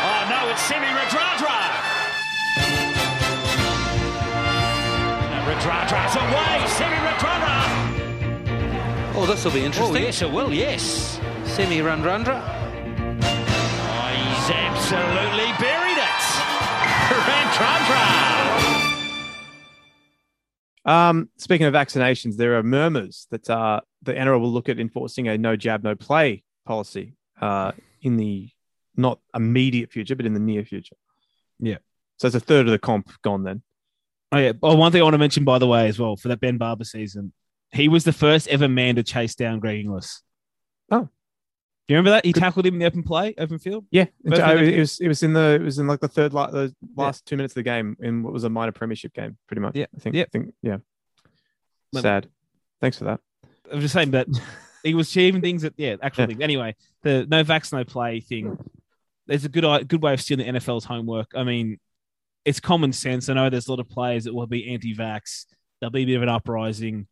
Oh 0.06 0.26
no, 0.30 0.48
it's 0.48 0.62
Semi 0.62 0.86
Radradra. 0.86 1.58
Radradra's 5.48 6.14
away. 6.14 6.66
Semi 6.68 6.96
Radradra. 7.02 7.56
Oh, 9.16 9.26
this 9.26 9.44
will 9.44 9.50
be 9.50 9.64
interesting. 9.64 9.96
Oh, 9.96 9.98
yes, 9.98 10.22
it 10.22 10.30
will. 10.30 10.52
Yes. 10.52 11.20
Semi 11.46 11.78
Radradra 14.48 14.68
absolutely 14.70 15.52
buried 15.58 15.98
it. 15.98 16.48
Um, 20.84 21.28
speaking 21.36 21.66
of 21.66 21.74
vaccinations, 21.74 22.36
there 22.36 22.56
are 22.56 22.62
murmurs 22.62 23.26
that 23.30 23.50
uh, 23.50 23.80
the 24.02 24.14
NRL 24.14 24.40
will 24.40 24.50
look 24.50 24.70
at 24.70 24.80
enforcing 24.80 25.28
a 25.28 25.36
no 25.36 25.54
jab, 25.54 25.82
no 25.82 25.94
play 25.94 26.44
policy 26.64 27.14
uh, 27.42 27.72
in 28.00 28.16
the 28.16 28.48
not 28.96 29.20
immediate 29.34 29.92
future, 29.92 30.16
but 30.16 30.24
in 30.24 30.32
the 30.32 30.40
near 30.40 30.64
future. 30.64 30.96
Yeah. 31.58 31.76
So 32.16 32.26
it's 32.26 32.36
a 32.36 32.40
third 32.40 32.66
of 32.66 32.72
the 32.72 32.78
comp 32.78 33.10
gone 33.22 33.44
then. 33.44 33.62
Oh 34.32 34.38
yeah. 34.38 34.52
Oh, 34.62 34.76
one 34.76 34.90
thing 34.92 35.02
I 35.02 35.04
want 35.04 35.14
to 35.14 35.18
mention, 35.18 35.44
by 35.44 35.58
the 35.58 35.66
way, 35.66 35.88
as 35.88 35.98
well, 35.98 36.16
for 36.16 36.28
that 36.28 36.40
Ben 36.40 36.56
Barba 36.56 36.86
season, 36.86 37.32
he 37.70 37.88
was 37.88 38.04
the 38.04 38.12
first 38.12 38.48
ever 38.48 38.68
man 38.68 38.96
to 38.96 39.02
chase 39.02 39.34
down 39.34 39.60
Greg 39.60 39.80
Inglis. 39.80 40.22
Oh. 40.90 41.10
Do 41.88 41.94
you 41.94 41.98
remember 41.98 42.10
that? 42.10 42.26
He 42.26 42.34
tackled 42.34 42.66
him 42.66 42.74
in 42.74 42.80
the 42.80 42.86
open 42.86 43.02
play, 43.02 43.34
open 43.38 43.58
field. 43.58 43.86
Yeah, 43.90 44.04
Both 44.22 44.38
it, 44.40 44.78
was 44.78 45.00
it 45.00 45.08
was 45.08 45.22
in 45.22 45.32
the 45.32 45.54
it 45.54 45.62
was 45.62 45.78
in 45.78 45.86
like 45.86 46.00
the 46.00 46.08
third 46.08 46.34
like 46.34 46.50
the 46.52 46.74
last 46.94 47.24
two 47.24 47.36
minutes 47.36 47.52
of 47.52 47.56
the 47.56 47.62
game 47.62 47.96
in 48.00 48.22
what 48.22 48.32
was 48.34 48.44
a 48.44 48.50
minor 48.50 48.72
premiership 48.72 49.14
game, 49.14 49.38
pretty 49.46 49.62
much. 49.62 49.74
Yeah, 49.74 49.86
I 49.96 49.98
think. 49.98 50.14
yeah. 50.14 50.22
I 50.22 50.26
think 50.30 50.54
yeah. 50.62 50.76
Sad. 51.94 52.28
Thanks 52.82 52.98
for 52.98 53.04
that. 53.04 53.20
I'm 53.72 53.80
just 53.80 53.94
saying, 53.94 54.10
but 54.10 54.28
he 54.82 54.94
was 54.94 55.08
achieving 55.08 55.40
things 55.40 55.62
that, 55.62 55.72
yeah, 55.78 55.96
actual 56.02 56.22
Yeah. 56.22 56.26
things. 56.26 56.40
Anyway, 56.42 56.76
the 57.02 57.26
no 57.26 57.42
vax, 57.42 57.72
no 57.72 57.84
play 57.84 58.20
thing. 58.20 58.58
There's 59.26 59.46
a 59.46 59.48
good 59.48 59.88
good 59.88 60.02
way 60.02 60.12
of 60.12 60.20
stealing 60.20 60.46
the 60.52 60.58
NFL's 60.58 60.84
homework. 60.84 61.32
I 61.34 61.44
mean, 61.44 61.78
it's 62.44 62.60
common 62.60 62.92
sense. 62.92 63.28
I 63.28 63.34
know 63.34 63.48
there's 63.48 63.66
a 63.68 63.70
lot 63.70 63.80
of 63.80 63.88
players 63.88 64.24
that 64.24 64.34
will 64.34 64.46
be 64.46 64.72
anti-vax. 64.72 65.46
There'll 65.80 65.90
be 65.90 66.02
a 66.02 66.06
bit 66.06 66.16
of 66.16 66.22
an 66.22 66.28
uprising, 66.28 67.06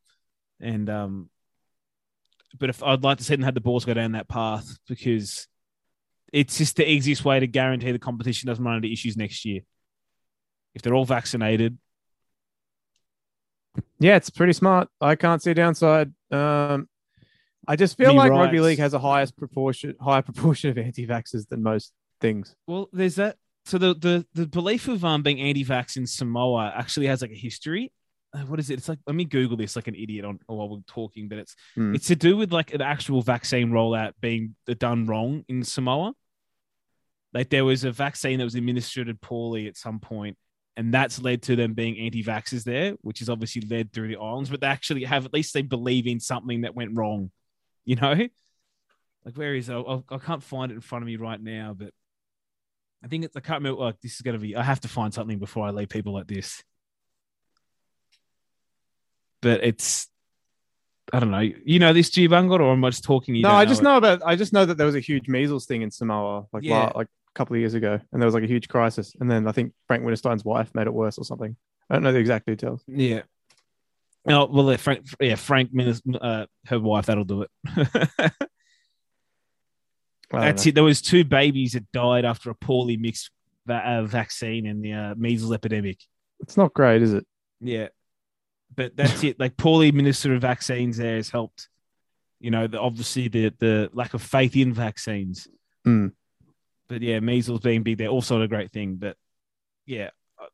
and 0.60 0.88
um, 0.90 1.30
but 2.58 2.70
if 2.70 2.82
I'd 2.82 3.04
like 3.04 3.18
to 3.18 3.24
see 3.24 3.34
them 3.34 3.44
have 3.44 3.54
the 3.54 3.60
balls 3.60 3.84
go 3.84 3.94
down 3.94 4.12
that 4.12 4.28
path 4.28 4.78
because 4.88 5.46
it's 6.32 6.58
just 6.58 6.76
the 6.76 6.88
easiest 6.88 7.24
way 7.24 7.40
to 7.40 7.46
guarantee 7.46 7.92
the 7.92 7.98
competition 7.98 8.46
doesn't 8.48 8.64
run 8.64 8.76
into 8.76 8.92
issues 8.92 9.16
next 9.16 9.44
year. 9.44 9.60
If 10.74 10.82
they're 10.82 10.94
all 10.94 11.04
vaccinated, 11.04 11.78
Yeah, 13.98 14.16
it's 14.16 14.30
pretty 14.30 14.52
smart. 14.52 14.88
I 15.00 15.16
can't 15.16 15.42
see 15.42 15.50
a 15.50 15.54
downside. 15.54 16.12
Um, 16.30 16.88
I 17.68 17.76
just 17.76 17.96
feel 17.96 18.14
like 18.14 18.30
rugby 18.30 18.60
league 18.60 18.78
has 18.78 18.94
a 18.94 18.98
highest 18.98 19.36
proportion, 19.36 19.94
higher 20.00 20.22
proportion 20.22 20.70
of 20.70 20.78
anti-vaxxers 20.78 21.48
than 21.48 21.62
most 21.62 21.92
things. 22.20 22.54
Well, 22.66 22.88
there's 22.92 23.16
that. 23.16 23.36
So 23.64 23.78
the 23.78 23.94
the 23.94 24.26
the 24.34 24.46
belief 24.46 24.86
of 24.86 25.04
um 25.04 25.22
being 25.22 25.40
anti-vax 25.40 25.96
in 25.96 26.06
Samoa 26.06 26.72
actually 26.76 27.06
has 27.08 27.22
like 27.22 27.32
a 27.32 27.36
history. 27.36 27.92
Uh, 28.36 28.40
what 28.46 28.58
is 28.58 28.68
it? 28.70 28.74
It's 28.74 28.88
like 28.88 28.98
let 29.06 29.16
me 29.16 29.24
Google 29.24 29.56
this 29.56 29.76
like 29.76 29.88
an 29.88 29.94
idiot 29.94 30.24
on 30.24 30.38
while 30.46 30.68
we're 30.68 30.80
talking, 30.86 31.28
but 31.28 31.38
it's 31.38 31.56
Hmm. 31.74 31.94
it's 31.94 32.08
to 32.08 32.16
do 32.16 32.36
with 32.36 32.52
like 32.52 32.74
an 32.74 32.82
actual 32.82 33.22
vaccine 33.22 33.70
rollout 33.70 34.12
being 34.20 34.54
done 34.78 35.06
wrong 35.06 35.44
in 35.48 35.62
Samoa. 35.62 36.12
Like 37.32 37.50
there 37.50 37.64
was 37.64 37.84
a 37.84 37.92
vaccine 37.92 38.38
that 38.38 38.44
was 38.44 38.54
administered 38.54 39.20
poorly 39.20 39.66
at 39.68 39.76
some 39.76 40.00
point, 40.00 40.36
and 40.76 40.92
that's 40.92 41.20
led 41.20 41.42
to 41.42 41.56
them 41.56 41.74
being 41.74 41.98
anti-vaxxers 41.98 42.64
there, 42.64 42.92
which 43.02 43.20
is 43.20 43.28
obviously 43.28 43.62
led 43.62 43.92
through 43.92 44.08
the 44.08 44.16
islands. 44.16 44.50
But 44.50 44.60
they 44.60 44.66
actually 44.66 45.04
have 45.04 45.24
at 45.24 45.32
least 45.32 45.54
they 45.54 45.62
believe 45.62 46.06
in 46.06 46.20
something 46.20 46.62
that 46.62 46.74
went 46.74 46.96
wrong, 46.96 47.30
you 47.84 47.96
know. 47.96 48.14
Like 49.24 49.34
where 49.34 49.54
is 49.54 49.68
it? 49.68 49.72
I'll, 49.72 50.04
I 50.10 50.18
can't 50.18 50.42
find 50.42 50.70
it 50.70 50.76
in 50.76 50.80
front 50.80 51.02
of 51.02 51.06
me 51.06 51.16
right 51.16 51.40
now, 51.42 51.74
but 51.76 51.90
I 53.02 53.08
think 53.08 53.24
it's 53.24 53.36
I 53.36 53.40
can't 53.40 53.62
remember. 53.62 53.82
Like 53.82 54.00
this 54.00 54.14
is 54.14 54.20
gonna 54.20 54.38
be. 54.38 54.56
I 54.56 54.62
have 54.62 54.80
to 54.80 54.88
find 54.88 55.12
something 55.12 55.38
before 55.38 55.66
I 55.66 55.70
leave 55.70 55.88
people 55.88 56.12
like 56.14 56.26
this. 56.26 56.62
But 59.46 59.62
it's, 59.62 60.08
I 61.12 61.20
don't 61.20 61.30
know. 61.30 61.38
You 61.64 61.78
know 61.78 61.92
this 61.92 62.10
Gibangot, 62.10 62.58
or 62.58 62.72
am 62.72 62.84
I 62.84 62.90
just 62.90 63.04
talking? 63.04 63.36
You 63.36 63.42
no, 63.42 63.50
I 63.50 63.64
just 63.64 63.80
it? 63.80 63.84
know 63.84 63.96
about. 63.96 64.22
I 64.26 64.34
just 64.34 64.52
know 64.52 64.64
that 64.66 64.76
there 64.76 64.86
was 64.86 64.96
a 64.96 65.00
huge 65.00 65.28
measles 65.28 65.64
thing 65.66 65.82
in 65.82 65.90
Samoa, 65.92 66.46
like 66.52 66.64
Yeah. 66.64 66.90
like 66.96 67.06
a 67.06 67.32
couple 67.34 67.54
of 67.54 67.60
years 67.60 67.74
ago, 67.74 67.92
and 68.10 68.20
there 68.20 68.26
was 68.26 68.34
like 68.34 68.42
a 68.42 68.48
huge 68.48 68.66
crisis. 68.66 69.14
And 69.20 69.30
then 69.30 69.46
I 69.46 69.52
think 69.52 69.72
Frank 69.86 70.02
Winterstein's 70.04 70.44
wife 70.44 70.74
made 70.74 70.88
it 70.88 70.92
worse 70.92 71.16
or 71.16 71.24
something. 71.24 71.54
I 71.88 71.94
don't 71.94 72.02
know 72.02 72.10
the 72.12 72.18
exact 72.18 72.46
details. 72.46 72.82
Yeah. 72.88 73.22
Oh 74.28 74.46
well, 74.46 74.68
yeah, 74.68 74.76
Frank. 74.78 75.06
Yeah, 75.20 75.36
Frank. 75.36 75.70
Uh, 76.20 76.46
her 76.66 76.80
wife. 76.80 77.06
That'll 77.06 77.22
do 77.22 77.42
it. 77.42 77.50
That's 80.32 80.66
know. 80.66 80.68
it. 80.70 80.74
There 80.74 80.82
was 80.84 81.00
two 81.00 81.24
babies 81.24 81.74
that 81.74 81.90
died 81.92 82.24
after 82.24 82.50
a 82.50 82.54
poorly 82.56 82.96
mixed 82.96 83.30
va- 83.64 83.88
uh, 83.88 84.02
vaccine 84.06 84.66
in 84.66 84.80
the 84.82 84.92
uh, 84.92 85.14
measles 85.16 85.52
epidemic. 85.52 85.98
It's 86.40 86.56
not 86.56 86.74
great, 86.74 87.02
is 87.02 87.14
it? 87.14 87.24
Yeah, 87.60 87.88
but 88.74 88.96
that's 88.96 89.22
it. 89.24 89.38
Like 89.38 89.56
poorly 89.56 89.88
administered 89.88 90.40
vaccines 90.40 90.96
there 90.96 91.16
has 91.16 91.30
helped. 91.30 91.68
You 92.40 92.50
know, 92.50 92.66
the, 92.66 92.80
obviously 92.80 93.28
the 93.28 93.52
the 93.58 93.90
lack 93.92 94.14
of 94.14 94.22
faith 94.22 94.56
in 94.56 94.72
vaccines. 94.72 95.48
Hmm. 95.84 96.08
But 96.88 97.02
yeah, 97.02 97.20
measles 97.20 97.60
being 97.60 97.82
big 97.82 97.98
there 97.98 98.08
also 98.08 98.40
a 98.42 98.48
great 98.48 98.70
thing. 98.70 98.96
But 98.96 99.16
yeah, 99.86 100.10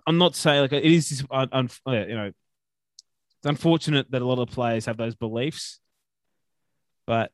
I'm 0.07 0.19
not 0.19 0.37
saying 0.37 0.63
like 0.63 0.73
it 0.73 0.85
is. 0.85 1.09
Just, 1.09 1.25
un, 1.31 1.49
un, 1.53 1.69
you 1.87 2.15
know, 2.15 2.27
it's 2.27 3.47
unfortunate 3.47 4.11
that 4.11 4.23
a 4.23 4.27
lot 4.27 4.39
of 4.39 4.51
players 4.51 4.87
have 4.87 4.97
those 4.97 5.15
beliefs. 5.15 5.81
But 7.07 7.33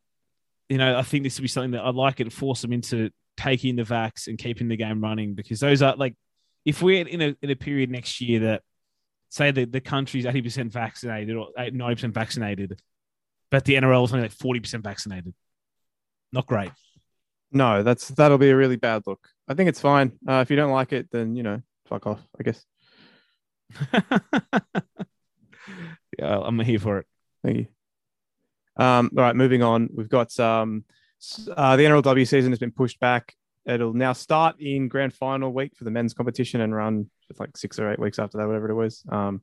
you 0.69 0.79
know, 0.79 0.99
I 0.99 1.03
think 1.03 1.25
this 1.25 1.39
would 1.39 1.43
be 1.43 1.49
something 1.49 1.73
that 1.73 1.85
I'd 1.85 1.95
like 1.95 2.21
it 2.21 2.25
to 2.25 2.31
force 2.31 2.63
them 2.63 2.73
into 2.73 3.11
taking 3.37 3.77
the 3.77 3.85
vax 3.85 4.27
and 4.27 4.39
keeping 4.39 4.69
the 4.69 4.77
game 4.77 5.01
running 5.01 5.35
because 5.35 5.61
those 5.61 5.81
are 5.83 5.95
like, 5.97 6.15
if 6.65 6.83
we're 6.83 7.07
in 7.07 7.23
a 7.23 7.37
in 7.41 7.51
a 7.51 7.57
period 7.57 7.91
next 7.91 8.21
year 8.21 8.41
that 8.41 8.63
say 9.29 9.51
that 9.51 9.73
the 9.73 9.81
country's 9.81 10.25
80% 10.25 10.71
vaccinated 10.71 11.37
or 11.37 11.49
90% 11.59 12.13
vaccinated, 12.13 12.81
but 13.51 13.65
the 13.65 13.75
NRL 13.75 14.05
is 14.05 14.13
only 14.13 14.25
like 14.25 14.37
40% 14.37 14.83
vaccinated. 14.83 15.35
Not 16.33 16.47
great. 16.47 16.71
No, 17.51 17.83
that's 17.83 18.09
that'll 18.09 18.39
be 18.39 18.51
a 18.51 18.57
really 18.57 18.77
bad 18.77 19.03
look. 19.07 19.27
I 19.49 19.55
think 19.55 19.71
it's 19.71 19.81
fine. 19.81 20.13
Uh, 20.29 20.41
if 20.43 20.51
you 20.51 20.57
don't 20.57 20.71
like 20.71 20.93
it, 20.93 21.09
then 21.11 21.35
you 21.35 21.43
know, 21.43 21.63
fuck 21.87 22.07
off. 22.07 22.21
I 22.39 22.43
guess. 22.43 22.63
yeah, 26.19 26.39
I'm 26.41 26.59
here 26.61 26.79
for 26.79 26.99
it. 26.99 27.07
Thank 27.43 27.57
you. 27.59 27.67
Um, 28.77 29.11
all 29.17 29.25
right, 29.25 29.35
moving 29.35 29.63
on. 29.63 29.89
We've 29.95 30.09
got 30.09 30.39
um, 30.39 30.85
uh, 31.57 31.77
the 31.77 31.85
NRLW 31.85 32.29
season 32.29 32.53
has 32.53 32.59
been 32.59 32.71
pushed 32.71 33.01
back. 33.01 33.35
It'll 33.65 33.95
now 33.95 34.13
start 34.13 34.61
in 34.61 34.89
grand 34.89 35.15
final 35.15 35.53
week 35.53 35.75
for 35.77 35.85
the 35.85 35.91
men's 35.91 36.15
competition 36.15 36.61
and 36.61 36.75
run 36.75 37.11
like 37.39 37.57
six 37.57 37.79
or 37.79 37.91
eight 37.91 37.99
weeks 37.99 38.19
after 38.19 38.39
that, 38.39 38.47
whatever 38.47 38.71
it 38.71 38.75
was. 38.75 39.03
Um, 39.11 39.43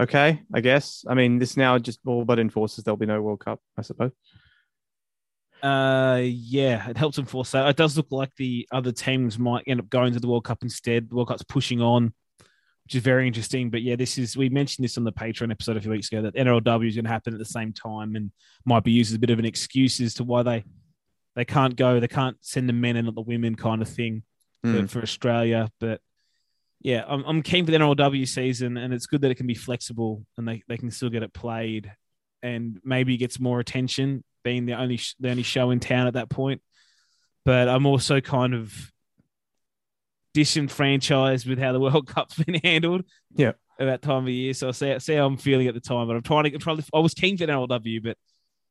okay, 0.00 0.42
I 0.52 0.60
guess. 0.60 1.04
I 1.08 1.14
mean, 1.14 1.38
this 1.38 1.56
now 1.56 1.78
just 1.78 2.00
all 2.06 2.24
but 2.24 2.38
enforces 2.38 2.84
there'll 2.84 2.96
be 2.96 3.06
no 3.06 3.20
World 3.22 3.40
Cup, 3.40 3.60
I 3.76 3.82
suppose. 3.82 4.12
Uh, 5.62 6.20
yeah, 6.22 6.88
it 6.88 6.96
helps 6.96 7.18
enforce 7.18 7.50
that. 7.50 7.68
It 7.68 7.76
does 7.76 7.96
look 7.96 8.12
like 8.12 8.34
the 8.36 8.68
other 8.70 8.92
teams 8.92 9.38
might 9.38 9.64
end 9.66 9.80
up 9.80 9.88
going 9.90 10.12
to 10.12 10.20
the 10.20 10.28
World 10.28 10.44
Cup 10.44 10.58
instead. 10.62 11.10
The 11.10 11.16
World 11.16 11.28
Cup's 11.28 11.42
pushing 11.42 11.80
on, 11.80 12.12
which 12.84 12.94
is 12.94 13.02
very 13.02 13.26
interesting. 13.26 13.68
But 13.70 13.82
yeah, 13.82 13.96
this 13.96 14.18
is 14.18 14.36
we 14.36 14.48
mentioned 14.50 14.84
this 14.84 14.96
on 14.98 15.04
the 15.04 15.12
Patreon 15.12 15.50
episode 15.50 15.76
a 15.76 15.80
few 15.80 15.90
weeks 15.90 16.12
ago 16.12 16.22
that 16.22 16.36
NRLW 16.36 16.88
is 16.88 16.94
going 16.94 17.06
to 17.06 17.10
happen 17.10 17.32
at 17.32 17.40
the 17.40 17.44
same 17.44 17.72
time 17.72 18.14
and 18.14 18.30
might 18.64 18.84
be 18.84 18.92
used 18.92 19.10
as 19.10 19.16
a 19.16 19.18
bit 19.18 19.30
of 19.30 19.40
an 19.40 19.44
excuse 19.44 20.00
as 20.00 20.14
to 20.14 20.24
why 20.24 20.42
they 20.44 20.64
they 21.34 21.44
can't 21.44 21.76
go, 21.76 21.98
they 22.00 22.08
can't 22.08 22.36
send 22.40 22.68
the 22.68 22.72
men 22.72 22.96
and 22.96 23.06
not 23.06 23.14
the 23.14 23.20
women 23.20 23.54
kind 23.54 23.82
of 23.82 23.88
thing 23.88 24.22
for, 24.62 24.68
Mm. 24.70 24.90
for 24.90 25.02
Australia. 25.02 25.70
But 25.80 26.00
yeah, 26.80 27.04
I'm, 27.06 27.24
I'm 27.26 27.42
keen 27.42 27.64
for 27.64 27.72
the 27.72 27.78
NRLW 27.78 28.26
season, 28.28 28.76
and 28.76 28.94
it's 28.94 29.06
good 29.06 29.22
that 29.22 29.30
it 29.30 29.34
can 29.34 29.46
be 29.46 29.54
flexible 29.54 30.24
and 30.36 30.46
they, 30.46 30.62
they 30.68 30.76
can 30.76 30.90
still 30.90 31.10
get 31.10 31.22
it 31.22 31.32
played, 31.32 31.92
and 32.42 32.80
maybe 32.84 33.16
gets 33.16 33.40
more 33.40 33.58
attention, 33.58 34.22
being 34.44 34.66
the 34.66 34.74
only 34.74 34.96
sh- 34.96 35.16
the 35.18 35.30
only 35.30 35.42
show 35.42 35.70
in 35.70 35.80
town 35.80 36.06
at 36.06 36.14
that 36.14 36.28
point. 36.28 36.62
But 37.44 37.68
I'm 37.68 37.86
also 37.86 38.20
kind 38.20 38.54
of 38.54 38.92
disenfranchised 40.34 41.48
with 41.48 41.58
how 41.58 41.72
the 41.72 41.80
World 41.80 42.06
Cup's 42.06 42.36
been 42.36 42.60
handled. 42.62 43.04
Yeah. 43.34 43.52
At 43.80 43.86
that 43.86 44.02
time 44.02 44.24
of 44.24 44.28
year, 44.28 44.54
so 44.54 44.68
I'll 44.68 44.72
see, 44.72 44.98
see 44.98 45.14
how 45.14 45.24
I'm 45.24 45.36
feeling 45.36 45.68
at 45.68 45.74
the 45.74 45.80
time. 45.80 46.08
But 46.08 46.16
I'm 46.16 46.22
trying 46.22 46.44
to, 46.44 46.52
I'm 46.52 46.58
trying 46.58 46.74
to 46.74 46.78
lift, 46.78 46.90
I 46.92 46.98
was 46.98 47.14
keen 47.14 47.38
for 47.38 47.46
the 47.46 47.52
NRLW, 47.52 48.02
but 48.02 48.16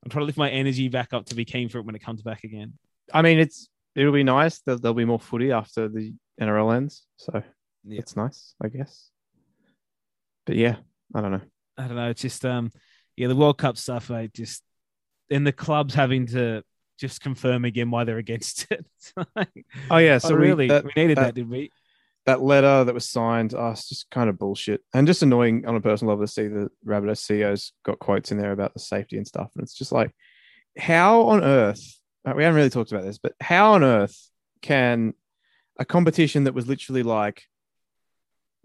I'm 0.04 0.10
trying 0.10 0.24
to 0.24 0.26
lift 0.26 0.38
my 0.38 0.50
energy 0.50 0.90
back 0.90 1.14
up 1.14 1.26
to 1.28 1.36
be 1.36 1.46
keen 1.46 1.70
for 1.70 1.78
it 1.78 1.86
when 1.86 1.96
it 1.96 2.04
comes 2.04 2.22
back 2.22 2.44
again. 2.44 2.74
I 3.14 3.22
mean, 3.22 3.40
it's 3.40 3.70
it'll 3.96 4.12
be 4.12 4.24
nice. 4.24 4.60
There'll, 4.60 4.80
there'll 4.80 4.94
be 4.94 5.06
more 5.06 5.20
footy 5.20 5.54
after 5.54 5.88
the 5.88 6.14
NRL 6.42 6.76
ends, 6.76 7.06
so 7.16 7.42
Yeah. 7.88 8.00
it's 8.00 8.16
nice, 8.16 8.54
I 8.64 8.68
guess. 8.70 9.10
But 10.46 10.56
yeah, 10.56 10.78
I 11.14 11.22
don't 11.22 11.32
know. 11.32 11.42
I 11.78 11.88
don't 11.88 11.96
know. 11.96 12.10
It's 12.10 12.22
just 12.22 12.44
um, 12.46 12.72
yeah, 13.16 13.28
the 13.28 13.36
World 13.36 13.58
Cup 13.58 13.78
stuff. 13.78 14.10
I 14.12 14.28
just 14.28 14.64
and 15.30 15.46
the 15.46 15.52
clubs 15.52 15.94
having 15.94 16.28
to 16.28 16.64
just 17.00 17.22
confirm 17.22 17.66
again 17.66 17.92
why 17.92 18.04
they're 18.04 18.18
against 18.18 18.68
it. 18.72 18.86
Like, 19.36 19.66
Oh 19.90 19.98
yeah, 19.98 20.16
oh, 20.16 20.20
so 20.20 20.36
we- 20.36 20.42
really, 20.48 20.68
that- 20.68 20.84
we 20.86 20.92
needed 20.96 21.18
that, 21.18 21.22
that- 21.28 21.36
did 21.36 21.50
we? 21.50 21.72
that 22.26 22.42
letter 22.42 22.84
that 22.84 22.94
was 22.94 23.08
signed, 23.08 23.54
oh, 23.58 23.72
just 23.74 24.06
kind 24.12 24.30
of 24.30 24.38
bullshit 24.38 24.82
and 24.94 25.08
just 25.08 25.24
annoying 25.24 25.66
on 25.66 25.78
a 25.78 25.80
personal 25.80 26.10
level 26.14 26.26
to 26.26 26.30
see 26.32 26.50
the 26.50 26.68
Rabbitohs 26.86 27.22
CEO's 27.26 27.72
got 27.86 28.00
quotes 28.00 28.34
in 28.34 28.38
there 28.38 28.52
about 28.52 28.74
the 28.74 28.82
safety 28.82 29.16
and 29.16 29.26
stuff. 29.26 29.50
And 29.56 29.64
it's 29.64 29.74
just 29.74 29.94
like, 29.94 30.12
how 30.78 31.22
on 31.22 31.42
earth, 31.42 31.82
uh, 32.28 32.34
we 32.36 32.44
haven't 32.44 32.58
really 32.58 32.70
talked 32.70 32.92
about 32.92 33.06
this, 33.06 33.18
but 33.18 33.32
how 33.40 33.76
on 33.76 33.84
earth 33.86 34.30
can 34.62 35.14
a 35.80 35.86
competition 35.86 36.44
that 36.44 36.54
was 36.54 36.68
literally 36.68 37.02
like 37.04 37.44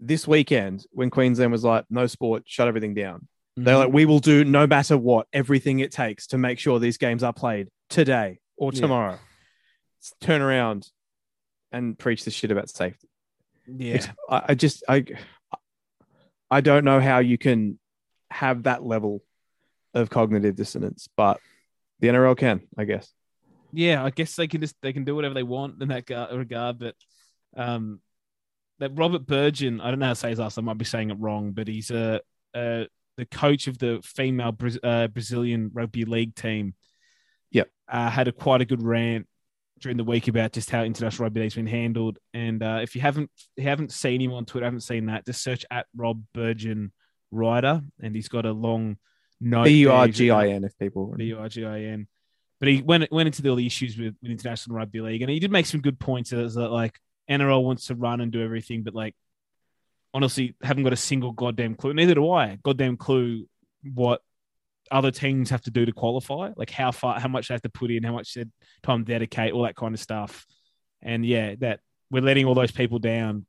this 0.05 0.27
weekend 0.27 0.85
when 0.91 1.09
Queensland 1.09 1.51
was 1.51 1.63
like, 1.63 1.85
no 1.89 2.07
sport, 2.07 2.43
shut 2.45 2.67
everything 2.67 2.93
down. 2.93 3.27
They're 3.55 3.75
Mm-hmm. 3.75 3.83
like, 3.85 3.93
we 3.93 4.05
will 4.05 4.19
do 4.19 4.43
no 4.43 4.65
matter 4.67 4.97
what, 4.97 5.27
everything 5.31 5.79
it 5.79 5.91
takes 5.91 6.27
to 6.27 6.37
make 6.37 6.59
sure 6.59 6.79
these 6.79 6.97
games 6.97 7.23
are 7.23 7.33
played 7.33 7.69
today 7.89 8.39
or 8.57 8.71
Yeah. 8.73 8.81
tomorrow. 8.81 9.19
Turn 10.21 10.41
around 10.41 10.87
and 11.71 11.97
preach 11.97 12.25
this 12.25 12.33
shit 12.33 12.51
about 12.51 12.69
safety. 12.69 13.07
yeah, 13.67 14.05
I, 14.29 14.41
I 14.49 14.53
just 14.55 14.83
I 14.89 15.05
I 16.51 16.61
don't 16.61 16.83
know 16.83 16.99
how 16.99 17.19
you 17.19 17.37
can 17.37 17.79
have 18.29 18.63
that 18.63 18.83
level 18.83 19.23
of 19.93 20.09
cognitive 20.09 20.55
dissonance, 20.55 21.07
but 21.15 21.39
the 21.99 22.07
NRL 22.09 22.37
can, 22.37 22.61
I 22.77 22.83
guess. 22.83 23.11
yeah, 23.71 24.03
I 24.03 24.09
guess 24.09 24.35
they 24.35 24.47
can 24.47 24.59
just 24.61 24.75
they 24.81 24.91
can 24.93 25.03
do 25.05 25.15
whatever 25.15 25.33
they 25.35 25.43
want 25.43 25.81
in 25.81 25.87
that 25.89 26.09
regard. 26.33 26.79
But 26.79 26.95
um, 27.55 28.01
that 28.79 28.91
Robert 28.95 29.25
Burgin, 29.25 29.81
I 29.81 29.89
don't 29.89 29.99
know 29.99 30.07
how 30.07 30.13
to 30.13 30.19
say 30.19 30.29
his 30.29 30.39
last. 30.39 30.57
I 30.57 30.61
might 30.61 30.77
be 30.77 30.85
saying 30.85 31.11
it 31.11 31.17
wrong, 31.19 31.51
but 31.51 31.67
he's 31.67 31.91
a, 31.91 32.21
uh 32.53 32.85
the 33.17 33.25
coach 33.25 33.67
of 33.67 33.77
the 33.77 34.01
female 34.03 34.51
Braz- 34.51 34.79
uh, 34.83 35.07
Brazilian 35.07 35.71
rugby 35.73 36.05
league 36.05 36.35
team. 36.35 36.73
Yep. 37.51 37.69
uh, 37.87 38.09
had 38.09 38.27
a 38.27 38.31
quite 38.31 38.61
a 38.61 38.65
good 38.65 38.81
rant 38.81 39.27
during 39.79 39.97
the 39.97 40.03
week 40.03 40.27
about 40.27 40.53
just 40.53 40.69
how 40.69 40.83
international 40.83 41.25
rugby 41.25 41.41
league's 41.41 41.55
been 41.55 41.67
handled. 41.67 42.17
And 42.33 42.63
uh, 42.63 42.79
if 42.81 42.95
you 42.95 43.01
haven't 43.01 43.29
you 43.55 43.63
haven't 43.63 43.91
seen 43.91 44.21
him 44.21 44.33
on 44.33 44.45
Twitter, 44.45 44.65
haven't 44.65 44.81
seen 44.81 45.07
that, 45.07 45.25
just 45.25 45.43
search 45.43 45.65
at 45.69 45.85
Rob 45.95 46.23
Burgin 46.33 46.91
Ryder, 47.31 47.81
and 48.01 48.15
he's 48.15 48.29
got 48.29 48.45
a 48.45 48.51
long 48.51 48.97
note. 49.39 49.65
B 49.65 49.81
U. 49.81 49.91
R 49.91 50.07
G 50.07 50.31
I 50.31 50.47
N 50.47 50.63
if 50.63 50.77
people. 50.79 51.13
B 51.15 51.25
U 51.25 51.37
R 51.37 51.49
G 51.49 51.65
I 51.65 51.81
N. 51.81 52.07
But 52.59 52.69
he 52.69 52.81
went 52.81 53.11
went 53.11 53.27
into 53.27 53.47
all 53.49 53.57
the 53.57 53.65
issues 53.65 53.97
with, 53.97 54.15
with 54.21 54.31
international 54.31 54.77
rugby 54.77 55.01
league, 55.01 55.21
and 55.21 55.29
he 55.29 55.39
did 55.39 55.51
make 55.51 55.65
some 55.65 55.81
good 55.81 55.99
points. 55.99 56.31
As 56.31 56.55
that 56.55 56.69
like 56.69 56.97
NRL 57.29 57.63
wants 57.63 57.87
to 57.87 57.95
run 57.95 58.21
and 58.21 58.31
do 58.31 58.43
everything, 58.43 58.83
but 58.83 58.93
like 58.93 59.15
honestly, 60.13 60.55
haven't 60.61 60.83
got 60.83 60.93
a 60.93 60.97
single 60.97 61.31
goddamn 61.31 61.75
clue. 61.75 61.93
Neither 61.93 62.15
do 62.15 62.31
I. 62.31 62.57
Goddamn 62.63 62.97
clue 62.97 63.47
what 63.93 64.21
other 64.91 65.11
teams 65.11 65.49
have 65.49 65.61
to 65.61 65.71
do 65.71 65.85
to 65.85 65.91
qualify, 65.91 66.51
like 66.55 66.69
how 66.69 66.91
far, 66.91 67.19
how 67.19 67.27
much 67.27 67.47
they 67.47 67.53
have 67.53 67.61
to 67.63 67.69
put 67.69 67.91
in, 67.91 68.03
how 68.03 68.13
much 68.13 68.37
time 68.83 69.03
dedicate, 69.03 69.53
all 69.53 69.63
that 69.63 69.75
kind 69.75 69.93
of 69.93 69.99
stuff. 69.99 70.45
And 71.01 71.25
yeah, 71.25 71.55
that 71.59 71.79
we're 72.11 72.21
letting 72.21 72.45
all 72.45 72.53
those 72.53 72.71
people 72.71 72.99
down 72.99 73.45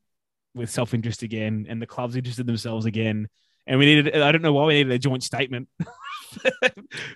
with 0.54 0.70
self 0.70 0.94
interest 0.94 1.22
again, 1.22 1.66
and 1.68 1.82
the 1.82 1.86
clubs 1.86 2.16
interested 2.16 2.46
themselves 2.46 2.86
again. 2.86 3.28
And 3.66 3.78
we 3.78 3.86
needed, 3.86 4.16
I 4.16 4.32
don't 4.32 4.42
know 4.42 4.52
why 4.52 4.66
we 4.66 4.74
needed 4.74 4.92
a 4.92 4.98
joint 4.98 5.22
statement, 5.22 5.68
but 6.60 6.74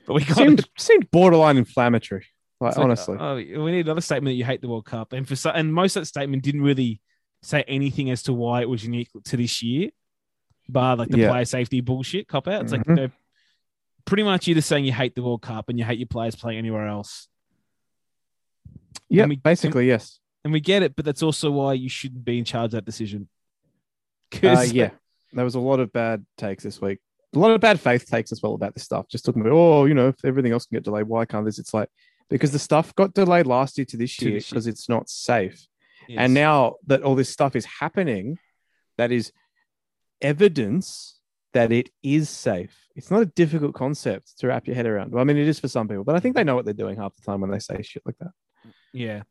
we 0.09 0.25
got 0.25 0.37
seemed 0.37 0.69
seemed 0.77 1.11
borderline 1.11 1.57
inflammatory. 1.57 2.27
Like 2.61 2.71
it's 2.71 2.77
like, 2.79 2.85
honestly, 2.85 3.17
oh, 3.21 3.37
we 3.37 3.71
need 3.71 3.87
another 3.87 4.01
statement 4.01 4.33
that 4.33 4.37
you 4.37 4.45
hate 4.45 4.61
the 4.61 4.69
World 4.69 4.85
Cup, 4.85 5.13
and 5.13 5.27
for 5.27 5.37
so, 5.37 5.51
and 5.51 5.73
most 5.73 5.95
of 5.97 6.03
that 6.03 6.07
statement 6.07 6.43
didn't 6.43 6.63
really 6.63 7.01
say 7.43 7.63
anything 7.69 8.11
as 8.11 8.25
to 8.25 8.33
why 8.33 8.63
it 8.63 8.69
was 8.69 8.85
unique 8.85 9.09
to 9.25 9.37
this 9.37 9.63
year, 9.63 9.91
bar 10.69 10.97
like 10.97 11.09
the 11.09 11.19
Yeah. 11.19 11.31
player 11.31 11.45
safety 11.45 11.81
bullshit 11.81 12.27
cop 12.27 12.49
out. 12.49 12.63
It's 12.63 12.73
like 12.73 12.85
Mhm. 12.85 12.97
no, 12.97 13.11
pretty 14.05 14.25
much 14.25 14.49
you're 14.49 14.57
just 14.57 14.69
saying 14.69 14.85
you 14.85 14.93
hate 14.93 15.15
the 15.15 15.23
World 15.23 15.43
Cup 15.43 15.69
and 15.69 15.79
you 15.79 15.85
hate 15.85 15.99
your 15.99 16.09
players 16.09 16.35
playing 16.35 16.59
anywhere 16.59 16.89
else, 16.89 17.29
yeah, 19.09 19.27
basically 19.27 19.87
yes. 19.87 20.19
and 20.45 20.53
we 20.53 20.61
get 20.61 20.83
it, 20.83 20.97
but 20.97 21.05
that's 21.05 21.23
also 21.23 21.51
why 21.51 21.75
you 21.75 21.89
shouldn't 21.89 22.25
be 22.25 22.39
in 22.39 22.45
charge 22.45 22.67
of 22.67 22.71
that 22.73 22.85
decision. 22.85 23.29
Uh, 24.45 24.67
yeah, 24.71 24.91
there 25.33 25.45
was 25.45 25.55
a 25.55 25.61
lot 25.61 25.81
of 25.81 25.91
bad 25.93 26.25
takes 26.37 26.63
this 26.63 26.81
week. 26.83 26.99
A 27.35 27.39
lot 27.39 27.51
of 27.51 27.61
bad 27.61 27.81
faith 27.81 28.07
takes 28.07 28.31
as 28.33 28.43
well 28.43 28.55
about 28.55 28.75
this 28.75 28.85
stuff. 28.85 29.07
Just 29.09 29.25
talking 29.25 29.41
about, 29.41 29.53
oh, 29.53 29.85
you 29.87 29.95
know, 29.95 30.09
if 30.09 30.23
everything 30.25 30.53
else 30.53 30.67
can 30.67 30.77
get 30.77 30.85
delayed, 30.85 31.07
why 31.07 31.25
can't 31.25 31.47
this? 31.47 31.59
It's 31.59 31.73
like 31.73 31.89
because 32.31 32.53
the 32.53 32.59
stuff 32.59 32.95
got 32.95 33.15
delayed 33.15 33.47
last 33.47 33.79
year 33.79 33.85
to 33.87 33.97
this 33.97 34.21
year 34.21 34.39
because 34.39 34.67
it's 34.67 34.89
not 34.89 35.09
safe. 35.09 35.67
Yes. 36.09 36.19
And 36.21 36.35
now 36.35 36.77
that 36.87 37.03
all 37.03 37.15
this 37.15 37.31
stuff 37.31 37.57
is 37.57 37.65
happening, 37.65 38.39
that 38.97 39.13
is 39.13 39.33
evidence 40.21 41.21
that 41.55 41.73
it 41.73 41.91
is 42.03 42.29
safe. 42.29 42.77
It's 42.95 43.11
not 43.11 43.23
a 43.23 43.27
difficult 43.27 43.75
concept 43.75 44.39
to 44.39 44.49
wrap 44.49 44.67
your 44.67 44.77
head 44.77 44.87
around. 44.87 45.13
Well, 45.13 45.21
I 45.21 45.25
mean, 45.25 45.37
it 45.37 45.49
is 45.49 45.61
for 45.61 45.69
some 45.69 45.89
people, 45.89 46.05
but 46.05 46.17
I 46.17 46.21
think 46.21 46.35
they 46.35 46.45
know 46.45 46.55
what 46.55 46.65
they're 46.65 46.75
doing 46.75 46.97
half 46.97 47.15
the 47.15 47.23
time 47.23 47.41
when 47.41 47.51
they 47.51 47.59
say 47.59 47.81
shit 47.83 48.03
like 48.05 48.19
that. 48.19 48.31
Yeah. 48.93 49.23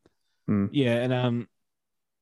Hmm. 0.48 0.68
Yeah. 0.72 0.96
And 0.96 1.14
um 1.14 1.48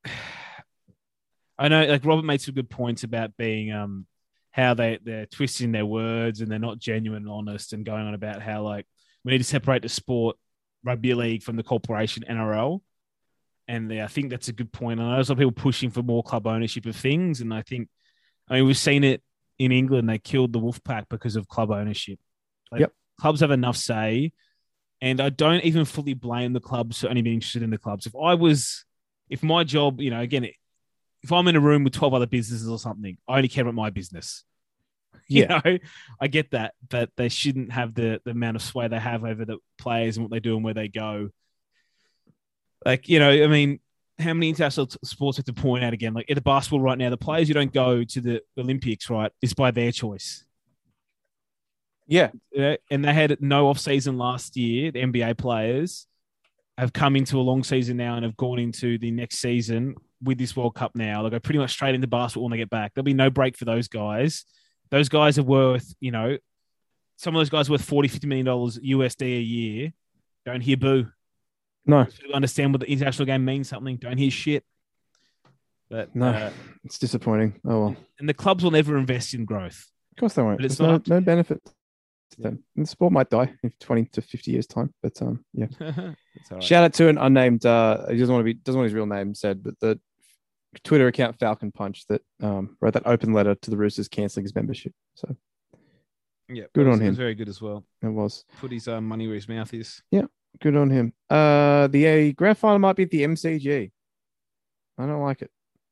I 1.57 1.69
know 1.69 1.85
like 1.85 2.03
Robert 2.03 2.25
made 2.25 2.41
some 2.41 2.55
good 2.55 2.69
points 2.69 3.03
about 3.03 3.37
being 3.37 3.71
um 3.71 4.05
how 4.51 4.73
they, 4.73 4.99
they're 5.03 5.25
twisting 5.25 5.73
their 5.73 5.85
words 5.85 6.39
and 6.39 6.49
they're 6.49 6.59
not 6.59 6.79
genuine 6.79 7.23
and 7.23 7.31
honest 7.31 7.73
and 7.73 7.85
going 7.85 8.07
on 8.07 8.13
about 8.13 8.41
how 8.41 8.63
like 8.63 8.85
we 9.25 9.33
need 9.33 9.39
to 9.39 9.43
separate 9.43 9.81
the 9.81 9.89
sport 9.89 10.37
rugby 10.85 11.13
league 11.13 11.43
from 11.43 11.57
the 11.57 11.63
corporation 11.63 12.23
NRL. 12.29 12.81
And 13.67 13.91
I 13.91 14.07
think 14.07 14.29
that's 14.29 14.47
a 14.47 14.53
good 14.53 14.71
point. 14.71 14.99
And 14.99 15.07
I 15.07 15.11
know 15.11 15.15
there's 15.15 15.29
a 15.29 15.33
lot 15.33 15.37
of 15.37 15.39
people 15.39 15.63
pushing 15.63 15.89
for 15.89 16.03
more 16.03 16.23
club 16.23 16.45
ownership 16.47 16.85
of 16.85 16.95
things. 16.95 17.41
And 17.41 17.53
I 17.53 17.63
think 17.63 17.89
I 18.47 18.55
mean 18.55 18.67
we've 18.67 18.77
seen 18.77 19.03
it 19.03 19.21
in 19.57 19.71
England, 19.71 20.09
they 20.09 20.19
killed 20.19 20.53
the 20.53 20.59
Wolfpack 20.59 21.05
because 21.09 21.35
of 21.35 21.47
club 21.47 21.71
ownership. 21.71 22.19
Like, 22.71 22.81
Yep. 22.81 22.93
Clubs 23.19 23.39
have 23.39 23.51
enough 23.51 23.77
say 23.77 24.33
and 25.01 25.19
I 25.19 25.29
don't 25.29 25.63
even 25.63 25.85
fully 25.85 26.13
blame 26.13 26.53
the 26.53 26.59
clubs 26.59 27.01
for 27.01 27.09
only 27.09 27.21
being 27.21 27.35
interested 27.35 27.63
in 27.63 27.69
the 27.69 27.77
clubs. 27.77 28.05
If 28.05 28.15
I 28.15 28.33
was, 28.33 28.85
if 29.29 29.43
my 29.43 29.63
job, 29.63 30.01
you 30.01 30.09
know, 30.09 30.21
again, 30.21 30.47
if 31.21 31.31
I'm 31.31 31.47
in 31.47 31.55
a 31.55 31.59
room 31.59 31.83
with 31.83 31.93
12 31.93 32.13
other 32.13 32.27
businesses 32.27 32.67
or 32.67 32.79
something, 32.79 33.17
I 33.27 33.37
only 33.37 33.47
care 33.47 33.63
about 33.63 33.75
my 33.75 33.89
business. 33.89 34.43
You 35.27 35.43
Yeah. 35.49 35.61
know, 35.65 35.77
I 36.19 36.27
get 36.27 36.51
that, 36.51 36.73
but 36.89 37.09
they 37.17 37.29
shouldn't 37.29 37.71
have 37.71 37.93
the, 37.93 38.21
the 38.25 38.31
amount 38.31 38.55
of 38.57 38.61
sway 38.61 38.87
they 38.87 38.99
have 38.99 39.23
over 39.23 39.45
the 39.45 39.57
players 39.77 40.17
and 40.17 40.23
what 40.25 40.31
they 40.31 40.39
do 40.39 40.55
and 40.55 40.63
where 40.63 40.73
they 40.73 40.87
go. 40.87 41.29
Like, 42.85 43.09
you 43.09 43.19
know, 43.19 43.29
I 43.31 43.47
mean, 43.47 43.79
how 44.19 44.33
many 44.33 44.49
international 44.49 44.87
sports 45.03 45.37
have 45.37 45.45
to 45.45 45.53
point 45.53 45.83
out 45.83 45.93
again? 45.93 46.13
Like 46.13 46.29
in 46.29 46.35
the 46.35 46.41
basketball 46.41 46.81
right 46.81 46.97
now, 46.97 47.09
the 47.09 47.17
players 47.17 47.47
who 47.47 47.53
don't 47.53 47.73
go 47.73 48.03
to 48.03 48.21
the 48.21 48.41
Olympics, 48.57 49.09
right, 49.09 49.31
is 49.41 49.53
by 49.53 49.71
their 49.71 49.91
choice. 49.91 50.45
Yeah. 52.07 52.29
Yeah, 52.51 52.75
and 52.91 53.03
they 53.03 53.13
had 53.13 53.41
no 53.41 53.67
off 53.69 53.79
season 53.79 54.17
last 54.17 54.55
year. 54.55 54.91
The 54.91 55.01
NBA 55.01 55.37
players 55.37 56.05
have 56.77 56.93
come 56.93 57.15
into 57.15 57.39
a 57.39 57.41
long 57.41 57.63
season 57.63 57.97
now 57.97 58.15
and 58.15 58.23
have 58.23 58.37
gone 58.37 58.59
into 58.59 58.97
the 58.97 59.09
next 59.11 59.39
season 59.39 59.95
with 60.21 60.37
this 60.37 60.55
World 60.55 60.75
Cup 60.75 60.91
now. 60.95 61.21
They'll 61.21 61.31
go 61.31 61.39
pretty 61.39 61.59
much 61.59 61.71
straight 61.71 61.95
into 61.95 62.07
basketball 62.07 62.43
when 62.43 62.51
they 62.51 62.57
get 62.57 62.69
back. 62.69 62.93
There'll 62.93 63.05
be 63.05 63.13
no 63.13 63.29
break 63.29 63.57
for 63.57 63.65
those 63.65 63.87
guys. 63.87 64.45
Those 64.91 65.09
guys 65.09 65.37
are 65.39 65.43
worth, 65.43 65.93
you 65.99 66.11
know, 66.11 66.37
some 67.17 67.35
of 67.35 67.39
those 67.39 67.49
guys 67.49 67.69
are 67.69 67.73
worth 67.73 67.81
40, 67.83 68.07
50 68.09 68.27
million 68.27 68.45
dollars 68.45 68.77
USD 68.77 69.21
a 69.37 69.41
year. 69.41 69.93
Don't 70.45 70.61
hear 70.61 70.77
boo. 70.77 71.07
No, 71.85 72.03
To 72.05 72.33
understand 72.33 72.73
what 72.73 72.81
the 72.81 72.91
international 72.91 73.25
game 73.25 73.45
means 73.45 73.69
something. 73.69 73.97
Don't 73.97 74.17
hear 74.17 74.31
shit. 74.31 74.63
But 75.89 76.15
No. 76.15 76.27
uh, 76.27 76.51
it's 76.83 76.97
disappointing. 76.97 77.59
Oh 77.65 77.79
well. 77.79 77.95
and 78.19 78.27
the 78.27 78.33
clubs 78.33 78.63
will 78.63 78.71
never 78.71 78.97
invest 78.97 79.33
in 79.33 79.45
growth. 79.45 79.85
Of 80.11 80.17
course 80.19 80.33
they 80.33 80.41
won't. 80.41 80.57
But 80.57 80.65
it's 80.65 80.77
There's 80.77 80.87
no, 80.87 80.93
not- 80.93 81.07
no 81.07 81.21
benefit 81.21 81.63
to 82.31 82.41
them. 82.41 82.63
And 82.75 82.85
the 82.85 82.89
sport 82.89 83.11
might 83.13 83.29
die 83.29 83.53
in 83.63 83.71
20 83.79 84.05
to 84.13 84.21
50 84.21 84.51
years 84.51 84.65
time. 84.67 84.93
But 85.03 85.21
um, 85.21 85.45
yeah. 85.53 85.67
That's 85.79 85.95
all 86.51 86.57
right. 86.57 86.63
Shout 86.63 86.83
out 86.83 86.93
to 86.95 87.07
an 87.07 87.17
unnamed. 87.19 87.65
Uh, 87.65 88.07
he 88.09 88.17
doesn't 88.17 88.33
want 88.33 88.41
to 88.45 88.53
be 88.53 88.55
doesn't 88.55 88.79
want 88.79 88.85
his 88.87 88.93
real 88.95 89.05
name 89.05 89.35
said, 89.35 89.63
but 89.63 89.79
the 89.79 89.99
Twitter 90.83 91.07
account 91.07 91.39
Falcon 91.39 91.71
Punch 91.71 92.05
that 92.07 92.21
um, 92.41 92.77
wrote 92.81 92.93
that 92.93 93.05
open 93.07 93.33
letter 93.33 93.55
to 93.55 93.69
the 93.71 93.77
Roosters 93.77 94.07
canceling 94.07 94.43
his 94.43 94.55
membership. 94.55 94.93
So 95.15 95.35
yeah, 96.49 96.65
Good 96.73 96.87
was- 96.87 96.95
on 96.99 97.01
it 97.01 97.09
was 97.09 97.09
him. 97.09 97.15
very 97.15 97.35
good 97.35 97.49
as 97.49 97.61
well. 97.61 97.85
it 98.01 98.07
was 98.07 98.45
Put 98.59 98.71
his 98.71 98.87
uh, 98.87 99.01
money 99.01 99.27
where 99.27 99.35
his 99.35 99.49
mouth 99.49 99.73
is. 99.73 100.01
Yeah, 100.11 100.25
good 100.61 100.75
on 100.75 100.89
him. 100.89 101.13
Uh, 101.29 101.87
the 101.87 102.29
uh, 102.29 102.33
grand 102.33 102.57
final 102.57 102.79
might 102.79 102.95
be 102.95 103.03
at 103.03 103.09
the 103.11 103.23
MCG. 103.23 103.91
I 104.97 105.05
don't 105.05 105.21
like 105.21 105.41
it. 105.41 105.51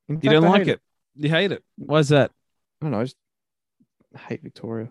In 0.09 0.15
You 0.15 0.21
fact, 0.21 0.31
don't 0.34 0.45
I 0.45 0.49
like 0.49 0.59
hate 0.65 0.67
it. 0.69 0.81
You 1.15 1.29
hate 1.29 1.51
it. 1.51 1.63
Why's 1.77 2.09
that? 2.09 2.31
I 2.81 2.86
don't 2.86 2.91
know. 2.91 2.99
I 3.01 3.03
just 3.03 3.17
hate 4.27 4.41
Victoria. 4.43 4.89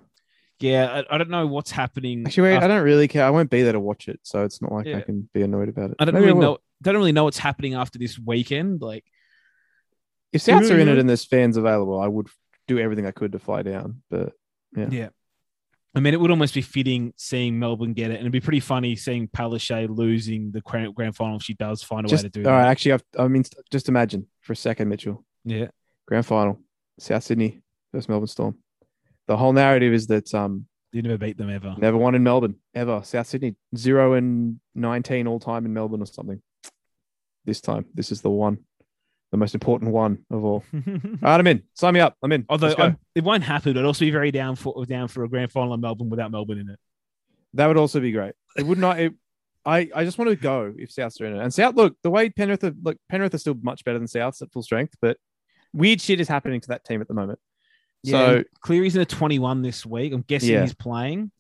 Yeah, 0.61 1.03
I, 1.11 1.15
I 1.15 1.19
don't 1.19 1.31
know 1.31 1.47
what's 1.49 1.71
happening. 1.73 2.25
Actually, 2.27 2.51
wait, 2.51 2.55
after- 2.57 2.65
I 2.67 2.69
don't 2.69 2.85
really 2.85 3.09
care. 3.09 3.25
I 3.25 3.31
won't 3.31 3.51
be 3.51 3.63
there 3.63 3.73
to 3.73 3.81
watch 3.81 4.09
it, 4.09 4.21
so 4.23 4.45
it's 4.45 4.63
not 4.63 4.71
like 4.73 4.87
I 4.87 5.01
can 5.01 5.29
be 5.35 5.43
annoyed 5.43 5.69
about 5.69 5.91
it. 5.91 5.97
I 5.99 6.05
don't 6.05 6.15
Maybe 6.15 6.27
really 6.27 6.39
will. 6.39 6.43
know. 6.53 6.59
Don't 6.83 6.97
really 6.97 7.13
know 7.13 7.25
what's 7.25 7.39
happening 7.39 7.75
after 7.75 7.99
this 7.99 8.19
weekend. 8.19 8.81
Like, 8.81 9.05
If 10.33 10.43
Souths 10.43 10.71
are 10.75 10.79
in 10.79 10.89
it 10.89 10.99
and 10.99 11.09
there's 11.09 11.25
fans 11.25 11.57
available, 11.57 12.01
I 12.01 12.09
would 12.09 12.29
do 12.67 12.79
everything 12.79 13.07
I 13.07 13.11
could 13.11 13.33
to 13.33 13.39
fly 13.39 13.63
down. 13.63 14.03
But 14.11 14.33
Yeah. 14.77 14.89
yeah. 14.91 15.09
I 15.95 16.01
mean, 16.01 16.15
it 16.15 16.21
would 16.21 16.31
almost 16.31 16.55
be 16.55 16.63
fitting 16.63 17.13
seeing 17.17 17.59
Melbourne 17.59 17.93
get 17.93 18.11
it, 18.11 18.15
and 18.15 18.21
it'd 18.21 18.33
be 18.33 18.41
pretty 18.41 18.61
funny 18.61 18.97
seeing 18.97 19.29
Palaszczuk 19.29 19.95
losing 19.95 20.51
the 20.51 20.63
grand, 20.63 20.95
grand 20.95 21.15
final 21.15 21.37
if 21.37 21.43
she 21.43 21.53
does 21.53 21.83
find 21.83 22.07
a 22.07 22.09
just 22.09 22.25
way 22.25 22.31
to 22.31 22.43
do 22.43 22.49
all 22.49 22.57
that. 22.57 22.69
actually, 22.69 22.93
I've, 22.93 23.05
I 23.19 23.29
mean, 23.29 23.45
just 23.71 23.91
imagine 23.91 24.27
for 24.41 24.55
a 24.55 24.57
second, 24.57 24.89
Mitchell. 24.89 25.23
Yeah, 25.45 25.67
grand 26.07 26.25
final, 26.25 26.61
South 26.99 27.25
Sydney 27.25 27.61
versus 27.93 28.09
Melbourne 28.09 28.27
Storm. 28.29 28.57
The 29.27 29.37
whole 29.37 29.53
narrative 29.53 29.93
is 29.93 30.07
that 30.07 30.33
um 30.35 30.65
you 30.93 31.03
never 31.03 31.19
beat 31.19 31.37
them 31.37 31.51
ever. 31.51 31.75
never 31.79 31.99
won 31.99 32.15
in 32.15 32.23
Melbourne 32.23 32.55
ever. 32.75 33.03
South 33.05 33.27
Sydney 33.27 33.57
zero 33.77 34.15
and 34.15 34.61
nineteen 34.75 35.27
all 35.27 35.41
time 35.41 35.67
in 35.67 35.75
Melbourne 35.75 36.01
or 36.01 36.07
something. 36.07 36.41
This 37.45 37.61
time, 37.61 37.85
this 37.93 38.11
is 38.13 38.23
the 38.23 38.31
one, 38.31 38.59
the 39.33 39.39
most 39.39 39.55
important 39.55 39.91
one 39.91 40.19
of 40.31 40.45
all. 40.45 40.63
All 40.75 40.83
right, 41.23 41.41
I'm 41.41 41.47
in. 41.47 41.63
Sign 41.75 41.95
me 41.95 42.01
up. 42.01 42.17
I'm 42.23 42.31
in. 42.33 42.45
Although 42.49 42.75
I'm, 42.79 42.99
it 43.15 43.25
won't 43.25 43.43
happen, 43.43 43.77
I'd 43.77 43.85
also 43.85 44.05
be 44.05 44.11
very 44.11 44.31
down 44.31 44.55
for 44.57 44.85
down 44.87 45.09
for 45.09 45.25
a 45.25 45.29
grand 45.29 45.51
final 45.51 45.75
in 45.75 45.81
Melbourne 45.81 46.11
without 46.11 46.31
Melbourne 46.31 46.59
in 46.59 46.69
it. 46.69 46.79
that 47.55 47.67
would 47.67 47.79
also 47.79 47.99
be 47.99 48.13
great. 48.13 48.35
It 48.57 48.65
would 48.65 48.79
not. 48.79 49.01
It, 49.01 49.15
I 49.65 49.89
I 49.95 50.05
just 50.05 50.19
want 50.19 50.29
to 50.31 50.37
go 50.37 50.73
if 50.77 50.93
South's 50.93 51.21
are 51.21 51.27
in 51.27 51.35
it. 51.37 51.43
And 51.43 51.53
South, 51.53 51.75
look, 51.75 51.97
the 52.03 52.11
way 52.11 52.29
Penrith 52.31 52.63
are, 52.63 52.75
look, 52.83 52.99
Penrith 53.09 53.33
are 53.35 53.39
still 53.39 53.57
much 53.63 53.85
better 53.85 53.99
than 53.99 54.07
Souths 54.07 54.43
at 54.43 54.53
full 54.53 54.63
strength, 54.63 54.95
but 55.01 55.17
weird 55.73 56.01
shit 56.01 56.21
is 56.21 56.29
happening 56.29 56.61
to 56.61 56.69
that 56.69 56.85
team 56.85 57.01
at 57.01 57.09
the 57.09 57.15
moment. 57.15 57.39
So 58.05 58.37
and 58.37 58.45
Cleary's 58.61 58.97
in 58.97 59.03
a 59.03 59.07
21 59.07 59.63
this 59.63 59.87
week. 59.87 60.13
I'm 60.13 60.23
guessing 60.23 60.51
Yeah. 60.51 60.63
he's 60.63 60.75
playing. 60.75 61.31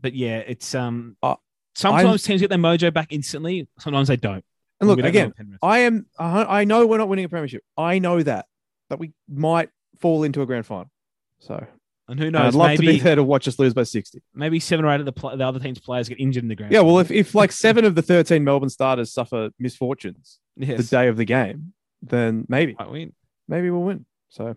But 0.00 0.14
yeah, 0.14 0.38
it's 0.38 0.74
um. 0.74 1.16
Uh, 1.22 1.36
sometimes 1.74 2.22
teams 2.22 2.40
get 2.40 2.48
their 2.50 2.58
mojo 2.58 2.92
back 2.92 3.12
instantly. 3.12 3.68
Sometimes 3.78 4.08
they 4.08 4.16
don't. 4.16 4.44
And 4.82 4.88
look 4.88 4.96
We 4.98 5.02
don't 5.02 5.14
know 5.14 5.20
again. 5.38 5.58
I 5.62 5.78
am. 5.80 6.06
I 6.18 6.60
I 6.60 6.64
know 6.64 6.86
we're 6.86 6.98
not 6.98 7.08
winning 7.08 7.24
a 7.24 7.28
premiership. 7.28 7.62
I 7.76 7.98
know 7.98 8.22
that, 8.22 8.46
but 8.90 8.98
we 8.98 9.12
might 9.28 9.70
fall 10.00 10.22
into 10.24 10.42
a 10.42 10.46
grand 10.46 10.66
final. 10.66 10.90
So 11.38 11.64
And 12.08 12.18
who 12.20 12.26
And 12.26 12.34
knows? 12.34 12.54
I'd 12.54 12.58
love 12.58 12.76
to 12.76 12.82
be 12.82 12.98
there 12.98 13.14
to 13.16 13.22
watch 13.24 13.48
us 13.48 13.58
lose 13.58 13.72
by 13.74 13.84
60. 13.84 14.20
maybe 14.34 14.60
seven 14.60 14.84
or 14.84 14.92
eight 14.92 15.00
of 15.00 15.06
the, 15.06 15.12
pl- 15.12 15.36
the 15.36 15.46
other 15.46 15.58
team's 15.60 15.78
players 15.78 16.08
get 16.08 16.20
injured 16.20 16.42
in 16.42 16.48
the 16.48 16.54
grand. 16.56 16.72
Yeah, 16.72 16.80
well, 16.80 16.98
if, 16.98 17.10
if 17.10 17.34
like 17.34 17.52
seven 17.52 17.84
of 17.84 17.94
the 17.94 18.02
13 18.02 18.44
Melbourne 18.44 18.68
starters 18.68 19.12
suffer 19.12 19.50
misfortunes 19.58 20.38
yes. 20.56 20.78
the 20.78 20.96
day 20.96 21.08
of 21.08 21.16
the 21.16 21.24
game, 21.24 21.72
then 22.02 22.44
maybe, 22.48 22.74
might 22.78 22.90
win. 22.90 23.12
maybe 23.48 23.70
we'll 23.70 23.82
win. 23.82 24.04
So, 24.28 24.56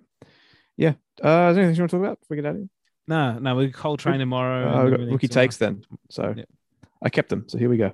yeah. 0.78 0.94
Uh, 1.24 1.50
is 1.50 1.56
there 1.56 1.64
anything 1.64 1.76
you 1.76 1.82
want 1.84 1.92
to 1.92 1.98
talk 1.98 2.06
about 2.06 2.20
before 2.20 2.36
we 2.36 2.42
get 2.42 2.46
out 2.48 2.56
of 2.56 2.58
here? 2.58 2.70
No, 3.08 3.38
no, 3.40 3.56
we 3.56 3.72
cold 3.72 4.00
train 4.00 4.20
tomorrow. 4.20 4.68
Uh, 4.68 4.84
rookie 4.84 5.28
tomorrow. 5.28 5.46
takes 5.46 5.58
then. 5.58 5.84
So 6.10 6.34
Yeah. 6.36 6.46
I 7.04 7.10
kept 7.10 7.30
them. 7.30 7.46
So 7.48 7.58
here 7.60 7.70
we 7.70 7.78
go. 7.78 7.94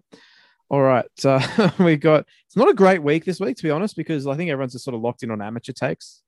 All 0.71 0.81
right. 0.81 1.05
Uh, 1.25 1.69
we 1.79 1.97
got 1.97 2.25
it's 2.47 2.55
not 2.55 2.69
a 2.69 2.73
great 2.73 3.03
week 3.03 3.25
this 3.25 3.39
week, 3.39 3.57
to 3.57 3.63
be 3.63 3.69
honest, 3.69 3.95
because 3.95 4.25
I 4.25 4.35
think 4.35 4.49
everyone's 4.49 4.71
just 4.71 4.85
sort 4.85 4.95
of 4.95 5.01
locked 5.01 5.21
in 5.21 5.29
on 5.29 5.41
amateur 5.41 5.73
takes, 5.73 6.23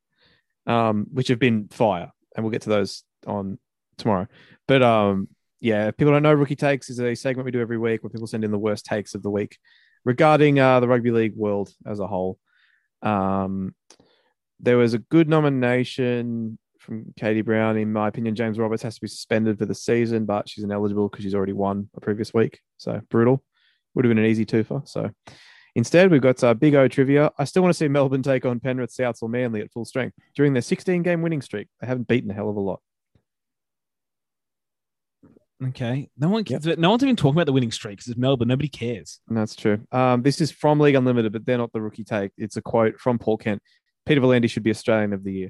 um, 0.67 1.07
which 1.11 1.29
have 1.29 1.39
been 1.39 1.67
fire. 1.69 2.11
And 2.35 2.43
we'll 2.43 2.51
get 2.51 2.61
to 2.63 2.69
those 2.69 3.03
on 3.25 3.57
tomorrow. 3.97 4.27
But 4.67 4.83
um, 4.83 5.29
yeah, 5.59 5.89
people 5.91 6.13
don't 6.13 6.21
know, 6.21 6.33
rookie 6.33 6.55
takes 6.55 6.89
is 6.89 6.99
a 6.99 7.15
segment 7.15 7.45
we 7.45 7.51
do 7.51 7.61
every 7.61 7.77
week 7.77 8.03
where 8.03 8.09
people 8.09 8.27
send 8.27 8.43
in 8.43 8.51
the 8.51 8.59
worst 8.59 8.85
takes 8.85 9.15
of 9.15 9.23
the 9.23 9.31
week 9.31 9.57
regarding 10.05 10.59
uh, 10.59 10.79
the 10.79 10.87
rugby 10.87 11.11
league 11.11 11.35
world 11.35 11.73
as 11.87 11.99
a 11.99 12.07
whole. 12.07 12.37
Um, 13.01 13.73
there 14.59 14.77
was 14.77 14.93
a 14.93 14.99
good 14.99 15.29
nomination 15.29 16.59
from 16.79 17.13
Katie 17.17 17.41
Brown. 17.41 17.77
In 17.77 17.93
my 17.93 18.09
opinion, 18.09 18.35
James 18.35 18.59
Roberts 18.59 18.83
has 18.83 18.95
to 18.95 19.01
be 19.01 19.07
suspended 19.07 19.57
for 19.57 19.65
the 19.65 19.75
season, 19.75 20.25
but 20.25 20.49
she's 20.49 20.63
ineligible 20.63 21.09
because 21.09 21.23
she's 21.23 21.35
already 21.35 21.53
won 21.53 21.89
a 21.95 22.01
previous 22.01 22.33
week. 22.33 22.59
So 22.77 23.01
brutal. 23.09 23.43
Would 23.95 24.05
have 24.05 24.09
been 24.09 24.23
an 24.23 24.29
easy 24.29 24.45
twofer. 24.45 24.87
So 24.87 25.11
instead, 25.75 26.11
we've 26.11 26.21
got 26.21 26.43
uh, 26.43 26.53
Big 26.53 26.75
O 26.75 26.87
trivia. 26.87 27.31
I 27.37 27.43
still 27.43 27.61
want 27.61 27.73
to 27.73 27.77
see 27.77 27.87
Melbourne 27.87 28.23
take 28.23 28.45
on 28.45 28.59
Penrith, 28.59 28.95
Souths, 28.95 29.21
or 29.21 29.29
Manly 29.29 29.61
at 29.61 29.71
full 29.71 29.85
strength 29.85 30.15
during 30.35 30.53
their 30.53 30.61
16 30.61 31.03
game 31.03 31.21
winning 31.21 31.41
streak. 31.41 31.67
They 31.81 31.87
haven't 31.87 32.07
beaten 32.07 32.31
a 32.31 32.33
hell 32.33 32.49
of 32.49 32.55
a 32.55 32.59
lot. 32.59 32.81
Okay. 35.63 36.09
No 36.17 36.29
one, 36.29 36.43
Yep. 36.45 36.77
no 36.77 36.89
one's 36.89 37.03
even 37.03 37.15
talking 37.15 37.37
about 37.37 37.45
the 37.45 37.53
winning 37.53 37.71
streak 37.71 37.97
because 37.97 38.07
it's 38.09 38.17
Melbourne. 38.17 38.49
Nobody 38.49 38.67
cares. 38.67 39.21
And 39.29 39.37
that's 39.37 39.55
true. 39.55 39.79
Um, 39.91 40.21
this 40.21 40.41
is 40.41 40.51
from 40.51 40.79
League 40.79 40.95
Unlimited, 40.95 41.31
but 41.31 41.45
they're 41.45 41.57
not 41.57 41.71
the 41.71 41.81
rookie 41.81 42.03
take. 42.03 42.31
It's 42.37 42.57
a 42.57 42.61
quote 42.61 42.99
from 42.99 43.17
Paul 43.19 43.37
Kent. 43.37 43.61
Peter 44.05 44.19
V'landys 44.19 44.49
should 44.49 44.63
be 44.63 44.71
Australian 44.71 45.13
of 45.13 45.23
the 45.23 45.31
year. 45.31 45.49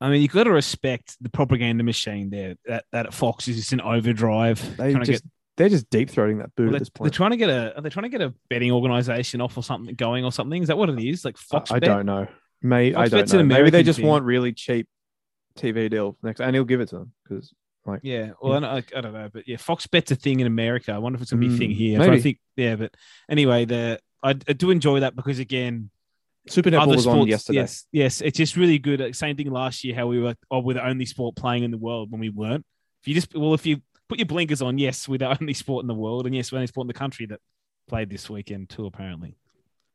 I 0.00 0.10
mean, 0.10 0.22
you've 0.22 0.30
got 0.30 0.44
to 0.44 0.52
respect 0.52 1.16
the 1.20 1.28
propaganda 1.28 1.82
machine 1.82 2.30
there. 2.30 2.54
That 2.66 2.84
that 2.92 3.06
at 3.06 3.14
Fox 3.14 3.48
is 3.48 3.56
just 3.56 3.72
in 3.72 3.80
overdrive. 3.80 4.76
They 4.76 4.94
just 4.94 5.24
they're 5.58 5.68
just 5.68 5.90
deep 5.90 6.08
throating 6.10 6.38
that 6.38 6.54
boot 6.54 6.66
Well, 6.66 6.68
at 6.68 6.72
they're, 6.72 6.78
this 6.80 6.90
they're 6.98 7.10
trying 7.10 7.32
to 7.32 7.36
get 7.36 7.50
a. 7.50 7.76
Are 7.76 7.82
they 7.82 7.90
trying 7.90 8.04
to 8.04 8.08
get 8.08 8.22
a 8.22 8.32
betting 8.48 8.72
organization 8.72 9.42
off 9.42 9.56
or 9.58 9.62
something 9.62 9.94
going 9.94 10.24
or 10.24 10.32
something? 10.32 10.62
Is 10.62 10.68
that 10.68 10.78
what 10.78 10.88
it 10.88 10.98
is? 10.98 11.24
Like 11.24 11.36
Fox? 11.36 11.70
I, 11.70 11.76
I 11.76 11.78
don't 11.80 12.06
know. 12.06 12.26
May 12.62 12.94
I 12.94 13.08
don't 13.08 13.30
know. 13.32 13.42
Maybe 13.44 13.68
they 13.70 13.82
just 13.82 13.98
thing. 13.98 14.06
want 14.08 14.24
really 14.24 14.52
cheap 14.52 14.88
TV 15.58 15.90
deal 15.90 16.16
next, 16.22 16.40
and 16.40 16.54
he'll 16.56 16.64
give 16.64 16.80
it 16.80 16.88
to 16.90 16.96
them 17.00 17.12
because 17.24 17.52
like 17.84 18.00
Yeah. 18.02 18.30
Well, 18.40 18.52
I, 18.64 18.80
don't- 18.80 18.94
I, 18.96 19.00
don't 19.00 19.12
know, 19.12 19.28
but 19.32 19.46
yeah, 19.48 19.56
Fox 19.58 19.86
Bet's 19.86 20.10
a 20.10 20.16
thing 20.16 20.40
in 20.40 20.46
America. 20.46 20.92
I 20.92 20.98
wonder 20.98 21.16
if 21.16 21.22
it's 21.22 21.30
gonna 21.32 21.46
be 21.46 21.54
a 21.54 21.58
thing 21.58 21.70
Mm, 21.70 21.74
here. 21.76 21.96
Trying 21.98 22.06
to 22.06 22.10
maybe. 22.12 22.22
think. 22.22 22.40
Yeah, 22.56 22.76
but 22.76 22.94
anyway, 23.28 23.64
the 23.64 24.00
I, 24.22 24.30
I 24.30 24.34
do 24.34 24.70
enjoy 24.70 25.00
that 25.00 25.14
because 25.16 25.38
again, 25.38 25.90
Super 26.48 26.70
Netball 26.70 26.82
other 26.82 26.96
was 26.96 27.06
on 27.06 27.14
sports. 27.16 27.30
yesterday. 27.30 27.58
Yes, 27.60 27.86
yes, 27.92 28.20
it's 28.20 28.36
just 28.38 28.56
really 28.56 28.78
good. 28.78 29.14
Same 29.14 29.36
thing 29.36 29.50
last 29.50 29.84
year, 29.84 29.94
how 29.94 30.06
we 30.06 30.20
were. 30.20 30.34
Oh, 30.50 30.60
we're 30.60 30.74
the 30.74 30.86
only 30.86 31.04
sport 31.04 31.36
playing 31.36 31.62
in 31.64 31.70
the 31.70 31.78
world 31.78 32.10
when 32.10 32.20
we 32.20 32.28
weren't. 32.30 32.64
If 33.02 33.08
you 33.08 33.14
just 33.14 33.34
well, 33.34 33.54
if 33.54 33.66
you 33.66 33.80
put 34.08 34.18
your 34.18 34.26
blinkers 34.26 34.62
on, 34.62 34.78
yes, 34.78 35.06
we're 35.08 35.18
the 35.18 35.36
only 35.40 35.54
sport 35.54 35.82
in 35.84 35.88
the 35.88 35.94
world, 35.94 36.26
and 36.26 36.34
yes, 36.34 36.50
we're 36.50 36.56
the 36.56 36.60
only 36.60 36.66
sport 36.68 36.84
in 36.84 36.88
the 36.88 36.94
country 36.94 37.26
that 37.26 37.40
played 37.88 38.10
this 38.10 38.28
weekend 38.30 38.68
too. 38.70 38.86
Apparently. 38.86 39.36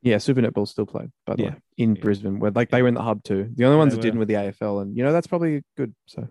Yeah, 0.02 0.18
Super 0.18 0.42
Netball 0.42 0.68
still 0.68 0.86
played, 0.86 1.12
but 1.26 1.40
Yeah. 1.40 1.52
way, 1.52 1.56
in 1.78 1.96
Yeah. 1.96 2.02
Brisbane, 2.02 2.40
where 2.40 2.52
like 2.52 2.70
they 2.70 2.82
were 2.82 2.90
in 2.90 2.94
the 2.94 3.02
hub 3.02 3.24
too. 3.24 3.50
The 3.56 3.64
only 3.66 3.78
ones 3.78 3.94
They 3.94 3.98
that 3.98 4.02
didn't 4.02 4.16
were. 4.20 4.24
were 4.24 4.26
the 4.26 4.34
AFL, 4.36 4.82
and 4.82 4.98
you 4.98 5.04
know 5.04 5.14
that's 5.14 5.28
probably 5.28 5.64
good. 5.78 5.94
So, 6.08 6.28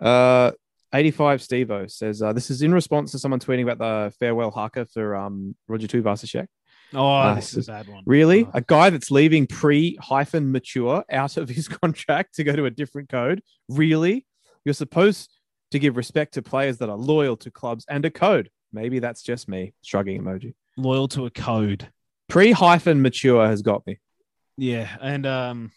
uh, 0.00 0.52
85 0.92 1.40
Stevo 1.40 1.90
says 1.90 2.22
uh, 2.22 2.32
this 2.32 2.50
is 2.50 2.62
in 2.62 2.72
response 2.72 3.12
to 3.12 3.18
someone 3.18 3.40
tweeting 3.40 3.62
about 3.68 3.78
the 3.78 4.12
farewell 4.18 4.50
haka 4.50 4.86
for 4.86 5.14
um 5.16 5.54
Roger 5.68 5.86
Tuivasa-Sheck. 5.86 6.46
Oh, 6.94 7.34
this 7.34 7.50
this 7.52 7.56
is 7.64 7.68
a 7.68 7.72
bad 7.72 7.88
one. 7.88 8.02
Really, 8.06 8.44
Oh. 8.46 8.50
a 8.54 8.62
guy 8.62 8.88
that's 8.90 9.10
leaving 9.10 9.46
pre 9.46 9.96
hyphen 10.00 10.50
mature 10.50 11.04
out 11.10 11.36
of 11.36 11.48
his 11.50 11.68
contract 11.82 12.34
to 12.36 12.44
go 12.44 12.56
to 12.56 12.64
a 12.64 12.70
different 12.70 13.10
code. 13.10 13.42
Really, 13.68 14.26
you're 14.64 14.72
supposed 14.74 15.30
to 15.70 15.78
give 15.78 15.96
respect 15.96 16.34
to 16.34 16.42
players 16.42 16.78
that 16.78 16.88
are 16.88 16.96
loyal 16.96 17.36
to 17.38 17.50
clubs 17.50 17.84
and 17.88 18.04
a 18.04 18.10
code. 18.10 18.50
Maybe 18.72 18.98
that's 18.98 19.22
just 19.22 19.48
me. 19.48 19.74
Shrugging 19.82 20.22
emoji. 20.22 20.54
loyal 20.76 21.08
to 21.08 21.26
a 21.26 21.30
code. 21.30 21.88
Pre 22.28 22.52
hyphen 22.52 23.00
mature 23.02 23.46
has 23.46 23.62
got 23.62 23.86
me. 23.86 23.98
Yeah, 24.56 24.88
and 25.00 25.24
um, 25.26 25.72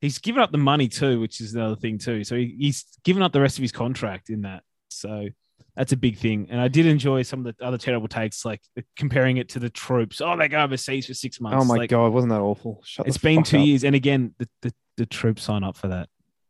he's 0.00 0.18
given 0.18 0.40
up 0.42 0.52
the 0.52 0.58
money 0.58 0.88
too, 0.88 1.20
which 1.20 1.40
is 1.40 1.54
another 1.54 1.76
thing 1.76 1.98
too. 1.98 2.24
So 2.24 2.36
he, 2.36 2.56
he's 2.58 2.84
given 3.04 3.22
up 3.22 3.32
the 3.32 3.40
rest 3.40 3.58
of 3.58 3.62
his 3.62 3.72
contract 3.72 4.30
in 4.30 4.42
that. 4.42 4.62
So 4.90 5.28
that's 5.76 5.92
a 5.92 5.96
big 5.96 6.18
thing. 6.18 6.46
And 6.50 6.60
I 6.60 6.68
did 6.68 6.86
enjoy 6.86 7.22
some 7.22 7.44
of 7.44 7.56
the 7.56 7.64
other 7.64 7.78
terrible 7.78 8.08
takes, 8.08 8.44
like 8.44 8.62
comparing 8.96 9.36
it 9.36 9.50
to 9.50 9.58
the 9.58 9.68
troops. 9.70 10.20
Oh, 10.20 10.36
they 10.36 10.48
go 10.48 10.62
overseas 10.62 11.06
for 11.06 11.14
six 11.14 11.40
months. 11.40 11.58
Oh 11.60 11.64
my 11.66 11.76
Like, 11.76 11.90
god, 11.90 12.12
wasn't 12.12 12.30
that 12.32 12.40
awful? 12.40 12.80
Shut 12.84 13.04
the 13.04 13.08
It's 13.10 13.18
been 13.18 13.42
two 13.42 13.58
up. 13.58 13.66
years, 13.66 13.84
and 13.84 13.94
again, 13.94 14.34
the, 14.38 14.48
the 14.62 14.72
the 14.96 15.06
troops 15.06 15.42
sign 15.42 15.62
up 15.62 15.76
for 15.76 15.88
that. 15.88 16.08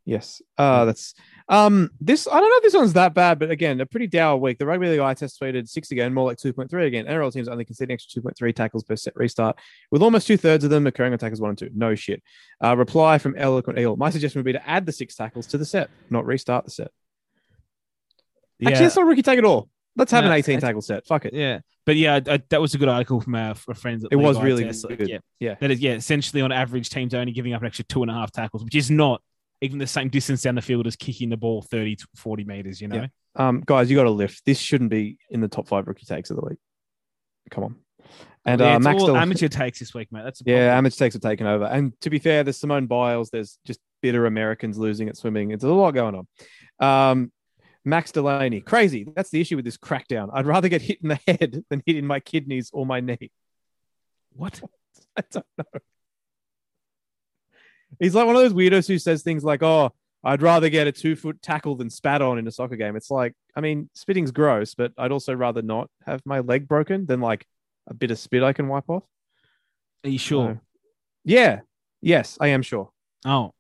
Yes. 0.09 0.40
Uh 0.56 0.86
that's 0.86 1.12
um 1.50 1.90
this 2.00 2.26
I 2.26 2.40
don't 2.40 2.48
know 2.48 2.56
if 2.56 2.62
this 2.62 2.72
one's 2.74 2.94
that 2.94 3.12
bad, 3.12 3.38
but 3.38 3.50
again, 3.50 3.78
a 3.82 3.84
pretty 3.86 4.06
dour 4.06 4.38
week. 4.38 4.56
The 4.59 4.64
rugby 4.64 4.88
league 4.88 5.00
eye 5.00 5.12
test 5.12 5.38
tweeted 5.38 5.68
six 5.68 5.90
again, 5.90 6.14
more 6.14 6.24
like 6.26 6.38
2.3 6.38 6.86
again. 6.86 7.04
NRL 7.04 7.30
teams 7.30 7.46
only 7.46 7.66
conceding 7.66 7.92
extra 7.92 8.22
2.3 8.22 8.54
tackles 8.54 8.84
per 8.84 8.96
set 8.96 9.14
restart, 9.16 9.59
with 9.90 10.00
almost 10.02 10.26
two-thirds 10.26 10.64
of 10.64 10.70
them 10.70 10.86
occurring 10.86 11.12
on 11.12 11.18
tackles 11.18 11.42
one 11.42 11.50
and 11.50 11.59
two. 11.59 11.68
No 11.74 11.94
shit. 11.94 12.22
Uh 12.64 12.74
reply 12.74 13.18
from 13.18 13.36
Eloquent 13.36 13.78
Eagle. 13.78 13.96
My 13.98 14.09
suggestion 14.09 14.38
would 14.38 14.46
be 14.46 14.52
to 14.54 14.66
add 14.66 14.86
the 14.86 14.92
six 14.92 15.14
tackles 15.14 15.46
to 15.48 15.59
the 15.59 15.66
set, 15.66 15.90
not 16.09 16.24
restart 16.24 16.64
the 16.64 16.70
set. 16.70 16.90
Yeah, 18.59 18.70
Actually, 18.70 18.84
that's 18.86 18.96
not 18.96 19.02
a 19.02 19.06
rookie 19.06 19.22
take 19.22 19.38
at 19.38 19.44
all. 19.44 19.68
Let's 19.96 20.11
have 20.12 20.24
No, 20.24 20.30
an 20.30 20.36
18 20.38 20.61
tackle 20.61 20.80
set. 20.80 21.06
Fuck 21.06 21.26
it. 21.26 21.34
yeah, 21.34 21.61
but 21.84 21.96
yeah, 21.96 22.14
I, 22.26 22.34
I- 22.34 22.42
that 22.50 22.61
was 22.61 22.74
a 22.74 22.78
good 22.78 22.88
article 22.88 23.20
from 23.20 23.34
our, 23.34 23.54
our 23.68 23.74
friends. 23.74 24.04
At 24.04 24.12
It 24.12 24.16
was 24.16 24.36
League 24.36 24.44
really 24.46 24.64
Test. 24.64 24.88
Like, 24.88 24.98
good. 24.98 25.09
yeah, 25.09 25.18
Yeah. 25.38 25.54
that 25.61 25.70
is 25.70 25.80
yeah. 25.80 25.92
Essentially, 25.92 26.40
on 26.42 26.50
average, 26.52 26.88
teams 26.90 27.12
are 27.14 27.18
only 27.18 27.32
giving 27.32 27.52
up 27.52 27.61
an 27.62 27.66
extra 27.66 27.84
two 27.84 28.02
and 28.02 28.11
a 28.11 28.14
half 28.14 28.30
tackles, 28.32 28.64
which 28.64 28.74
is 28.76 28.90
not 28.90 29.20
even 29.61 29.78
the 29.78 29.86
same 29.86 30.09
distance 30.09 30.42
down 30.42 30.54
the 30.54 30.62
field 30.62 30.86
as 30.86 30.96
kicking 30.96 31.28
the 31.30 31.36
ball 31.36 31.62
30 31.62 31.96
to 31.96 32.06
40 32.16 32.44
meters. 32.44 32.80
You 32.80 32.88
know, 32.88 32.96
Yeah. 32.96 33.06
Um, 33.34 33.62
guys, 33.64 33.90
you 33.90 33.96
got 33.96 34.04
to 34.04 34.11
lift. 34.11 34.44
This 34.44 34.59
shouldn't 34.59 34.90
be 34.90 35.18
in 35.30 35.40
the 35.40 35.48
top 35.48 35.68
five 35.68 35.86
rookie 35.86 36.06
takes 36.06 36.30
of 36.30 36.36
the 36.36 36.44
week. 36.46 36.59
Come 37.50 37.64
on. 37.64 37.76
And 38.44 38.61
Yeah, 38.61 38.74
uh, 38.74 38.76
it's 38.76 38.84
Max 38.84 39.00
all 39.00 39.06
Del- 39.09 39.16
amateur 39.16 39.48
takes 39.48 39.78
this 39.78 39.94
week, 39.94 40.09
mate. 40.11 40.22
That's 40.24 40.42
Yeah, 40.44 40.76
amateur 40.76 40.96
takes 40.96 41.14
have 41.14 41.22
taken 41.22 41.46
over. 41.46 41.64
And 41.64 41.98
to 42.00 42.11
be 42.11 42.18
fair, 42.18 42.44
there's 42.44 42.56
Simone 42.56 42.86
Biles. 42.86 43.30
There's 43.30 43.59
just 43.66 43.80
bitter 44.00 44.26
Americans 44.26 44.78
losing 44.78 45.09
at 45.09 45.16
swimming. 45.16 45.50
It's 45.50 45.64
a 45.64 45.68
lot 45.68 45.92
going 45.92 46.14
on. 46.14 46.26
Um, 46.80 47.32
Max 47.84 48.12
Delaney, 48.12 48.60
crazy. 48.60 49.06
That's 49.14 49.30
the 49.30 49.40
issue 49.40 49.56
with 49.56 49.64
this 49.64 49.76
crackdown. 49.76 50.30
I'd 50.32 50.47
rather 50.47 50.68
get 50.68 50.82
hit 50.82 50.98
in 51.02 51.09
the 51.09 51.20
head 51.26 51.64
than 51.68 51.82
hit 51.85 51.97
in 51.97 52.06
my 52.06 52.20
kidneys 52.20 52.70
or 52.72 52.86
my 52.86 53.01
knee. 53.01 53.30
What? 54.32 54.60
I 55.16 55.22
don't 55.30 55.47
know. 55.56 55.80
He's 57.98 58.15
like 58.15 58.27
one 58.27 58.36
of 58.36 58.43
those 58.43 58.52
weirdos 58.52 58.86
who 58.89 58.98
says 58.98 59.23
things 59.23 59.44
like, 59.44 59.62
"Oh, 59.62 59.93
I'd 60.24 60.43
rather 60.43 60.69
get 60.69 60.86
a 60.86 60.93
two 60.93 61.16
foot 61.16 61.40
tackle 61.43 61.74
than 61.77 61.90
spat 61.90 62.23
on 62.23 62.39
in 62.39 62.47
a 62.47 62.51
soccer 62.51 62.77
game." 62.77 62.97
It's 62.97 63.10
like, 63.10 63.35
I 63.56 63.60
mean, 63.60 63.89
spitting's 63.94 64.31
gross, 64.31 64.74
but 64.74 64.93
I'd 64.98 65.12
also 65.12 65.35
rather 65.35 65.62
not 65.62 65.90
have 66.06 66.20
my 66.24 66.40
leg 66.40 66.69
broken 66.69 67.06
than 67.06 67.20
like 67.20 67.47
a 67.89 67.94
bit 67.94 68.10
of 68.10 68.19
spit 68.19 68.43
I 68.43 68.52
can 68.52 68.69
wipe 68.69 68.89
off. 68.89 69.05
Are 70.05 70.10
you 70.10 70.19
sure? 70.19 70.55
So- 70.55 70.60
yeah. 71.24 71.60
Yes, 72.01 72.39
I 72.40 72.48
am 72.48 72.62
sure. 72.62 72.90
Oh, 73.24 73.52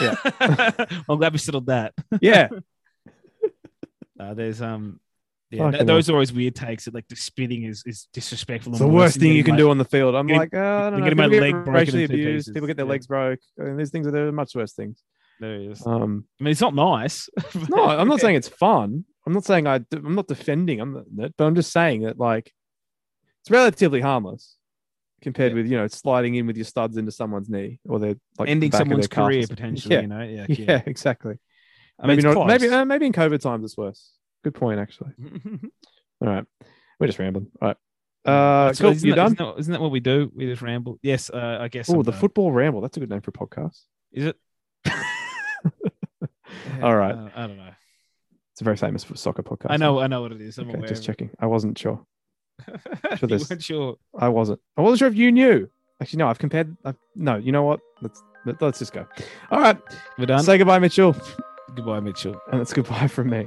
Yeah. 0.00 0.14
I'm 1.08 1.18
glad 1.18 1.32
we 1.32 1.38
settled 1.38 1.66
that. 1.66 1.94
Yeah. 2.20 2.48
Uh, 4.20 4.34
there's 4.34 4.60
um, 4.60 4.98
yeah, 5.50 5.70
th- 5.70 5.86
those 5.86 6.10
are 6.10 6.12
always 6.12 6.32
weird 6.32 6.54
takes. 6.54 6.84
That 6.84 6.94
like 6.94 7.08
the 7.08 7.16
spitting 7.16 7.64
is 7.64 7.82
is 7.86 8.08
disrespectful. 8.12 8.72
It's 8.72 8.80
the 8.80 8.86
worst 8.88 9.18
thing 9.18 9.32
you 9.32 9.44
can 9.44 9.56
do 9.56 9.70
on 9.70 9.78
the 9.78 9.84
field. 9.84 10.14
I'm 10.14 10.26
getting- 10.26 10.40
like, 10.40 10.54
oh, 10.54 10.58
I 10.86 10.90
don't 10.90 11.00
know. 11.00 11.04
getting 11.04 11.16
my 11.16 11.26
leg 11.26 11.40
get 11.40 11.64
broken 11.64 11.72
racially 11.72 12.04
abused. 12.04 12.52
People 12.52 12.66
get 12.66 12.76
their 12.76 12.86
Yeah. 12.86 12.90
legs 12.90 13.06
broke. 13.06 13.40
I 13.60 13.64
mean, 13.64 13.76
these 13.76 13.90
things 13.90 14.06
are 14.06 14.10
there 14.10 14.28
are 14.28 14.32
much 14.32 14.54
worse 14.54 14.72
things. 14.74 15.02
There 15.40 15.58
he 15.60 15.66
is. 15.66 15.86
Um, 15.86 16.24
I 16.40 16.44
mean, 16.44 16.50
it's 16.52 16.60
not 16.60 16.74
nice. 16.74 17.28
no, 17.68 17.84
I'm 17.88 18.08
not 18.08 18.20
saying 18.20 18.36
it's 18.36 18.48
fun. 18.48 19.04
I'm 19.26 19.32
not 19.32 19.44
saying 19.44 19.66
I. 19.66 19.80
I'm 19.92 20.14
not 20.14 20.26
defending. 20.26 20.80
I'm 20.80 21.04
not, 21.14 21.32
but 21.36 21.44
I'm 21.44 21.54
just 21.54 21.72
saying 21.72 22.02
that 22.02 22.18
like 22.18 22.52
it's 23.42 23.50
relatively 23.50 24.00
harmless 24.00 24.56
compared 25.22 25.52
Yeah. 25.52 25.56
with 25.56 25.66
you 25.66 25.76
know 25.76 25.86
sliding 25.86 26.34
in 26.34 26.46
with 26.46 26.56
your 26.56 26.64
studs 26.64 26.96
into 26.96 27.10
someone's 27.12 27.48
knee 27.48 27.80
or 27.88 27.98
their 27.98 28.14
like 28.38 28.48
ending 28.48 28.70
the 28.70 28.76
someone's 28.78 29.08
their 29.08 29.14
calf 29.14 29.24
or 29.24 29.28
career 29.28 29.46
potentially. 29.48 29.94
Yeah. 29.94 30.00
You 30.02 30.06
know, 30.08 30.22
yeah, 30.22 30.46
Yeah, 30.48 30.82
exactly. 30.86 31.36
I 32.00 32.06
mean, 32.06 32.16
maybe 32.16 32.34
not. 32.34 32.46
Maybe 32.46 32.68
uh, 32.68 32.84
maybe 32.84 33.06
in 33.06 33.12
COVID 33.12 33.40
times 33.40 33.64
it's 33.64 33.76
worse. 33.76 34.12
Good 34.44 34.54
point, 34.54 34.78
actually. 34.80 35.10
All 36.20 36.28
right, 36.28 36.44
we're 36.98 37.06
just 37.06 37.18
rambling. 37.18 37.48
All 37.60 37.68
right. 37.68 37.76
Uh, 38.24 38.72
cool. 38.74 38.90
isn't 38.90 39.06
You 39.06 39.14
that- 39.14 39.16
done? 39.16 39.32
Isn't 39.32 39.46
that, 39.46 39.58
isn't 39.60 39.72
that 39.72 39.80
what 39.80 39.90
we 39.90 40.00
do? 40.00 40.30
We 40.34 40.46
just 40.46 40.60
ramble. 40.62 40.98
Yes, 41.02 41.30
uh, 41.30 41.58
I 41.60 41.68
guess. 41.68 41.88
Oh, 41.90 42.02
the 42.02 42.12
football 42.12 42.52
ramble. 42.52 42.80
That's 42.80 42.96
a 42.96 43.00
good 43.00 43.10
name 43.10 43.20
for 43.20 43.30
a 43.30 43.32
podcast. 43.32 43.80
Is 44.12 44.26
it? 44.26 44.36
All 46.82 46.96
right. 46.96 47.14
Uh, 47.14 47.28
I 47.34 47.46
don't 47.46 47.56
know. 47.56 47.70
It's 48.52 48.60
a 48.60 48.64
very 48.64 48.76
famous 48.76 49.06
soccer 49.14 49.42
podcast. 49.42 49.66
I 49.70 49.76
know. 49.76 49.98
I 50.00 50.06
know 50.08 50.22
what 50.22 50.32
it 50.32 50.40
is. 50.40 50.58
I'm 50.58 50.68
Okay, 50.68 50.78
aware. 50.78 50.88
just 50.88 51.04
checking. 51.04 51.30
I 51.38 51.46
wasn't 51.46 51.78
sure. 51.78 52.04
it. 52.66 52.80
Sure 53.18 53.28
you 53.28 53.38
weren't 53.48 53.62
sure. 53.62 53.96
I 54.18 54.28
wasn't. 54.28 54.60
I 54.76 54.80
wasn't 54.82 54.98
sure 54.98 55.08
if 55.08 55.14
you 55.14 55.30
knew. 55.32 55.68
Actually, 56.00 56.18
no. 56.18 56.28
I've 56.28 56.38
compared. 56.38 56.76
I've, 56.84 56.96
no, 57.14 57.36
you 57.36 57.52
know 57.52 57.62
what? 57.62 57.80
Let's 58.02 58.22
But 58.44 58.60
let's 58.60 58.78
just 58.80 58.92
go. 58.92 59.06
All 59.50 59.60
right. 59.60 59.78
We're 60.18 60.26
done. 60.26 60.42
Say 60.42 60.58
goodbye, 60.58 60.78
Mitchell. 60.80 61.16
Goodbye, 61.74 62.00
Mitchell. 62.00 62.40
And 62.50 62.60
it's 62.60 62.72
goodbye 62.72 63.06
from 63.08 63.30
me. 63.30 63.46